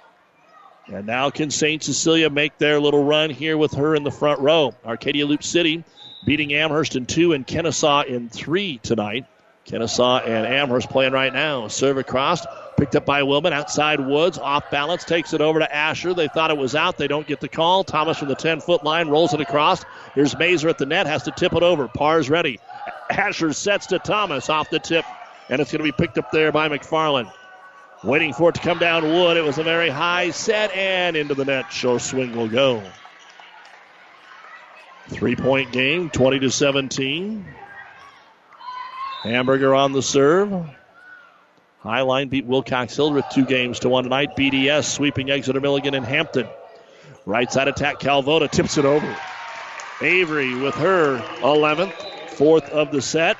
And 0.87 1.07
now 1.07 1.29
can 1.29 1.51
St. 1.51 1.83
Cecilia 1.83 2.31
make 2.31 2.57
their 2.57 2.81
little 2.81 3.05
run 3.05 3.29
here 3.29 3.59
with 3.59 3.75
her 3.75 3.95
in 3.95 4.05
the 4.05 4.11
front 4.11 4.41
row? 4.41 4.75
Arcadia 4.87 5.27
Loop 5.27 5.43
City 5.43 5.85
beating 6.25 6.53
Amherst 6.53 6.97
in 6.97 7.07
two 7.07 7.33
and 7.33 7.47
Kenesaw 7.47 8.07
in 8.07 8.29
three 8.29 8.79
tonight. 8.79 9.27
Kenesaw 9.67 10.27
and 10.27 10.47
Amherst 10.47 10.89
playing 10.89 11.13
right 11.13 11.33
now. 11.33 11.69
Serve 11.69 11.99
across, 11.99 12.47
picked 12.79 12.97
up 12.97 13.05
by 13.05 13.23
Willman. 13.23 13.53
Outside 13.53 14.01
Woods, 14.01 14.39
off 14.39 14.71
balance, 14.71 15.05
takes 15.05 15.35
it 15.35 15.41
over 15.41 15.59
to 15.59 15.75
Asher. 15.75 16.15
They 16.15 16.29
thought 16.29 16.51
it 16.51 16.57
was 16.57 16.75
out. 16.75 16.97
They 16.97 17.09
don't 17.09 17.27
get 17.27 17.41
the 17.41 17.49
call. 17.49 17.85
Thomas 17.85 18.19
from 18.19 18.29
the 18.29 18.35
10 18.35 18.61
foot 18.61 18.83
line 18.83 19.09
rolls 19.09 19.35
it 19.35 19.41
across. 19.41 19.85
Here's 20.15 20.37
Mazer 20.39 20.69
at 20.71 20.79
the 20.79 20.87
net, 20.87 21.07
has 21.07 21.25
to 21.25 21.31
tip 21.31 21.53
it 21.53 21.63
over. 21.63 21.87
Parr's 21.87 22.31
ready. 22.31 22.59
Asher 23.11 23.53
sets 23.53 23.87
to 23.89 23.99
Thomas 23.99 24.49
off 24.49 24.71
the 24.71 24.79
tip, 24.79 25.05
and 25.51 25.61
it's 25.61 25.71
going 25.71 25.85
to 25.85 25.85
be 25.85 25.93
picked 25.93 26.19
up 26.19 26.31
there 26.31 26.51
by 26.51 26.69
McFarland. 26.69 27.31
Waiting 28.05 28.33
for 28.33 28.51
it 28.51 28.55
to 28.55 28.61
come 28.61 28.79
down 28.79 29.03
Wood. 29.03 29.37
It 29.37 29.45
was 29.45 29.59
a 29.59 29.65
very 29.65 29.89
high 29.89 30.31
set 30.31 30.73
and 30.75 31.17
into 31.17 31.35
the 31.35 31.45
net. 31.45 31.73
Show 31.73 31.99
swing 31.99 32.37
will 32.37 32.49
go. 32.49 32.83
Three 35.09 35.37
point 35.37 35.73
game, 35.73 36.11
20 36.11 36.41
to 36.41 36.51
17. 36.51 37.45
Hamburger 39.23 39.75
on 39.75 39.93
the 39.93 40.03
serve. 40.03 40.69
Highline 41.83 42.29
beat 42.29 42.45
Wilcox 42.45 42.95
Hildreth 42.95 43.27
two 43.31 43.45
games 43.45 43.81
to 43.81 43.89
one 43.89 44.05
tonight. 44.05 44.37
BDS 44.37 44.85
sweeping 44.85 45.31
Exeter 45.31 45.61
Milligan 45.61 45.95
and 45.95 46.05
Hampton. 46.05 46.47
Right 47.25 47.51
side 47.51 47.69
attack, 47.69 48.01
Calvota 48.01 48.49
tips 48.49 48.79
it 48.79 48.85
over. 48.85 49.17
Avery 50.01 50.55
with 50.55 50.75
her 50.77 51.19
11th, 51.41 51.93
fourth 52.31 52.69
of 52.71 52.91
the 52.91 53.01
set. 53.01 53.37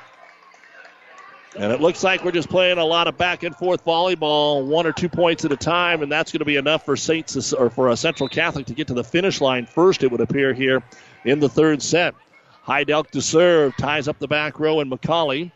And 1.55 1.71
it 1.71 1.81
looks 1.81 2.03
like 2.03 2.23
we're 2.23 2.31
just 2.31 2.49
playing 2.49 2.77
a 2.77 2.85
lot 2.85 3.07
of 3.07 3.17
back 3.17 3.43
and 3.43 3.55
forth 3.55 3.83
volleyball, 3.83 4.65
one 4.65 4.85
or 4.85 4.91
two 4.91 5.09
points 5.09 5.45
at 5.45 5.51
a 5.51 5.57
time, 5.57 6.03
and 6.03 6.11
that's 6.11 6.31
going 6.31 6.39
to 6.39 6.45
be 6.45 6.57
enough 6.57 6.85
for 6.85 6.95
Saints 6.95 7.53
or 7.53 7.69
for 7.69 7.89
a 7.89 7.97
Central 7.97 8.29
Catholic 8.29 8.67
to 8.67 8.73
get 8.73 8.87
to 8.87 8.93
the 8.93 9.03
finish 9.03 9.41
line 9.41 9.65
first. 9.65 10.03
It 10.03 10.11
would 10.11 10.21
appear 10.21 10.53
here 10.53 10.83
in 11.25 11.39
the 11.39 11.49
third 11.49 11.81
set. 11.81 12.15
Heidelk 12.65 13.09
to 13.11 13.21
serve, 13.21 13.75
ties 13.77 14.07
up 14.07 14.19
the 14.19 14.27
back 14.27 14.59
row, 14.59 14.79
and 14.79 14.91
McCauley. 14.91 15.51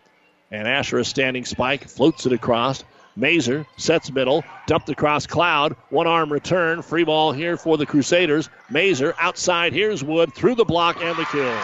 And 0.51 0.67
Asher, 0.67 0.99
a 0.99 1.05
standing 1.05 1.45
spike, 1.45 1.87
floats 1.87 2.25
it 2.25 2.33
across. 2.33 2.83
Mazer 3.15 3.65
sets 3.77 4.11
middle, 4.11 4.43
dumped 4.65 4.89
across 4.89 5.27
Cloud. 5.27 5.75
One 5.89 6.07
arm 6.07 6.31
return. 6.33 6.81
Free 6.81 7.03
ball 7.03 7.31
here 7.31 7.57
for 7.57 7.77
the 7.77 7.85
Crusaders. 7.85 8.49
Mazer 8.71 9.13
outside. 9.19 9.73
Here's 9.73 10.03
Wood 10.03 10.33
through 10.33 10.55
the 10.55 10.65
block 10.65 10.97
and 11.01 11.15
the 11.17 11.25
kill. 11.25 11.55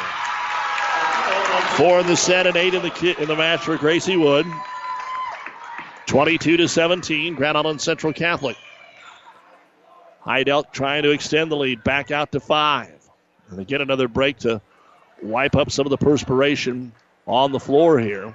Four 1.78 2.00
in 2.02 2.08
the 2.08 2.16
set 2.16 2.46
and 2.46 2.56
eight 2.56 2.74
in 2.74 2.84
the 2.84 2.90
ki- 2.90 3.16
in 3.18 3.28
the 3.28 3.36
match 3.36 3.62
for 3.62 3.78
Gracie 3.78 4.18
Wood. 4.18 4.46
22 6.06 6.58
to 6.58 6.68
17, 6.68 7.36
Grand 7.36 7.58
Island 7.58 7.82
Central 7.82 8.14
Catholic. 8.14 8.58
Heidelk 10.26 10.72
trying 10.72 11.04
to 11.04 11.12
extend 11.12 11.52
the 11.52 11.56
lead 11.56 11.84
back 11.84 12.12
out 12.12 12.32
to 12.34 12.40
five. 12.40 12.99
And 13.52 13.68
get 13.68 13.82
another 13.82 14.08
break 14.08 14.38
to 14.40 14.62
wipe 15.22 15.56
up 15.56 15.72
some 15.72 15.86
of 15.86 15.90
the 15.90 15.98
perspiration 15.98 16.92
on 17.26 17.52
the 17.52 17.60
floor 17.60 18.00
here. 18.00 18.34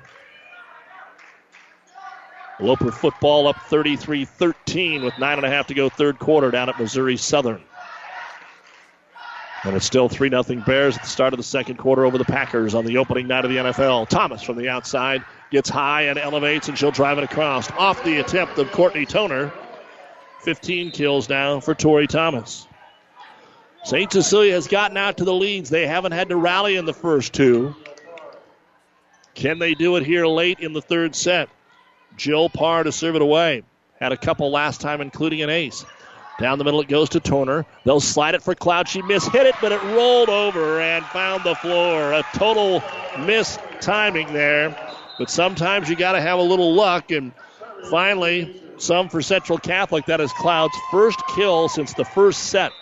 Loper 2.61 2.93
football 2.93 3.49
up 3.49 3.61
33 3.63 4.25
13 4.25 5.05
with 5.05 5.19
nine 5.19 5.39
and 5.39 5.47
a 5.47 5.51
half 5.51 5.67
to 5.69 5.75
go, 5.75 5.89
third 5.89 6.19
quarter 6.19 6.51
down 6.51 6.69
at 6.69 6.79
Missouri 6.79 7.17
Southern. 7.17 7.63
And 9.65 9.75
it's 9.75 9.87
still 9.87 10.09
3 10.09 10.29
0 10.29 10.43
Bears 10.67 10.97
at 10.97 11.03
the 11.03 11.09
start 11.09 11.33
of 11.33 11.39
the 11.39 11.45
second 11.45 11.79
quarter 11.79 12.05
over 12.05 12.19
the 12.19 12.25
Packers 12.25 12.75
on 12.75 12.85
the 12.85 12.99
opening 12.99 13.27
night 13.27 13.45
of 13.45 13.51
the 13.51 13.57
NFL. 13.57 14.09
Thomas 14.09 14.43
from 14.43 14.57
the 14.57 14.69
outside 14.69 15.25
gets 15.51 15.71
high 15.71 16.03
and 16.03 16.19
elevates, 16.19 16.69
and 16.69 16.79
she'll 16.79 16.91
drive 16.91 17.17
it 17.19 17.25
across. 17.25 17.71
Off 17.73 18.05
the 18.05 18.19
attempt 18.19 18.59
of 18.59 18.71
Courtney 18.73 19.07
Toner. 19.07 19.51
15 20.43 20.91
kills 20.91 21.31
now 21.31 21.59
for 21.61 21.75
Tori 21.75 22.07
Thomas. 22.07 22.67
St. 23.85 24.11
Cecilia 24.11 24.55
has 24.55 24.67
gotten 24.67 24.97
out 24.97 25.19
to 25.19 25.25
the 25.25 25.35
leads. 25.35 25.69
They 25.69 25.87
haven't 25.87 26.13
had 26.13 26.31
to 26.31 26.37
rally 26.37 26.77
in 26.77 26.87
the 26.87 26.95
first 26.95 27.35
two. 27.35 27.77
Can 29.35 29.59
they 29.59 29.75
do 29.75 29.97
it 29.97 30.07
here 30.07 30.27
late 30.27 30.61
in 30.61 30.73
the 30.73 30.81
third 30.81 31.15
set? 31.15 31.51
Jill 32.17 32.49
Parr 32.49 32.85
to 32.85 32.93
serve 32.93 33.15
it 33.15 33.23
away. 33.23 33.63
Had 34.01 34.13
a 34.13 34.17
couple 34.17 34.51
last 34.51 34.81
time, 34.81 35.03
including 35.03 35.43
an 35.43 35.51
ace. 35.51 35.85
Down 36.39 36.59
the 36.59 36.65
middle 36.65 36.81
it 36.81 36.89
goes 36.89 37.11
to 37.11 37.21
Toner. 37.21 37.67
They'll 37.85 38.01
slide 38.01 38.35
it 38.35 38.43
for 38.43 38.55
Cloud. 38.55 38.89
She 38.89 39.03
mishit 39.03 39.45
it, 39.45 39.55
but 39.61 39.71
it 39.71 39.83
rolled 39.83 40.31
over 40.31 40.81
and 40.81 41.05
found 41.07 41.45
the 41.45 41.55
floor. 41.57 42.13
A 42.13 42.25
total 42.35 42.83
miss 43.19 43.59
timing 43.81 44.33
there. 44.33 44.77
But 45.19 45.29
sometimes 45.29 45.91
you 45.91 45.95
got 45.95 46.13
to 46.13 46.23
have 46.23 46.39
a 46.39 46.43
little 46.43 46.75
luck. 46.75 47.11
And 47.11 47.33
finally, 47.91 48.63
some 48.79 49.11
for 49.11 49.21
Central 49.21 49.59
Catholic. 49.59 50.07
That 50.07 50.21
is 50.21 50.33
Cloud's 50.33 50.77
first 50.91 51.21
kill 51.37 51.69
since 51.69 51.93
the 51.93 52.05
first 52.05 52.45
set. 52.45 52.73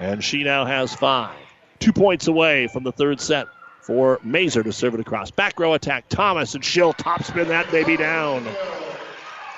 And 0.00 0.22
she 0.22 0.44
now 0.44 0.64
has 0.64 0.94
five. 0.94 1.36
Two 1.78 1.92
points 1.92 2.26
away 2.26 2.66
from 2.66 2.82
the 2.82 2.92
third 2.92 3.20
set 3.20 3.46
for 3.82 4.18
Mazer 4.22 4.62
to 4.62 4.72
serve 4.72 4.94
it 4.94 5.00
across. 5.00 5.30
Back 5.30 5.58
row 5.60 5.74
attack. 5.74 6.08
Thomas 6.08 6.54
and 6.54 6.64
she'll 6.64 6.94
topspin 6.94 7.48
that 7.48 7.70
baby 7.70 7.96
down. 7.96 8.46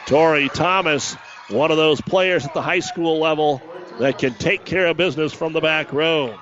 Tori 0.06 0.48
Thomas, 0.48 1.14
one 1.48 1.70
of 1.70 1.76
those 1.76 2.00
players 2.00 2.44
at 2.44 2.54
the 2.54 2.62
high 2.62 2.80
school 2.80 3.18
level 3.18 3.62
that 3.98 4.18
can 4.18 4.34
take 4.34 4.64
care 4.64 4.86
of 4.86 4.96
business 4.96 5.32
from 5.32 5.52
the 5.52 5.60
back 5.60 5.92
row. 5.92 6.36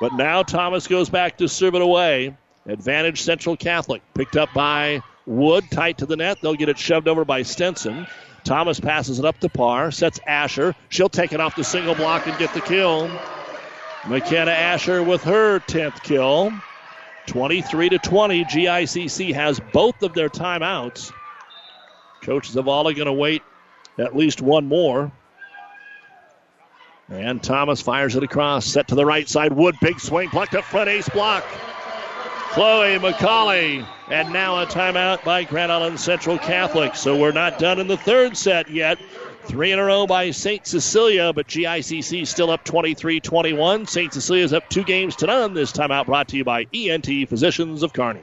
But 0.00 0.14
now 0.14 0.42
Thomas 0.42 0.86
goes 0.86 1.08
back 1.08 1.38
to 1.38 1.48
serve 1.48 1.74
it 1.74 1.82
away. 1.82 2.36
Advantage 2.66 3.22
Central 3.22 3.56
Catholic. 3.56 4.02
Picked 4.14 4.36
up 4.36 4.52
by 4.54 5.02
Wood, 5.26 5.64
tight 5.70 5.98
to 5.98 6.06
the 6.06 6.16
net. 6.16 6.38
They'll 6.40 6.54
get 6.54 6.68
it 6.68 6.78
shoved 6.78 7.08
over 7.08 7.24
by 7.24 7.42
Stenson. 7.42 8.06
Thomas 8.44 8.78
passes 8.78 9.18
it 9.18 9.24
up 9.24 9.38
to 9.40 9.48
Parr, 9.48 9.90
sets 9.90 10.20
Asher. 10.26 10.74
She'll 10.90 11.08
take 11.08 11.32
it 11.32 11.40
off 11.40 11.56
the 11.56 11.64
single 11.64 11.94
block 11.94 12.26
and 12.26 12.36
get 12.38 12.52
the 12.52 12.60
kill. 12.60 13.10
McKenna 14.06 14.50
Asher 14.50 15.02
with 15.02 15.22
her 15.24 15.60
10th 15.60 16.02
kill. 16.02 16.52
23 17.26 17.88
to 17.88 17.98
20. 17.98 18.44
GICC 18.44 19.34
has 19.34 19.60
both 19.72 20.02
of 20.02 20.12
their 20.12 20.28
timeouts. 20.28 21.10
Coach 22.22 22.52
Zavala 22.52 22.94
going 22.94 23.06
to 23.06 23.12
wait 23.12 23.42
at 23.98 24.14
least 24.14 24.42
one 24.42 24.66
more. 24.66 25.10
And 27.08 27.42
Thomas 27.42 27.80
fires 27.80 28.16
it 28.16 28.22
across, 28.22 28.66
set 28.66 28.88
to 28.88 28.94
the 28.94 29.04
right 29.04 29.28
side. 29.28 29.52
Wood, 29.52 29.76
big 29.80 30.00
swing, 30.00 30.30
plucked 30.30 30.54
up 30.54 30.64
front, 30.64 30.88
ace 30.88 31.08
block. 31.08 31.44
Chloe 32.50 32.98
McCauley. 32.98 33.86
And 34.08 34.32
now 34.32 34.60
a 34.60 34.66
timeout 34.66 35.24
by 35.24 35.44
Grand 35.44 35.72
Island 35.72 35.98
Central 35.98 36.38
Catholic. 36.38 36.94
So 36.94 37.16
we're 37.16 37.32
not 37.32 37.58
done 37.58 37.78
in 37.78 37.86
the 37.86 37.96
third 37.96 38.36
set 38.36 38.70
yet. 38.70 38.98
Three 39.44 39.72
in 39.72 39.78
a 39.78 39.84
row 39.84 40.06
by 40.06 40.30
St. 40.30 40.66
Cecilia, 40.66 41.32
but 41.32 41.48
GICC 41.48 42.26
still 42.26 42.50
up 42.50 42.64
23 42.64 43.20
21. 43.20 43.86
St. 43.86 44.12
Cecilia's 44.12 44.52
up 44.52 44.68
two 44.68 44.84
games 44.84 45.16
to 45.16 45.26
none. 45.26 45.54
This 45.54 45.72
timeout 45.72 46.06
brought 46.06 46.28
to 46.28 46.36
you 46.36 46.44
by 46.44 46.66
ENT 46.74 47.28
Physicians 47.28 47.82
of 47.82 47.92
Kearney. 47.92 48.22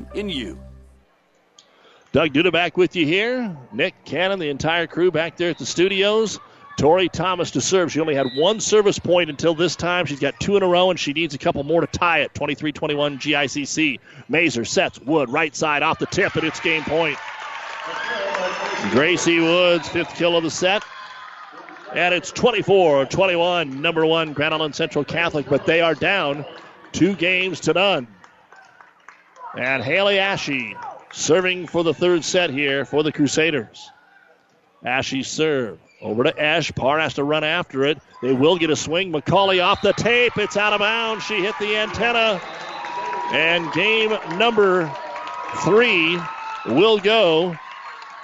in 0.13 0.29
you. 0.29 0.59
Doug 2.11 2.33
Duda 2.33 2.51
back 2.51 2.75
with 2.75 2.95
you 2.95 3.05
here. 3.05 3.55
Nick 3.71 3.95
Cannon, 4.03 4.39
the 4.39 4.49
entire 4.49 4.85
crew 4.85 5.11
back 5.11 5.37
there 5.37 5.49
at 5.49 5.57
the 5.57 5.65
studios. 5.65 6.39
Tori 6.77 7.09
Thomas 7.09 7.51
to 7.51 7.61
serve. 7.61 7.91
She 7.91 7.99
only 7.99 8.15
had 8.15 8.27
one 8.35 8.59
service 8.59 8.99
point 8.99 9.29
until 9.29 9.53
this 9.53 9.75
time. 9.75 10.05
She's 10.05 10.19
got 10.19 10.39
two 10.39 10.57
in 10.57 10.63
a 10.63 10.67
row, 10.67 10.89
and 10.89 10.99
she 10.99 11.13
needs 11.13 11.35
a 11.35 11.37
couple 11.37 11.63
more 11.63 11.81
to 11.81 11.87
tie 11.87 12.19
it. 12.19 12.33
23 12.33 12.71
21 12.71 13.19
GICC. 13.19 13.99
Mazer 14.27 14.65
sets 14.65 14.99
Wood 14.99 15.29
right 15.29 15.55
side 15.55 15.83
off 15.83 15.99
the 15.99 16.05
tip, 16.05 16.35
and 16.35 16.43
it's 16.43 16.59
game 16.59 16.83
point. 16.83 17.17
Gracie 18.91 19.39
Woods, 19.39 19.87
fifth 19.87 20.15
kill 20.15 20.35
of 20.35 20.43
the 20.43 20.49
set. 20.49 20.83
And 21.93 22.13
it's 22.13 22.31
24 22.31 23.05
21, 23.05 23.81
number 23.81 24.05
one, 24.05 24.33
Grand 24.33 24.53
Island 24.53 24.75
Central 24.75 25.03
Catholic, 25.03 25.47
but 25.47 25.65
they 25.65 25.81
are 25.81 25.93
down 25.93 26.45
two 26.93 27.15
games 27.15 27.59
to 27.61 27.73
none. 27.73 28.07
And 29.57 29.83
Haley 29.83 30.19
Ashe 30.19 30.75
serving 31.11 31.67
for 31.67 31.83
the 31.83 31.93
third 31.93 32.23
set 32.23 32.49
here 32.49 32.85
for 32.85 33.03
the 33.03 33.11
Crusaders. 33.11 33.89
Ashe 34.83 35.27
serve. 35.27 35.79
Over 36.01 36.23
to 36.23 36.41
Ash. 36.41 36.71
Parr 36.71 36.99
has 36.99 37.15
to 37.15 37.23
run 37.23 37.43
after 37.43 37.83
it. 37.83 37.99
They 38.21 38.33
will 38.33 38.57
get 38.57 38.69
a 38.69 38.75
swing. 38.75 39.11
McCauley 39.11 39.63
off 39.63 39.81
the 39.81 39.93
tape. 39.93 40.37
It's 40.37 40.57
out 40.57 40.73
of 40.73 40.79
bounds. 40.79 41.23
She 41.23 41.41
hit 41.41 41.53
the 41.59 41.77
antenna. 41.77 42.41
And 43.31 43.71
game 43.73 44.17
number 44.37 44.91
three 45.57 46.19
will 46.65 46.97
go 46.97 47.55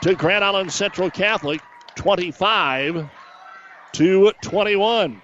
to 0.02 0.16
Grand 0.16 0.44
Island 0.44 0.72
Central 0.72 1.10
Catholic 1.12 1.62
25 1.96 3.10
to 3.94 4.32
21. 4.42 5.22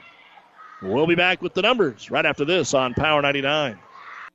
We'll 0.82 1.08
be 1.08 1.16
back 1.16 1.42
with 1.42 1.54
the 1.54 1.62
numbers 1.62 2.12
right 2.12 2.26
after 2.26 2.46
this 2.46 2.74
on 2.74 2.94
Power 2.94 3.22
99. 3.22 3.80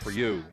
for 0.00 0.10
you. 0.10 0.44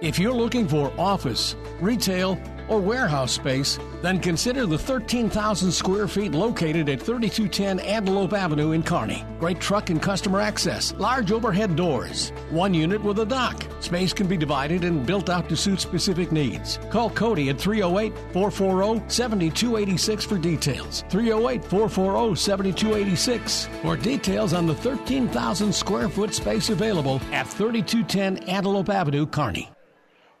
If 0.00 0.16
you're 0.16 0.32
looking 0.32 0.68
for 0.68 0.92
office, 0.96 1.56
retail, 1.80 2.40
or 2.68 2.78
warehouse 2.78 3.32
space, 3.32 3.80
then 4.00 4.20
consider 4.20 4.64
the 4.64 4.78
13,000 4.78 5.72
square 5.72 6.06
feet 6.06 6.30
located 6.30 6.88
at 6.88 7.02
3210 7.02 7.80
Antelope 7.80 8.32
Avenue 8.32 8.70
in 8.70 8.84
Kearney. 8.84 9.24
Great 9.40 9.58
truck 9.58 9.90
and 9.90 10.00
customer 10.00 10.40
access, 10.40 10.94
large 10.98 11.32
overhead 11.32 11.74
doors, 11.74 12.30
one 12.50 12.74
unit 12.74 13.02
with 13.02 13.18
a 13.18 13.26
dock. 13.26 13.66
Space 13.80 14.12
can 14.12 14.28
be 14.28 14.36
divided 14.36 14.84
and 14.84 15.04
built 15.04 15.28
out 15.28 15.48
to 15.48 15.56
suit 15.56 15.80
specific 15.80 16.30
needs. 16.30 16.78
Call 16.90 17.10
Cody 17.10 17.48
at 17.48 17.58
308 17.58 18.12
440 18.32 19.02
7286 19.08 20.24
for 20.24 20.38
details. 20.38 21.02
308 21.10 21.64
440 21.64 22.36
7286 22.36 23.68
for 23.82 23.96
details 23.96 24.52
on 24.52 24.68
the 24.68 24.76
13,000 24.76 25.74
square 25.74 26.08
foot 26.08 26.32
space 26.32 26.70
available 26.70 27.20
at 27.32 27.48
3210 27.48 28.48
Antelope 28.48 28.90
Avenue, 28.90 29.26
Kearney. 29.26 29.68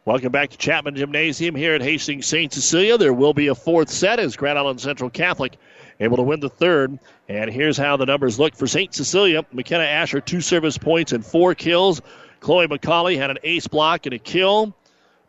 Welcome 0.08 0.32
back 0.32 0.48
to 0.48 0.56
Chapman 0.56 0.96
Gymnasium 0.96 1.54
here 1.54 1.74
at 1.74 1.82
Hastings 1.82 2.24
St. 2.24 2.50
Cecilia. 2.50 2.96
There 2.96 3.12
will 3.12 3.34
be 3.34 3.48
a 3.48 3.54
fourth 3.54 3.90
set 3.90 4.18
as 4.18 4.36
Grand 4.36 4.58
Island 4.58 4.80
Central 4.80 5.10
Catholic 5.10 5.58
able 6.00 6.16
to 6.16 6.22
win 6.22 6.40
the 6.40 6.48
third. 6.48 6.98
And 7.28 7.50
here's 7.50 7.76
how 7.76 7.98
the 7.98 8.06
numbers 8.06 8.38
look 8.38 8.56
for 8.56 8.66
St. 8.66 8.94
Cecilia. 8.94 9.44
McKenna 9.52 9.84
Asher, 9.84 10.22
two 10.22 10.40
service 10.40 10.78
points 10.78 11.12
and 11.12 11.22
four 11.22 11.54
kills. 11.54 12.00
Chloe 12.40 12.66
McCauley 12.66 13.18
had 13.18 13.28
an 13.28 13.36
ace 13.42 13.66
block 13.66 14.06
and 14.06 14.14
a 14.14 14.18
kill. 14.18 14.74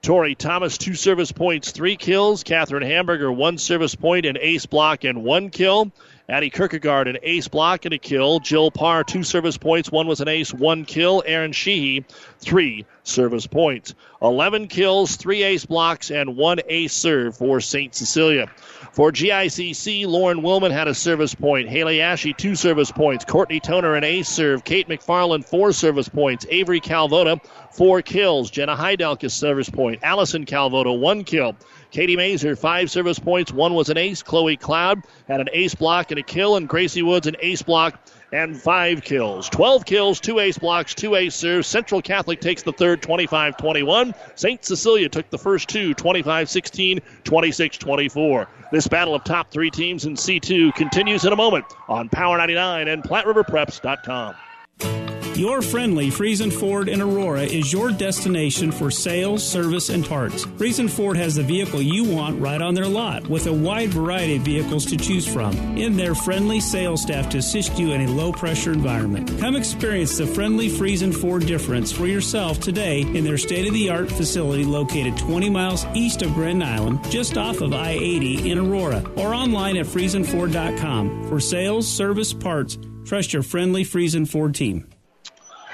Tori 0.01 0.34
Thomas, 0.34 0.77
two 0.77 0.95
service 0.95 1.34
points, 1.34 1.72
three 1.72 1.97
kills. 1.97 2.43
Catherine 2.43 2.81
Hamburger, 2.81 3.34
one 3.34 3.57
service 3.57 3.95
point, 3.95 4.26
an 4.26 4.38
ace 4.39 4.65
block, 4.65 5.03
and 5.03 5.26
one 5.26 5.49
kill. 5.49 5.91
Addie 6.30 6.51
Kierkegaard, 6.51 7.07
an 7.07 7.18
ace 7.23 7.47
block 7.47 7.85
and 7.85 7.93
a 7.93 7.97
kill. 7.97 8.39
Jill 8.39 8.69
Parr, 8.69 9.03
two 9.03 9.23
service 9.23 9.57
points. 9.57 9.91
One 9.91 10.06
was 10.06 10.22
an 10.22 10.27
ace, 10.27 10.53
one 10.53 10.85
kill. 10.85 11.23
Erin 11.26 11.53
Sheehy, 11.53 12.06
three 12.39 12.85
service 13.03 13.47
points. 13.47 13.95
11 14.22 14.68
kills, 14.68 15.15
three 15.15 15.41
ace 15.41 15.65
blocks, 15.65 16.11
and 16.11 16.38
one 16.38 16.60
ace 16.68 16.93
serve 16.93 17.35
for 17.35 17.60
St. 17.60 17.95
Cecilia. 17.95 18.47
For 18.91 19.11
GICC, 19.11 20.06
Lauren 20.06 20.41
Willman 20.41 20.72
had 20.72 20.88
a 20.88 20.93
service 20.93 21.34
point. 21.34 21.68
Haley 21.68 22.01
Ashe, 22.01 22.27
two 22.38 22.56
service 22.56 22.91
points. 22.91 23.26
Courtney 23.26 23.60
Toner, 23.60 23.95
an 23.95 24.03
ace 24.03 24.30
serve. 24.30 24.64
Kate 24.64 24.88
McFarland, 24.88 25.45
four 25.45 25.72
service 25.72 26.10
points. 26.10 26.45
Avery 26.49 26.80
Calvota, 26.80 27.41
four 27.72 28.03
kills. 28.03 28.51
Jenna 28.51 28.76
Heidelk, 28.76 29.23
a 29.23 29.30
service 29.30 29.69
point. 29.69 30.01
Allison 30.03 30.45
Calvota, 30.45 30.91
one 30.91 31.23
kill. 31.23 31.56
Katie 31.91 32.16
Mazer, 32.16 32.56
five 32.56 32.91
service 32.91 33.20
points. 33.20 33.52
One 33.52 33.74
was 33.74 33.90
an 33.90 33.98
ace. 33.98 34.22
Chloe 34.22 34.57
Cloud 34.57 35.03
had 35.28 35.41
an 35.41 35.49
ace 35.52 35.76
block 35.76 36.11
and 36.11 36.20
a 36.20 36.24
kill, 36.24 36.56
and 36.56 36.68
Gracie 36.68 37.02
Woods 37.02 37.28
an 37.28 37.36
ace 37.41 37.61
block 37.61 37.99
and 38.32 38.60
five 38.60 39.03
kills. 39.03 39.49
12 39.49 39.86
kills, 39.86 40.20
two 40.20 40.40
ace 40.40 40.57
blocks, 40.57 40.94
two 40.94 41.16
ace 41.16 41.36
serves. 41.36 41.68
Central 41.68 42.02
Catholic 42.02 42.41
takes 42.41 42.64
the 42.64 42.74
third 42.74 43.02
25 43.02 43.57
21. 43.57 44.14
St. 44.36 44.64
Cecilia 44.64 45.10
took 45.10 45.30
the 45.30 45.38
first 45.38 45.70
two 45.70 45.94
25 45.94 46.49
16, 46.49 47.02
26 47.24 47.78
24. 47.78 48.48
This 48.72 48.88
battle 48.88 49.16
of 49.16 49.24
top 49.24 49.52
three 49.52 49.72
teams 49.72 50.06
in 50.06 50.14
C2 50.14 50.74
continues 50.76 51.26
in 51.26 51.34
a 51.34 51.36
moment 51.36 51.66
on 51.88 52.10
Power 52.10 52.38
99 52.38 52.88
and 52.88 53.03
PlatteRiverPreps.com. 53.03 55.18
Your 55.40 55.61
friendly 55.61 56.10
Friesen 56.10 56.52
Ford 56.52 56.90
in 56.90 57.02
Aurora 57.02 57.44
is 57.44 57.72
your 57.72 57.91
destination 57.91 58.74
for 58.74 58.91
sales, 58.91 59.41
service, 59.41 59.88
and 59.88 60.06
parts. 60.06 60.44
Friesen 60.44 60.90
Ford 60.90 61.16
has 61.16 61.36
the 61.36 61.44
vehicle 61.44 61.82
you 61.82 62.03
want 62.03 62.41
right 62.41 62.61
on 62.61 62.74
their 62.74 62.90
lot 62.90 63.26
with 63.30 63.48
a 63.48 63.53
wide 63.53 63.88
variety 63.91 64.36
of 64.36 64.41
vehicles 64.41 64.86
to 64.88 64.98
choose 64.98 65.26
from 65.26 65.56
in 65.78 65.95
their 65.95 66.14
friendly 66.14 66.60
sales 66.60 67.03
staff 67.03 67.30
to 67.30 67.38
assist 67.38 67.80
you 67.80 67.94
in 67.94 68.02
a 68.02 68.11
low 68.11 68.34
pressure 68.34 68.74
environment. 68.74 69.40
Come 69.40 69.56
experience 69.56 70.18
the 70.18 70.28
friendly 70.28 70.68
Friesen 70.68 71.16
Ford 71.16 71.45
difference 71.45 71.90
for 71.90 72.06
yourself 72.06 72.60
today 72.60 73.03
in 73.03 73.24
their 73.24 73.38
state 73.38 73.66
of 73.66 73.74
the 73.74 73.90
art 73.90 74.11
facility 74.11 74.66
located 74.66 75.18
20 75.18 75.49
miles 75.49 75.86
east 75.94 76.22
of 76.22 76.34
Grand 76.34 76.61
Island, 76.61 76.99
just 77.10 77.38
off 77.38 77.61
of 77.61 77.72
I 77.72 77.91
80 77.91 78.52
in 78.52 78.57
Aurora, 78.57 79.10
or 79.16 79.34
online 79.34 79.78
at 79.78 79.86
FriesenFord.com. 79.86 81.30
For 81.30 81.40
sales, 81.40 81.88
service, 81.88 82.34
parts, 82.34 82.78
trust 83.06 83.32
your 83.32 83.44
friendly 83.44 83.86
Friesen 83.86 84.28
Ford 84.28 84.53
team. 84.53 84.86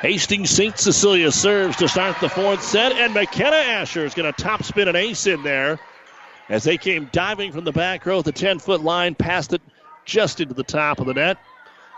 Hastings 0.05 0.51
St. 0.51 0.77
Cecilia 0.77 1.31
serves 1.31 1.77
to 1.77 1.87
start 1.87 2.19
the 2.21 2.29
fourth 2.29 2.61
set, 2.61 2.91
and 2.91 3.11
McKenna 3.11 3.55
Asher 3.55 4.05
is 4.05 4.13
going 4.13 4.31
to 4.31 4.39
top 4.39 4.61
spin 4.61 4.87
an 4.87 4.95
ace 4.95 5.25
in 5.25 5.41
there 5.41 5.79
as 6.47 6.63
they 6.63 6.77
came 6.77 7.09
diving 7.11 7.51
from 7.51 7.63
the 7.63 7.71
back 7.71 8.05
row 8.05 8.19
at 8.19 8.25
the 8.25 8.31
10 8.31 8.59
foot 8.59 8.83
line, 8.83 9.15
passed 9.15 9.51
it 9.53 9.63
just 10.05 10.41
into 10.41 10.53
the 10.53 10.61
top 10.61 10.99
of 10.99 11.07
the 11.07 11.15
net. 11.15 11.39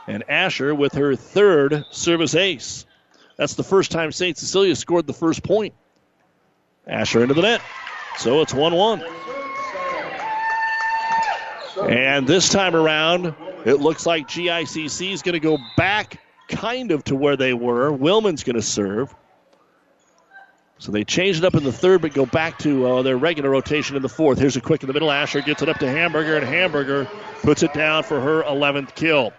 And 0.07 0.23
Asher 0.29 0.73
with 0.73 0.93
her 0.93 1.17
third 1.17 1.83
service 1.91 2.33
ace. 2.33 2.85
That's 3.35 3.55
the 3.55 3.63
first 3.63 3.91
time 3.91 4.13
St. 4.13 4.37
Cecilia 4.37 4.77
scored 4.77 5.05
the 5.05 5.11
first 5.11 5.43
point. 5.43 5.73
Asher 6.87 7.23
into 7.23 7.33
the 7.33 7.41
net. 7.41 7.61
So 8.19 8.39
it's 8.39 8.53
1 8.53 8.73
1. 8.73 9.03
And 11.89 12.25
this 12.25 12.47
time 12.47 12.73
around, 12.73 13.35
it 13.65 13.81
looks 13.81 14.05
like 14.05 14.29
GICC 14.29 15.11
is 15.11 15.21
going 15.21 15.33
to 15.33 15.41
go 15.41 15.57
back 15.75 16.21
kind 16.47 16.91
of 16.91 17.03
to 17.05 17.15
where 17.15 17.35
they 17.35 17.53
were. 17.53 17.91
Willman's 17.91 18.43
going 18.43 18.55
to 18.55 18.61
serve. 18.61 19.13
So 20.79 20.91
they 20.91 21.03
change 21.03 21.39
it 21.39 21.43
up 21.43 21.55
in 21.55 21.63
the 21.63 21.71
third, 21.71 22.01
but 22.01 22.13
go 22.13 22.25
back 22.25 22.59
to 22.59 22.85
uh, 22.85 23.01
their 23.01 23.17
regular 23.17 23.49
rotation 23.49 23.95
in 23.95 24.03
the 24.03 24.09
fourth. 24.09 24.37
Here's 24.37 24.57
a 24.57 24.61
quick 24.61 24.83
in 24.83 24.87
the 24.87 24.93
middle. 24.93 25.11
Asher 25.11 25.41
gets 25.41 25.63
it 25.63 25.69
up 25.69 25.79
to 25.79 25.89
Hamburger, 25.89 26.37
and 26.37 26.45
Hamburger 26.45 27.07
puts 27.41 27.63
it 27.63 27.73
down 27.73 28.03
for 28.03 28.21
her 28.21 28.43
11th 28.43 28.93
kill. 28.93 29.33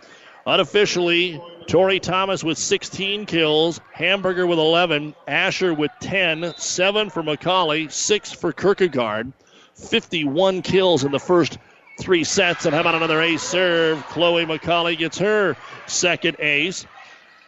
Unofficially, 0.47 1.40
Tori 1.68 2.01
Thomas 2.01 2.43
with 2.43 2.59
16 2.59 3.26
kills, 3.26 3.80
Hamburger 3.93 4.47
with 4.47 4.59
11, 4.59 5.14
Asher 5.28 5.74
with 5.74 5.93
10, 6.01 6.55
7 6.56 7.10
for 7.10 7.22
McCauley, 7.22 7.93
6 7.93 8.32
for 8.32 8.52
Kierkegaard. 8.52 9.32
51 9.74 10.62
kills 10.62 11.05
in 11.05 11.12
the 11.12 11.20
first 11.20 11.59
three 12.01 12.24
sets. 12.24 12.64
And 12.64 12.74
how 12.74 12.80
about 12.80 12.94
another 12.94 13.20
ace 13.20 13.43
serve? 13.43 14.05
Chloe 14.06 14.47
McCauley 14.47 14.97
gets 14.97 15.18
her 15.18 15.56
second 15.86 16.36
ace. 16.40 16.86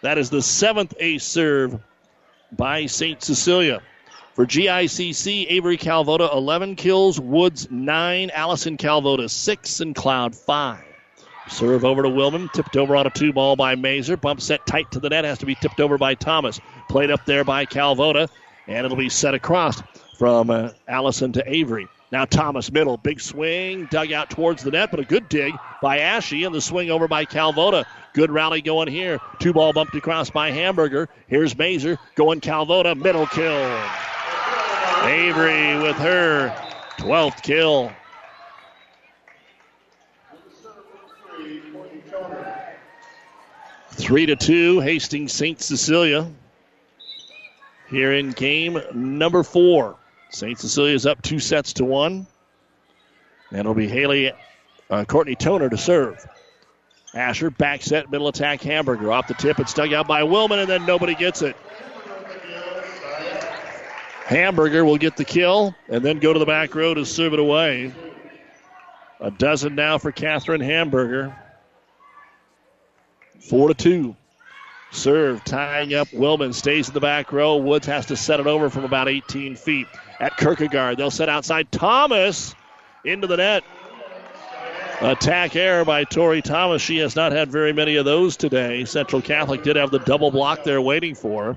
That 0.02 0.18
is 0.18 0.30
the 0.30 0.42
seventh 0.42 0.94
ace 0.98 1.24
serve 1.24 1.78
by 2.52 2.86
St. 2.86 3.22
Cecilia. 3.22 3.82
For 4.34 4.46
GICC, 4.46 5.46
Avery 5.50 5.76
Calvota 5.76 6.30
11 6.32 6.76
kills, 6.76 7.20
Woods 7.20 7.68
9, 7.70 8.30
Allison 8.30 8.76
Calvota 8.76 9.28
6, 9.28 9.80
and 9.80 9.94
Cloud 9.94 10.34
5. 10.34 10.82
Serve 11.48 11.84
over 11.84 12.02
to 12.02 12.08
Willman, 12.08 12.50
tipped 12.52 12.76
over 12.76 12.96
on 12.96 13.06
a 13.06 13.10
two 13.10 13.32
ball 13.32 13.56
by 13.56 13.74
Mazer. 13.74 14.16
Bump 14.16 14.40
set 14.40 14.64
tight 14.66 14.90
to 14.92 15.00
the 15.00 15.10
net, 15.10 15.24
has 15.24 15.38
to 15.38 15.46
be 15.46 15.56
tipped 15.56 15.80
over 15.80 15.98
by 15.98 16.14
Thomas. 16.14 16.60
Played 16.88 17.10
up 17.10 17.26
there 17.26 17.44
by 17.44 17.66
Calvota, 17.66 18.28
and 18.68 18.86
it'll 18.86 18.96
be 18.96 19.08
set 19.08 19.34
across 19.34 19.82
from 20.16 20.48
uh, 20.48 20.70
Allison 20.86 21.32
to 21.32 21.42
Avery. 21.52 21.88
Now 22.12 22.24
Thomas 22.24 22.72
middle, 22.72 22.96
big 22.96 23.20
swing, 23.20 23.86
dug 23.86 24.10
out 24.10 24.30
towards 24.30 24.64
the 24.64 24.72
net, 24.72 24.90
but 24.90 24.98
a 24.98 25.04
good 25.04 25.28
dig 25.28 25.54
by 25.80 25.98
Ashy, 25.98 26.44
and 26.44 26.54
the 26.54 26.60
swing 26.60 26.90
over 26.90 27.06
by 27.06 27.24
Calvota. 27.24 27.86
Good 28.14 28.32
rally 28.32 28.62
going 28.62 28.88
here. 28.88 29.20
Two 29.38 29.52
ball 29.52 29.72
bumped 29.72 29.94
across 29.94 30.28
by 30.30 30.50
Hamburger. 30.50 31.08
Here's 31.28 31.56
Mazer 31.56 31.98
going 32.16 32.40
Calvota, 32.40 32.96
middle 32.96 33.26
kill. 33.26 33.80
Avery 35.04 35.78
with 35.80 35.96
her 35.96 36.54
12th 36.98 37.42
kill. 37.42 37.92
Three 43.92 44.26
to 44.26 44.34
two, 44.34 44.80
Hastings 44.80 45.32
St. 45.32 45.60
Cecilia. 45.60 46.28
Here 47.88 48.12
in 48.14 48.32
game 48.32 48.80
number 48.92 49.42
four. 49.44 49.99
St. 50.30 50.58
Cecilia's 50.58 51.06
up 51.06 51.20
two 51.22 51.38
sets 51.38 51.72
to 51.74 51.84
one. 51.84 52.26
And 53.50 53.60
it'll 53.60 53.74
be 53.74 53.88
Haley, 53.88 54.32
uh, 54.88 55.04
Courtney 55.04 55.34
Toner 55.34 55.68
to 55.68 55.76
serve. 55.76 56.24
Asher, 57.14 57.50
back 57.50 57.82
set, 57.82 58.10
middle 58.10 58.28
attack, 58.28 58.62
Hamburger. 58.62 59.10
Off 59.10 59.26
the 59.26 59.34
tip, 59.34 59.58
it's 59.58 59.74
dug 59.74 59.92
out 59.92 60.06
by 60.06 60.22
Willman, 60.22 60.60
and 60.60 60.70
then 60.70 60.86
nobody 60.86 61.16
gets 61.16 61.42
it. 61.42 61.56
Hamburger 64.26 64.84
will 64.84 64.96
get 64.96 65.16
the 65.16 65.24
kill 65.24 65.74
and 65.88 66.04
then 66.04 66.20
go 66.20 66.32
to 66.32 66.38
the 66.38 66.46
back 66.46 66.72
row 66.76 66.94
to 66.94 67.04
serve 67.04 67.32
it 67.32 67.40
away. 67.40 67.92
A 69.18 69.32
dozen 69.32 69.74
now 69.74 69.98
for 69.98 70.12
Catherine 70.12 70.60
Hamburger. 70.60 71.36
Four 73.40 73.66
to 73.68 73.74
two. 73.74 74.14
Serve 74.92 75.42
tying 75.44 75.94
up 75.94 76.06
Willman 76.08 76.54
stays 76.54 76.86
in 76.86 76.94
the 76.94 77.00
back 77.00 77.32
row. 77.32 77.56
Woods 77.56 77.88
has 77.88 78.06
to 78.06 78.16
set 78.16 78.38
it 78.38 78.46
over 78.46 78.70
from 78.70 78.84
about 78.84 79.08
18 79.08 79.56
feet 79.56 79.88
at 80.20 80.36
Kierkegaard. 80.36 80.98
They'll 80.98 81.10
set 81.10 81.28
outside 81.28 81.72
Thomas 81.72 82.54
into 83.04 83.26
the 83.26 83.38
net. 83.38 83.64
Attack 85.00 85.56
error 85.56 85.86
by 85.86 86.04
Tori 86.04 86.42
Thomas. 86.42 86.82
She 86.82 86.98
has 86.98 87.16
not 87.16 87.32
had 87.32 87.50
very 87.50 87.72
many 87.72 87.96
of 87.96 88.04
those 88.04 88.36
today. 88.36 88.84
Central 88.84 89.22
Catholic 89.22 89.62
did 89.62 89.76
have 89.76 89.90
the 89.90 89.98
double 89.98 90.30
block 90.30 90.62
there 90.62 90.80
waiting 90.80 91.14
for. 91.14 91.56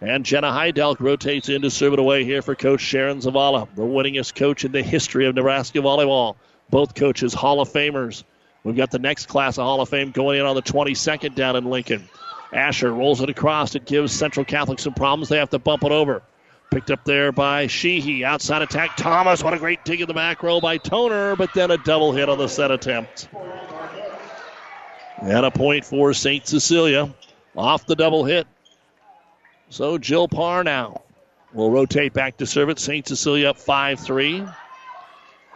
And 0.00 0.24
Jenna 0.24 0.50
Heidelk 0.50 0.98
rotates 1.00 1.50
in 1.50 1.62
to 1.62 1.70
serve 1.70 1.92
it 1.92 1.98
away 1.98 2.24
here 2.24 2.40
for 2.40 2.54
Coach 2.54 2.80
Sharon 2.80 3.18
Zavala, 3.18 3.68
the 3.74 3.82
winningest 3.82 4.36
coach 4.36 4.64
in 4.64 4.72
the 4.72 4.82
history 4.82 5.26
of 5.26 5.34
Nebraska 5.34 5.80
volleyball. 5.80 6.36
Both 6.70 6.94
coaches 6.94 7.34
Hall 7.34 7.60
of 7.60 7.68
Famers. 7.68 8.24
We've 8.64 8.76
got 8.76 8.90
the 8.90 8.98
next 8.98 9.26
class 9.26 9.58
of 9.58 9.64
Hall 9.64 9.80
of 9.80 9.88
Fame 9.88 10.10
going 10.10 10.40
in 10.40 10.46
on 10.46 10.54
the 10.54 10.62
22nd 10.62 11.34
down 11.34 11.56
in 11.56 11.64
Lincoln. 11.64 12.08
Asher 12.52 12.92
rolls 12.92 13.20
it 13.20 13.28
across. 13.28 13.74
It 13.74 13.84
gives 13.84 14.12
Central 14.12 14.44
Catholic 14.46 14.78
some 14.78 14.94
problems. 14.94 15.28
They 15.28 15.38
have 15.38 15.50
to 15.50 15.58
bump 15.58 15.84
it 15.84 15.92
over. 15.92 16.22
Picked 16.70 16.90
up 16.90 17.04
there 17.04 17.32
by 17.32 17.66
Sheehy. 17.66 18.24
Outside 18.24 18.62
attack, 18.62 18.96
Thomas. 18.96 19.42
What 19.42 19.54
a 19.54 19.58
great 19.58 19.84
dig 19.84 20.02
in 20.02 20.06
the 20.06 20.14
back 20.14 20.42
row 20.42 20.60
by 20.60 20.76
Toner, 20.76 21.34
but 21.34 21.54
then 21.54 21.70
a 21.70 21.78
double 21.78 22.12
hit 22.12 22.28
on 22.28 22.38
the 22.38 22.48
set 22.48 22.70
attempt. 22.70 23.28
And 25.20 25.46
a 25.46 25.50
point 25.50 25.84
for 25.84 26.12
St. 26.12 26.46
Cecilia 26.46 27.12
off 27.56 27.86
the 27.86 27.96
double 27.96 28.24
hit. 28.24 28.46
So 29.70 29.98
Jill 29.98 30.28
Parr 30.28 30.62
now 30.62 31.02
will 31.52 31.70
rotate 31.70 32.12
back 32.12 32.36
to 32.38 32.46
serve 32.46 32.68
it. 32.68 32.78
St. 32.78 33.06
Cecilia 33.06 33.50
up 33.50 33.58
5 33.58 34.00
3. 34.00 34.44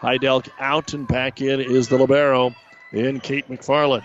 Heidelk 0.01 0.49
out 0.59 0.95
and 0.95 1.07
back 1.07 1.41
in 1.41 1.61
is 1.61 1.89
the 1.89 1.97
Libero 1.97 2.55
in 2.93 3.21
Kate 3.21 3.49
McFarland. 3.49 4.05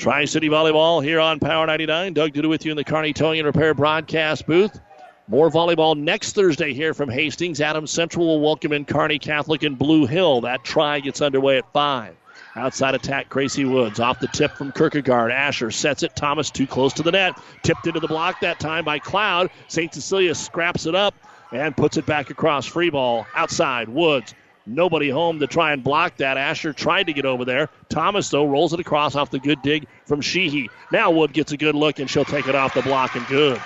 Tri 0.00 0.24
City 0.24 0.48
Volleyball 0.48 1.04
here 1.04 1.20
on 1.20 1.38
Power 1.38 1.66
99. 1.66 2.14
Doug 2.14 2.32
Duda 2.32 2.48
with 2.48 2.64
you 2.64 2.70
in 2.70 2.76
the 2.78 2.84
Kearney 2.84 3.12
Towing 3.12 3.38
and 3.38 3.44
Repair 3.44 3.74
broadcast 3.74 4.46
booth. 4.46 4.80
More 5.28 5.50
volleyball 5.50 5.94
next 5.94 6.34
Thursday 6.34 6.72
here 6.72 6.94
from 6.94 7.10
Hastings. 7.10 7.60
Adams 7.60 7.90
Central 7.90 8.26
will 8.26 8.40
welcome 8.40 8.72
in 8.72 8.86
Kearney 8.86 9.18
Catholic 9.18 9.62
and 9.62 9.78
Blue 9.78 10.06
Hill. 10.06 10.40
That 10.40 10.64
try 10.64 11.00
gets 11.00 11.20
underway 11.20 11.58
at 11.58 11.70
5. 11.74 12.16
Outside 12.56 12.94
attack, 12.94 13.28
Gracie 13.28 13.66
Woods. 13.66 14.00
Off 14.00 14.20
the 14.20 14.28
tip 14.28 14.52
from 14.52 14.72
Kierkegaard. 14.72 15.32
Asher 15.32 15.70
sets 15.70 16.02
it. 16.02 16.16
Thomas 16.16 16.50
too 16.50 16.66
close 16.66 16.94
to 16.94 17.02
the 17.02 17.12
net. 17.12 17.38
Tipped 17.62 17.86
into 17.86 18.00
the 18.00 18.08
block 18.08 18.40
that 18.40 18.58
time 18.58 18.86
by 18.86 18.98
Cloud. 18.98 19.50
St. 19.68 19.92
Cecilia 19.92 20.34
scraps 20.34 20.86
it 20.86 20.94
up 20.94 21.14
and 21.52 21.76
puts 21.76 21.98
it 21.98 22.06
back 22.06 22.30
across. 22.30 22.64
Free 22.64 22.88
ball 22.88 23.26
outside. 23.34 23.90
Woods. 23.90 24.34
Nobody 24.70 25.10
home 25.10 25.40
to 25.40 25.48
try 25.48 25.72
and 25.72 25.82
block 25.82 26.18
that. 26.18 26.36
Asher 26.36 26.72
tried 26.72 27.08
to 27.08 27.12
get 27.12 27.24
over 27.24 27.44
there. 27.44 27.70
Thomas, 27.88 28.28
though, 28.28 28.46
rolls 28.46 28.72
it 28.72 28.78
across 28.78 29.16
off 29.16 29.30
the 29.30 29.40
good 29.40 29.62
dig 29.62 29.88
from 30.06 30.20
Sheehy. 30.20 30.70
Now 30.92 31.10
Wood 31.10 31.32
gets 31.32 31.50
a 31.50 31.56
good 31.56 31.74
look 31.74 31.98
and 31.98 32.08
she'll 32.08 32.24
take 32.24 32.46
it 32.46 32.54
off 32.54 32.74
the 32.74 32.82
block 32.82 33.16
and 33.16 33.26
good. 33.26 33.60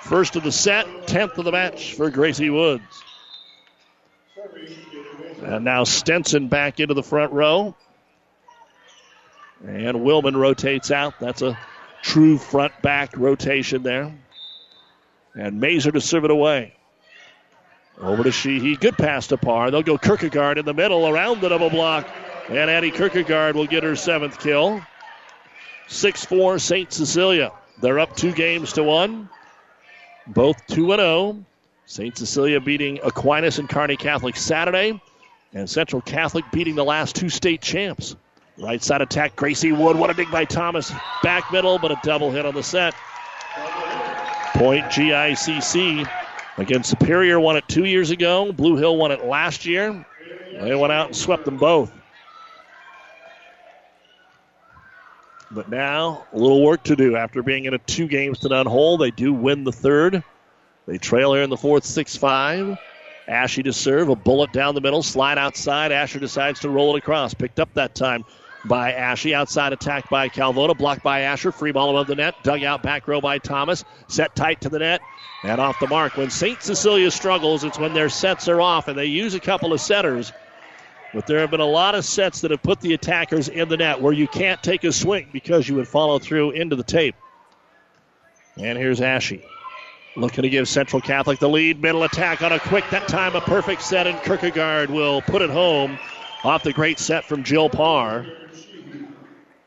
First 0.00 0.34
of 0.34 0.42
the 0.42 0.50
set, 0.50 1.06
tenth 1.06 1.38
of 1.38 1.44
the 1.44 1.52
match 1.52 1.94
for 1.94 2.10
Gracie 2.10 2.50
Woods. 2.50 2.82
And 5.42 5.64
now 5.64 5.84
Stenson 5.84 6.48
back 6.48 6.80
into 6.80 6.94
the 6.94 7.02
front 7.04 7.32
row. 7.32 7.76
And 9.64 9.98
Willman 9.98 10.36
rotates 10.36 10.90
out. 10.90 11.20
That's 11.20 11.42
a 11.42 11.56
true 12.02 12.36
front 12.36 12.82
back 12.82 13.16
rotation 13.16 13.84
there. 13.84 14.12
And 15.34 15.60
Mazer 15.60 15.92
to 15.92 16.00
serve 16.00 16.24
it 16.24 16.32
away. 16.32 16.74
Over 18.00 18.24
to 18.24 18.32
Sheehy. 18.32 18.76
Good 18.76 18.96
pass 18.96 19.28
to 19.28 19.36
Parr. 19.36 19.70
They'll 19.70 19.82
go 19.82 19.98
Kierkegaard 19.98 20.58
in 20.58 20.64
the 20.64 20.74
middle 20.74 21.08
around 21.08 21.40
the 21.40 21.48
double 21.48 21.70
block. 21.70 22.08
And 22.48 22.70
Addie 22.70 22.90
Kierkegaard 22.90 23.54
will 23.54 23.66
get 23.66 23.82
her 23.82 23.94
seventh 23.94 24.40
kill. 24.40 24.82
6 25.88 26.24
4 26.24 26.58
St. 26.58 26.92
Cecilia. 26.92 27.52
They're 27.80 27.98
up 27.98 28.16
two 28.16 28.32
games 28.32 28.72
to 28.74 28.82
one. 28.82 29.28
Both 30.26 30.66
2 30.68 30.88
0. 30.88 31.44
St. 31.86 32.16
Cecilia 32.16 32.60
beating 32.60 33.00
Aquinas 33.02 33.58
and 33.58 33.68
Kearney 33.68 33.96
Catholic 33.96 34.36
Saturday. 34.36 35.00
And 35.52 35.68
Central 35.68 36.00
Catholic 36.00 36.44
beating 36.50 36.74
the 36.74 36.84
last 36.84 37.14
two 37.14 37.28
state 37.28 37.60
champs. 37.60 38.16
Right 38.58 38.82
side 38.82 39.02
attack, 39.02 39.36
Gracie 39.36 39.72
Wood. 39.72 39.96
What 39.96 40.10
a 40.10 40.14
dig 40.14 40.30
by 40.30 40.44
Thomas. 40.44 40.92
Back 41.22 41.52
middle, 41.52 41.78
but 41.78 41.90
a 41.90 42.00
double 42.02 42.30
hit 42.30 42.46
on 42.46 42.54
the 42.54 42.62
set. 42.62 42.94
Point 44.54 44.84
GICC. 44.86 46.08
Again, 46.58 46.84
Superior 46.84 47.40
won 47.40 47.56
it 47.56 47.66
two 47.66 47.84
years 47.84 48.10
ago. 48.10 48.52
Blue 48.52 48.76
Hill 48.76 48.96
won 48.96 49.10
it 49.10 49.24
last 49.24 49.64
year. 49.64 50.04
They 50.60 50.74
went 50.74 50.92
out 50.92 51.06
and 51.06 51.16
swept 51.16 51.44
them 51.44 51.56
both. 51.56 51.92
But 55.50 55.68
now, 55.68 56.26
a 56.32 56.36
little 56.36 56.62
work 56.62 56.82
to 56.84 56.96
do. 56.96 57.16
After 57.16 57.42
being 57.42 57.64
in 57.64 57.74
a 57.74 57.78
two 57.78 58.06
games 58.06 58.38
to 58.40 58.48
none 58.48 58.66
hole, 58.66 58.96
they 58.96 59.10
do 59.10 59.32
win 59.32 59.64
the 59.64 59.72
third. 59.72 60.22
They 60.86 60.98
trail 60.98 61.34
here 61.34 61.42
in 61.42 61.50
the 61.50 61.56
fourth, 61.56 61.84
6 61.84 62.16
5. 62.16 62.78
Ashy 63.28 63.62
to 63.62 63.72
serve, 63.72 64.08
a 64.08 64.16
bullet 64.16 64.52
down 64.52 64.74
the 64.74 64.80
middle, 64.80 65.02
slide 65.02 65.38
outside. 65.38 65.92
Asher 65.92 66.18
decides 66.18 66.60
to 66.60 66.70
roll 66.70 66.96
it 66.96 66.98
across. 66.98 67.34
Picked 67.34 67.60
up 67.60 67.72
that 67.74 67.94
time 67.94 68.24
by 68.64 68.92
Ashy. 68.92 69.34
Outside 69.34 69.72
attack 69.72 70.08
by 70.08 70.28
Calvota, 70.28 70.74
blocked 70.76 71.02
by 71.02 71.20
Asher. 71.20 71.52
Free 71.52 71.72
ball 71.72 71.90
above 71.90 72.06
the 72.06 72.14
net, 72.14 72.34
dug 72.42 72.62
out 72.62 72.82
back 72.82 73.08
row 73.08 73.20
by 73.20 73.38
Thomas. 73.38 73.84
Set 74.08 74.34
tight 74.34 74.60
to 74.62 74.68
the 74.68 74.78
net 74.78 75.00
and 75.44 75.60
off 75.60 75.78
the 75.80 75.88
mark. 75.88 76.16
When 76.16 76.30
St. 76.30 76.62
Cecilia 76.62 77.10
struggles, 77.10 77.64
it's 77.64 77.78
when 77.78 77.94
their 77.94 78.08
sets 78.08 78.48
are 78.48 78.60
off 78.60 78.88
and 78.88 78.96
they 78.96 79.06
use 79.06 79.34
a 79.34 79.40
couple 79.40 79.72
of 79.72 79.80
setters. 79.80 80.32
But 81.14 81.26
there 81.26 81.40
have 81.40 81.50
been 81.50 81.60
a 81.60 81.66
lot 81.66 81.94
of 81.94 82.04
sets 82.04 82.40
that 82.40 82.50
have 82.50 82.62
put 82.62 82.80
the 82.80 82.94
attackers 82.94 83.48
in 83.48 83.68
the 83.68 83.76
net 83.76 84.00
where 84.00 84.14
you 84.14 84.26
can't 84.26 84.62
take 84.62 84.84
a 84.84 84.92
swing 84.92 85.28
because 85.32 85.68
you 85.68 85.74
would 85.74 85.88
follow 85.88 86.18
through 86.18 86.52
into 86.52 86.74
the 86.76 86.82
tape. 86.82 87.14
And 88.56 88.78
here's 88.78 89.00
Ashy. 89.00 89.44
Looking 90.16 90.42
to 90.42 90.48
give 90.48 90.68
Central 90.68 91.00
Catholic 91.00 91.38
the 91.38 91.48
lead. 91.48 91.80
Middle 91.80 92.04
attack 92.04 92.42
on 92.42 92.52
a 92.52 92.60
quick, 92.60 92.84
that 92.90 93.08
time 93.08 93.34
a 93.34 93.40
perfect 93.40 93.82
set, 93.82 94.06
and 94.06 94.20
Kierkegaard 94.22 94.90
will 94.90 95.22
put 95.22 95.42
it 95.42 95.50
home 95.50 95.98
off 96.44 96.62
the 96.62 96.72
great 96.72 96.98
set 96.98 97.24
from 97.24 97.42
Jill 97.42 97.70
Parr. 97.70 98.26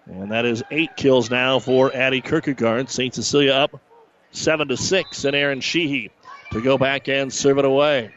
And 0.05 0.31
that 0.31 0.45
is 0.45 0.63
eight 0.71 0.95
kills 0.95 1.29
now 1.29 1.59
for 1.59 1.95
Addie 1.95 2.21
Kierkegaard. 2.21 2.89
St. 2.89 3.13
Cecilia 3.13 3.53
up 3.53 3.81
seven 4.31 4.67
to 4.67 4.77
six, 4.77 5.25
and 5.25 5.35
Erin 5.35 5.61
Sheehy 5.61 6.11
to 6.51 6.61
go 6.61 6.77
back 6.77 7.07
and 7.07 7.31
serve 7.31 7.57
it 7.57 7.65
away. 7.65 8.11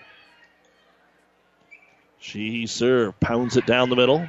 Sheehy 2.19 2.66
serve, 2.66 3.19
pounds 3.20 3.56
it 3.56 3.66
down 3.66 3.90
the 3.90 3.97
middle. 3.97 4.27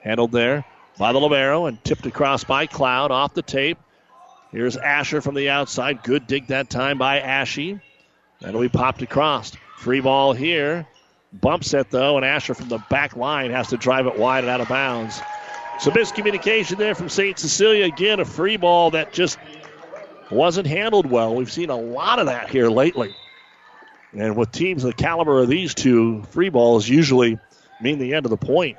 Handled 0.00 0.32
there 0.32 0.64
by 0.98 1.12
the 1.12 1.18
Libero 1.18 1.66
and 1.66 1.82
tipped 1.84 2.06
across 2.06 2.44
by 2.44 2.66
Cloud 2.66 3.10
off 3.10 3.34
the 3.34 3.42
tape. 3.42 3.78
Here's 4.52 4.76
Asher 4.76 5.20
from 5.20 5.34
the 5.34 5.50
outside. 5.50 6.02
Good 6.02 6.26
dig 6.26 6.48
that 6.48 6.70
time 6.70 6.98
by 6.98 7.20
Ashy. 7.20 7.80
That'll 8.40 8.60
be 8.60 8.68
popped 8.68 9.02
across. 9.02 9.52
Free 9.76 10.00
ball 10.00 10.32
here. 10.32 10.86
Bumps 11.32 11.74
it 11.74 11.90
though, 11.90 12.16
and 12.16 12.24
Asher 12.24 12.54
from 12.54 12.68
the 12.68 12.82
back 12.90 13.16
line 13.16 13.50
has 13.50 13.68
to 13.68 13.76
drive 13.76 14.06
it 14.06 14.18
wide 14.18 14.44
and 14.44 14.50
out 14.50 14.60
of 14.60 14.68
bounds. 14.68 15.20
So 15.80 15.92
miscommunication 15.92 16.76
there 16.76 16.94
from 16.94 17.08
St. 17.08 17.38
Cecilia. 17.38 17.84
Again, 17.84 18.18
a 18.18 18.24
free 18.24 18.56
ball 18.56 18.90
that 18.92 19.12
just 19.12 19.38
wasn't 20.30 20.66
handled 20.66 21.06
well. 21.06 21.34
We've 21.34 21.50
seen 21.50 21.70
a 21.70 21.76
lot 21.76 22.18
of 22.18 22.26
that 22.26 22.50
here 22.50 22.68
lately. 22.68 23.14
And 24.12 24.36
with 24.36 24.50
teams 24.50 24.82
of 24.82 24.90
the 24.90 25.02
caliber 25.02 25.40
of 25.40 25.48
these 25.48 25.74
two, 25.74 26.22
free 26.30 26.48
balls 26.48 26.88
usually 26.88 27.38
mean 27.80 27.98
the 27.98 28.14
end 28.14 28.26
of 28.26 28.30
the 28.30 28.36
point. 28.36 28.76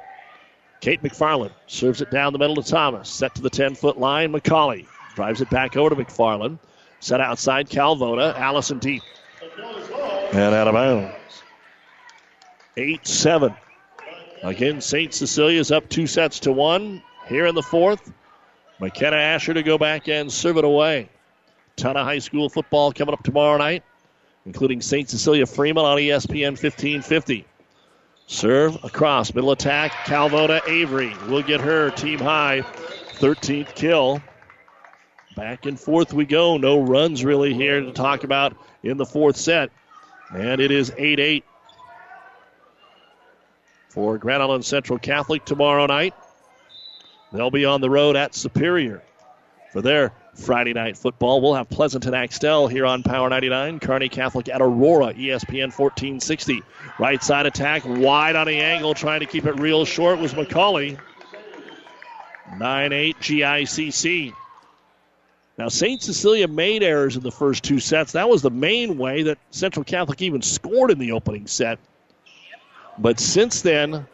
Kate 0.81 1.01
McFarland 1.01 1.51
serves 1.67 2.01
it 2.01 2.11
down 2.11 2.33
the 2.33 2.39
middle 2.39 2.55
to 2.55 2.63
Thomas. 2.63 3.09
Set 3.09 3.35
to 3.35 3.41
the 3.41 3.49
10 3.49 3.75
foot 3.75 3.97
line. 3.97 4.33
McCauley 4.33 4.85
drives 5.15 5.39
it 5.41 5.49
back 5.49 5.77
over 5.77 5.95
to 5.95 5.95
McFarland. 5.95 6.59
Set 6.99 7.21
outside 7.21 7.69
Calvota. 7.69 8.33
Allison 8.37 8.79
deep. 8.79 9.03
And 10.33 10.53
out 10.53 10.67
of 10.67 10.73
bounds. 10.73 11.15
8 12.75 13.07
7. 13.07 13.53
Again, 14.43 14.79
St. 14.79 15.13
Cecilia's 15.13 15.71
up 15.71 15.89
two 15.89 16.07
sets 16.07 16.39
to 16.41 16.51
one 16.51 17.01
here 17.27 17.45
in 17.45 17.55
the 17.55 17.61
fourth. 17.61 18.11
McKenna 18.79 19.17
Asher 19.17 19.53
to 19.53 19.63
go 19.63 19.77
back 19.77 20.07
and 20.07 20.31
serve 20.31 20.57
it 20.57 20.63
away. 20.63 21.09
Ton 21.75 21.97
of 21.97 22.05
high 22.05 22.19
school 22.19 22.49
football 22.49 22.93
coming 22.93 23.13
up 23.13 23.23
tomorrow 23.23 23.57
night, 23.57 23.83
including 24.45 24.81
St. 24.81 25.09
Cecilia 25.09 25.45
Freeman 25.45 25.83
on 25.83 25.97
ESPN 25.97 26.51
1550. 26.51 27.45
Serve 28.27 28.81
across, 28.83 29.33
middle 29.33 29.51
attack. 29.51 29.91
Calvota 30.05 30.61
Avery 30.67 31.13
will 31.27 31.41
get 31.41 31.59
her 31.59 31.89
team 31.89 32.19
high 32.19 32.61
13th 32.61 33.75
kill. 33.75 34.21
Back 35.35 35.65
and 35.65 35.79
forth 35.79 36.13
we 36.13 36.25
go. 36.25 36.57
No 36.57 36.79
runs 36.79 37.25
really 37.25 37.53
here 37.53 37.81
to 37.81 37.91
talk 37.91 38.23
about 38.23 38.55
in 38.83 38.97
the 38.97 39.05
fourth 39.05 39.35
set. 39.35 39.71
And 40.33 40.61
it 40.61 40.71
is 40.71 40.93
8 40.97 41.19
8 41.19 41.43
for 43.89 44.17
Grand 44.17 44.41
Island 44.41 44.65
Central 44.65 44.97
Catholic 44.99 45.45
tomorrow 45.45 45.85
night. 45.85 46.13
They'll 47.33 47.51
be 47.51 47.65
on 47.65 47.81
the 47.81 47.89
road 47.89 48.15
at 48.15 48.33
Superior 48.33 49.03
for 49.71 49.81
their 49.81 50.13
Friday 50.33 50.73
night 50.73 50.97
football. 50.97 51.41
We'll 51.41 51.55
have 51.55 51.69
Pleasanton 51.69 52.13
Axtell 52.13 52.67
here 52.67 52.85
on 52.85 53.03
Power 53.03 53.29
99. 53.29 53.79
Kearney 53.79 54.09
Catholic 54.09 54.49
at 54.49 54.61
Aurora, 54.61 55.13
ESPN 55.13 55.71
1460. 55.77 56.63
Right 56.97 57.21
side 57.21 57.45
attack, 57.45 57.83
wide 57.85 58.35
on 58.35 58.47
the 58.47 58.59
angle, 58.59 58.93
trying 58.93 59.19
to 59.19 59.25
keep 59.25 59.45
it 59.45 59.59
real 59.59 59.85
short 59.85 60.19
was 60.19 60.33
McCauley. 60.33 60.97
9 62.57 62.93
8 62.93 63.19
GICC. 63.19 64.33
Now, 65.57 65.67
St. 65.67 66.01
Cecilia 66.01 66.47
made 66.47 66.83
errors 66.83 67.17
in 67.17 67.21
the 67.21 67.31
first 67.31 67.63
two 67.63 67.79
sets. 67.79 68.13
That 68.13 68.29
was 68.29 68.41
the 68.41 68.49
main 68.49 68.97
way 68.97 69.23
that 69.23 69.37
Central 69.51 69.83
Catholic 69.83 70.21
even 70.21 70.41
scored 70.41 70.89
in 70.89 70.99
the 70.99 71.11
opening 71.11 71.47
set. 71.47 71.79
But 72.99 73.19
since 73.19 73.61
then, 73.61 74.07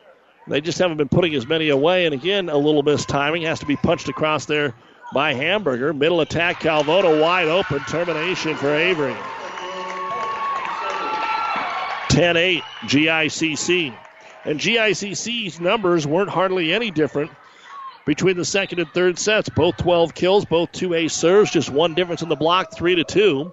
they 0.47 0.61
just 0.61 0.77
haven't 0.77 0.97
been 0.97 1.09
putting 1.09 1.33
as 1.33 1.47
many 1.47 1.69
away. 1.69 2.05
And 2.05 2.13
again, 2.13 2.49
a 2.49 2.57
little 2.57 2.83
missed 2.83 3.09
timing 3.09 3.41
has 3.43 3.59
to 3.59 3.65
be 3.65 3.75
punched 3.75 4.07
across 4.09 4.45
there 4.45 4.75
by 5.13 5.33
Hamburger. 5.33 5.91
Middle 5.91 6.21
attack, 6.21 6.59
Calvota 6.59 7.19
wide 7.19 7.47
open. 7.47 7.79
Termination 7.85 8.55
for 8.55 8.73
Avery. 8.73 9.15
10 12.09 12.37
8 12.37 12.63
GICC. 12.83 13.97
And 14.45 14.59
GICC's 14.59 15.59
numbers 15.59 16.05
weren't 16.05 16.29
hardly 16.29 16.71
any 16.71 16.91
different 16.91 17.31
between 18.05 18.37
the 18.37 18.45
second 18.45 18.79
and 18.79 18.89
third 18.91 19.17
sets. 19.17 19.49
Both 19.49 19.77
12 19.77 20.13
kills, 20.13 20.45
both 20.45 20.71
two 20.71 20.93
ace 20.93 21.13
serves, 21.13 21.49
just 21.49 21.71
one 21.71 21.95
difference 21.95 22.21
in 22.21 22.29
the 22.29 22.35
block, 22.35 22.75
3 22.75 22.95
to 22.95 23.03
2. 23.03 23.51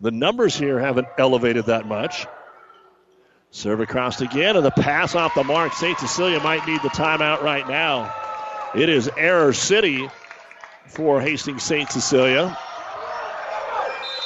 The 0.00 0.10
numbers 0.10 0.56
here 0.56 0.80
haven't 0.80 1.06
elevated 1.16 1.66
that 1.66 1.86
much. 1.86 2.26
Serve 3.54 3.80
across 3.80 4.22
again, 4.22 4.56
and 4.56 4.64
the 4.64 4.70
pass 4.70 5.14
off 5.14 5.34
the 5.34 5.44
mark. 5.44 5.74
St. 5.74 5.98
Cecilia 5.98 6.40
might 6.40 6.66
need 6.66 6.80
the 6.80 6.88
timeout 6.88 7.42
right 7.42 7.68
now. 7.68 8.10
It 8.74 8.88
is 8.88 9.10
error 9.14 9.52
city 9.52 10.08
for 10.86 11.20
Hastings 11.20 11.62
St. 11.62 11.90
Cecilia. 11.90 12.56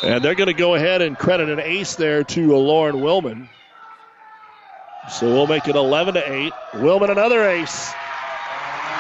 And 0.05 0.25
they're 0.25 0.37
going 0.37 0.47
to 0.47 0.55
go 0.55 0.77
ahead 0.77 1.03
and 1.03 1.19
credit 1.19 1.49
an 1.49 1.59
ace 1.59 1.97
there 1.97 2.23
to 2.23 2.57
Lauren 2.57 2.97
Willman. 2.97 3.49
So 5.11 5.27
we'll 5.27 5.49
make 5.49 5.67
it 5.67 5.75
11 5.75 6.15
to 6.15 6.33
8. 6.33 6.53
Willman 6.75 7.11
another 7.11 7.49
ace. 7.49 7.93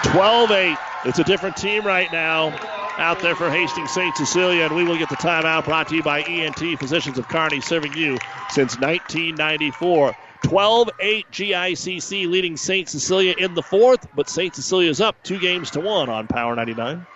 12 0.06 0.50
8. 0.50 0.76
It's 1.04 1.20
a 1.20 1.24
different 1.24 1.56
team 1.56 1.86
right 1.86 2.10
now 2.10 2.75
out 2.98 3.20
there 3.20 3.34
for 3.34 3.50
Hastings 3.50 3.90
St. 3.90 4.16
Cecilia, 4.16 4.64
and 4.64 4.74
we 4.74 4.84
will 4.84 4.96
get 4.96 5.08
the 5.08 5.16
timeout 5.16 5.64
brought 5.64 5.88
to 5.88 5.96
you 5.96 6.02
by 6.02 6.22
ENT 6.22 6.78
Physicians 6.78 7.18
of 7.18 7.28
Kearney, 7.28 7.60
serving 7.60 7.92
you 7.94 8.16
since 8.50 8.78
1994. 8.78 10.14
12 10.42 10.90
8 11.00 11.30
GICC 11.30 12.28
leading 12.28 12.56
St. 12.56 12.88
Cecilia 12.88 13.34
in 13.36 13.54
the 13.54 13.62
fourth, 13.62 14.06
but 14.14 14.28
St. 14.28 14.54
Cecilia 14.54 14.90
is 14.90 15.00
up 15.00 15.22
two 15.22 15.38
games 15.38 15.70
to 15.72 15.80
one 15.80 16.08
on 16.08 16.26
Power 16.26 16.54
99. 16.54 17.06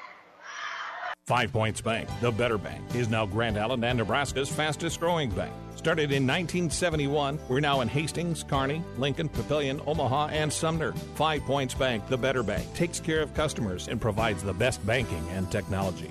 Five 1.31 1.52
Points 1.52 1.81
Bank, 1.81 2.09
the 2.20 2.32
better 2.32 2.59
bank, 2.59 2.93
is 2.93 3.09
now 3.09 3.24
Grand 3.24 3.57
Island 3.57 3.85
and 3.85 3.98
Nebraska's 3.98 4.48
fastest 4.48 4.98
growing 4.98 5.31
bank. 5.31 5.52
Started 5.77 6.11
in 6.11 6.27
1971, 6.27 7.39
we're 7.48 7.61
now 7.61 7.82
in 7.82 7.89
Hastings, 7.89 8.43
Kearney, 8.43 8.82
Lincoln, 8.98 9.28
Papillion, 9.28 9.81
Omaha, 9.86 10.31
and 10.32 10.52
Sumner. 10.52 10.90
Five 11.15 11.43
Points 11.43 11.73
Bank, 11.73 12.09
the 12.09 12.16
better 12.16 12.43
bank, 12.43 12.74
takes 12.74 12.98
care 12.98 13.20
of 13.20 13.32
customers 13.35 13.86
and 13.86 14.01
provides 14.01 14.43
the 14.43 14.52
best 14.52 14.85
banking 14.85 15.24
and 15.28 15.48
technology. 15.52 16.11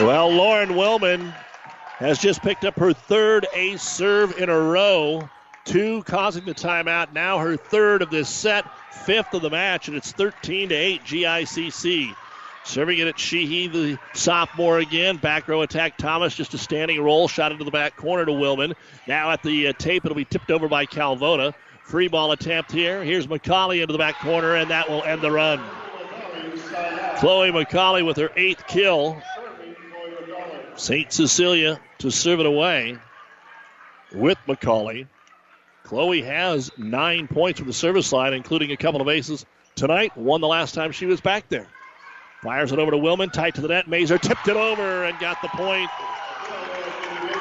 Well, 0.00 0.30
Lauren 0.30 0.76
Wellman 0.76 1.34
has 1.96 2.20
just 2.20 2.40
picked 2.42 2.64
up 2.64 2.78
her 2.78 2.92
third 2.92 3.48
ace 3.52 3.82
serve 3.82 4.38
in 4.38 4.48
a 4.48 4.56
row, 4.56 5.28
two 5.64 6.04
causing 6.04 6.44
the 6.44 6.54
timeout. 6.54 7.12
Now 7.12 7.38
her 7.38 7.56
third 7.56 8.02
of 8.02 8.08
this 8.08 8.28
set, 8.28 8.64
fifth 8.92 9.34
of 9.34 9.42
the 9.42 9.50
match, 9.50 9.88
and 9.88 9.96
it's 9.96 10.12
13 10.12 10.68
to 10.68 10.74
8 10.74 11.02
GICC. 11.02 12.14
Serving 12.62 12.98
it 12.98 13.08
at 13.08 13.18
Sheehy, 13.18 13.66
the 13.66 13.98
sophomore 14.14 14.78
again. 14.78 15.16
Back 15.16 15.48
row 15.48 15.62
attack. 15.62 15.96
Thomas 15.96 16.36
just 16.36 16.54
a 16.54 16.58
standing 16.58 17.02
roll. 17.02 17.26
Shot 17.26 17.50
into 17.50 17.64
the 17.64 17.70
back 17.72 17.96
corner 17.96 18.24
to 18.24 18.32
Willman. 18.32 18.74
Now 19.08 19.32
at 19.32 19.42
the 19.42 19.68
uh, 19.68 19.72
tape, 19.78 20.04
it'll 20.04 20.14
be 20.14 20.24
tipped 20.24 20.52
over 20.52 20.68
by 20.68 20.86
Calvona. 20.86 21.54
Free 21.82 22.06
ball 22.06 22.30
attempt 22.30 22.70
here. 22.70 23.02
Here's 23.02 23.26
McCauley 23.26 23.80
into 23.80 23.92
the 23.92 23.98
back 23.98 24.20
corner, 24.20 24.54
and 24.54 24.70
that 24.70 24.88
will 24.88 25.02
end 25.02 25.22
the 25.22 25.30
run. 25.32 25.60
Chloe 27.16 27.50
McCauley 27.50 28.06
with 28.06 28.16
her 28.18 28.30
eighth 28.36 28.64
kill. 28.68 29.20
St. 30.78 31.12
Cecilia 31.12 31.80
to 31.98 32.10
serve 32.10 32.40
it 32.40 32.46
away 32.46 32.96
with 34.14 34.38
McCauley. 34.46 35.08
Chloe 35.82 36.22
has 36.22 36.70
nine 36.78 37.26
points 37.26 37.58
from 37.58 37.66
the 37.66 37.74
service 37.74 38.12
line, 38.12 38.32
including 38.32 38.70
a 38.70 38.76
couple 38.76 39.00
of 39.00 39.08
aces 39.08 39.44
tonight. 39.74 40.16
One 40.16 40.40
the 40.40 40.46
last 40.46 40.74
time 40.74 40.92
she 40.92 41.06
was 41.06 41.20
back 41.20 41.48
there. 41.48 41.66
Fires 42.42 42.70
it 42.70 42.78
over 42.78 42.92
to 42.92 42.96
Willman, 42.96 43.32
tight 43.32 43.56
to 43.56 43.60
the 43.60 43.68
net. 43.68 43.88
Mazer 43.88 44.18
tipped 44.18 44.46
it 44.46 44.56
over 44.56 45.04
and 45.04 45.18
got 45.18 45.42
the 45.42 45.48
point. 45.48 45.90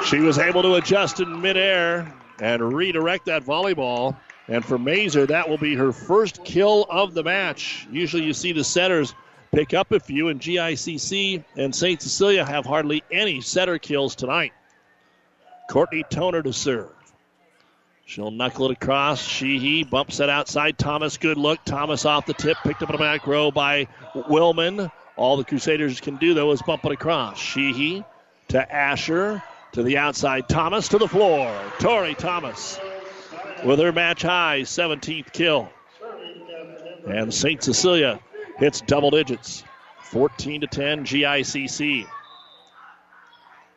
She 0.05 0.19
was 0.19 0.39
able 0.39 0.63
to 0.63 0.75
adjust 0.75 1.19
in 1.19 1.39
midair 1.39 2.11
and 2.39 2.73
redirect 2.73 3.25
that 3.25 3.43
volleyball. 3.43 4.15
And 4.47 4.65
for 4.65 4.79
Mazer, 4.79 5.27
that 5.27 5.47
will 5.47 5.57
be 5.57 5.75
her 5.75 5.91
first 5.91 6.43
kill 6.43 6.85
of 6.89 7.13
the 7.13 7.23
match. 7.23 7.87
Usually 7.91 8.23
you 8.23 8.33
see 8.33 8.53
the 8.53 8.63
setters 8.63 9.13
pick 9.51 9.73
up 9.73 9.91
a 9.91 9.99
few, 9.99 10.29
and 10.29 10.39
GICC 10.39 11.43
and 11.55 11.75
St. 11.75 12.01
Cecilia 12.01 12.45
have 12.45 12.65
hardly 12.65 13.03
any 13.11 13.41
setter 13.41 13.77
kills 13.77 14.15
tonight. 14.15 14.53
Courtney 15.69 16.03
Toner 16.09 16.41
to 16.43 16.53
serve. 16.53 16.91
She'll 18.05 18.31
knuckle 18.31 18.71
it 18.71 18.81
across. 18.81 19.21
Sheehy 19.21 19.83
bumps 19.83 20.21
it 20.21 20.29
outside. 20.29 20.77
Thomas, 20.77 21.17
good 21.17 21.37
look. 21.37 21.59
Thomas 21.65 22.05
off 22.05 22.25
the 22.25 22.33
tip, 22.33 22.55
picked 22.63 22.81
up 22.81 22.89
in 22.89 22.93
the 22.93 22.99
back 22.99 23.27
row 23.27 23.51
by 23.51 23.87
Willman. 24.13 24.89
All 25.17 25.35
the 25.35 25.43
Crusaders 25.43 25.99
can 25.99 26.15
do, 26.15 26.33
though, 26.33 26.51
is 26.51 26.61
bump 26.61 26.85
it 26.85 26.93
across. 26.93 27.37
Sheehy 27.37 28.05
to 28.47 28.73
Asher 28.73 29.43
to 29.73 29.83
the 29.83 29.97
outside. 29.97 30.47
Thomas 30.47 30.87
to 30.89 30.97
the 30.97 31.07
floor. 31.07 31.53
Tori 31.79 32.15
Thomas 32.15 32.79
with 33.65 33.79
her 33.79 33.91
match 33.91 34.21
high 34.21 34.61
17th 34.61 35.33
kill. 35.33 35.69
And 37.07 37.33
St. 37.33 37.61
Cecilia 37.61 38.19
hits 38.57 38.81
double 38.81 39.11
digits 39.11 39.63
14 40.03 40.61
to 40.61 40.67
10 40.67 41.05
GICC. 41.05 42.07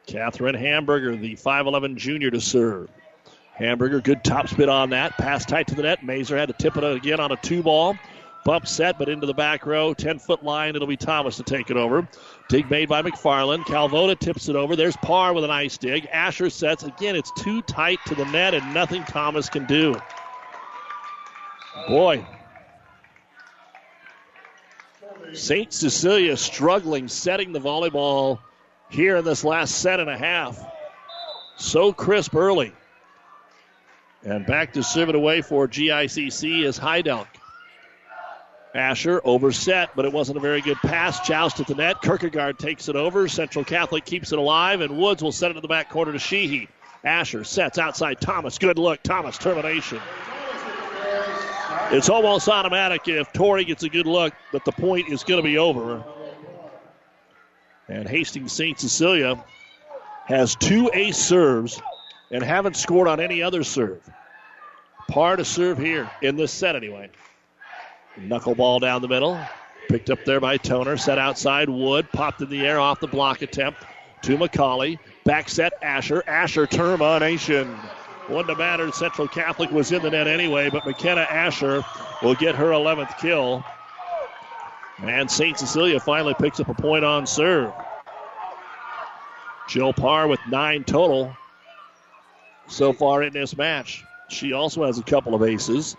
Catherine 0.06 0.54
Hamburger, 0.54 1.16
the 1.16 1.36
5'11 1.36 1.96
junior 1.96 2.30
to 2.30 2.40
serve. 2.40 2.88
Hamburger, 3.52 4.00
good 4.00 4.24
top 4.24 4.48
spin 4.48 4.68
on 4.68 4.90
that. 4.90 5.16
Pass 5.18 5.44
tight 5.44 5.66
to 5.68 5.74
the 5.74 5.82
net. 5.82 6.02
Mazer 6.02 6.36
had 6.36 6.48
to 6.48 6.54
tip 6.54 6.76
it 6.76 6.84
again 6.84 7.20
on 7.20 7.30
a 7.30 7.36
two 7.36 7.62
ball. 7.62 7.96
Bump 8.42 8.66
set, 8.66 8.98
but 8.98 9.10
into 9.10 9.26
the 9.26 9.34
back 9.34 9.66
row. 9.66 9.92
10 9.92 10.18
foot 10.18 10.42
line. 10.42 10.74
It'll 10.74 10.88
be 10.88 10.96
Thomas 10.96 11.36
to 11.36 11.42
take 11.42 11.70
it 11.70 11.76
over. 11.76 12.08
Dig 12.48 12.70
made 12.70 12.88
by 12.88 13.02
McFarland. 13.02 13.66
Calvota 13.66 14.16
tips 14.16 14.48
it 14.48 14.56
over. 14.56 14.76
There's 14.76 14.96
Parr 14.96 15.34
with 15.34 15.44
a 15.44 15.48
nice 15.48 15.76
dig. 15.76 16.06
Asher 16.06 16.48
sets. 16.48 16.82
Again, 16.82 17.16
it's 17.16 17.30
too 17.42 17.60
tight 17.62 17.98
to 18.06 18.14
the 18.14 18.24
net, 18.26 18.54
and 18.54 18.72
nothing 18.72 19.04
Thomas 19.04 19.50
can 19.50 19.66
do. 19.66 19.94
Boy. 21.86 22.24
St. 25.32 25.72
Cecilia 25.72 26.36
struggling 26.36 27.08
setting 27.08 27.52
the 27.52 27.60
volleyball 27.60 28.38
here 28.88 29.16
in 29.16 29.24
this 29.24 29.44
last 29.44 29.76
set 29.76 30.00
and 30.00 30.10
a 30.10 30.18
half. 30.18 30.58
So 31.56 31.92
crisp 31.92 32.34
early. 32.34 32.72
And 34.22 34.44
back 34.44 34.74
to 34.74 34.82
serve 34.82 35.08
it 35.08 35.14
away 35.14 35.42
for 35.42 35.68
GICC 35.68 36.64
is 36.64 36.78
Heidelk. 36.78 37.26
Asher 38.74 39.20
overset, 39.24 39.90
but 39.96 40.04
it 40.04 40.12
wasn't 40.12 40.38
a 40.38 40.40
very 40.40 40.60
good 40.60 40.76
pass. 40.76 41.26
Joust 41.26 41.58
at 41.60 41.66
the 41.66 41.74
net. 41.74 42.00
Kierkegaard 42.02 42.58
takes 42.58 42.88
it 42.88 42.96
over. 42.96 43.26
Central 43.26 43.64
Catholic 43.64 44.04
keeps 44.04 44.32
it 44.32 44.38
alive, 44.38 44.80
and 44.80 44.96
Woods 44.96 45.22
will 45.22 45.32
set 45.32 45.50
it 45.50 45.54
to 45.54 45.60
the 45.60 45.68
back 45.68 45.90
corner 45.90 46.12
to 46.12 46.18
Sheehy. 46.18 46.68
Asher 47.02 47.44
sets 47.44 47.78
outside 47.78 48.20
Thomas. 48.20 48.58
Good 48.58 48.78
look. 48.78 49.02
Thomas 49.02 49.38
termination. 49.38 50.00
It's 51.92 52.08
almost 52.08 52.48
automatic 52.48 53.08
if 53.08 53.32
Torrey 53.32 53.64
gets 53.64 53.82
a 53.82 53.88
good 53.88 54.06
look 54.06 54.32
that 54.52 54.64
the 54.64 54.70
point 54.70 55.08
is 55.08 55.24
going 55.24 55.42
to 55.42 55.44
be 55.44 55.58
over. 55.58 56.04
And 57.88 58.08
Hastings 58.08 58.52
St. 58.52 58.78
Cecilia 58.78 59.44
has 60.26 60.54
two 60.54 60.88
ace 60.94 61.16
serves 61.16 61.82
and 62.30 62.44
haven't 62.44 62.76
scored 62.76 63.08
on 63.08 63.18
any 63.18 63.42
other 63.42 63.64
serve. 63.64 64.08
Par 65.08 65.34
to 65.34 65.44
serve 65.44 65.78
here 65.78 66.08
in 66.22 66.36
this 66.36 66.52
set, 66.52 66.76
anyway. 66.76 67.10
Knuckleball 68.16 68.80
down 68.80 69.02
the 69.02 69.08
middle. 69.08 69.40
Picked 69.88 70.10
up 70.10 70.24
there 70.24 70.38
by 70.38 70.58
Toner. 70.58 70.96
Set 70.96 71.18
outside. 71.18 71.68
Wood 71.68 72.06
popped 72.12 72.40
in 72.40 72.50
the 72.50 72.64
air 72.64 72.78
off 72.78 73.00
the 73.00 73.08
block 73.08 73.42
attempt 73.42 73.82
to 74.22 74.38
McCauley. 74.38 75.00
Back 75.24 75.48
set 75.48 75.72
Asher. 75.82 76.22
Asher 76.28 76.68
termination. 76.68 77.76
Wouldn't 78.30 78.48
have 78.48 78.58
mattered. 78.58 78.94
Central 78.94 79.26
Catholic 79.26 79.72
was 79.72 79.90
in 79.90 80.02
the 80.02 80.10
net 80.10 80.28
anyway, 80.28 80.70
but 80.70 80.86
McKenna 80.86 81.22
Asher 81.22 81.84
will 82.22 82.36
get 82.36 82.54
her 82.54 82.66
11th 82.66 83.18
kill. 83.18 83.64
And 85.02 85.28
St. 85.28 85.58
Cecilia 85.58 85.98
finally 85.98 86.34
picks 86.34 86.60
up 86.60 86.68
a 86.68 86.74
point 86.74 87.04
on 87.04 87.26
serve. 87.26 87.72
Jill 89.68 89.92
Parr 89.92 90.28
with 90.28 90.38
nine 90.48 90.84
total 90.84 91.36
so 92.68 92.92
far 92.92 93.24
in 93.24 93.32
this 93.32 93.56
match. 93.56 94.04
She 94.28 94.52
also 94.52 94.84
has 94.84 94.98
a 94.98 95.02
couple 95.02 95.34
of 95.34 95.42
aces. 95.42 95.96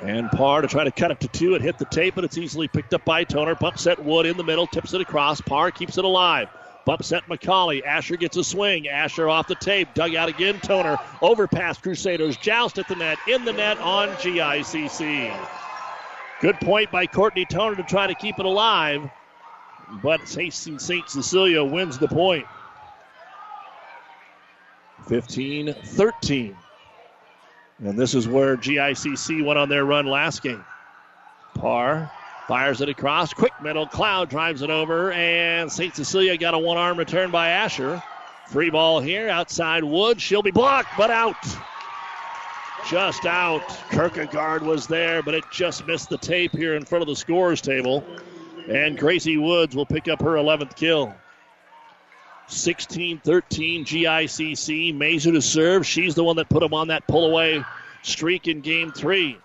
And 0.00 0.30
Parr 0.30 0.62
to 0.62 0.68
try 0.68 0.84
to 0.84 0.92
cut 0.92 1.10
it 1.10 1.20
to 1.20 1.28
two 1.28 1.54
and 1.56 1.64
hit 1.64 1.78
the 1.78 1.86
tape, 1.86 2.14
but 2.14 2.22
it's 2.22 2.38
easily 2.38 2.68
picked 2.68 2.94
up 2.94 3.04
by 3.04 3.24
Toner. 3.24 3.56
Bump 3.56 3.78
set 3.78 4.04
Wood 4.04 4.26
in 4.26 4.36
the 4.36 4.44
middle, 4.44 4.68
tips 4.68 4.94
it 4.94 5.00
across. 5.00 5.40
Parr 5.40 5.72
keeps 5.72 5.98
it 5.98 6.04
alive. 6.04 6.48
Bump 6.86 7.02
set 7.02 7.26
McCauley. 7.28 7.84
Asher 7.84 8.16
gets 8.16 8.36
a 8.36 8.44
swing. 8.44 8.86
Asher 8.86 9.28
off 9.28 9.48
the 9.48 9.56
tape. 9.56 9.92
Dug 9.92 10.14
out 10.14 10.28
again. 10.28 10.60
Toner. 10.60 10.96
Overpass 11.20 11.78
Crusaders. 11.78 12.36
Joust 12.36 12.78
at 12.78 12.86
the 12.86 12.94
net. 12.94 13.18
In 13.26 13.44
the 13.44 13.52
net 13.52 13.76
on 13.78 14.08
GICC. 14.10 15.36
Good 16.40 16.54
point 16.60 16.92
by 16.92 17.06
Courtney 17.06 17.44
Toner 17.44 17.74
to 17.74 17.82
try 17.82 18.06
to 18.06 18.14
keep 18.14 18.38
it 18.38 18.46
alive. 18.46 19.10
But 20.00 20.20
Hastings 20.20 20.84
St. 20.84 21.10
Cecilia 21.10 21.64
wins 21.64 21.98
the 21.98 22.08
point. 22.08 22.46
15 25.08 25.74
13. 25.74 26.56
And 27.80 27.98
this 27.98 28.14
is 28.14 28.28
where 28.28 28.56
GICC 28.56 29.44
went 29.44 29.58
on 29.58 29.68
their 29.68 29.84
run 29.84 30.06
last 30.06 30.40
game. 30.42 30.64
Parr 31.54 32.10
fires 32.46 32.80
it 32.80 32.88
across. 32.88 33.32
Quick 33.34 33.52
middle. 33.62 33.86
Cloud 33.86 34.28
drives 34.28 34.62
it 34.62 34.70
over. 34.70 35.12
And 35.12 35.70
St. 35.70 35.94
Cecilia 35.94 36.36
got 36.36 36.54
a 36.54 36.58
one 36.58 36.76
arm 36.76 36.98
return 36.98 37.30
by 37.30 37.50
Asher. 37.50 38.02
Free 38.48 38.70
ball 38.70 39.00
here 39.00 39.28
outside 39.28 39.82
Wood. 39.82 40.20
She'll 40.20 40.42
be 40.42 40.52
blocked, 40.52 40.90
but 40.96 41.10
out. 41.10 41.36
Just 42.88 43.26
out. 43.26 43.62
Kierkegaard 43.90 44.62
was 44.62 44.86
there, 44.86 45.22
but 45.22 45.34
it 45.34 45.44
just 45.50 45.86
missed 45.86 46.08
the 46.08 46.18
tape 46.18 46.52
here 46.52 46.76
in 46.76 46.84
front 46.84 47.02
of 47.02 47.08
the 47.08 47.16
scorers 47.16 47.60
table. 47.60 48.04
And 48.68 48.96
Gracie 48.96 49.38
Woods 49.38 49.74
will 49.74 49.86
pick 49.86 50.06
up 50.06 50.20
her 50.22 50.34
11th 50.34 50.76
kill. 50.76 51.14
16 52.48 53.18
13 53.24 53.84
GICC. 53.84 54.94
Mazer 54.94 55.32
to 55.32 55.42
serve. 55.42 55.84
She's 55.84 56.14
the 56.14 56.22
one 56.22 56.36
that 56.36 56.48
put 56.48 56.62
him 56.62 56.74
on 56.74 56.88
that 56.88 57.06
pull 57.08 57.26
away 57.26 57.64
streak 58.02 58.46
in 58.46 58.60
game 58.60 58.92
three. 58.92 59.36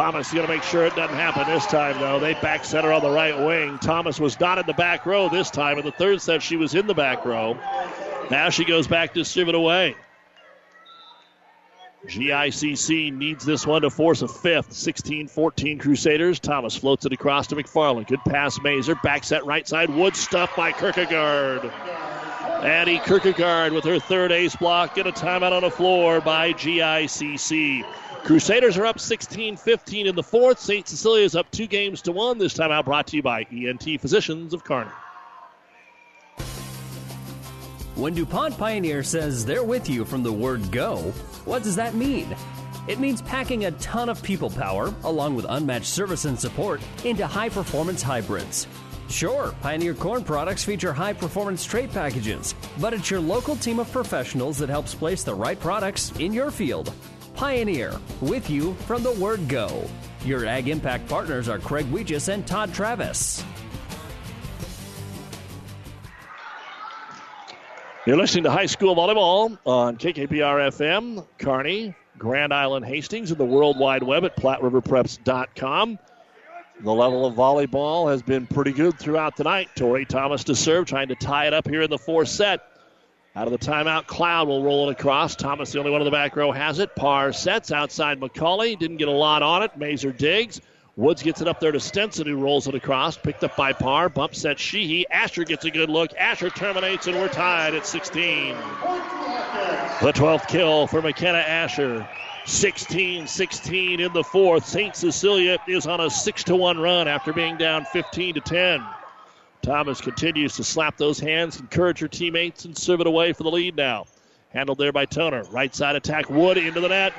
Thomas 0.00 0.32
you 0.32 0.38
going 0.38 0.48
to 0.48 0.54
make 0.54 0.62
sure 0.62 0.86
it 0.86 0.96
doesn't 0.96 1.14
happen 1.14 1.46
this 1.46 1.66
time, 1.66 2.00
though. 2.00 2.18
They 2.18 2.32
back 2.32 2.64
set 2.64 2.84
her 2.84 2.92
on 2.92 3.02
the 3.02 3.10
right 3.10 3.38
wing. 3.38 3.78
Thomas 3.80 4.18
was 4.18 4.40
not 4.40 4.56
in 4.56 4.64
the 4.64 4.72
back 4.72 5.04
row 5.04 5.28
this 5.28 5.50
time. 5.50 5.76
In 5.76 5.84
the 5.84 5.92
third 5.92 6.22
set, 6.22 6.42
she 6.42 6.56
was 6.56 6.74
in 6.74 6.86
the 6.86 6.94
back 6.94 7.26
row. 7.26 7.58
Now 8.30 8.48
she 8.48 8.64
goes 8.64 8.88
back 8.88 9.12
to 9.12 9.26
serve 9.26 9.50
it 9.50 9.54
away. 9.54 9.94
GICC 12.06 13.12
needs 13.12 13.44
this 13.44 13.66
one 13.66 13.82
to 13.82 13.90
force 13.90 14.22
a 14.22 14.28
fifth. 14.28 14.72
16 14.72 15.28
14 15.28 15.78
Crusaders. 15.78 16.40
Thomas 16.40 16.74
floats 16.74 17.04
it 17.04 17.12
across 17.12 17.48
to 17.48 17.56
McFarland. 17.56 18.06
Good 18.06 18.24
pass, 18.24 18.58
Mazer. 18.62 18.94
Back 19.02 19.22
set 19.22 19.44
right 19.44 19.68
side. 19.68 19.90
Wood 19.90 20.16
stuffed 20.16 20.56
by 20.56 20.72
Kierkegaard. 20.72 21.70
Addie 22.62 23.00
Kierkegaard 23.00 23.74
with 23.74 23.84
her 23.84 23.98
third 23.98 24.32
ace 24.32 24.56
block. 24.56 24.94
Get 24.94 25.06
a 25.06 25.12
timeout 25.12 25.52
on 25.52 25.60
the 25.60 25.70
floor 25.70 26.22
by 26.22 26.54
GICC. 26.54 27.84
Crusaders 28.24 28.76
are 28.76 28.86
up 28.86 29.00
16 29.00 29.56
15 29.56 30.06
in 30.06 30.14
the 30.14 30.22
fourth. 30.22 30.60
St. 30.60 30.86
Cecilia 30.86 31.24
is 31.24 31.34
up 31.34 31.50
two 31.50 31.66
games 31.66 32.02
to 32.02 32.12
one. 32.12 32.38
This 32.38 32.54
time 32.54 32.70
out 32.70 32.84
brought 32.84 33.06
to 33.08 33.16
you 33.16 33.22
by 33.22 33.46
ENT 33.50 34.00
Physicians 34.00 34.52
of 34.52 34.62
Kearney. 34.62 34.90
When 37.96 38.14
DuPont 38.14 38.56
Pioneer 38.56 39.02
says 39.02 39.44
they're 39.44 39.64
with 39.64 39.88
you 39.90 40.04
from 40.04 40.22
the 40.22 40.32
word 40.32 40.70
go, 40.70 40.96
what 41.44 41.62
does 41.62 41.76
that 41.76 41.94
mean? 41.94 42.34
It 42.88 43.00
means 43.00 43.20
packing 43.22 43.64
a 43.64 43.72
ton 43.72 44.08
of 44.08 44.22
people 44.22 44.50
power, 44.50 44.94
along 45.04 45.34
with 45.34 45.46
unmatched 45.48 45.86
service 45.86 46.24
and 46.24 46.38
support, 46.38 46.80
into 47.04 47.26
high 47.26 47.48
performance 47.48 48.02
hybrids. 48.02 48.66
Sure, 49.08 49.52
Pioneer 49.60 49.94
Corn 49.94 50.24
products 50.24 50.64
feature 50.64 50.92
high 50.92 51.12
performance 51.12 51.64
trait 51.64 51.92
packages, 51.92 52.54
but 52.80 52.94
it's 52.94 53.10
your 53.10 53.20
local 53.20 53.56
team 53.56 53.80
of 53.80 53.90
professionals 53.90 54.56
that 54.58 54.68
helps 54.68 54.94
place 54.94 55.24
the 55.24 55.34
right 55.34 55.58
products 55.58 56.12
in 56.18 56.32
your 56.32 56.50
field. 56.50 56.92
Pioneer, 57.40 57.98
with 58.20 58.50
you 58.50 58.74
from 58.86 59.02
the 59.02 59.12
word 59.12 59.48
go. 59.48 59.88
Your 60.26 60.44
Ag 60.44 60.68
Impact 60.68 61.08
partners 61.08 61.48
are 61.48 61.58
Craig 61.58 61.86
Weegis 61.86 62.28
and 62.28 62.46
Todd 62.46 62.74
Travis. 62.74 63.42
You're 68.04 68.18
listening 68.18 68.44
to 68.44 68.50
high 68.50 68.66
school 68.66 68.94
volleyball 68.94 69.56
on 69.64 69.96
KKPR 69.96 70.68
FM, 70.68 71.26
Kearney, 71.38 71.94
Grand 72.18 72.52
Island, 72.52 72.84
Hastings, 72.84 73.30
and 73.30 73.40
the 73.40 73.46
World 73.46 73.78
Wide 73.78 74.02
Web 74.02 74.26
at 74.26 74.36
PlatteRiverPreps.com. 74.36 75.98
The 76.80 76.92
level 76.92 77.24
of 77.24 77.36
volleyball 77.36 78.10
has 78.10 78.20
been 78.20 78.46
pretty 78.48 78.72
good 78.72 78.98
throughout 78.98 79.38
the 79.38 79.44
night. 79.44 79.70
Tori 79.76 80.04
Thomas 80.04 80.44
to 80.44 80.54
serve, 80.54 80.84
trying 80.84 81.08
to 81.08 81.14
tie 81.14 81.46
it 81.46 81.54
up 81.54 81.66
here 81.66 81.80
in 81.80 81.88
the 81.88 81.96
fourth 81.96 82.28
set. 82.28 82.69
Out 83.36 83.46
of 83.46 83.52
the 83.52 83.64
timeout, 83.64 84.08
Cloud 84.08 84.48
will 84.48 84.64
roll 84.64 84.88
it 84.88 84.92
across. 84.92 85.36
Thomas, 85.36 85.70
the 85.70 85.78
only 85.78 85.92
one 85.92 86.00
in 86.00 86.04
the 86.04 86.10
back 86.10 86.34
row, 86.34 86.50
has 86.50 86.80
it. 86.80 86.96
Parr 86.96 87.32
sets 87.32 87.70
outside 87.70 88.18
McCauley. 88.20 88.76
Didn't 88.76 88.96
get 88.96 89.06
a 89.06 89.12
lot 89.12 89.42
on 89.42 89.62
it. 89.62 89.76
Mazer 89.76 90.10
digs. 90.10 90.60
Woods 90.96 91.22
gets 91.22 91.40
it 91.40 91.46
up 91.46 91.60
there 91.60 91.70
to 91.70 91.78
Stenson, 91.78 92.26
who 92.26 92.36
rolls 92.36 92.66
it 92.66 92.74
across. 92.74 93.16
Picked 93.16 93.44
up 93.44 93.54
by 93.56 93.72
Parr. 93.72 94.08
Bump 94.08 94.34
set 94.34 94.58
Sheehy. 94.58 95.08
Asher 95.08 95.44
gets 95.44 95.64
a 95.64 95.70
good 95.70 95.88
look. 95.88 96.10
Asher 96.18 96.50
terminates, 96.50 97.06
and 97.06 97.16
we're 97.16 97.28
tied 97.28 97.76
at 97.76 97.86
16. 97.86 98.56
The 100.02 100.12
12th 100.12 100.48
kill 100.48 100.88
for 100.88 101.00
McKenna 101.00 101.38
Asher. 101.38 102.08
16 102.46 103.28
16 103.28 104.00
in 104.00 104.12
the 104.12 104.24
fourth. 104.24 104.66
St. 104.66 104.96
Cecilia 104.96 105.58
is 105.68 105.86
on 105.86 106.00
a 106.00 106.10
6 106.10 106.44
to 106.44 106.56
1 106.56 106.78
run 106.78 107.06
after 107.06 107.32
being 107.32 107.56
down 107.56 107.84
15 107.84 108.34
to 108.34 108.40
10. 108.40 108.84
Thomas 109.62 110.00
continues 110.00 110.56
to 110.56 110.64
slap 110.64 110.96
those 110.96 111.20
hands, 111.20 111.60
encourage 111.60 112.00
her 112.00 112.08
teammates, 112.08 112.64
and 112.64 112.76
serve 112.76 113.00
it 113.00 113.06
away 113.06 113.32
for 113.32 113.42
the 113.42 113.50
lead 113.50 113.76
now. 113.76 114.06
Handled 114.50 114.78
there 114.78 114.92
by 114.92 115.04
Toner. 115.04 115.44
Right 115.44 115.74
side 115.74 115.96
attack, 115.96 116.30
Wood 116.30 116.56
into 116.56 116.80
the 116.80 116.88
net. 116.88 117.12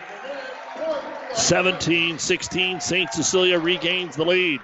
17 1.33 2.19
16. 2.19 2.81
St. 2.81 3.13
Cecilia 3.13 3.59
regains 3.59 4.15
the 4.15 4.25
lead. 4.25 4.59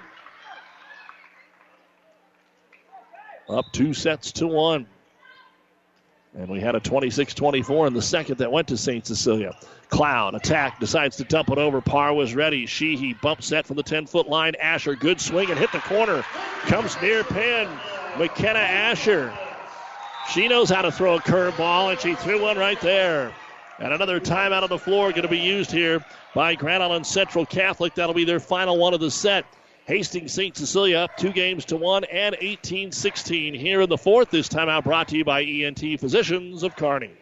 Up 3.48 3.64
two 3.72 3.94
sets 3.94 4.32
to 4.32 4.46
one. 4.46 4.86
And 6.36 6.48
we 6.48 6.60
had 6.60 6.74
a 6.74 6.80
26 6.80 7.34
24 7.34 7.86
in 7.86 7.94
the 7.94 8.02
second 8.02 8.38
that 8.38 8.52
went 8.52 8.68
to 8.68 8.76
St. 8.76 9.06
Cecilia. 9.06 9.56
Cloud 9.88 10.34
attack, 10.34 10.78
decides 10.78 11.16
to 11.16 11.24
dump 11.24 11.50
it 11.50 11.58
over. 11.58 11.80
Parr 11.80 12.12
was 12.12 12.34
ready. 12.34 12.66
Sheehy 12.66 13.14
bump 13.14 13.42
set 13.42 13.66
from 13.66 13.76
the 13.76 13.82
10 13.82 14.06
foot 14.06 14.28
line. 14.28 14.54
Asher, 14.60 14.94
good 14.94 15.20
swing 15.20 15.50
and 15.50 15.58
hit 15.58 15.72
the 15.72 15.80
corner. 15.80 16.22
Comes 16.66 17.00
near 17.00 17.24
pin. 17.24 17.68
McKenna 18.18 18.58
Asher. 18.58 19.32
She 20.32 20.46
knows 20.46 20.68
how 20.68 20.82
to 20.82 20.92
throw 20.92 21.14
a 21.14 21.20
curveball, 21.20 21.90
and 21.90 22.00
she 22.00 22.14
threw 22.14 22.42
one 22.42 22.58
right 22.58 22.80
there. 22.82 23.32
And 23.78 23.92
another 23.92 24.20
timeout 24.20 24.62
on 24.62 24.68
the 24.68 24.78
floor 24.78 25.10
going 25.10 25.22
to 25.22 25.28
be 25.28 25.38
used 25.38 25.70
here 25.70 26.04
by 26.34 26.54
Grand 26.54 26.82
Island 26.82 27.06
Central 27.06 27.46
Catholic. 27.46 27.94
That'll 27.94 28.14
be 28.14 28.24
their 28.24 28.40
final 28.40 28.76
one 28.76 28.92
of 28.92 29.00
the 29.00 29.10
set. 29.10 29.46
Hastings 29.88 30.34
St. 30.34 30.54
Cecilia 30.54 30.98
up 30.98 31.16
two 31.16 31.32
games 31.32 31.64
to 31.64 31.76
one 31.78 32.04
and 32.04 32.36
18 32.38 32.92
16 32.92 33.54
here 33.54 33.80
in 33.80 33.88
the 33.88 33.96
fourth. 33.96 34.30
This 34.30 34.46
timeout 34.46 34.84
brought 34.84 35.08
to 35.08 35.16
you 35.16 35.24
by 35.24 35.42
ENT 35.42 35.98
Physicians 35.98 36.62
of 36.62 36.76
Kearney. 36.76 37.12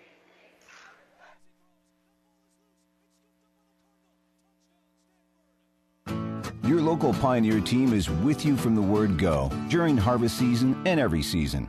Your 6.65 6.81
local 6.81 7.15
Pioneer 7.15 7.61
team 7.61 7.93
is 7.93 8.11
with 8.11 8.45
you 8.45 8.57
from 8.57 8.75
the 8.75 8.83
word 8.83 9.17
go 9.17 9.49
during 9.69 9.97
harvest 9.97 10.37
season 10.37 10.77
and 10.87 10.99
every 10.99 11.23
season. 11.23 11.69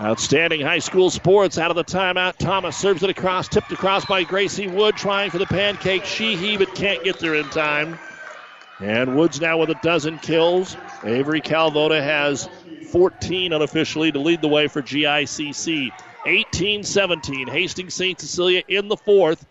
Outstanding 0.00 0.60
high 0.60 0.80
school 0.80 1.08
sports 1.08 1.56
out 1.56 1.70
of 1.70 1.76
the 1.76 1.84
timeout. 1.84 2.36
Thomas 2.36 2.76
serves 2.76 3.04
it 3.04 3.10
across, 3.10 3.46
tipped 3.46 3.70
across 3.70 4.04
by 4.04 4.24
Gracie 4.24 4.66
Wood, 4.66 4.96
trying 4.96 5.30
for 5.30 5.38
the 5.38 5.46
pancake. 5.46 6.04
Sheehy, 6.04 6.56
but 6.56 6.74
can't 6.74 7.04
get 7.04 7.20
there 7.20 7.36
in 7.36 7.48
time. 7.50 7.98
And 8.80 9.16
Woods 9.16 9.40
now 9.40 9.58
with 9.58 9.70
a 9.70 9.78
dozen 9.82 10.18
kills. 10.18 10.76
Avery 11.04 11.40
Calvota 11.40 12.02
has 12.02 12.48
14 12.90 13.52
unofficially 13.52 14.10
to 14.10 14.18
lead 14.18 14.40
the 14.40 14.48
way 14.48 14.66
for 14.66 14.82
GICC. 14.82 15.90
18 16.26 16.82
17. 16.82 17.46
Hastings 17.46 17.94
St. 17.94 18.20
Cecilia 18.20 18.62
in 18.66 18.88
the 18.88 18.96
fourth. 18.96 19.46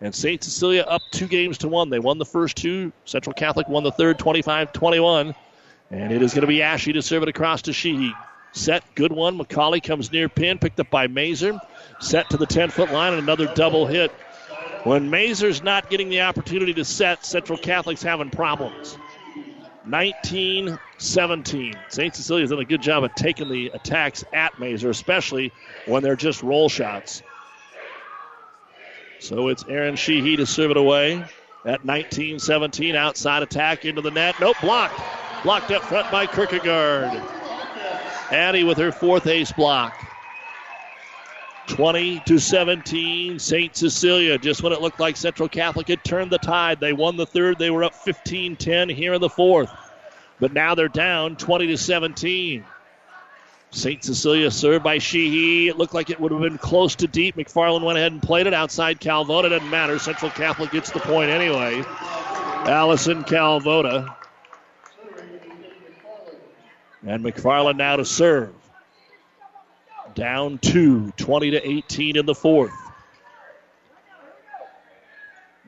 And 0.00 0.12
St. 0.12 0.42
Cecilia 0.42 0.82
up 0.82 1.02
two 1.12 1.28
games 1.28 1.58
to 1.58 1.68
one. 1.68 1.88
They 1.88 2.00
won 2.00 2.18
the 2.18 2.24
first 2.24 2.56
two. 2.56 2.92
Central 3.04 3.32
Catholic 3.32 3.68
won 3.68 3.84
the 3.84 3.92
third 3.92 4.18
25 4.18 4.72
21. 4.72 5.36
And 5.92 6.12
it 6.12 6.20
is 6.20 6.34
going 6.34 6.40
to 6.40 6.48
be 6.48 6.62
Ashy 6.62 6.92
to 6.94 7.02
serve 7.02 7.22
it 7.22 7.28
across 7.28 7.62
to 7.62 7.72
Sheehy. 7.72 8.12
Set, 8.54 8.82
good 8.94 9.12
one. 9.12 9.36
McCauley 9.36 9.82
comes 9.82 10.10
near 10.12 10.28
pin, 10.28 10.58
picked 10.58 10.78
up 10.78 10.88
by 10.88 11.08
Mazer. 11.08 11.60
Set 12.00 12.30
to 12.30 12.36
the 12.36 12.46
10 12.46 12.70
foot 12.70 12.92
line, 12.92 13.12
and 13.12 13.22
another 13.22 13.52
double 13.54 13.86
hit. 13.86 14.10
When 14.84 15.10
Mazer's 15.10 15.62
not 15.62 15.90
getting 15.90 16.08
the 16.08 16.22
opportunity 16.22 16.72
to 16.74 16.84
set, 16.84 17.26
Central 17.26 17.58
Catholic's 17.58 18.02
having 18.02 18.30
problems. 18.30 18.96
19 19.86 20.78
17. 20.98 21.74
St. 21.88 22.14
Cecilia's 22.14 22.50
done 22.50 22.60
a 22.60 22.64
good 22.64 22.80
job 22.80 23.04
of 23.04 23.14
taking 23.14 23.48
the 23.48 23.68
attacks 23.68 24.24
at 24.32 24.58
Mazer, 24.58 24.88
especially 24.88 25.52
when 25.86 26.02
they're 26.02 26.16
just 26.16 26.42
roll 26.42 26.68
shots. 26.68 27.22
So 29.18 29.48
it's 29.48 29.64
Erin 29.68 29.96
Sheehy 29.96 30.36
to 30.36 30.46
serve 30.46 30.70
it 30.70 30.76
away 30.76 31.24
at 31.64 31.84
19 31.84 32.38
17. 32.38 32.94
Outside 32.94 33.42
attack 33.42 33.84
into 33.84 34.00
the 34.00 34.10
net. 34.10 34.36
Nope, 34.40 34.56
blocked. 34.60 35.00
Blocked 35.42 35.70
up 35.72 35.82
front 35.82 36.10
by 36.10 36.26
Kierkegaard. 36.26 37.20
Addie 38.34 38.64
with 38.64 38.78
her 38.78 38.90
fourth 38.92 39.26
ace 39.26 39.52
block. 39.52 40.10
20 41.68 42.20
to 42.26 42.38
17, 42.38 43.38
St. 43.38 43.76
Cecilia. 43.76 44.36
Just 44.36 44.62
when 44.62 44.72
it 44.72 44.82
looked 44.82 45.00
like 45.00 45.16
Central 45.16 45.48
Catholic 45.48 45.88
had 45.88 46.04
turned 46.04 46.30
the 46.30 46.38
tide, 46.38 46.80
they 46.80 46.92
won 46.92 47.16
the 47.16 47.26
third. 47.26 47.58
They 47.58 47.70
were 47.70 47.84
up 47.84 47.94
15 47.94 48.56
10 48.56 48.88
here 48.88 49.14
in 49.14 49.20
the 49.20 49.30
fourth. 49.30 49.70
But 50.40 50.52
now 50.52 50.74
they're 50.74 50.88
down 50.88 51.36
20 51.36 51.68
to 51.68 51.78
17. 51.78 52.64
St. 53.70 54.04
Cecilia 54.04 54.50
served 54.50 54.84
by 54.84 54.98
Sheehy. 54.98 55.68
It 55.68 55.78
looked 55.78 55.94
like 55.94 56.10
it 56.10 56.20
would 56.20 56.32
have 56.32 56.40
been 56.40 56.58
close 56.58 56.96
to 56.96 57.06
deep. 57.06 57.36
McFarland 57.36 57.84
went 57.84 57.98
ahead 57.98 58.12
and 58.12 58.22
played 58.22 58.46
it 58.46 58.54
outside 58.54 59.00
Calvota. 59.00 59.48
Doesn't 59.48 59.70
matter. 59.70 59.98
Central 59.98 60.30
Catholic 60.30 60.70
gets 60.70 60.90
the 60.90 61.00
point 61.00 61.30
anyway. 61.30 61.82
Allison 62.66 63.24
Calvota. 63.24 64.14
And 67.06 67.24
McFarland 67.24 67.76
now 67.76 67.96
to 67.96 68.04
serve. 68.04 68.54
Down 70.14 70.58
two, 70.58 71.10
20 71.16 71.50
to 71.52 71.68
18 71.68 72.16
in 72.16 72.26
the 72.26 72.34
fourth. 72.34 72.72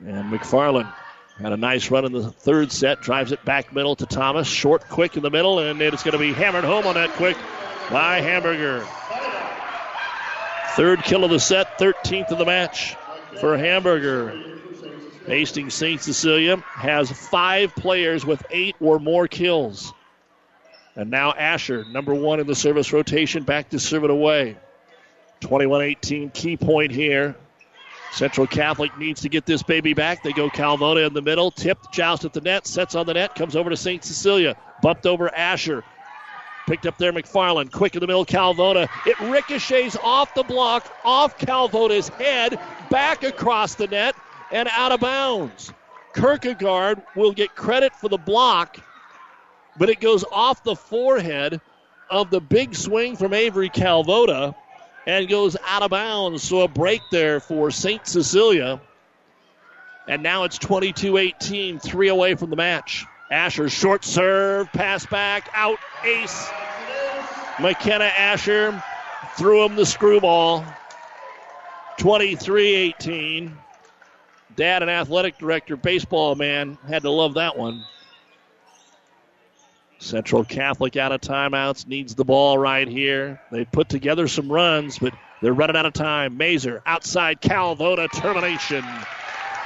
And 0.05 0.31
McFarland 0.31 0.91
had 1.39 1.51
a 1.51 1.57
nice 1.57 1.91
run 1.91 2.05
in 2.05 2.11
the 2.11 2.31
third 2.31 2.71
set, 2.71 3.01
drives 3.01 3.31
it 3.31 3.43
back 3.45 3.73
middle 3.73 3.95
to 3.95 4.05
Thomas. 4.05 4.47
Short, 4.47 4.87
quick 4.89 5.17
in 5.17 5.23
the 5.23 5.29
middle, 5.29 5.59
and 5.59 5.81
it's 5.81 6.03
going 6.03 6.13
to 6.13 6.19
be 6.19 6.33
hammered 6.33 6.63
home 6.63 6.87
on 6.87 6.95
that 6.95 7.11
quick 7.11 7.37
by 7.91 8.21
Hamburger. 8.21 8.85
Third 10.75 11.03
kill 11.03 11.23
of 11.23 11.31
the 11.31 11.39
set, 11.39 11.77
13th 11.77 12.31
of 12.31 12.37
the 12.37 12.45
match 12.45 12.95
for 13.39 13.57
Hamburger. 13.57 14.59
Hastings 15.25 15.73
St. 15.73 16.01
Cecilia 16.01 16.57
has 16.73 17.11
five 17.11 17.75
players 17.75 18.25
with 18.25 18.43
eight 18.49 18.75
or 18.79 18.99
more 18.99 19.27
kills. 19.27 19.91
And 20.97 21.11
now 21.11 21.31
Asher, 21.33 21.85
number 21.85 22.15
one 22.15 22.39
in 22.39 22.47
the 22.47 22.55
service 22.55 22.91
rotation, 22.91 23.43
back 23.43 23.69
to 23.69 23.79
serve 23.79 24.03
it 24.03 24.09
away. 24.09 24.57
21 25.41 25.83
18, 25.83 26.31
key 26.31 26.57
point 26.57 26.91
here. 26.91 27.35
Central 28.11 28.47
Catholic 28.47 28.97
needs 28.97 29.21
to 29.21 29.29
get 29.29 29.45
this 29.45 29.61
baby 29.61 29.93
back. 29.93 30.23
They 30.23 30.33
go 30.33 30.49
Calvona 30.49 31.05
in 31.05 31.13
the 31.13 31.21
middle, 31.21 31.51
tipped, 31.51 31.93
joust 31.93 32.25
at 32.25 32.33
the 32.33 32.41
net, 32.41 32.65
sets 32.65 32.95
on 32.95 33.05
the 33.05 33.13
net, 33.13 33.35
comes 33.35 33.55
over 33.55 33.69
to 33.69 33.77
St. 33.77 34.03
Cecilia, 34.03 34.55
bumped 34.81 35.05
over 35.05 35.33
Asher. 35.35 35.83
Picked 36.65 36.87
up 36.87 36.97
there 36.97 37.13
McFarland, 37.13 37.71
quick 37.71 37.93
in 37.93 37.99
the 37.99 38.07
middle, 38.07 38.25
Calvona. 38.25 38.89
It 39.05 39.19
ricochets 39.19 39.95
off 40.03 40.33
the 40.33 40.43
block, 40.43 40.91
off 41.05 41.37
Calvona's 41.37 42.09
head, 42.09 42.59
back 42.89 43.23
across 43.23 43.75
the 43.75 43.87
net, 43.87 44.15
and 44.51 44.67
out 44.71 44.91
of 44.91 45.01
bounds. 45.01 45.71
Kierkegaard 46.15 47.03
will 47.15 47.33
get 47.33 47.55
credit 47.55 47.95
for 47.95 48.09
the 48.09 48.17
block 48.17 48.79
but 49.77 49.89
it 49.89 49.99
goes 49.99 50.23
off 50.31 50.63
the 50.63 50.75
forehead 50.75 51.61
of 52.09 52.29
the 52.29 52.39
big 52.39 52.75
swing 52.75 53.15
from 53.15 53.33
Avery 53.33 53.69
Calvota 53.69 54.55
and 55.05 55.27
goes 55.27 55.55
out 55.65 55.83
of 55.83 55.91
bounds. 55.91 56.43
So 56.43 56.61
a 56.61 56.67
break 56.67 57.01
there 57.11 57.39
for 57.39 57.71
St. 57.71 58.05
Cecilia. 58.05 58.79
And 60.07 60.23
now 60.23 60.43
it's 60.43 60.57
22 60.57 61.17
18, 61.17 61.79
three 61.79 62.07
away 62.07 62.35
from 62.35 62.49
the 62.49 62.55
match. 62.55 63.05
Asher, 63.29 63.69
short 63.69 64.05
serve, 64.05 64.71
pass 64.71 65.05
back, 65.05 65.49
out, 65.53 65.79
ace. 66.05 66.49
McKenna 67.59 68.05
Asher 68.05 68.81
threw 69.37 69.65
him 69.65 69.75
the 69.75 69.85
screwball. 69.85 70.65
23 71.97 72.75
18. 72.75 73.57
Dad, 74.55 74.81
an 74.81 74.89
athletic 74.89 75.37
director, 75.37 75.75
baseball 75.75 76.35
man, 76.35 76.77
had 76.87 77.03
to 77.03 77.09
love 77.09 77.35
that 77.35 77.57
one. 77.57 77.83
Central 79.99 80.43
Catholic 80.43 80.95
out 80.95 81.11
of 81.11 81.21
timeouts, 81.21 81.87
needs 81.87 82.15
the 82.15 82.25
ball 82.25 82.57
right 82.57 82.87
here. 82.87 83.41
They 83.51 83.65
put 83.65 83.89
together 83.89 84.27
some 84.27 84.51
runs, 84.51 84.99
but 84.99 85.13
they're 85.41 85.53
running 85.53 85.75
out 85.75 85.85
of 85.85 85.93
time. 85.93 86.37
Mazer 86.37 86.81
outside 86.85 87.41
Calvota 87.41 88.07
termination. 88.07 88.85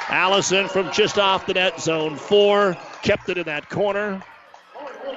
Allison 0.10 0.68
from 0.68 0.92
just 0.92 1.18
off 1.20 1.46
the 1.46 1.54
net 1.54 1.80
zone 1.80 2.18
four 2.18 2.76
kept 3.02 3.30
it 3.30 3.38
in 3.38 3.46
that 3.46 3.70
corner. 3.70 4.22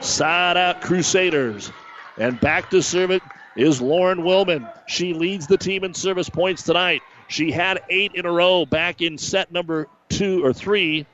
Side 0.01 0.57
out 0.57 0.81
Crusaders. 0.81 1.73
And 2.17 2.39
back 2.41 2.71
to 2.71 2.83
serve 2.83 3.11
it 3.11 3.23
is 3.57 3.81
Lauren 3.81 4.19
Willman. 4.19 4.69
She 4.87 5.15
leads 5.15 5.47
the 5.47 5.59
team 5.59 5.85
in 5.85 5.95
service 5.95 6.29
points 6.29 6.63
tonight. 6.63 7.03
She 7.29 7.51
had 7.51 7.83
eight 7.89 8.15
in 8.15 8.27
a 8.27 8.31
row 8.31 8.67
back 8.67 9.01
in 9.01 9.19
set 9.19 9.51
number 9.51 9.89
two 10.09 10.45
or 10.45 10.53
three 10.53 11.07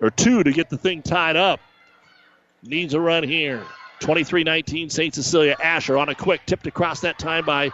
or 0.00 0.10
two 0.10 0.42
to 0.42 0.52
get 0.52 0.68
the 0.68 0.76
thing 0.76 1.02
tied 1.02 1.36
up 1.36 1.60
needs 2.62 2.94
a 2.94 3.00
run 3.00 3.22
here. 3.22 3.62
23 4.00 4.44
19, 4.44 4.90
St. 4.90 5.14
Cecilia. 5.14 5.56
Asher 5.62 5.96
on 5.96 6.08
a 6.08 6.14
quick, 6.14 6.44
tipped 6.46 6.66
across 6.66 7.00
that 7.00 7.18
time 7.18 7.44
by 7.44 7.70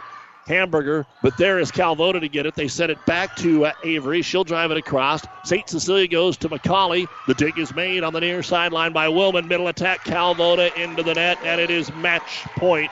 Hamburger, 0.47 1.07
but 1.23 1.37
there 1.37 1.59
is 1.61 1.71
Calvota 1.71 2.21
to 2.21 2.29
get 2.29 2.47
it. 2.47 2.55
They 2.55 2.69
send 2.69 2.91
it 2.91 3.05
back 3.07 3.37
to 3.37 3.67
uh, 3.67 3.73
Avery. 3.85 4.23
She'll 4.23 4.45
drive 4.45 4.71
it 4.71 4.77
across. 4.77 5.23
St. 5.45 5.69
Cecilia 5.69 6.09
goes 6.09 6.37
to 6.39 6.49
McCauley. 6.49 7.07
The 7.27 7.35
dig 7.35 7.59
is 7.59 7.75
made 7.75 8.03
on 8.03 8.13
the 8.13 8.21
near 8.21 8.43
sideline 8.43 8.93
by 8.93 9.07
Willman. 9.07 9.47
Middle 9.47 9.69
attack, 9.69 10.05
Calvota 10.05 10.77
into 10.77 11.03
the 11.03 11.15
net, 11.15 11.39
and 11.45 11.61
it 11.61 11.71
is 11.71 11.93
match 11.95 12.43
point 12.57 12.91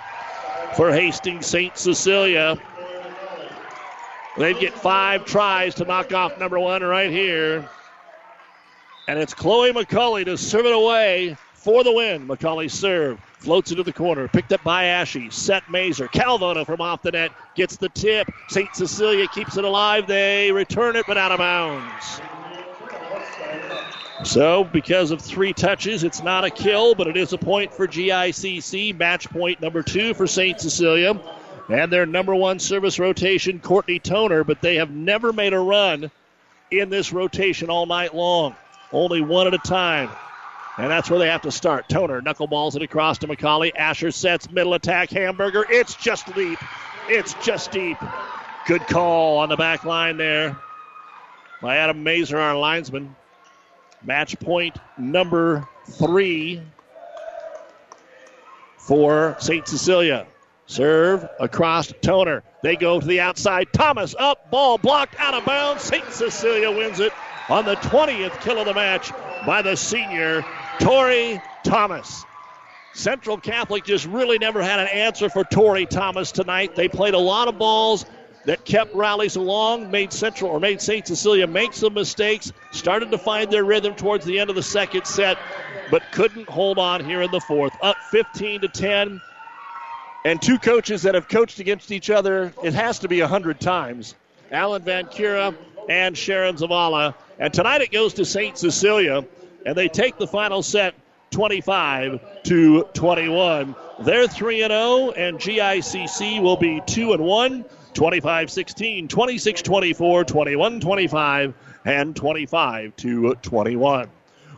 for 0.76 0.92
Hastings 0.92 1.46
St. 1.46 1.76
Cecilia. 1.76 2.56
They 4.38 4.54
get 4.54 4.72
five 4.72 5.24
tries 5.24 5.74
to 5.76 5.84
knock 5.84 6.12
off 6.12 6.38
number 6.38 6.58
one 6.58 6.82
right 6.82 7.10
here. 7.10 7.68
And 9.08 9.18
it's 9.18 9.34
Chloe 9.34 9.72
McCauley 9.72 10.24
to 10.26 10.38
serve 10.38 10.66
it 10.66 10.72
away 10.72 11.36
for 11.60 11.84
the 11.84 11.92
win. 11.92 12.26
McCauley 12.26 12.70
serve. 12.70 13.20
Floats 13.38 13.70
into 13.70 13.82
the 13.82 13.92
corner. 13.92 14.28
Picked 14.28 14.52
up 14.52 14.62
by 14.64 14.84
Ashy. 14.84 15.28
Set 15.30 15.70
Mazer. 15.70 16.08
Calvona 16.08 16.64
from 16.64 16.80
off 16.80 17.02
the 17.02 17.12
net. 17.12 17.32
Gets 17.54 17.76
the 17.76 17.90
tip. 17.90 18.30
St. 18.48 18.74
Cecilia 18.74 19.28
keeps 19.28 19.56
it 19.58 19.64
alive. 19.64 20.06
They 20.06 20.50
return 20.50 20.96
it, 20.96 21.04
but 21.06 21.18
out 21.18 21.32
of 21.32 21.38
bounds. 21.38 22.20
So, 24.24 24.64
because 24.64 25.10
of 25.10 25.20
three 25.20 25.52
touches, 25.52 26.02
it's 26.02 26.22
not 26.22 26.44
a 26.44 26.50
kill, 26.50 26.94
but 26.94 27.06
it 27.06 27.16
is 27.16 27.32
a 27.32 27.38
point 27.38 27.72
for 27.72 27.86
GICC. 27.86 28.98
Match 28.98 29.28
point 29.28 29.60
number 29.60 29.82
two 29.82 30.14
for 30.14 30.26
St. 30.26 30.60
Cecilia. 30.60 31.18
And 31.68 31.92
their 31.92 32.06
number 32.06 32.34
one 32.34 32.58
service 32.58 32.98
rotation, 32.98 33.60
Courtney 33.60 33.98
Toner, 33.98 34.44
but 34.44 34.60
they 34.60 34.76
have 34.76 34.90
never 34.90 35.32
made 35.32 35.52
a 35.52 35.58
run 35.58 36.10
in 36.70 36.88
this 36.88 37.12
rotation 37.12 37.70
all 37.70 37.86
night 37.86 38.14
long. 38.14 38.56
Only 38.92 39.20
one 39.20 39.46
at 39.46 39.54
a 39.54 39.58
time. 39.58 40.10
And 40.80 40.90
that's 40.90 41.10
where 41.10 41.18
they 41.18 41.28
have 41.28 41.42
to 41.42 41.52
start. 41.52 41.90
Toner 41.90 42.22
knuckleballs 42.22 42.74
it 42.74 42.80
across 42.80 43.18
to 43.18 43.28
McCauley. 43.28 43.70
Asher 43.76 44.10
sets 44.10 44.50
middle 44.50 44.72
attack. 44.72 45.10
Hamburger. 45.10 45.66
It's 45.68 45.94
just 45.94 46.34
deep. 46.34 46.58
It's 47.06 47.34
just 47.44 47.70
deep. 47.70 47.98
Good 48.66 48.86
call 48.86 49.36
on 49.36 49.50
the 49.50 49.56
back 49.56 49.84
line 49.84 50.16
there 50.16 50.56
by 51.60 51.76
Adam 51.76 52.02
Mazer, 52.02 52.38
our 52.38 52.56
linesman. 52.56 53.14
Match 54.02 54.40
point 54.40 54.78
number 54.96 55.68
three 55.84 56.62
for 58.78 59.36
St. 59.38 59.68
Cecilia. 59.68 60.26
Serve 60.64 61.28
across 61.38 61.92
Toner. 62.00 62.42
They 62.62 62.76
go 62.76 63.00
to 63.00 63.06
the 63.06 63.20
outside. 63.20 63.70
Thomas 63.74 64.14
up, 64.18 64.50
ball 64.50 64.78
blocked 64.78 65.16
out 65.18 65.34
of 65.34 65.44
bounds. 65.44 65.82
St. 65.82 66.10
Cecilia 66.10 66.70
wins 66.70 67.00
it 67.00 67.12
on 67.50 67.66
the 67.66 67.74
20th 67.74 68.40
kill 68.40 68.58
of 68.58 68.64
the 68.64 68.72
match 68.72 69.12
by 69.44 69.62
the 69.62 69.76
senior, 69.76 70.44
Tori 70.80 71.40
Thomas. 71.62 72.24
Central 72.94 73.36
Catholic 73.36 73.84
just 73.84 74.06
really 74.06 74.38
never 74.38 74.62
had 74.62 74.80
an 74.80 74.88
answer 74.88 75.28
for 75.28 75.44
Tori 75.44 75.86
Thomas 75.86 76.32
tonight. 76.32 76.74
They 76.74 76.88
played 76.88 77.14
a 77.14 77.18
lot 77.18 77.48
of 77.48 77.58
balls 77.58 78.06
that 78.46 78.64
kept 78.64 78.94
rallies 78.94 79.36
along, 79.36 79.90
made 79.90 80.12
Central 80.12 80.50
or 80.50 80.58
made 80.58 80.80
St. 80.80 81.06
Cecilia 81.06 81.46
make 81.46 81.74
some 81.74 81.94
mistakes, 81.94 82.52
started 82.72 83.10
to 83.10 83.18
find 83.18 83.50
their 83.50 83.64
rhythm 83.64 83.94
towards 83.94 84.24
the 84.24 84.38
end 84.38 84.50
of 84.50 84.56
the 84.56 84.62
second 84.62 85.06
set, 85.06 85.38
but 85.90 86.02
couldn't 86.12 86.48
hold 86.48 86.78
on 86.78 87.04
here 87.04 87.22
in 87.22 87.30
the 87.30 87.40
fourth. 87.40 87.76
Up 87.82 87.96
15 88.10 88.62
to 88.62 88.68
10. 88.68 89.20
And 90.24 90.42
two 90.42 90.58
coaches 90.58 91.02
that 91.02 91.14
have 91.14 91.28
coached 91.28 91.60
against 91.60 91.92
each 91.92 92.10
other, 92.10 92.52
it 92.62 92.74
has 92.74 92.98
to 93.00 93.08
be 93.08 93.20
a 93.20 93.24
100 93.24 93.60
times. 93.60 94.14
Alan 94.50 94.82
Vancura 94.82 95.54
and 95.88 96.16
Sharon 96.16 96.56
Zavala. 96.56 97.14
And 97.38 97.52
tonight 97.52 97.80
it 97.82 97.92
goes 97.92 98.14
to 98.14 98.24
St. 98.24 98.58
Cecilia, 98.58 99.24
and 99.66 99.76
they 99.76 99.88
take 99.88 100.18
the 100.18 100.26
final 100.26 100.62
set 100.62 100.94
25 101.30 102.42
to 102.44 102.84
21. 102.94 103.74
They're 104.00 104.26
3 104.26 104.62
and 104.62 104.72
0, 104.72 105.10
and 105.10 105.38
GICC 105.38 106.42
will 106.42 106.56
be 106.56 106.80
2 106.86 107.12
and 107.12 107.22
1. 107.22 107.64
25 107.92 108.50
16, 108.50 109.08
26 109.08 109.62
24, 109.62 110.24
21 110.24 110.80
25, 110.80 111.54
and 111.84 112.16
25 112.16 112.96
to 112.96 113.34
21. 113.34 114.08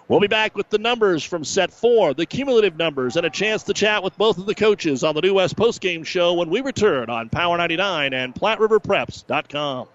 We'll 0.09 0.20
be 0.20 0.27
back 0.27 0.55
with 0.57 0.69
the 0.69 0.79
numbers 0.79 1.24
from 1.24 1.45
set 1.45 1.73
four, 1.73 2.12
the 2.12 2.27
cumulative 2.27 2.77
numbers, 2.77 3.16
and 3.16 3.24
a 3.24 3.31
chance 3.31 3.62
to 3.65 3.73
chat 3.73 4.03
with 4.03 4.16
both 4.19 4.37
of 4.37 4.47
the 4.47 4.55
coaches 4.55 5.05
on 5.05 5.15
the 5.15 5.23
New 5.23 5.35
West 5.35 5.57
postgame 5.57 6.05
show 6.05 6.35
when 6.35 6.51
we 6.51 6.61
return 6.61 7.09
on 7.09 7.31
Power 7.31 7.57
99 7.57 8.12
and 8.12 8.35
PlatteRiverPreps.com. 8.35 9.89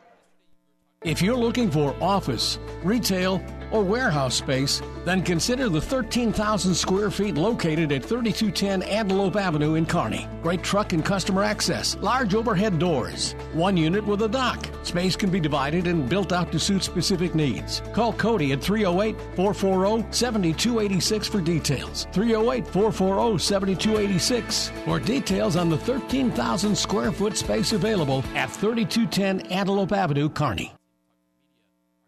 If 1.03 1.21
you're 1.21 1.37
looking 1.37 1.69
for 1.69 1.95
office, 2.01 2.57
retail, 2.83 3.43
or 3.71 3.83
warehouse 3.83 4.35
space, 4.35 4.81
then 5.05 5.21
consider 5.21 5.69
the 5.69 5.81
13,000 5.81 6.73
square 6.73 7.11
feet 7.11 7.35
located 7.35 7.91
at 7.91 8.03
3210 8.03 8.83
Antelope 8.83 9.35
Avenue 9.35 9.75
in 9.75 9.85
Kearney. 9.85 10.27
Great 10.41 10.63
truck 10.63 10.93
and 10.93 11.03
customer 11.03 11.43
access, 11.43 11.95
large 11.97 12.35
overhead 12.35 12.79
doors, 12.79 13.33
one 13.53 13.77
unit 13.77 14.05
with 14.05 14.21
a 14.21 14.27
dock. 14.27 14.67
Space 14.83 15.15
can 15.15 15.29
be 15.29 15.39
divided 15.39 15.87
and 15.87 16.07
built 16.09 16.31
out 16.31 16.51
to 16.51 16.59
suit 16.59 16.83
specific 16.83 17.35
needs. 17.35 17.81
Call 17.93 18.13
Cody 18.13 18.53
at 18.53 18.61
308 18.61 19.15
440 19.35 20.11
7286 20.11 21.27
for 21.27 21.41
details. 21.41 22.07
308 22.11 22.67
440 22.67 23.37
7286 23.37 24.71
for 24.85 24.99
details 24.99 25.55
on 25.55 25.69
the 25.69 25.77
13,000 25.77 26.75
square 26.75 27.11
foot 27.11 27.35
space 27.35 27.73
available 27.73 28.23
at 28.35 28.49
3210 28.49 29.51
Antelope 29.51 29.91
Avenue, 29.91 30.29
Kearney. 30.29 30.73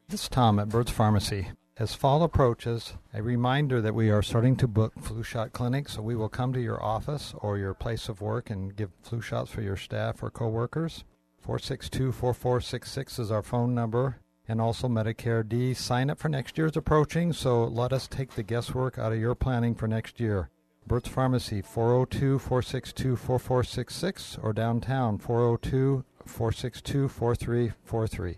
This 0.10 0.24
is 0.24 0.30
Tom 0.30 0.58
at 0.58 0.70
Bird's 0.70 0.90
Pharmacy. 0.90 1.50
As 1.78 1.94
fall 1.94 2.24
approaches, 2.24 2.94
a 3.14 3.22
reminder 3.22 3.80
that 3.80 3.94
we 3.94 4.10
are 4.10 4.24
starting 4.24 4.56
to 4.56 4.68
book 4.68 4.92
flu 5.00 5.22
shot 5.22 5.54
clinics, 5.54 5.94
so 5.94 6.02
we 6.02 6.16
will 6.16 6.30
come 6.30 6.52
to 6.54 6.60
your 6.60 6.84
office 6.84 7.36
or 7.38 7.60
your 7.60 7.76
place 7.76 8.10
of 8.10 8.20
work 8.20 8.50
and 8.50 8.76
give 8.76 8.90
flu 9.04 9.22
shots 9.22 9.52
for 9.52 9.62
your 9.62 9.78
staff 9.78 10.24
or 10.24 10.32
coworkers. 10.32 11.04
462 11.38 12.12
4466 12.12 13.20
is 13.20 13.30
our 13.30 13.44
phone 13.44 13.76
number, 13.76 14.18
and 14.48 14.60
also 14.60 14.88
Medicare 14.88 15.48
D. 15.48 15.76
Sign 15.76 16.10
up 16.10 16.18
for 16.18 16.28
next 16.28 16.58
year 16.58 16.66
is 16.66 16.76
approaching, 16.76 17.32
so 17.32 17.66
let 17.66 17.94
us 17.94 18.08
take 18.08 18.32
the 18.32 18.42
guesswork 18.42 18.98
out 18.98 19.14
of 19.14 19.20
your 19.20 19.36
planning 19.36 19.76
for 19.76 19.88
next 19.88 20.20
year. 20.20 20.50
Burt's 20.88 21.08
Pharmacy, 21.10 21.62
402 21.62 22.40
462 22.40 23.16
4466, 23.16 24.40
or 24.42 24.54
downtown, 24.54 25.20
402 25.20 26.04
462 26.26 27.08
4343. 27.08 28.38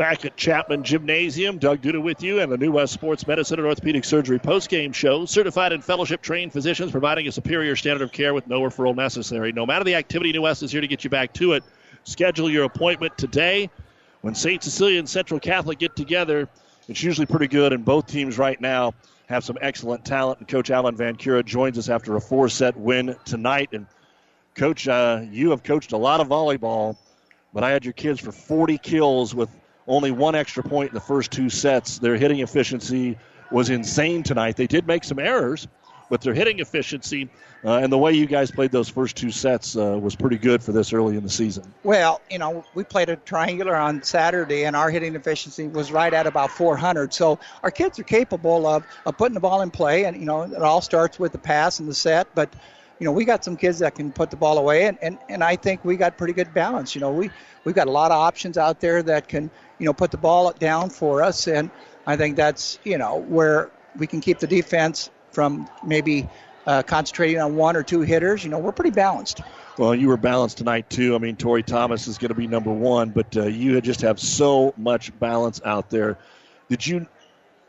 Back 0.00 0.24
at 0.24 0.34
Chapman 0.34 0.82
Gymnasium, 0.82 1.58
Doug 1.58 1.82
Duda 1.82 2.02
with 2.02 2.22
you 2.22 2.40
and 2.40 2.50
the 2.50 2.56
New 2.56 2.72
West 2.72 2.94
Sports 2.94 3.26
Medicine 3.26 3.58
and 3.58 3.68
Orthopedic 3.68 4.02
Surgery 4.02 4.38
postgame 4.38 4.94
show. 4.94 5.26
Certified 5.26 5.72
and 5.72 5.84
fellowship 5.84 6.22
trained 6.22 6.54
physicians 6.54 6.90
providing 6.90 7.28
a 7.28 7.32
superior 7.32 7.76
standard 7.76 8.02
of 8.02 8.10
care 8.10 8.32
with 8.32 8.46
no 8.46 8.62
referral 8.62 8.96
necessary. 8.96 9.52
No 9.52 9.66
matter 9.66 9.84
the 9.84 9.94
activity, 9.94 10.32
New 10.32 10.40
West 10.40 10.62
is 10.62 10.72
here 10.72 10.80
to 10.80 10.86
get 10.86 11.04
you 11.04 11.10
back 11.10 11.34
to 11.34 11.52
it. 11.52 11.62
Schedule 12.04 12.48
your 12.48 12.64
appointment 12.64 13.18
today. 13.18 13.68
When 14.22 14.34
St. 14.34 14.62
Cecilia 14.62 14.98
and 14.98 15.06
Central 15.06 15.38
Catholic 15.38 15.78
get 15.78 15.94
together, 15.96 16.48
it's 16.88 17.02
usually 17.02 17.26
pretty 17.26 17.48
good, 17.48 17.74
and 17.74 17.84
both 17.84 18.06
teams 18.06 18.38
right 18.38 18.58
now 18.58 18.94
have 19.26 19.44
some 19.44 19.58
excellent 19.60 20.02
talent. 20.06 20.38
And 20.38 20.48
Coach 20.48 20.70
Alan 20.70 20.96
Vancura 20.96 21.44
joins 21.44 21.76
us 21.76 21.90
after 21.90 22.16
a 22.16 22.20
four 22.22 22.48
set 22.48 22.74
win 22.74 23.14
tonight. 23.26 23.68
And, 23.72 23.86
Coach, 24.54 24.88
uh, 24.88 25.26
you 25.30 25.50
have 25.50 25.62
coached 25.62 25.92
a 25.92 25.98
lot 25.98 26.22
of 26.22 26.28
volleyball, 26.28 26.96
but 27.52 27.64
I 27.64 27.70
had 27.70 27.84
your 27.84 27.92
kids 27.92 28.18
for 28.18 28.32
40 28.32 28.78
kills 28.78 29.34
with 29.34 29.50
only 29.90 30.10
one 30.10 30.34
extra 30.34 30.62
point 30.62 30.90
in 30.90 30.94
the 30.94 31.00
first 31.00 31.30
two 31.30 31.50
sets. 31.50 31.98
Their 31.98 32.16
hitting 32.16 32.40
efficiency 32.40 33.18
was 33.50 33.68
insane 33.68 34.22
tonight. 34.22 34.56
They 34.56 34.66
did 34.66 34.86
make 34.86 35.04
some 35.04 35.18
errors, 35.18 35.66
but 36.08 36.22
their 36.22 36.32
hitting 36.32 36.60
efficiency 36.60 37.28
uh, 37.62 37.76
and 37.76 37.92
the 37.92 37.98
way 37.98 38.12
you 38.12 38.26
guys 38.26 38.50
played 38.50 38.70
those 38.70 38.88
first 38.88 39.16
two 39.16 39.30
sets 39.30 39.76
uh, 39.76 39.98
was 40.00 40.16
pretty 40.16 40.38
good 40.38 40.62
for 40.62 40.72
this 40.72 40.92
early 40.94 41.16
in 41.16 41.22
the 41.22 41.28
season. 41.28 41.74
Well, 41.82 42.22
you 42.30 42.38
know, 42.38 42.64
we 42.74 42.84
played 42.84 43.10
a 43.10 43.16
triangular 43.16 43.76
on 43.76 44.02
Saturday, 44.02 44.64
and 44.64 44.74
our 44.74 44.90
hitting 44.90 45.14
efficiency 45.14 45.68
was 45.68 45.92
right 45.92 46.12
at 46.14 46.26
about 46.26 46.50
400. 46.50 47.12
So 47.12 47.38
our 47.62 47.70
kids 47.70 47.98
are 47.98 48.04
capable 48.04 48.66
of, 48.66 48.86
of 49.04 49.18
putting 49.18 49.34
the 49.34 49.40
ball 49.40 49.60
in 49.60 49.70
play, 49.70 50.04
and, 50.04 50.16
you 50.16 50.24
know, 50.24 50.42
it 50.42 50.62
all 50.62 50.80
starts 50.80 51.18
with 51.18 51.32
the 51.32 51.38
pass 51.38 51.80
and 51.80 51.88
the 51.88 51.94
set, 51.94 52.34
but 52.34 52.50
you 53.00 53.06
know, 53.06 53.12
we 53.12 53.24
got 53.24 53.42
some 53.42 53.56
kids 53.56 53.78
that 53.78 53.94
can 53.94 54.12
put 54.12 54.30
the 54.30 54.36
ball 54.36 54.58
away, 54.58 54.84
and, 54.84 54.98
and, 55.00 55.18
and 55.30 55.42
I 55.42 55.56
think 55.56 55.84
we 55.84 55.96
got 55.96 56.18
pretty 56.18 56.34
good 56.34 56.52
balance. 56.52 56.94
You 56.94 57.00
know, 57.00 57.10
we 57.10 57.30
we've 57.64 57.74
got 57.74 57.86
a 57.86 57.90
lot 57.90 58.12
of 58.12 58.18
options 58.18 58.58
out 58.58 58.78
there 58.78 59.02
that 59.02 59.26
can, 59.26 59.50
you 59.78 59.86
know, 59.86 59.94
put 59.94 60.10
the 60.10 60.18
ball 60.18 60.52
down 60.52 60.90
for 60.90 61.22
us, 61.22 61.48
and 61.48 61.70
I 62.06 62.16
think 62.16 62.36
that's 62.36 62.78
you 62.84 62.98
know 62.98 63.22
where 63.22 63.70
we 63.96 64.06
can 64.06 64.20
keep 64.20 64.38
the 64.38 64.46
defense 64.46 65.10
from 65.32 65.66
maybe 65.82 66.28
uh, 66.66 66.82
concentrating 66.82 67.40
on 67.40 67.56
one 67.56 67.74
or 67.74 67.82
two 67.82 68.02
hitters. 68.02 68.44
You 68.44 68.50
know, 68.50 68.58
we're 68.58 68.72
pretty 68.72 68.90
balanced. 68.90 69.40
Well, 69.78 69.94
you 69.94 70.08
were 70.08 70.18
balanced 70.18 70.58
tonight 70.58 70.90
too. 70.90 71.14
I 71.14 71.18
mean, 71.18 71.36
Tori 71.36 71.62
Thomas 71.62 72.06
is 72.06 72.18
going 72.18 72.28
to 72.28 72.34
be 72.34 72.46
number 72.46 72.70
one, 72.70 73.08
but 73.08 73.34
uh, 73.34 73.44
you 73.44 73.80
just 73.80 74.02
have 74.02 74.20
so 74.20 74.74
much 74.76 75.18
balance 75.18 75.62
out 75.64 75.88
there. 75.88 76.18
Did 76.68 76.86
you? 76.86 77.06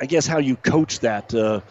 I 0.01 0.07
guess 0.07 0.27
how 0.27 0.39
you 0.39 0.57
coach 0.57 0.99
that. 0.99 1.33
Uh, 1.33 1.61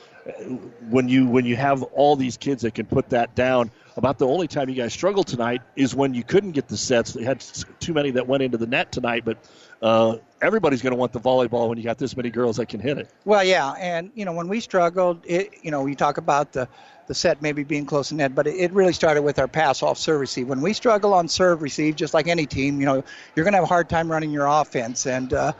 when 0.88 1.08
you 1.08 1.26
when 1.26 1.44
you 1.44 1.56
have 1.56 1.82
all 1.82 2.16
these 2.16 2.36
kids 2.36 2.62
that 2.62 2.74
can 2.74 2.86
put 2.86 3.10
that 3.10 3.34
down, 3.34 3.70
about 3.96 4.18
the 4.18 4.26
only 4.26 4.48
time 4.48 4.68
you 4.68 4.74
guys 4.74 4.92
struggled 4.92 5.26
tonight 5.26 5.62
is 5.76 5.94
when 5.94 6.14
you 6.14 6.22
couldn't 6.22 6.52
get 6.52 6.68
the 6.68 6.76
sets. 6.76 7.12
They 7.12 7.24
had 7.24 7.44
too 7.80 7.92
many 7.92 8.12
that 8.12 8.26
went 8.26 8.42
into 8.42 8.58
the 8.58 8.66
net 8.66 8.92
tonight, 8.92 9.24
but 9.24 9.38
uh, 9.82 10.16
everybody's 10.40 10.82
going 10.82 10.92
to 10.92 10.96
want 10.96 11.12
the 11.12 11.20
volleyball 11.20 11.68
when 11.68 11.78
you 11.78 11.84
got 11.84 11.98
this 11.98 12.16
many 12.16 12.30
girls 12.30 12.56
that 12.56 12.66
can 12.66 12.80
hit 12.80 12.98
it. 12.98 13.10
Well, 13.24 13.44
yeah, 13.44 13.72
and 13.72 14.10
you 14.14 14.24
know 14.24 14.32
when 14.32 14.48
we 14.48 14.60
struggled, 14.60 15.22
it, 15.26 15.50
you 15.62 15.70
know 15.70 15.86
you 15.86 15.94
talk 15.94 16.18
about 16.18 16.52
the 16.52 16.68
the 17.06 17.14
set 17.14 17.42
maybe 17.42 17.64
being 17.64 17.86
close 17.86 18.10
to 18.10 18.14
net, 18.14 18.34
but 18.34 18.46
it, 18.46 18.54
it 18.56 18.72
really 18.72 18.92
started 18.92 19.22
with 19.22 19.38
our 19.38 19.48
pass 19.48 19.82
off 19.82 19.98
serve 19.98 20.20
receive. 20.20 20.48
When 20.48 20.60
we 20.60 20.72
struggle 20.72 21.12
on 21.12 21.28
serve 21.28 21.60
receive, 21.60 21.96
just 21.96 22.14
like 22.14 22.28
any 22.28 22.46
team, 22.46 22.80
you 22.80 22.86
know 22.86 23.04
you're 23.34 23.44
going 23.44 23.52
to 23.52 23.58
have 23.58 23.64
a 23.64 23.68
hard 23.68 23.88
time 23.88 24.10
running 24.10 24.30
your 24.30 24.46
offense, 24.46 25.06
and 25.06 25.32
uh, 25.32 25.52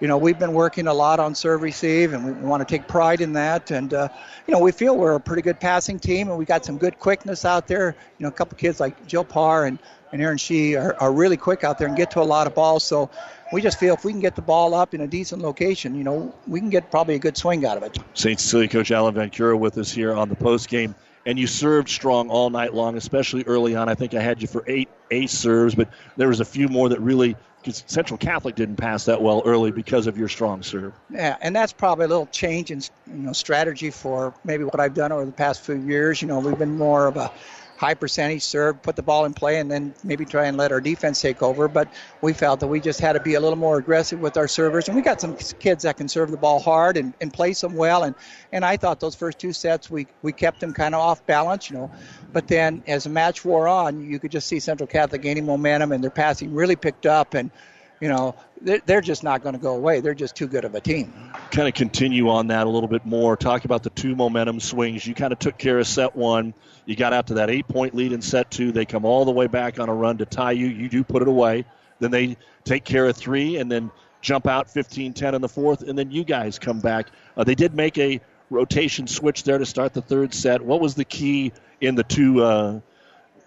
you 0.00 0.06
know, 0.08 0.16
we've 0.16 0.38
been 0.38 0.52
working 0.52 0.86
a 0.86 0.94
lot 0.94 1.18
on 1.18 1.34
serve 1.34 1.62
receive, 1.62 2.12
and 2.12 2.24
we 2.24 2.32
want 2.32 2.66
to 2.66 2.72
take 2.72 2.86
pride 2.86 3.20
in 3.20 3.32
that. 3.32 3.70
And 3.70 3.92
uh, 3.92 4.08
you 4.46 4.54
know, 4.54 4.60
we 4.60 4.72
feel 4.72 4.96
we're 4.96 5.14
a 5.14 5.20
pretty 5.20 5.42
good 5.42 5.58
passing 5.58 5.98
team, 5.98 6.28
and 6.28 6.38
we 6.38 6.44
got 6.44 6.64
some 6.64 6.78
good 6.78 6.98
quickness 6.98 7.44
out 7.44 7.66
there. 7.66 7.96
You 8.18 8.24
know, 8.24 8.28
a 8.28 8.32
couple 8.32 8.56
kids 8.56 8.80
like 8.80 9.06
Jill 9.06 9.24
Parr 9.24 9.66
and 9.66 9.78
and 10.12 10.22
Erin 10.22 10.38
Shee 10.38 10.76
are, 10.76 10.96
are 11.00 11.12
really 11.12 11.36
quick 11.36 11.64
out 11.64 11.78
there 11.78 11.88
and 11.88 11.96
get 11.96 12.10
to 12.12 12.20
a 12.20 12.24
lot 12.24 12.46
of 12.46 12.54
balls. 12.54 12.84
So 12.84 13.10
we 13.52 13.60
just 13.60 13.78
feel 13.78 13.94
if 13.94 14.04
we 14.04 14.12
can 14.12 14.20
get 14.20 14.36
the 14.36 14.42
ball 14.42 14.74
up 14.74 14.94
in 14.94 15.00
a 15.02 15.06
decent 15.06 15.42
location, 15.42 15.94
you 15.94 16.04
know, 16.04 16.34
we 16.46 16.60
can 16.60 16.70
get 16.70 16.90
probably 16.90 17.14
a 17.14 17.18
good 17.18 17.36
swing 17.36 17.64
out 17.66 17.76
of 17.76 17.82
it. 17.82 17.98
St. 18.14 18.38
Cecilia 18.40 18.68
coach 18.68 18.90
Alan 18.90 19.14
Vancura 19.14 19.58
with 19.58 19.78
us 19.78 19.90
here 19.90 20.14
on 20.14 20.28
the 20.28 20.36
post 20.36 20.68
game. 20.68 20.94
And 21.26 21.38
you 21.38 21.46
served 21.46 21.90
strong 21.90 22.30
all 22.30 22.48
night 22.48 22.72
long, 22.72 22.96
especially 22.96 23.44
early 23.44 23.76
on. 23.76 23.86
I 23.90 23.94
think 23.94 24.14
I 24.14 24.20
had 24.22 24.40
you 24.40 24.48
for 24.48 24.64
eight 24.66 24.88
ace 25.10 25.32
serves, 25.32 25.74
but 25.74 25.88
there 26.16 26.28
was 26.28 26.40
a 26.40 26.44
few 26.44 26.68
more 26.68 26.88
that 26.88 27.00
really 27.00 27.36
because 27.68 27.84
Central 27.86 28.16
Catholic 28.16 28.54
didn't 28.54 28.76
pass 28.76 29.04
that 29.04 29.20
well 29.20 29.42
early 29.44 29.70
because 29.70 30.06
of 30.06 30.16
your 30.16 30.28
strong 30.28 30.62
serve. 30.62 30.94
Yeah, 31.10 31.36
and 31.42 31.54
that's 31.54 31.72
probably 31.72 32.06
a 32.06 32.08
little 32.08 32.26
change 32.26 32.70
in 32.70 32.80
you 33.06 33.14
know 33.14 33.32
strategy 33.34 33.90
for 33.90 34.32
maybe 34.42 34.64
what 34.64 34.80
I've 34.80 34.94
done 34.94 35.12
over 35.12 35.26
the 35.26 35.32
past 35.32 35.60
few 35.60 35.74
years. 35.74 36.22
You 36.22 36.28
know, 36.28 36.38
we've 36.38 36.58
been 36.58 36.78
more 36.78 37.06
of 37.06 37.18
a 37.18 37.30
high 37.78 37.94
percentage 37.94 38.42
serve, 38.42 38.82
put 38.82 38.96
the 38.96 39.02
ball 39.02 39.24
in 39.24 39.32
play, 39.32 39.60
and 39.60 39.70
then 39.70 39.94
maybe 40.02 40.24
try 40.24 40.46
and 40.46 40.56
let 40.56 40.72
our 40.72 40.80
defense 40.80 41.20
take 41.20 41.42
over. 41.42 41.68
But 41.68 41.88
we 42.20 42.32
felt 42.32 42.58
that 42.60 42.66
we 42.66 42.80
just 42.80 43.00
had 43.00 43.12
to 43.12 43.20
be 43.20 43.34
a 43.34 43.40
little 43.40 43.56
more 43.56 43.78
aggressive 43.78 44.20
with 44.20 44.36
our 44.36 44.48
servers. 44.48 44.88
And 44.88 44.96
we 44.96 45.02
got 45.02 45.20
some 45.20 45.36
kids 45.36 45.84
that 45.84 45.96
can 45.96 46.08
serve 46.08 46.32
the 46.32 46.36
ball 46.36 46.58
hard 46.58 46.96
and, 46.96 47.14
and 47.20 47.32
place 47.32 47.60
them 47.60 47.76
well. 47.76 48.02
And, 48.02 48.16
and 48.52 48.64
I 48.64 48.76
thought 48.76 48.98
those 48.98 49.14
first 49.14 49.38
two 49.38 49.52
sets, 49.52 49.88
we, 49.88 50.08
we 50.22 50.32
kept 50.32 50.58
them 50.58 50.72
kind 50.72 50.92
of 50.92 51.00
off 51.00 51.24
balance, 51.24 51.70
you 51.70 51.76
know. 51.76 51.90
But 52.32 52.48
then 52.48 52.82
as 52.88 53.04
the 53.04 53.10
match 53.10 53.44
wore 53.44 53.68
on, 53.68 54.04
you 54.04 54.18
could 54.18 54.32
just 54.32 54.48
see 54.48 54.58
Central 54.58 54.88
Catholic 54.88 55.22
gaining 55.22 55.46
momentum 55.46 55.92
and 55.92 56.02
their 56.02 56.10
passing 56.10 56.52
really 56.52 56.76
picked 56.76 57.06
up. 57.06 57.34
And, 57.34 57.52
you 58.00 58.08
know, 58.08 58.34
they're 58.60 59.00
just 59.00 59.22
not 59.22 59.42
going 59.42 59.54
to 59.54 59.60
go 59.60 59.74
away. 59.74 60.00
They're 60.00 60.14
just 60.14 60.36
too 60.36 60.46
good 60.46 60.64
of 60.64 60.74
a 60.74 60.80
team. 60.80 61.12
Kind 61.50 61.68
of 61.68 61.74
continue 61.74 62.28
on 62.28 62.48
that 62.48 62.66
a 62.66 62.70
little 62.70 62.88
bit 62.88 63.04
more. 63.04 63.36
Talk 63.36 63.64
about 63.64 63.82
the 63.82 63.90
two 63.90 64.14
momentum 64.14 64.60
swings. 64.60 65.06
You 65.06 65.14
kind 65.14 65.32
of 65.32 65.38
took 65.38 65.58
care 65.58 65.78
of 65.78 65.86
set 65.86 66.14
one. 66.14 66.54
You 66.86 66.96
got 66.96 67.12
out 67.12 67.26
to 67.28 67.34
that 67.34 67.50
eight 67.50 67.68
point 67.68 67.94
lead 67.94 68.12
in 68.12 68.22
set 68.22 68.50
two. 68.50 68.72
They 68.72 68.84
come 68.84 69.04
all 69.04 69.24
the 69.24 69.32
way 69.32 69.46
back 69.46 69.78
on 69.78 69.88
a 69.88 69.94
run 69.94 70.18
to 70.18 70.26
tie 70.26 70.52
you. 70.52 70.66
You 70.66 70.88
do 70.88 71.04
put 71.04 71.22
it 71.22 71.28
away. 71.28 71.64
Then 72.00 72.10
they 72.10 72.36
take 72.64 72.84
care 72.84 73.06
of 73.06 73.16
three 73.16 73.56
and 73.56 73.70
then 73.70 73.90
jump 74.20 74.46
out 74.46 74.70
15 74.70 75.12
10 75.12 75.34
in 75.34 75.40
the 75.40 75.48
fourth. 75.48 75.82
And 75.82 75.98
then 75.98 76.10
you 76.10 76.24
guys 76.24 76.58
come 76.58 76.80
back. 76.80 77.08
Uh, 77.36 77.44
they 77.44 77.54
did 77.54 77.74
make 77.74 77.98
a 77.98 78.20
rotation 78.50 79.06
switch 79.06 79.44
there 79.44 79.58
to 79.58 79.66
start 79.66 79.92
the 79.92 80.02
third 80.02 80.34
set. 80.34 80.60
What 80.62 80.80
was 80.80 80.94
the 80.94 81.04
key 81.04 81.52
in 81.80 81.94
the 81.94 82.04
two 82.04 82.42
uh, 82.42 82.80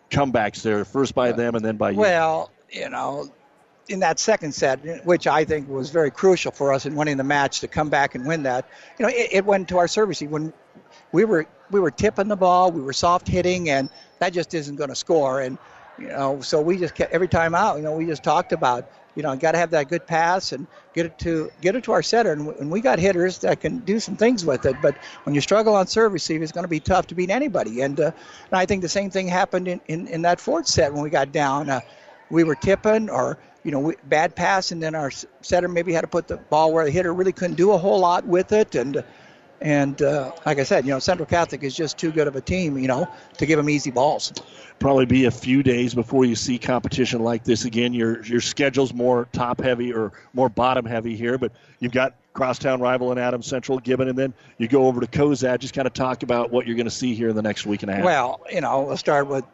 comebacks 0.09 0.61
there? 0.61 0.83
First 0.85 1.15
by 1.15 1.31
them 1.31 1.55
and 1.55 1.63
then 1.63 1.77
by 1.77 1.91
you? 1.91 1.99
Well, 1.99 2.51
you 2.69 2.89
know, 2.89 3.29
in 3.91 3.99
that 3.99 4.19
second 4.19 4.53
set, 4.53 5.05
which 5.05 5.27
I 5.27 5.45
think 5.45 5.69
was 5.69 5.89
very 5.89 6.11
crucial 6.11 6.51
for 6.51 6.73
us 6.73 6.85
in 6.85 6.95
winning 6.95 7.17
the 7.17 7.23
match 7.23 7.59
to 7.61 7.67
come 7.67 7.89
back 7.89 8.15
and 8.15 8.25
win 8.25 8.43
that. 8.43 8.67
You 8.97 9.05
know, 9.05 9.11
it, 9.11 9.29
it 9.31 9.45
went 9.45 9.67
to 9.69 9.77
our 9.77 9.87
service. 9.87 10.21
When 10.21 10.53
we 11.11 11.25
were 11.25 11.45
we 11.69 11.79
were 11.79 11.91
tipping 11.91 12.27
the 12.27 12.35
ball, 12.35 12.71
we 12.71 12.81
were 12.81 12.93
soft 12.93 13.27
hitting, 13.27 13.69
and 13.69 13.89
that 14.19 14.33
just 14.33 14.53
isn't 14.53 14.75
going 14.75 14.89
to 14.89 14.95
score. 14.95 15.41
And 15.41 15.57
you 15.97 16.07
know, 16.07 16.41
so 16.41 16.61
we 16.61 16.77
just 16.77 16.95
kept 16.95 17.13
every 17.13 17.27
time 17.27 17.53
out. 17.53 17.77
You 17.77 17.83
know, 17.83 17.93
we 17.93 18.05
just 18.05 18.23
talked 18.23 18.51
about 18.51 18.89
you 19.15 19.23
know, 19.23 19.35
got 19.35 19.51
to 19.53 19.57
have 19.57 19.71
that 19.71 19.89
good 19.89 20.07
pass 20.07 20.51
and 20.51 20.67
get 20.93 21.05
it 21.05 21.17
to 21.19 21.51
get 21.61 21.75
it 21.75 21.83
to 21.85 21.91
our 21.91 22.03
setter. 22.03 22.31
And, 22.31 22.47
and 22.55 22.71
we 22.71 22.81
got 22.81 22.99
hitters 22.99 23.39
that 23.39 23.59
can 23.59 23.79
do 23.79 23.99
some 23.99 24.15
things 24.15 24.45
with 24.45 24.65
it. 24.65 24.75
But 24.81 24.95
when 25.23 25.35
you 25.35 25.41
struggle 25.41 25.75
on 25.75 25.87
serve 25.87 26.13
receive, 26.13 26.41
it's 26.41 26.51
going 26.51 26.63
to 26.63 26.69
be 26.69 26.79
tough 26.79 27.07
to 27.07 27.15
beat 27.15 27.29
anybody. 27.29 27.81
And, 27.81 27.99
uh, 27.99 28.05
and 28.05 28.53
I 28.53 28.65
think 28.65 28.81
the 28.81 28.89
same 28.89 29.09
thing 29.09 29.27
happened 29.27 29.67
in, 29.67 29.81
in, 29.87 30.07
in 30.07 30.21
that 30.23 30.39
fourth 30.39 30.67
set 30.67 30.93
when 30.93 31.03
we 31.03 31.09
got 31.09 31.31
down. 31.31 31.69
Uh, 31.69 31.81
we 32.29 32.43
were 32.43 32.55
tipping 32.55 33.09
or 33.09 33.37
you 33.63 33.71
know, 33.71 33.93
bad 34.05 34.35
pass, 34.35 34.71
and 34.71 34.81
then 34.81 34.95
our 34.95 35.11
setter 35.41 35.67
maybe 35.67 35.93
had 35.93 36.01
to 36.01 36.07
put 36.07 36.27
the 36.27 36.37
ball 36.37 36.73
where 36.73 36.85
the 36.85 36.91
hitter 36.91 37.13
really 37.13 37.31
couldn't 37.31 37.55
do 37.55 37.71
a 37.71 37.77
whole 37.77 37.99
lot 37.99 38.25
with 38.25 38.51
it. 38.51 38.75
And 38.75 39.03
and 39.61 40.01
uh, 40.01 40.31
like 40.45 40.57
I 40.57 40.63
said, 40.63 40.85
you 40.85 40.91
know, 40.91 40.99
Central 40.99 41.27
Catholic 41.27 41.61
is 41.61 41.75
just 41.75 41.97
too 41.97 42.11
good 42.11 42.27
of 42.27 42.35
a 42.35 42.41
team, 42.41 42.77
you 42.79 42.87
know, 42.87 43.07
to 43.37 43.45
give 43.45 43.57
them 43.57 43.69
easy 43.69 43.91
balls. 43.91 44.33
Probably 44.79 45.05
be 45.05 45.25
a 45.25 45.31
few 45.31 45.61
days 45.61 45.93
before 45.93 46.25
you 46.25 46.35
see 46.35 46.57
competition 46.57 47.21
like 47.21 47.43
this 47.43 47.65
again. 47.65 47.93
Your 47.93 48.23
your 48.23 48.41
schedule's 48.41 48.93
more 48.93 49.27
top 49.31 49.61
heavy 49.61 49.93
or 49.93 50.11
more 50.33 50.49
bottom 50.49 50.85
heavy 50.85 51.15
here, 51.15 51.37
but 51.37 51.51
you've 51.79 51.91
got 51.91 52.15
crosstown 52.33 52.81
rival 52.81 53.11
in 53.11 53.19
Adams 53.19 53.45
Central 53.45 53.77
Gibbon, 53.77 54.07
and 54.07 54.17
then 54.17 54.33
you 54.57 54.67
go 54.67 54.87
over 54.87 55.01
to 55.01 55.07
Cozad. 55.07 55.59
Just 55.59 55.75
kind 55.75 55.85
of 55.85 55.93
talk 55.93 56.23
about 56.23 56.51
what 56.51 56.65
you're 56.65 56.77
going 56.77 56.85
to 56.85 56.91
see 56.91 57.13
here 57.13 57.29
in 57.29 57.35
the 57.35 57.43
next 57.43 57.67
week 57.67 57.83
and 57.83 57.91
a 57.91 57.95
half. 57.95 58.03
Well, 58.03 58.41
you 58.51 58.61
know, 58.61 58.81
we'll 58.81 58.97
start 58.97 59.27
with 59.27 59.45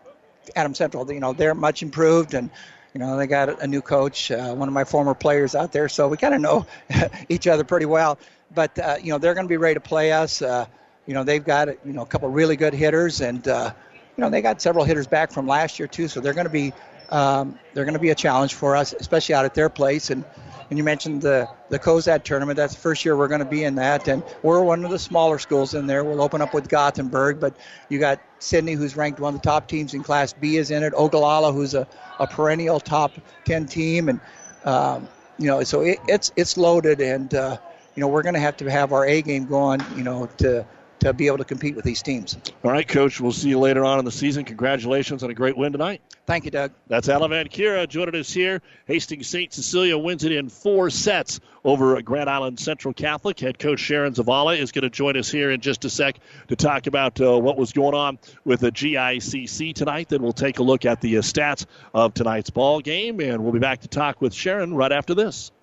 Adams 0.56 0.78
Central. 0.78 1.12
You 1.12 1.20
know, 1.20 1.34
they're 1.34 1.54
much 1.54 1.84
improved 1.84 2.34
and 2.34 2.50
you 2.98 3.06
know, 3.06 3.16
they 3.16 3.28
got 3.28 3.62
a 3.62 3.68
new 3.68 3.84
coach, 3.84 4.32
uh, 4.32 4.56
one 4.56 4.68
of 4.68 4.74
my 4.74 4.84
former 4.84 5.14
players 5.14 5.54
out 5.54 5.72
there, 5.72 5.88
so 5.88 6.08
we 6.08 6.18
kind 6.18 6.34
of 6.34 6.42
know 6.42 6.66
each 7.30 7.46
other 7.46 7.64
pretty 7.64 7.86
well. 7.86 8.18
But 8.56 8.80
uh, 8.80 8.96
you 9.00 9.12
know, 9.12 9.20
they're 9.20 9.36
going 9.36 9.46
to 9.46 9.50
be 9.50 9.58
ready 9.58 9.76
to 9.76 9.80
play 9.80 10.12
us. 10.12 10.42
Uh, 10.42 10.66
you 11.06 11.14
know, 11.14 11.24
they've 11.24 11.46
got 11.46 11.68
you 11.68 11.94
know 11.94 12.02
a 12.02 12.08
couple 12.08 12.28
really 12.30 12.56
good 12.56 12.74
hitters, 12.74 13.22
and 13.22 13.48
uh, 13.48 13.72
you 14.18 14.24
know 14.24 14.32
they 14.32 14.42
got 14.42 14.64
several 14.64 14.84
hitters 14.84 15.06
back 15.06 15.32
from 15.32 15.46
last 15.46 15.78
year 15.78 15.88
too. 15.88 16.08
So 16.08 16.22
they're 16.22 16.34
going 16.34 16.48
to 16.48 16.52
be 16.52 16.74
um, 17.12 17.60
they're 17.76 17.86
going 17.86 17.94
to 17.94 18.00
be 18.00 18.10
a 18.10 18.16
challenge 18.16 18.56
for 18.56 18.76
us, 18.76 18.96
especially 19.00 19.36
out 19.36 19.46
at 19.46 19.54
their 19.54 19.70
place. 19.70 20.10
And 20.10 20.26
and 20.72 20.80
you 20.80 20.84
mentioned 20.84 21.22
the 21.22 21.48
the 21.70 21.78
Cozad 21.78 22.24
tournament. 22.24 22.58
That's 22.58 22.74
the 22.74 22.82
first 22.82 23.06
year 23.06 23.16
we're 23.16 23.28
going 23.28 23.42
to 23.42 23.46
be 23.46 23.64
in 23.64 23.76
that, 23.76 24.08
and 24.08 24.24
we're 24.42 24.64
one 24.64 24.84
of 24.84 24.90
the 24.90 24.98
smaller 24.98 25.38
schools 25.38 25.76
in 25.76 25.86
there. 25.86 26.04
We'll 26.04 26.24
open 26.24 26.42
up 26.42 26.56
with 26.56 26.68
Gothenburg, 26.68 27.40
but 27.40 27.56
you 27.90 28.00
got 28.00 28.20
Sidney, 28.40 28.74
who's 28.74 28.98
ranked 28.98 29.20
one 29.20 29.36
of 29.36 29.42
the 29.42 29.48
top 29.48 29.68
teams 29.68 29.94
in 29.94 30.02
Class 30.02 30.34
B, 30.34 30.58
is 30.58 30.72
in 30.72 30.82
it. 30.82 30.94
Ogallala, 30.96 31.54
who's 31.54 31.76
a, 31.76 31.88
a 32.20 32.28
perennial 32.28 32.80
top 32.80 33.12
10 33.46 33.66
team, 33.66 34.10
and 34.10 34.20
um, 34.66 35.08
you 35.38 35.48
know, 35.48 35.64
so 35.64 35.82
it, 35.82 36.00
it's 36.08 36.32
it's 36.36 36.58
loaded, 36.58 37.00
and 37.00 37.34
uh, 37.34 37.58
you 37.96 38.02
know 38.02 38.08
we're 38.08 38.24
going 38.24 38.34
to 38.34 38.40
have 38.40 38.58
to 38.58 38.70
have 38.70 38.92
our 38.92 39.06
A 39.06 39.22
game 39.22 39.46
going, 39.46 39.82
you 39.96 40.04
know, 40.04 40.28
to 40.38 40.66
to 41.00 41.14
be 41.14 41.28
able 41.28 41.38
to 41.38 41.46
compete 41.46 41.76
with 41.76 41.86
these 41.86 42.02
teams. 42.02 42.38
All 42.64 42.72
right, 42.72 42.88
Coach. 42.88 43.22
We'll 43.22 43.32
see 43.32 43.50
you 43.50 43.60
later 43.60 43.86
on 43.86 44.00
in 44.00 44.06
the 44.06 44.12
season. 44.12 44.46
Congratulations 44.46 45.24
on 45.24 45.30
a 45.30 45.34
great 45.34 45.58
win 45.58 45.72
tonight. 45.72 46.02
Thank 46.28 46.44
you, 46.44 46.52
Doug. 46.52 46.74
That's 46.88 47.08
Alan 47.08 47.32
Kira. 47.48 47.88
joining 47.88 48.20
us 48.20 48.34
here. 48.34 48.62
Hastings 48.86 49.28
St. 49.28 49.54
Cecilia 49.54 49.98
wins 49.98 50.26
it 50.26 50.34
in 50.34 50.50
four 50.50 50.90
sets 50.90 51.40
over 51.64 52.02
Grand 52.02 52.30
Island 52.30 52.60
Central 52.60 52.94
Catholic. 52.94 53.40
Head 53.40 53.58
coach 53.58 53.80
Sharon 53.80 54.14
Zavala 54.14 54.58
is 54.58 54.74
going 54.74 54.84
to 54.84 54.90
join 54.90 55.16
us 55.16 55.32
here 55.32 55.52
in 55.52 55.62
just 55.62 55.86
a 55.86 55.90
sec 55.90 56.20
to 56.50 56.58
talk 56.58 56.86
about 56.86 57.22
uh, 57.22 57.40
what 57.40 57.58
was 57.58 57.72
going 57.72 57.96
on 57.96 58.20
with 58.44 58.60
the 58.60 58.74
GICC 58.74 59.74
tonight. 59.74 60.10
Then 60.10 60.22
we'll 60.22 60.34
take 60.34 60.60
a 60.60 60.64
look 60.64 60.84
at 60.84 61.00
the 61.00 61.18
uh, 61.18 61.22
stats 61.22 61.66
of 61.94 62.14
tonight's 62.14 62.50
ball 62.50 62.82
game, 62.82 63.22
and 63.22 63.42
we'll 63.42 63.54
be 63.54 63.60
back 63.60 63.80
to 63.82 63.88
talk 63.88 64.20
with 64.22 64.34
Sharon 64.34 64.74
right 64.74 64.92
after 64.92 65.16
this. 65.16 65.54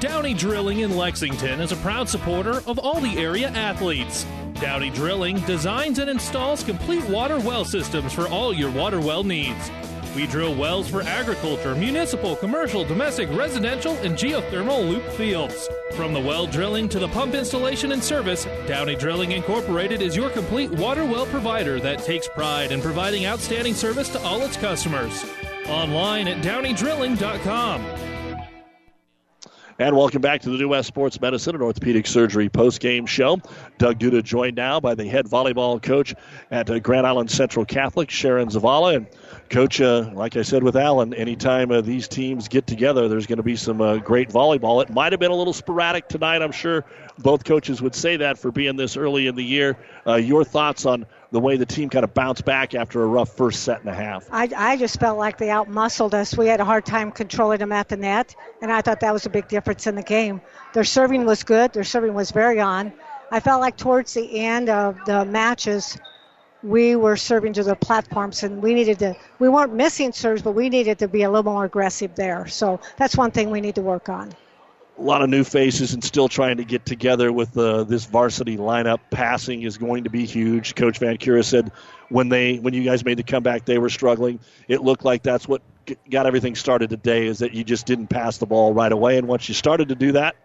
Downey 0.00 0.34
Drilling 0.34 0.80
in 0.80 0.96
Lexington 0.96 1.60
is 1.60 1.70
a 1.70 1.76
proud 1.76 2.08
supporter 2.08 2.60
of 2.66 2.80
all 2.80 3.00
the 3.00 3.16
area 3.16 3.48
athletes. 3.50 4.26
Downey 4.60 4.90
Drilling 4.90 5.38
designs 5.40 5.98
and 5.98 6.08
installs 6.08 6.62
complete 6.62 7.04
water 7.08 7.38
well 7.38 7.64
systems 7.64 8.12
for 8.12 8.26
all 8.28 8.54
your 8.54 8.70
water 8.70 9.00
well 9.00 9.22
needs. 9.22 9.70
We 10.14 10.26
drill 10.26 10.54
wells 10.54 10.88
for 10.88 11.02
agriculture, 11.02 11.74
municipal, 11.74 12.36
commercial, 12.36 12.84
domestic, 12.84 13.28
residential, 13.32 13.92
and 13.98 14.16
geothermal 14.16 14.88
loop 14.88 15.04
fields. 15.10 15.68
From 15.92 16.14
the 16.14 16.20
well 16.20 16.46
drilling 16.46 16.88
to 16.88 16.98
the 16.98 17.08
pump 17.08 17.34
installation 17.34 17.92
and 17.92 18.02
service, 18.02 18.46
Downey 18.66 18.96
Drilling 18.96 19.32
Incorporated 19.32 20.00
is 20.00 20.16
your 20.16 20.30
complete 20.30 20.70
water 20.70 21.04
well 21.04 21.26
provider 21.26 21.78
that 21.80 22.02
takes 22.02 22.28
pride 22.28 22.72
in 22.72 22.80
providing 22.80 23.26
outstanding 23.26 23.74
service 23.74 24.08
to 24.10 24.22
all 24.22 24.40
its 24.42 24.56
customers. 24.56 25.24
Online 25.68 26.28
at 26.28 26.42
downeydrilling.com. 26.42 28.15
And 29.78 29.94
welcome 29.94 30.22
back 30.22 30.40
to 30.40 30.48
the 30.48 30.56
New 30.56 30.68
West 30.68 30.88
Sports 30.88 31.20
Medicine 31.20 31.54
and 31.54 31.62
Orthopedic 31.62 32.06
Surgery 32.06 32.48
post-game 32.48 33.04
show. 33.04 33.42
Doug 33.76 33.98
Duda 33.98 34.24
joined 34.24 34.56
now 34.56 34.80
by 34.80 34.94
the 34.94 35.06
head 35.06 35.26
volleyball 35.26 35.82
coach 35.82 36.14
at 36.50 36.70
uh, 36.70 36.78
Grand 36.78 37.06
Island 37.06 37.30
Central 37.30 37.66
Catholic, 37.66 38.08
Sharon 38.08 38.48
Zavala. 38.48 38.96
And 38.96 39.06
coach, 39.50 39.82
uh, 39.82 40.08
like 40.14 40.34
I 40.38 40.40
said 40.40 40.62
with 40.62 40.76
Alan, 40.76 41.12
anytime 41.12 41.70
uh, 41.70 41.82
these 41.82 42.08
teams 42.08 42.48
get 42.48 42.66
together, 42.66 43.06
there's 43.06 43.26
going 43.26 43.36
to 43.36 43.42
be 43.42 43.54
some 43.54 43.82
uh, 43.82 43.98
great 43.98 44.30
volleyball. 44.30 44.82
It 44.82 44.88
might 44.88 45.12
have 45.12 45.20
been 45.20 45.30
a 45.30 45.36
little 45.36 45.52
sporadic 45.52 46.08
tonight. 46.08 46.40
I'm 46.40 46.52
sure 46.52 46.86
both 47.18 47.44
coaches 47.44 47.82
would 47.82 47.94
say 47.94 48.16
that 48.16 48.38
for 48.38 48.50
being 48.50 48.76
this 48.76 48.96
early 48.96 49.26
in 49.26 49.34
the 49.34 49.44
year. 49.44 49.76
Uh, 50.06 50.14
your 50.14 50.42
thoughts 50.42 50.86
on 50.86 51.04
the 51.32 51.40
way 51.40 51.56
the 51.56 51.66
team 51.66 51.90
kind 51.90 52.04
of 52.04 52.14
bounced 52.14 52.44
back 52.44 52.74
after 52.74 53.02
a 53.02 53.06
rough 53.06 53.36
first 53.36 53.62
set 53.62 53.80
and 53.80 53.88
a 53.88 53.94
half. 53.94 54.28
I, 54.30 54.48
I 54.56 54.76
just 54.76 55.00
felt 55.00 55.18
like 55.18 55.38
they 55.38 55.48
outmuscled 55.48 56.14
us. 56.14 56.36
We 56.36 56.46
had 56.46 56.60
a 56.60 56.64
hard 56.64 56.86
time 56.86 57.10
controlling 57.10 57.58
them 57.58 57.72
at 57.72 57.88
the 57.88 57.96
net, 57.96 58.34
and 58.62 58.72
I 58.72 58.80
thought 58.80 59.00
that 59.00 59.12
was 59.12 59.26
a 59.26 59.30
big 59.30 59.48
difference 59.48 59.86
in 59.86 59.94
the 59.94 60.02
game. 60.02 60.40
Their 60.72 60.84
serving 60.84 61.24
was 61.24 61.42
good. 61.42 61.72
Their 61.72 61.84
serving 61.84 62.14
was 62.14 62.30
very 62.30 62.60
on. 62.60 62.92
I 63.30 63.40
felt 63.40 63.60
like 63.60 63.76
towards 63.76 64.14
the 64.14 64.38
end 64.38 64.68
of 64.68 64.96
the 65.04 65.24
matches, 65.24 65.98
we 66.62 66.96
were 66.96 67.16
serving 67.16 67.54
to 67.54 67.64
the 67.64 67.74
platforms, 67.74 68.42
and 68.44 68.62
we 68.62 68.72
needed 68.74 68.98
to. 69.00 69.16
We 69.38 69.48
weren't 69.48 69.74
missing 69.74 70.12
serves, 70.12 70.42
but 70.42 70.52
we 70.52 70.68
needed 70.68 70.98
to 71.00 71.08
be 71.08 71.22
a 71.22 71.30
little 71.30 71.52
more 71.52 71.64
aggressive 71.64 72.14
there. 72.14 72.46
So 72.46 72.80
that's 72.96 73.16
one 73.16 73.32
thing 73.32 73.50
we 73.50 73.60
need 73.60 73.74
to 73.74 73.82
work 73.82 74.08
on 74.08 74.32
a 74.98 75.02
lot 75.02 75.22
of 75.22 75.28
new 75.28 75.44
faces 75.44 75.92
and 75.92 76.02
still 76.02 76.28
trying 76.28 76.56
to 76.56 76.64
get 76.64 76.86
together 76.86 77.32
with 77.32 77.56
uh, 77.56 77.84
this 77.84 78.06
varsity 78.06 78.56
lineup. 78.56 78.98
Passing 79.10 79.62
is 79.62 79.76
going 79.76 80.04
to 80.04 80.10
be 80.10 80.24
huge. 80.24 80.74
Coach 80.74 81.00
Vancura 81.00 81.44
said 81.44 81.70
when 82.08 82.28
they 82.28 82.56
when 82.56 82.72
you 82.72 82.82
guys 82.82 83.04
made 83.04 83.18
the 83.18 83.22
comeback, 83.22 83.64
they 83.64 83.78
were 83.78 83.90
struggling. 83.90 84.40
It 84.68 84.82
looked 84.82 85.04
like 85.04 85.22
that's 85.22 85.46
what 85.46 85.62
got 86.10 86.26
everything 86.26 86.54
started 86.54 86.90
today. 86.90 87.26
Is 87.26 87.38
that 87.40 87.52
you 87.52 87.64
just 87.64 87.86
didn't 87.86 88.08
pass 88.08 88.38
the 88.38 88.46
ball 88.46 88.72
right 88.72 88.92
away, 88.92 89.18
and 89.18 89.28
once 89.28 89.48
you 89.48 89.54
started 89.54 89.88
to 89.88 89.94
do 89.94 90.12
that, 90.12 90.36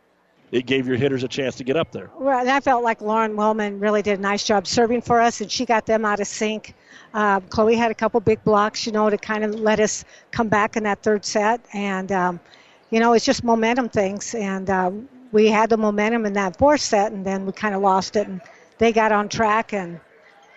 it 0.51 0.65
gave 0.65 0.85
your 0.85 0.97
hitters 0.97 1.23
a 1.23 1.27
chance 1.27 1.55
to 1.55 1.63
get 1.63 1.77
up 1.77 1.91
there. 1.91 2.09
Right, 2.17 2.41
and 2.41 2.49
I 2.49 2.59
felt 2.59 2.83
like 2.83 3.01
Lauren 3.01 3.37
Wellman 3.37 3.79
really 3.79 4.01
did 4.01 4.19
a 4.19 4.21
nice 4.21 4.43
job 4.43 4.67
serving 4.67 5.01
for 5.01 5.21
us, 5.21 5.39
and 5.39 5.49
she 5.49 5.65
got 5.65 5.85
them 5.85 6.03
out 6.03 6.19
of 6.19 6.27
sync. 6.27 6.73
Uh, 7.13 7.39
Chloe 7.49 7.75
had 7.75 7.91
a 7.91 7.95
couple 7.95 8.19
big 8.19 8.43
blocks, 8.43 8.85
you 8.85 8.91
know, 8.91 9.09
to 9.09 9.17
kind 9.17 9.43
of 9.43 9.55
let 9.55 9.79
us 9.79 10.03
come 10.31 10.49
back 10.49 10.75
in 10.75 10.83
that 10.83 11.01
third 11.03 11.23
set, 11.23 11.61
and. 11.73 12.11
Um, 12.11 12.39
you 12.91 12.99
know, 12.99 13.13
it's 13.13 13.25
just 13.25 13.43
momentum 13.43 13.89
things. 13.89 14.35
And 14.35 14.69
uh, 14.69 14.91
we 15.31 15.47
had 15.47 15.69
the 15.69 15.77
momentum 15.77 16.25
in 16.25 16.33
that 16.33 16.57
fourth 16.57 16.81
set, 16.81 17.11
and 17.11 17.25
then 17.25 17.45
we 17.45 17.53
kind 17.53 17.73
of 17.73 17.81
lost 17.81 18.15
it. 18.15 18.27
And 18.27 18.41
they 18.77 18.91
got 18.91 19.11
on 19.11 19.29
track, 19.29 19.73
and 19.73 19.99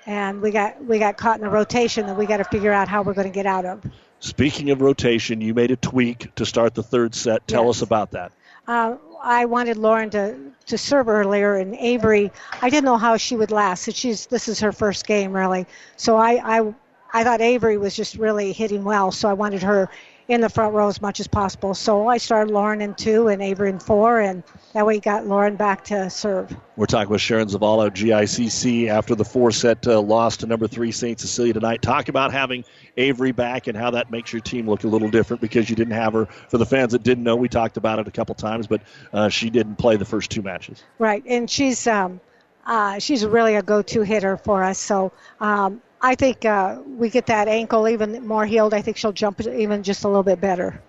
and 0.06 0.42
we 0.42 0.50
got 0.50 0.84
we 0.84 0.98
got 0.98 1.16
caught 1.16 1.38
in 1.40 1.46
a 1.46 1.50
rotation 1.50 2.06
that 2.06 2.16
we 2.16 2.26
got 2.26 2.38
to 2.38 2.44
figure 2.44 2.72
out 2.72 2.88
how 2.88 3.02
we're 3.02 3.14
going 3.14 3.28
to 3.28 3.34
get 3.34 3.46
out 3.46 3.64
of. 3.64 3.82
Speaking 4.20 4.70
of 4.70 4.80
rotation, 4.80 5.40
you 5.40 5.54
made 5.54 5.70
a 5.70 5.76
tweak 5.76 6.34
to 6.34 6.44
start 6.44 6.74
the 6.74 6.82
third 6.82 7.14
set. 7.14 7.46
Tell 7.46 7.66
yes. 7.66 7.76
us 7.76 7.82
about 7.82 8.10
that. 8.12 8.32
Uh, 8.66 8.96
I 9.22 9.44
wanted 9.44 9.76
Lauren 9.76 10.10
to, 10.10 10.36
to 10.66 10.78
serve 10.78 11.08
earlier, 11.08 11.56
and 11.56 11.74
Avery, 11.76 12.30
I 12.60 12.70
didn't 12.70 12.84
know 12.84 12.96
how 12.96 13.16
she 13.16 13.36
would 13.36 13.50
last. 13.50 13.90
She's 13.92 14.26
this 14.26 14.48
is 14.48 14.60
her 14.60 14.72
first 14.72 15.06
game 15.06 15.32
really, 15.32 15.66
so 15.96 16.16
I 16.16 16.58
I, 16.58 16.74
I 17.12 17.24
thought 17.24 17.40
Avery 17.40 17.78
was 17.78 17.94
just 17.94 18.16
really 18.16 18.52
hitting 18.52 18.84
well, 18.84 19.12
so 19.12 19.28
I 19.28 19.34
wanted 19.34 19.62
her 19.62 19.88
in 20.28 20.40
the 20.40 20.48
front 20.48 20.74
row 20.74 20.88
as 20.88 21.02
much 21.02 21.20
as 21.20 21.26
possible. 21.26 21.74
So 21.74 22.08
I 22.08 22.16
started 22.16 22.52
Lauren 22.52 22.80
in 22.80 22.94
two 22.94 23.28
and 23.28 23.42
Avery 23.42 23.70
in 23.70 23.78
four, 23.78 24.20
and 24.20 24.42
that 24.72 24.86
way 24.86 24.98
got 24.98 25.26
Lauren 25.26 25.56
back 25.56 25.84
to 25.84 26.08
serve. 26.08 26.56
We're 26.76 26.86
talking 26.86 27.10
with 27.10 27.20
Sharon 27.20 27.48
Zavala, 27.48 27.90
GICC, 27.90 28.88
after 28.88 29.14
the 29.14 29.24
four 29.24 29.50
set 29.50 29.86
uh, 29.86 30.00
loss 30.00 30.38
to 30.38 30.46
number 30.46 30.66
three 30.66 30.92
St. 30.92 31.20
Cecilia 31.20 31.52
tonight. 31.52 31.82
Talk 31.82 32.08
about 32.08 32.32
having 32.32 32.64
Avery 32.96 33.32
back 33.32 33.66
and 33.66 33.76
how 33.76 33.90
that 33.90 34.10
makes 34.10 34.32
your 34.32 34.40
team 34.40 34.68
look 34.68 34.84
a 34.84 34.88
little 34.88 35.10
different 35.10 35.40
because 35.40 35.68
you 35.68 35.76
didn't 35.76 35.94
have 35.94 36.14
her. 36.14 36.26
For 36.26 36.58
the 36.58 36.66
fans 36.66 36.92
that 36.92 37.02
didn't 37.02 37.24
know, 37.24 37.36
we 37.36 37.48
talked 37.48 37.76
about 37.76 37.98
it 37.98 38.08
a 38.08 38.10
couple 38.10 38.34
times, 38.34 38.66
but 38.66 38.82
uh, 39.12 39.28
she 39.28 39.50
didn't 39.50 39.76
play 39.76 39.96
the 39.96 40.04
first 40.04 40.30
two 40.30 40.42
matches. 40.42 40.82
Right, 40.98 41.22
and 41.26 41.50
she's. 41.50 41.86
Um, 41.86 42.20
uh, 42.66 42.98
she's 42.98 43.24
really 43.24 43.56
a 43.56 43.62
go-to 43.62 44.02
hitter 44.02 44.36
for 44.38 44.62
us. 44.62 44.78
So 44.78 45.12
um, 45.40 45.82
I 46.04 46.16
think 46.16 46.44
uh, 46.44 46.80
we 46.86 47.08
get 47.08 47.24
that 47.26 47.48
ankle 47.48 47.88
even 47.88 48.26
more 48.26 48.44
healed. 48.44 48.74
I 48.74 48.82
think 48.82 48.98
she'll 48.98 49.12
jump 49.12 49.40
even 49.40 49.82
just 49.82 50.04
a 50.04 50.08
little 50.08 50.22
bit 50.22 50.38
better. 50.38 50.82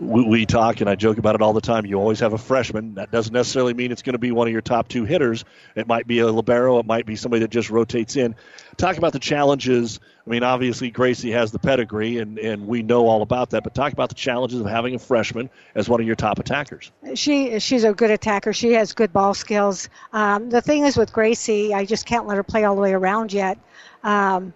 We, 0.00 0.24
we 0.24 0.44
talk, 0.44 0.80
and 0.80 0.90
I 0.90 0.96
joke 0.96 1.18
about 1.18 1.36
it 1.36 1.40
all 1.40 1.52
the 1.52 1.60
time. 1.60 1.86
You 1.86 2.00
always 2.00 2.18
have 2.18 2.32
a 2.32 2.38
freshman. 2.38 2.96
That 2.96 3.12
doesn't 3.12 3.32
necessarily 3.32 3.74
mean 3.74 3.92
it's 3.92 4.02
going 4.02 4.14
to 4.14 4.18
be 4.18 4.32
one 4.32 4.48
of 4.48 4.52
your 4.52 4.62
top 4.62 4.88
two 4.88 5.04
hitters. 5.04 5.44
It 5.76 5.86
might 5.86 6.08
be 6.08 6.18
a 6.18 6.26
libero. 6.26 6.80
It 6.80 6.84
might 6.84 7.06
be 7.06 7.14
somebody 7.14 7.42
that 7.42 7.50
just 7.50 7.70
rotates 7.70 8.16
in. 8.16 8.34
Talk 8.76 8.98
about 8.98 9.12
the 9.12 9.20
challenges. 9.20 10.00
I 10.26 10.30
mean, 10.30 10.42
obviously 10.42 10.90
Gracie 10.90 11.30
has 11.30 11.52
the 11.52 11.60
pedigree, 11.60 12.18
and, 12.18 12.36
and 12.36 12.66
we 12.66 12.82
know 12.82 13.06
all 13.06 13.22
about 13.22 13.50
that. 13.50 13.62
But 13.62 13.72
talk 13.72 13.92
about 13.92 14.08
the 14.08 14.16
challenges 14.16 14.60
of 14.60 14.66
having 14.66 14.96
a 14.96 14.98
freshman 14.98 15.48
as 15.76 15.88
one 15.88 16.00
of 16.00 16.06
your 16.08 16.16
top 16.16 16.40
attackers. 16.40 16.90
She 17.14 17.60
she's 17.60 17.84
a 17.84 17.94
good 17.94 18.10
attacker. 18.10 18.52
She 18.52 18.72
has 18.72 18.94
good 18.94 19.12
ball 19.12 19.32
skills. 19.32 19.88
Um, 20.12 20.50
the 20.50 20.60
thing 20.60 20.84
is 20.84 20.96
with 20.96 21.12
Gracie, 21.12 21.72
I 21.72 21.84
just 21.84 22.04
can't 22.04 22.26
let 22.26 22.36
her 22.36 22.42
play 22.42 22.64
all 22.64 22.74
the 22.74 22.82
way 22.82 22.92
around 22.92 23.32
yet. 23.32 23.58
Um, 24.02 24.54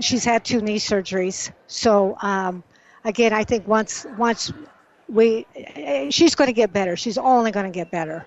she's 0.00 0.24
had 0.24 0.44
two 0.44 0.60
knee 0.60 0.78
surgeries, 0.78 1.52
so 1.66 2.16
um, 2.22 2.62
again, 3.04 3.32
I 3.32 3.44
think 3.44 3.66
once 3.66 4.06
once 4.18 4.52
we, 5.08 5.46
she's 6.10 6.34
going 6.34 6.48
to 6.48 6.54
get 6.54 6.72
better. 6.72 6.96
She's 6.96 7.18
only 7.18 7.50
going 7.50 7.66
to 7.66 7.72
get 7.72 7.90
better 7.90 8.26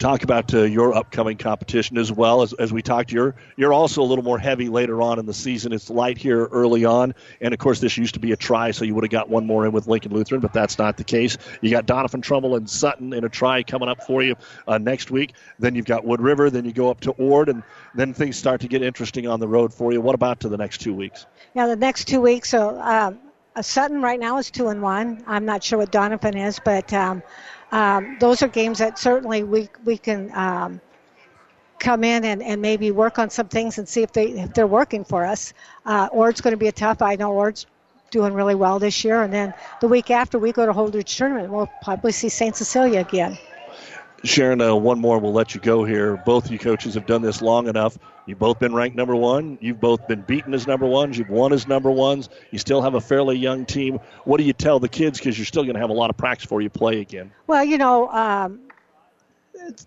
talk 0.00 0.24
about 0.24 0.52
uh, 0.54 0.62
your 0.62 0.94
upcoming 0.94 1.36
competition 1.36 1.98
as 1.98 2.10
well 2.10 2.42
as, 2.42 2.52
as 2.54 2.72
we 2.72 2.82
talked. 2.82 3.12
You're 3.12 3.36
you're 3.56 3.72
also 3.72 4.02
a 4.02 4.04
little 4.04 4.24
more 4.24 4.38
heavy 4.38 4.68
later 4.68 5.00
on 5.00 5.18
in 5.18 5.26
the 5.26 5.34
season. 5.34 5.72
It's 5.72 5.90
light 5.90 6.18
here 6.18 6.46
early 6.46 6.84
on, 6.84 7.14
and 7.40 7.54
of 7.54 7.60
course 7.60 7.78
this 7.78 7.96
used 7.96 8.14
to 8.14 8.20
be 8.20 8.32
a 8.32 8.36
try, 8.36 8.72
so 8.72 8.84
you 8.84 8.94
would 8.94 9.04
have 9.04 9.10
got 9.10 9.28
one 9.28 9.46
more 9.46 9.66
in 9.66 9.72
with 9.72 9.86
Lincoln 9.86 10.12
Lutheran, 10.12 10.40
but 10.40 10.52
that's 10.52 10.78
not 10.78 10.96
the 10.96 11.04
case. 11.04 11.36
You 11.60 11.70
got 11.70 11.86
Doniphan 11.86 12.22
Trumbull 12.22 12.56
and 12.56 12.68
Sutton 12.68 13.12
in 13.12 13.24
a 13.24 13.28
try 13.28 13.62
coming 13.62 13.88
up 13.88 14.02
for 14.02 14.22
you 14.22 14.34
uh, 14.66 14.78
next 14.78 15.10
week. 15.10 15.34
Then 15.58 15.74
you've 15.74 15.84
got 15.84 16.04
Wood 16.04 16.20
River. 16.20 16.50
Then 16.50 16.64
you 16.64 16.72
go 16.72 16.90
up 16.90 17.00
to 17.00 17.12
Ord, 17.12 17.50
and 17.50 17.62
then 17.94 18.14
things 18.14 18.36
start 18.36 18.62
to 18.62 18.68
get 18.68 18.82
interesting 18.82 19.28
on 19.28 19.38
the 19.38 19.48
road 19.48 19.72
for 19.72 19.92
you. 19.92 20.00
What 20.00 20.14
about 20.14 20.40
to 20.40 20.48
the 20.48 20.56
next 20.56 20.80
two 20.80 20.94
weeks? 20.94 21.26
Yeah, 21.54 21.66
the 21.66 21.76
next 21.76 22.08
two 22.08 22.20
weeks. 22.20 22.48
So. 22.48 22.80
Um, 22.80 23.20
Sutton 23.60 24.00
right 24.00 24.18
now 24.18 24.38
is 24.38 24.48
two 24.48 24.68
and 24.68 24.80
one. 24.80 25.24
I'm 25.26 25.44
not 25.44 25.64
sure 25.64 25.76
what 25.76 25.90
Doniphan 25.90 26.46
is, 26.46 26.60
but 26.64 26.92
um, 26.94 27.20
um, 27.72 28.16
those 28.20 28.42
are 28.42 28.48
games 28.48 28.78
that 28.78 28.98
certainly 28.98 29.42
we 29.42 29.68
we 29.84 29.96
can 29.96 30.30
um, 30.34 30.80
come 31.78 32.04
in 32.04 32.24
and, 32.24 32.42
and 32.42 32.60
maybe 32.60 32.90
work 32.90 33.18
on 33.18 33.30
some 33.30 33.48
things 33.48 33.78
and 33.78 33.88
see 33.88 34.02
if 34.02 34.12
they 34.12 34.28
if 34.28 34.54
they're 34.54 34.66
working 34.66 35.04
for 35.04 35.24
us. 35.24 35.52
Uh, 35.86 36.08
Ord's 36.12 36.40
going 36.40 36.52
to 36.52 36.58
be 36.58 36.68
a 36.68 36.72
tough. 36.72 37.02
I 37.02 37.16
know 37.16 37.32
Ord's 37.32 37.66
doing 38.10 38.34
really 38.34 38.54
well 38.54 38.78
this 38.78 39.04
year, 39.04 39.22
and 39.22 39.32
then 39.32 39.54
the 39.80 39.88
week 39.88 40.10
after 40.10 40.38
we 40.38 40.52
go 40.52 40.66
to 40.66 40.72
Holdrege 40.72 41.16
tournament, 41.16 41.52
we'll 41.52 41.70
probably 41.82 42.12
see 42.12 42.28
Saint 42.28 42.56
Cecilia 42.56 43.00
again. 43.00 43.38
Sharon, 44.24 44.60
uh, 44.60 44.74
one 44.74 45.00
more, 45.00 45.18
we'll 45.18 45.32
let 45.32 45.54
you 45.54 45.60
go 45.60 45.84
here. 45.84 46.16
Both 46.18 46.46
of 46.46 46.52
you 46.52 46.58
coaches 46.58 46.94
have 46.94 47.06
done 47.06 47.22
this 47.22 47.40
long 47.40 47.68
enough. 47.68 47.96
You've 48.30 48.38
both 48.38 48.60
been 48.60 48.72
ranked 48.72 48.96
number 48.96 49.16
one. 49.16 49.58
You've 49.60 49.80
both 49.80 50.06
been 50.06 50.20
beaten 50.20 50.54
as 50.54 50.64
number 50.64 50.86
ones. 50.86 51.18
You've 51.18 51.30
won 51.30 51.52
as 51.52 51.66
number 51.66 51.90
ones. 51.90 52.28
You 52.52 52.60
still 52.60 52.80
have 52.80 52.94
a 52.94 53.00
fairly 53.00 53.36
young 53.36 53.66
team. 53.66 53.98
What 54.22 54.38
do 54.38 54.44
you 54.44 54.52
tell 54.52 54.78
the 54.78 54.88
kids? 54.88 55.18
Because 55.18 55.36
you're 55.36 55.46
still 55.46 55.64
going 55.64 55.74
to 55.74 55.80
have 55.80 55.90
a 55.90 55.94
lot 55.94 56.10
of 56.10 56.16
practice 56.16 56.44
before 56.44 56.60
you 56.60 56.70
play 56.70 57.00
again. 57.00 57.32
Well, 57.48 57.64
you 57.64 57.76
know, 57.76 58.08
um, 58.10 58.60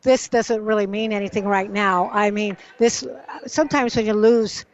this 0.01 0.27
doesn't 0.27 0.61
really 0.61 0.87
mean 0.87 1.13
anything 1.13 1.45
right 1.45 1.71
now. 1.71 2.09
I 2.11 2.31
mean, 2.31 2.57
this 2.79 3.07
sometimes 3.47 3.95
when 3.95 4.05
you 4.05 4.13
lose, 4.13 4.65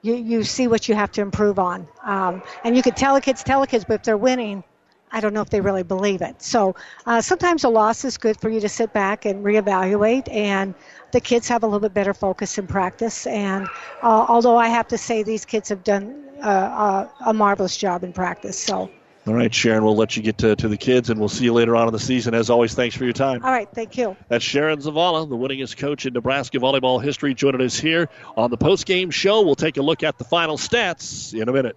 you, 0.00 0.14
you 0.14 0.42
see 0.42 0.66
what 0.66 0.88
you 0.88 0.94
have 0.94 1.12
to 1.12 1.20
improve 1.20 1.58
on. 1.58 1.86
Um, 2.02 2.42
and 2.64 2.74
you 2.74 2.82
could 2.82 2.96
tell 2.96 3.14
the 3.14 3.20
kids, 3.20 3.44
tell 3.44 3.60
the 3.60 3.66
kids, 3.66 3.84
but 3.86 3.96
if 3.96 4.04
they're 4.04 4.16
winning, 4.16 4.64
I 5.12 5.20
don't 5.20 5.34
know 5.34 5.40
if 5.40 5.50
they 5.50 5.60
really 5.60 5.82
believe 5.82 6.22
it. 6.22 6.42
So 6.42 6.74
uh, 7.06 7.20
sometimes 7.20 7.64
a 7.64 7.68
loss 7.68 8.04
is 8.04 8.18
good 8.18 8.40
for 8.40 8.48
you 8.48 8.60
to 8.60 8.68
sit 8.68 8.92
back 8.92 9.24
and 9.24 9.44
reevaluate, 9.44 10.32
and 10.32 10.74
the 11.12 11.20
kids 11.20 11.48
have 11.48 11.62
a 11.62 11.66
little 11.66 11.80
bit 11.80 11.94
better 11.94 12.14
focus 12.14 12.58
in 12.58 12.66
practice. 12.66 13.26
And 13.26 13.66
uh, 14.02 14.26
although 14.28 14.56
I 14.56 14.68
have 14.68 14.88
to 14.88 14.98
say 14.98 15.22
these 15.22 15.44
kids 15.44 15.68
have 15.70 15.84
done 15.84 16.24
uh, 16.42 16.48
uh 16.48 17.08
a 17.26 17.34
marvelous 17.34 17.76
job 17.76 18.04
in 18.04 18.12
practice, 18.12 18.58
so. 18.58 18.90
All 19.28 19.34
right, 19.34 19.52
Sharon, 19.52 19.84
we'll 19.84 19.94
let 19.94 20.16
you 20.16 20.22
get 20.22 20.38
to, 20.38 20.56
to 20.56 20.68
the 20.68 20.78
kids, 20.78 21.10
and 21.10 21.20
we'll 21.20 21.28
see 21.28 21.44
you 21.44 21.52
later 21.52 21.76
on 21.76 21.86
in 21.86 21.92
the 21.92 21.98
season. 21.98 22.32
As 22.32 22.48
always, 22.48 22.72
thanks 22.72 22.96
for 22.96 23.04
your 23.04 23.12
time. 23.12 23.44
All 23.44 23.50
right, 23.50 23.68
thank 23.74 23.98
you. 23.98 24.16
That's 24.28 24.42
Sharon 24.42 24.78
Zavala, 24.78 25.28
the 25.28 25.36
winningest 25.36 25.76
coach 25.76 26.06
in 26.06 26.14
Nebraska 26.14 26.56
volleyball 26.56 27.02
history, 27.02 27.34
joining 27.34 27.60
us 27.60 27.78
here 27.78 28.08
on 28.38 28.50
the 28.50 28.56
post-game 28.56 29.10
show. 29.10 29.42
We'll 29.42 29.54
take 29.54 29.76
a 29.76 29.82
look 29.82 30.02
at 30.02 30.16
the 30.16 30.24
final 30.24 30.56
stats 30.56 31.38
in 31.38 31.46
a 31.46 31.52
minute. 31.52 31.76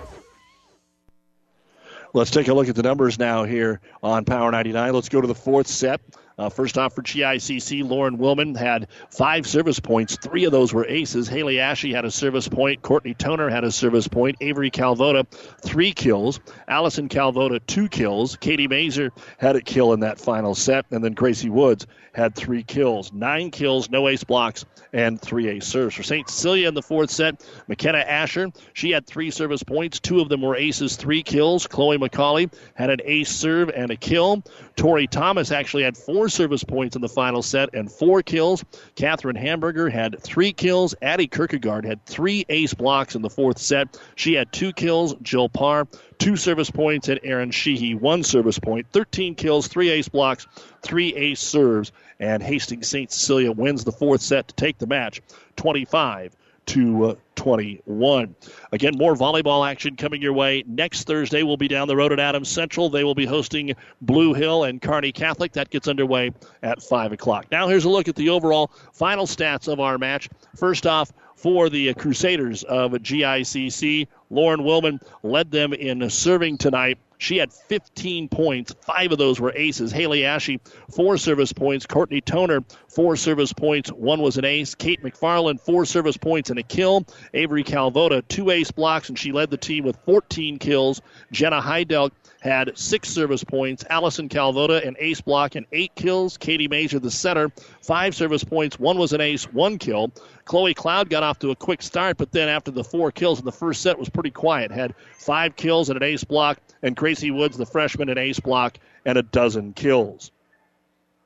Let's 2.13 2.31
take 2.31 2.47
a 2.49 2.53
look 2.53 2.67
at 2.67 2.75
the 2.75 2.83
numbers 2.83 3.17
now 3.17 3.45
here 3.45 3.79
on 4.03 4.25
Power 4.25 4.51
99. 4.51 4.93
Let's 4.93 5.09
go 5.09 5.21
to 5.21 5.27
the 5.27 5.35
fourth 5.35 5.67
set. 5.67 6.01
Uh, 6.37 6.49
first 6.49 6.77
off 6.77 6.95
for 6.95 7.01
GICC, 7.01 7.87
Lauren 7.87 8.17
Willman 8.17 8.57
had 8.57 8.87
five 9.09 9.45
service 9.45 9.79
points. 9.79 10.17
Three 10.17 10.45
of 10.45 10.51
those 10.51 10.73
were 10.73 10.85
aces. 10.87 11.27
Haley 11.27 11.59
Ashe 11.59 11.91
had 11.91 12.05
a 12.05 12.11
service 12.11 12.47
point. 12.47 12.81
Courtney 12.81 13.13
Toner 13.13 13.49
had 13.49 13.63
a 13.63 13.71
service 13.71 14.07
point. 14.07 14.37
Avery 14.41 14.71
Calvota, 14.71 15.25
three 15.61 15.91
kills. 15.91 16.39
Allison 16.67 17.09
Calvota, 17.09 17.59
two 17.59 17.87
kills. 17.87 18.37
Katie 18.37 18.67
Mazer 18.67 19.11
had 19.37 19.55
a 19.55 19.61
kill 19.61 19.93
in 19.93 19.99
that 20.01 20.19
final 20.19 20.55
set. 20.55 20.85
And 20.91 21.03
then 21.03 21.13
Gracie 21.13 21.49
Woods 21.49 21.85
had 22.13 22.35
three 22.35 22.63
kills. 22.63 23.11
Nine 23.13 23.51
kills, 23.51 23.89
no 23.89 24.07
ace 24.07 24.23
blocks, 24.23 24.65
and 24.93 25.21
three 25.21 25.47
ace 25.47 25.65
serves. 25.65 25.95
For 25.95 26.03
St. 26.03 26.29
Cecilia 26.29 26.67
in 26.67 26.73
the 26.73 26.81
fourth 26.81 27.09
set, 27.09 27.45
McKenna 27.67 27.99
Asher, 27.99 28.51
she 28.73 28.91
had 28.91 29.07
three 29.07 29.31
service 29.31 29.63
points. 29.63 29.99
Two 29.99 30.19
of 30.19 30.29
them 30.29 30.41
were 30.41 30.55
aces, 30.55 30.95
three 30.95 31.23
kills. 31.23 31.67
Chloe 31.67 31.97
McCauley 31.97 32.51
had 32.73 32.89
an 32.89 32.99
ace 33.05 33.29
serve 33.29 33.69
and 33.69 33.91
a 33.91 33.95
kill. 33.95 34.43
Tori 34.75 35.07
Thomas 35.07 35.51
actually 35.51 35.83
had 35.83 35.95
four 35.95 36.20
service 36.29 36.63
points 36.63 36.95
in 36.95 37.01
the 37.01 37.09
final 37.09 37.41
set 37.41 37.73
and 37.73 37.91
four 37.91 38.21
kills. 38.21 38.63
Catherine 38.95 39.35
Hamburger 39.35 39.89
had 39.89 40.21
three 40.21 40.53
kills. 40.53 40.95
Addie 41.01 41.27
Kierkegaard 41.27 41.85
had 41.85 42.05
three 42.05 42.45
ace 42.49 42.73
blocks 42.73 43.15
in 43.15 43.21
the 43.21 43.29
fourth 43.29 43.57
set. 43.57 43.99
She 44.15 44.33
had 44.33 44.51
two 44.51 44.73
kills. 44.73 45.15
Jill 45.21 45.49
Parr, 45.49 45.87
two 46.17 46.35
service 46.35 46.69
points, 46.69 47.09
and 47.09 47.19
Erin 47.23 47.51
Sheehy, 47.51 47.95
one 47.95 48.23
service 48.23 48.59
point. 48.59 48.87
13 48.91 49.35
kills, 49.35 49.67
three 49.67 49.89
ace 49.89 50.09
blocks, 50.09 50.47
three 50.81 51.13
ace 51.15 51.39
serves, 51.39 51.91
and 52.19 52.43
Hastings 52.43 52.87
St. 52.87 53.11
Cecilia 53.11 53.51
wins 53.51 53.83
the 53.83 53.91
fourth 53.91 54.21
set 54.21 54.47
to 54.47 54.55
take 54.55 54.77
the 54.77 54.87
match 54.87 55.21
25 55.55 56.35
to 56.71 57.05
uh, 57.05 57.15
21. 57.35 58.33
Again, 58.71 58.93
more 58.97 59.13
volleyball 59.13 59.69
action 59.69 59.97
coming 59.97 60.21
your 60.21 60.31
way. 60.31 60.63
Next 60.65 61.05
Thursday, 61.05 61.43
we'll 61.43 61.57
be 61.57 61.67
down 61.67 61.89
the 61.89 61.97
road 61.97 62.13
at 62.13 62.19
Adams 62.19 62.47
Central. 62.47 62.89
They 62.89 63.03
will 63.03 63.15
be 63.15 63.25
hosting 63.25 63.73
Blue 63.99 64.33
Hill 64.33 64.63
and 64.63 64.81
Kearney 64.81 65.11
Catholic. 65.11 65.51
That 65.51 65.69
gets 65.69 65.89
underway 65.89 66.31
at 66.63 66.81
5 66.81 67.11
o'clock. 67.11 67.47
Now, 67.51 67.67
here's 67.67 67.83
a 67.83 67.89
look 67.89 68.07
at 68.07 68.15
the 68.15 68.29
overall 68.29 68.71
final 68.93 69.25
stats 69.25 69.67
of 69.67 69.81
our 69.81 69.97
match. 69.97 70.29
First 70.55 70.87
off, 70.87 71.11
for 71.35 71.69
the 71.69 71.93
Crusaders 71.95 72.63
of 72.63 72.93
GICC, 72.93 74.07
Lauren 74.29 74.61
Willman 74.61 75.01
led 75.23 75.51
them 75.51 75.73
in 75.73 76.09
serving 76.09 76.57
tonight 76.57 76.99
she 77.21 77.37
had 77.37 77.53
15 77.53 78.29
points. 78.29 78.73
Five 78.81 79.11
of 79.11 79.19
those 79.19 79.39
were 79.39 79.53
aces. 79.55 79.91
Haley 79.91 80.25
Ashe, 80.25 80.57
four 80.89 81.17
service 81.17 81.53
points. 81.53 81.85
Courtney 81.85 82.19
Toner, 82.19 82.63
four 82.87 83.15
service 83.15 83.53
points. 83.53 83.91
One 83.91 84.21
was 84.21 84.37
an 84.37 84.45
ace. 84.45 84.73
Kate 84.73 85.03
McFarland, 85.03 85.61
four 85.61 85.85
service 85.85 86.17
points 86.17 86.49
and 86.49 86.57
a 86.57 86.63
kill. 86.63 87.05
Avery 87.35 87.63
Calvota, 87.63 88.23
two 88.27 88.49
ace 88.49 88.71
blocks, 88.71 89.07
and 89.09 89.19
she 89.19 89.31
led 89.31 89.51
the 89.51 89.57
team 89.57 89.83
with 89.83 89.97
14 90.03 90.57
kills. 90.57 90.99
Jenna 91.31 91.61
Heidelk 91.61 92.09
had 92.41 92.75
six 92.75 93.07
service 93.09 93.43
points. 93.43 93.85
Allison 93.87 94.27
Calvota, 94.27 94.85
an 94.85 94.95
ace 94.99 95.21
block 95.21 95.53
and 95.53 95.67
eight 95.71 95.93
kills. 95.93 96.37
Katie 96.37 96.67
Major, 96.67 96.97
the 96.97 97.11
center, 97.11 97.51
five 97.83 98.15
service 98.15 98.43
points. 98.43 98.79
One 98.79 98.97
was 98.97 99.13
an 99.13 99.21
ace, 99.21 99.43
one 99.45 99.77
kill. 99.77 100.11
Chloe 100.45 100.73
Cloud 100.73 101.09
got 101.09 101.21
off 101.21 101.37
to 101.39 101.51
a 101.51 101.55
quick 101.55 101.83
start, 101.83 102.17
but 102.17 102.31
then 102.31 102.49
after 102.49 102.71
the 102.71 102.83
four 102.83 103.11
kills 103.11 103.39
in 103.39 103.45
the 103.45 103.51
first 103.51 103.81
set 103.81 103.99
was 103.99 104.09
pretty 104.09 104.31
quiet. 104.31 104.71
Had 104.71 104.95
five 105.13 105.55
kills 105.55 105.89
and 105.89 105.97
an 105.97 106.03
ace 106.03 106.23
block, 106.23 106.59
and 106.81 106.97
Gracie 107.11 107.29
Woods, 107.29 107.57
the 107.57 107.65
freshman, 107.65 108.07
an 108.07 108.17
ace 108.17 108.39
block 108.39 108.77
and 109.05 109.17
a 109.17 109.21
dozen 109.21 109.73
kills. 109.73 110.31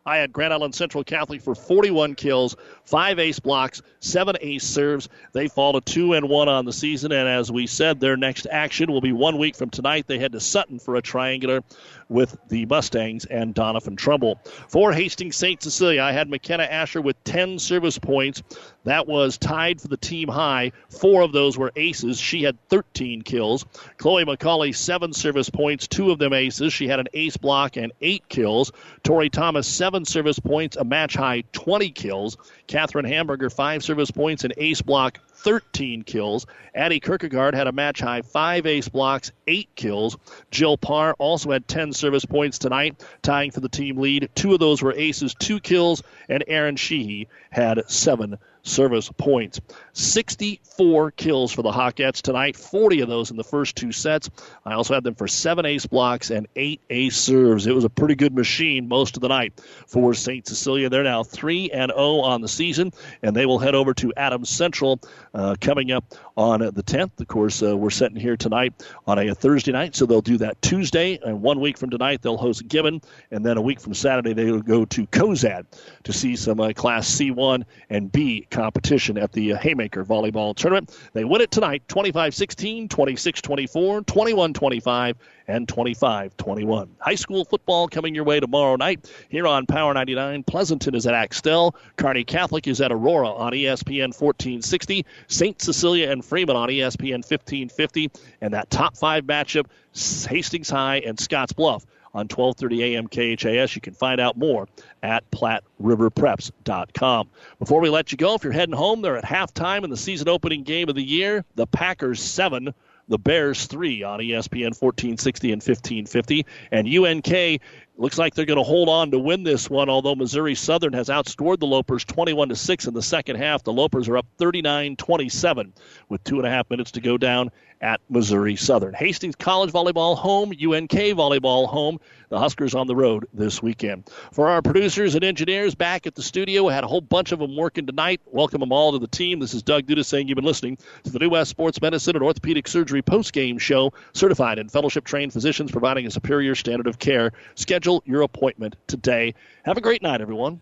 I 0.04 0.18
had 0.18 0.34
Grand 0.34 0.52
Island 0.52 0.74
Central 0.74 1.04
Catholic 1.04 1.44
for 1.44 1.54
41 1.54 2.16
kills, 2.16 2.56
five 2.86 3.20
ace 3.20 3.38
blocks, 3.38 3.84
seven 4.00 4.36
ace 4.42 4.64
serves. 4.64 5.10
They 5.34 5.48
fall 5.48 5.74
to 5.74 5.82
two 5.82 6.14
and 6.14 6.28
one 6.28 6.50
on 6.50 6.66
the 6.66 6.74
season, 6.74 7.12
and 7.12 7.30
as 7.30 7.52
we 7.52 7.68
said, 7.68 8.00
their 8.00 8.18
next 8.18 8.48
action 8.50 8.92
will 8.92 9.00
be 9.00 9.12
one 9.12 9.38
week 9.38 9.56
from 9.56 9.70
tonight. 9.70 10.08
They 10.08 10.18
head 10.18 10.32
to 10.32 10.40
Sutton 10.40 10.80
for 10.80 10.96
a 10.96 11.04
triangular 11.04 11.62
with 12.10 12.38
the 12.50 12.66
Mustangs 12.66 13.26
and 13.26 13.56
Doniphan 13.56 13.98
Trumbull. 13.98 14.40
For 14.68 14.92
Hastings 14.94 15.36
St. 15.36 15.62
Cecilia, 15.62 16.02
I 16.02 16.12
had 16.12 16.30
McKenna 16.30 16.64
Asher 16.64 17.02
with 17.02 17.22
10 17.24 17.60
service 17.60 17.98
points. 17.98 18.44
That 18.84 19.08
was 19.08 19.38
tied 19.38 19.82
for 19.82 19.88
the 19.88 19.98
team 19.98 20.28
high. 20.28 20.72
Four 20.90 21.22
of 21.22 21.32
those 21.32 21.58
were 21.58 21.72
aces. 21.76 22.20
She 22.20 22.44
had 22.44 22.58
13 22.70 23.24
kills. 23.24 23.66
Chloe 23.98 24.26
McCauley, 24.26 24.76
seven 24.76 25.14
service 25.14 25.50
points, 25.50 25.88
two 25.88 26.12
of 26.12 26.20
them 26.20 26.34
aces. 26.34 26.74
She 26.74 26.88
had 26.88 27.00
an 27.00 27.08
ace 27.14 27.38
block 27.38 27.78
and 27.78 27.92
eight 28.02 28.28
kills. 28.30 28.72
Tori 29.04 29.30
Thomas, 29.30 29.68
seven 29.68 30.06
service 30.06 30.40
points, 30.40 30.78
a 30.78 30.84
match 30.84 31.16
high 31.16 31.44
20 31.54 31.90
kills. 31.92 32.38
Catherine 32.68 33.06
Hamburger, 33.06 33.50
five 33.50 33.84
service 33.84 34.12
points, 34.12 34.44
an 34.44 34.52
ace 34.58 34.82
block, 34.82 35.20
13 35.46 36.02
kills. 36.02 36.48
Addie 36.74 37.00
Kierkegaard 37.00 37.54
had 37.54 37.68
a 37.68 37.72
match 37.72 38.00
high 38.00 38.24
five 38.24 38.66
ace 38.66 38.90
blocks, 38.90 39.32
eight 39.48 39.70
kills. 39.76 40.18
Jill 40.50 40.76
Parr 40.76 41.14
also 41.20 41.52
had 41.52 41.68
10 41.68 41.94
service 41.94 42.26
points 42.26 42.58
tonight, 42.58 43.06
tying 43.22 43.52
for 43.52 43.60
the 43.60 43.70
team 43.70 43.98
lead. 43.98 44.30
Two 44.34 44.54
of 44.54 44.60
those 44.60 44.82
were 44.82 44.94
aces, 44.94 45.36
two 45.36 45.60
kills, 45.60 46.02
and 46.28 46.44
Erin 46.48 46.78
Sheehy 46.78 47.28
had 47.52 47.84
seven 47.88 48.40
service 48.64 49.12
points. 49.16 49.62
64 49.98 51.12
kills 51.12 51.54
for 51.54 51.62
the 51.62 51.72
Hawkettes 51.72 52.22
tonight, 52.22 52.58
40 52.58 53.00
of 53.00 53.08
those 53.08 53.32
in 53.32 53.38
the 53.38 53.46
first 53.46 53.78
two 53.78 53.94
sets. 53.94 54.30
I 54.66 54.74
also 54.74 54.94
had 54.94 55.06
them 55.06 55.16
for 55.16 55.26
seven 55.26 55.66
ace 55.66 55.86
blocks 55.86 56.32
and 56.32 56.48
eight 56.58 56.82
ace 56.90 57.16
serves. 57.16 57.66
It 57.66 57.74
was 57.74 57.86
a 57.86 57.90
pretty 57.90 58.16
good 58.16 58.36
machine 58.36 58.90
most 58.90 59.16
of 59.16 59.22
the 59.22 59.30
night 59.30 59.54
for 59.88 60.14
St. 60.14 60.46
Cecilia. 60.46 60.90
They're 60.90 61.04
now 61.04 61.24
3 61.24 61.72
and 61.72 61.94
0 61.96 62.20
on 62.20 62.42
the 62.42 62.50
season, 62.50 62.92
and 63.24 63.34
they 63.34 63.46
will 63.46 63.58
head 63.58 63.74
over 63.74 63.94
to 63.94 64.12
Adams 64.18 64.50
Central 64.50 65.00
uh, 65.34 65.56
coming 65.62 65.94
up 65.94 66.14
on 66.36 66.60
the 66.60 66.84
10th. 66.84 67.22
Of 67.22 67.28
course, 67.30 67.64
uh, 67.64 67.78
we're 67.78 67.90
sitting 67.90 68.18
here 68.18 68.36
tonight 68.36 68.74
on 69.08 69.18
a 69.18 69.34
Thursday 69.34 69.72
night, 69.72 69.96
so 69.96 70.06
they'll 70.06 70.22
do 70.22 70.40
that 70.40 70.62
Tuesday, 70.62 71.20
and 71.24 71.42
one 71.42 71.62
week 71.62 71.78
from 71.78 71.90
tonight 71.90 72.22
they'll 72.22 72.36
host 72.36 72.68
Gibbon, 72.68 73.02
and 73.32 73.46
then 73.46 73.56
a 73.56 73.62
week 73.62 73.80
from 73.80 73.94
Saturday 73.94 74.34
they 74.34 74.52
will 74.52 74.62
go 74.62 74.84
to 74.84 75.08
Cozad 75.08 75.66
to 76.04 76.12
see 76.12 76.36
some 76.36 76.60
uh, 76.60 76.74
Class 76.74 77.10
C1 77.10 77.64
and 77.90 78.12
B 78.12 78.46
competition 78.52 79.18
at 79.18 79.32
the 79.32 79.54
uh, 79.54 79.58
Volleyball 79.92 80.56
Tournament. 80.56 80.98
They 81.14 81.24
win 81.24 81.42
it 81.42 81.52
tonight 81.52 81.84
25 81.88 82.34
16, 82.34 82.90
26 82.90 83.42
24, 83.42 84.02
21 84.02 84.54
25, 84.54 85.18
and 85.48 85.68
25 85.68 86.38
21. 86.38 86.96
High 87.00 87.16
school 87.16 87.46
football 87.46 87.88
coming 87.88 88.16
your 88.16 88.24
way 88.24 88.40
tomorrow 88.40 88.76
night 88.76 89.12
here 89.30 89.48
on 89.48 89.66
Power 89.66 89.94
99. 89.94 90.44
Pleasanton 90.44 90.96
is 90.96 91.06
at 91.08 91.14
Axtell. 91.14 91.76
Kearney 91.98 92.24
Catholic 92.24 92.68
is 92.68 92.82
at 92.82 92.92
Aurora 92.92 93.32
on 93.32 93.54
ESPN 93.54 94.20
1460. 94.20 95.06
St. 95.28 95.62
Cecilia 95.62 96.12
and 96.12 96.24
Freeman 96.24 96.56
on 96.56 96.70
ESPN 96.70 97.24
1550. 97.24 98.12
And 98.42 98.54
that 98.54 98.70
top 98.70 98.98
five 98.98 99.26
matchup, 99.26 99.68
Hastings 99.94 100.70
High 100.70 100.98
and 100.98 101.20
Scotts 101.20 101.54
Bluff 101.54 101.86
on 102.16 102.28
12:30 102.28 102.96
a.m. 102.96 103.08
KHAS. 103.08 103.76
You 103.76 103.82
can 103.82 103.94
find 103.94 104.20
out 104.20 104.36
more 104.38 104.68
at 105.04 105.30
PlatteRiverPreps.com. 105.30 107.30
Before 107.60 107.82
we 107.82 107.90
let 107.90 108.12
you 108.12 108.18
go, 108.18 108.34
if 108.34 108.44
you're 108.44 108.54
heading 108.54 108.76
home, 108.76 109.04
they're 109.04 109.18
at 109.18 109.26
halftime 109.26 109.84
in 109.84 109.92
the 109.92 109.98
season 109.98 110.30
opening 110.30 110.64
game 110.64 110.90
of 110.90 110.96
the 110.96 111.04
year. 111.04 111.46
The 111.56 111.68
Packers 111.68 112.22
seven, 112.22 112.74
the 113.10 113.20
Bears 113.20 113.66
three 113.66 114.02
on 114.02 114.20
ESPN 114.20 114.80
1460 114.80 115.52
and 115.52 115.62
1550, 115.62 116.46
and 116.72 116.88
UNK 116.88 117.62
looks 117.98 118.18
like 118.18 118.34
they're 118.34 118.46
going 118.46 118.58
to 118.58 118.64
hold 118.64 118.90
on 118.90 119.12
to 119.12 119.20
win 119.20 119.44
this 119.44 119.70
one. 119.70 119.90
Although 119.90 120.16
Missouri 120.16 120.56
Southern 120.56 120.94
has 120.94 121.10
outscored 121.10 121.60
the 121.60 121.68
Lopers 121.68 122.06
21 122.06 122.50
to 122.50 122.56
six 122.56 122.88
in 122.88 122.94
the 122.94 123.02
second 123.02 123.38
half, 123.38 123.64
the 123.64 123.74
Lopers 123.74 124.10
are 124.10 124.18
up 124.18 124.26
39-27 124.38 125.72
with 126.10 126.24
two 126.24 126.38
and 126.38 126.48
a 126.48 126.50
half 126.50 126.70
minutes 126.70 126.92
to 126.92 127.02
go 127.02 127.18
down 127.18 127.52
at 127.82 128.02
Missouri 128.10 128.56
Southern. 128.56 128.94
Hastings 128.94 129.36
College 129.36 129.72
volleyball 129.72 130.18
home, 130.18 130.50
UNK 130.50 130.92
volleyball 130.92 131.68
home. 131.68 132.00
The 132.30 132.40
Huskers 132.40 132.74
on 132.74 132.88
the 132.88 132.96
road 132.96 133.28
this 133.34 133.62
weekend. 133.62 134.10
For 134.32 134.50
our 134.50 134.64
producers 134.64 135.14
and 135.14 135.24
engineers 135.24 135.76
back 135.76 136.08
at 136.08 136.16
the 136.16 136.24
studio, 136.24 136.64
we 136.64 136.74
had 136.74 136.84
a 136.84 136.88
whole 136.88 137.00
bunch 137.00 137.32
of 137.32 137.38
them 137.40 137.56
working 137.56 137.86
tonight. 137.86 138.20
Welcome 138.26 138.62
them 138.62 138.72
all 138.72 138.94
to 138.94 139.00
the 139.00 139.08
team. 139.08 139.40
This 139.40 139.54
is 139.54 139.62
Doug 139.62 139.86
Duda 139.86 140.04
saying 140.04 140.28
you've 140.28 140.36
been 140.36 140.44
listening 140.44 140.80
to 141.04 141.12
the 141.12 141.20
New 141.20 141.30
West 141.30 141.52
Sports 141.52 141.80
Medicine 141.82 142.16
and 142.16 142.24
Orthopedic 142.24 142.68
Surgery 142.68 143.04
post-game 143.04 143.60
show. 143.60 143.94
Certified 144.14 144.58
and 144.58 144.72
fellowship-trained 144.72 145.34
physicians 145.34 145.72
providing 145.72 146.08
a 146.08 146.12
superior 146.12 146.56
standard 146.56 146.88
of 146.88 146.98
care. 146.98 147.32
Schedule 147.54 148.02
your 148.06 148.24
appointment 148.24 148.76
today. 148.88 149.36
Have 149.64 149.78
a 149.78 149.82
great 149.82 150.02
night, 150.02 150.20
everyone. 150.20 150.62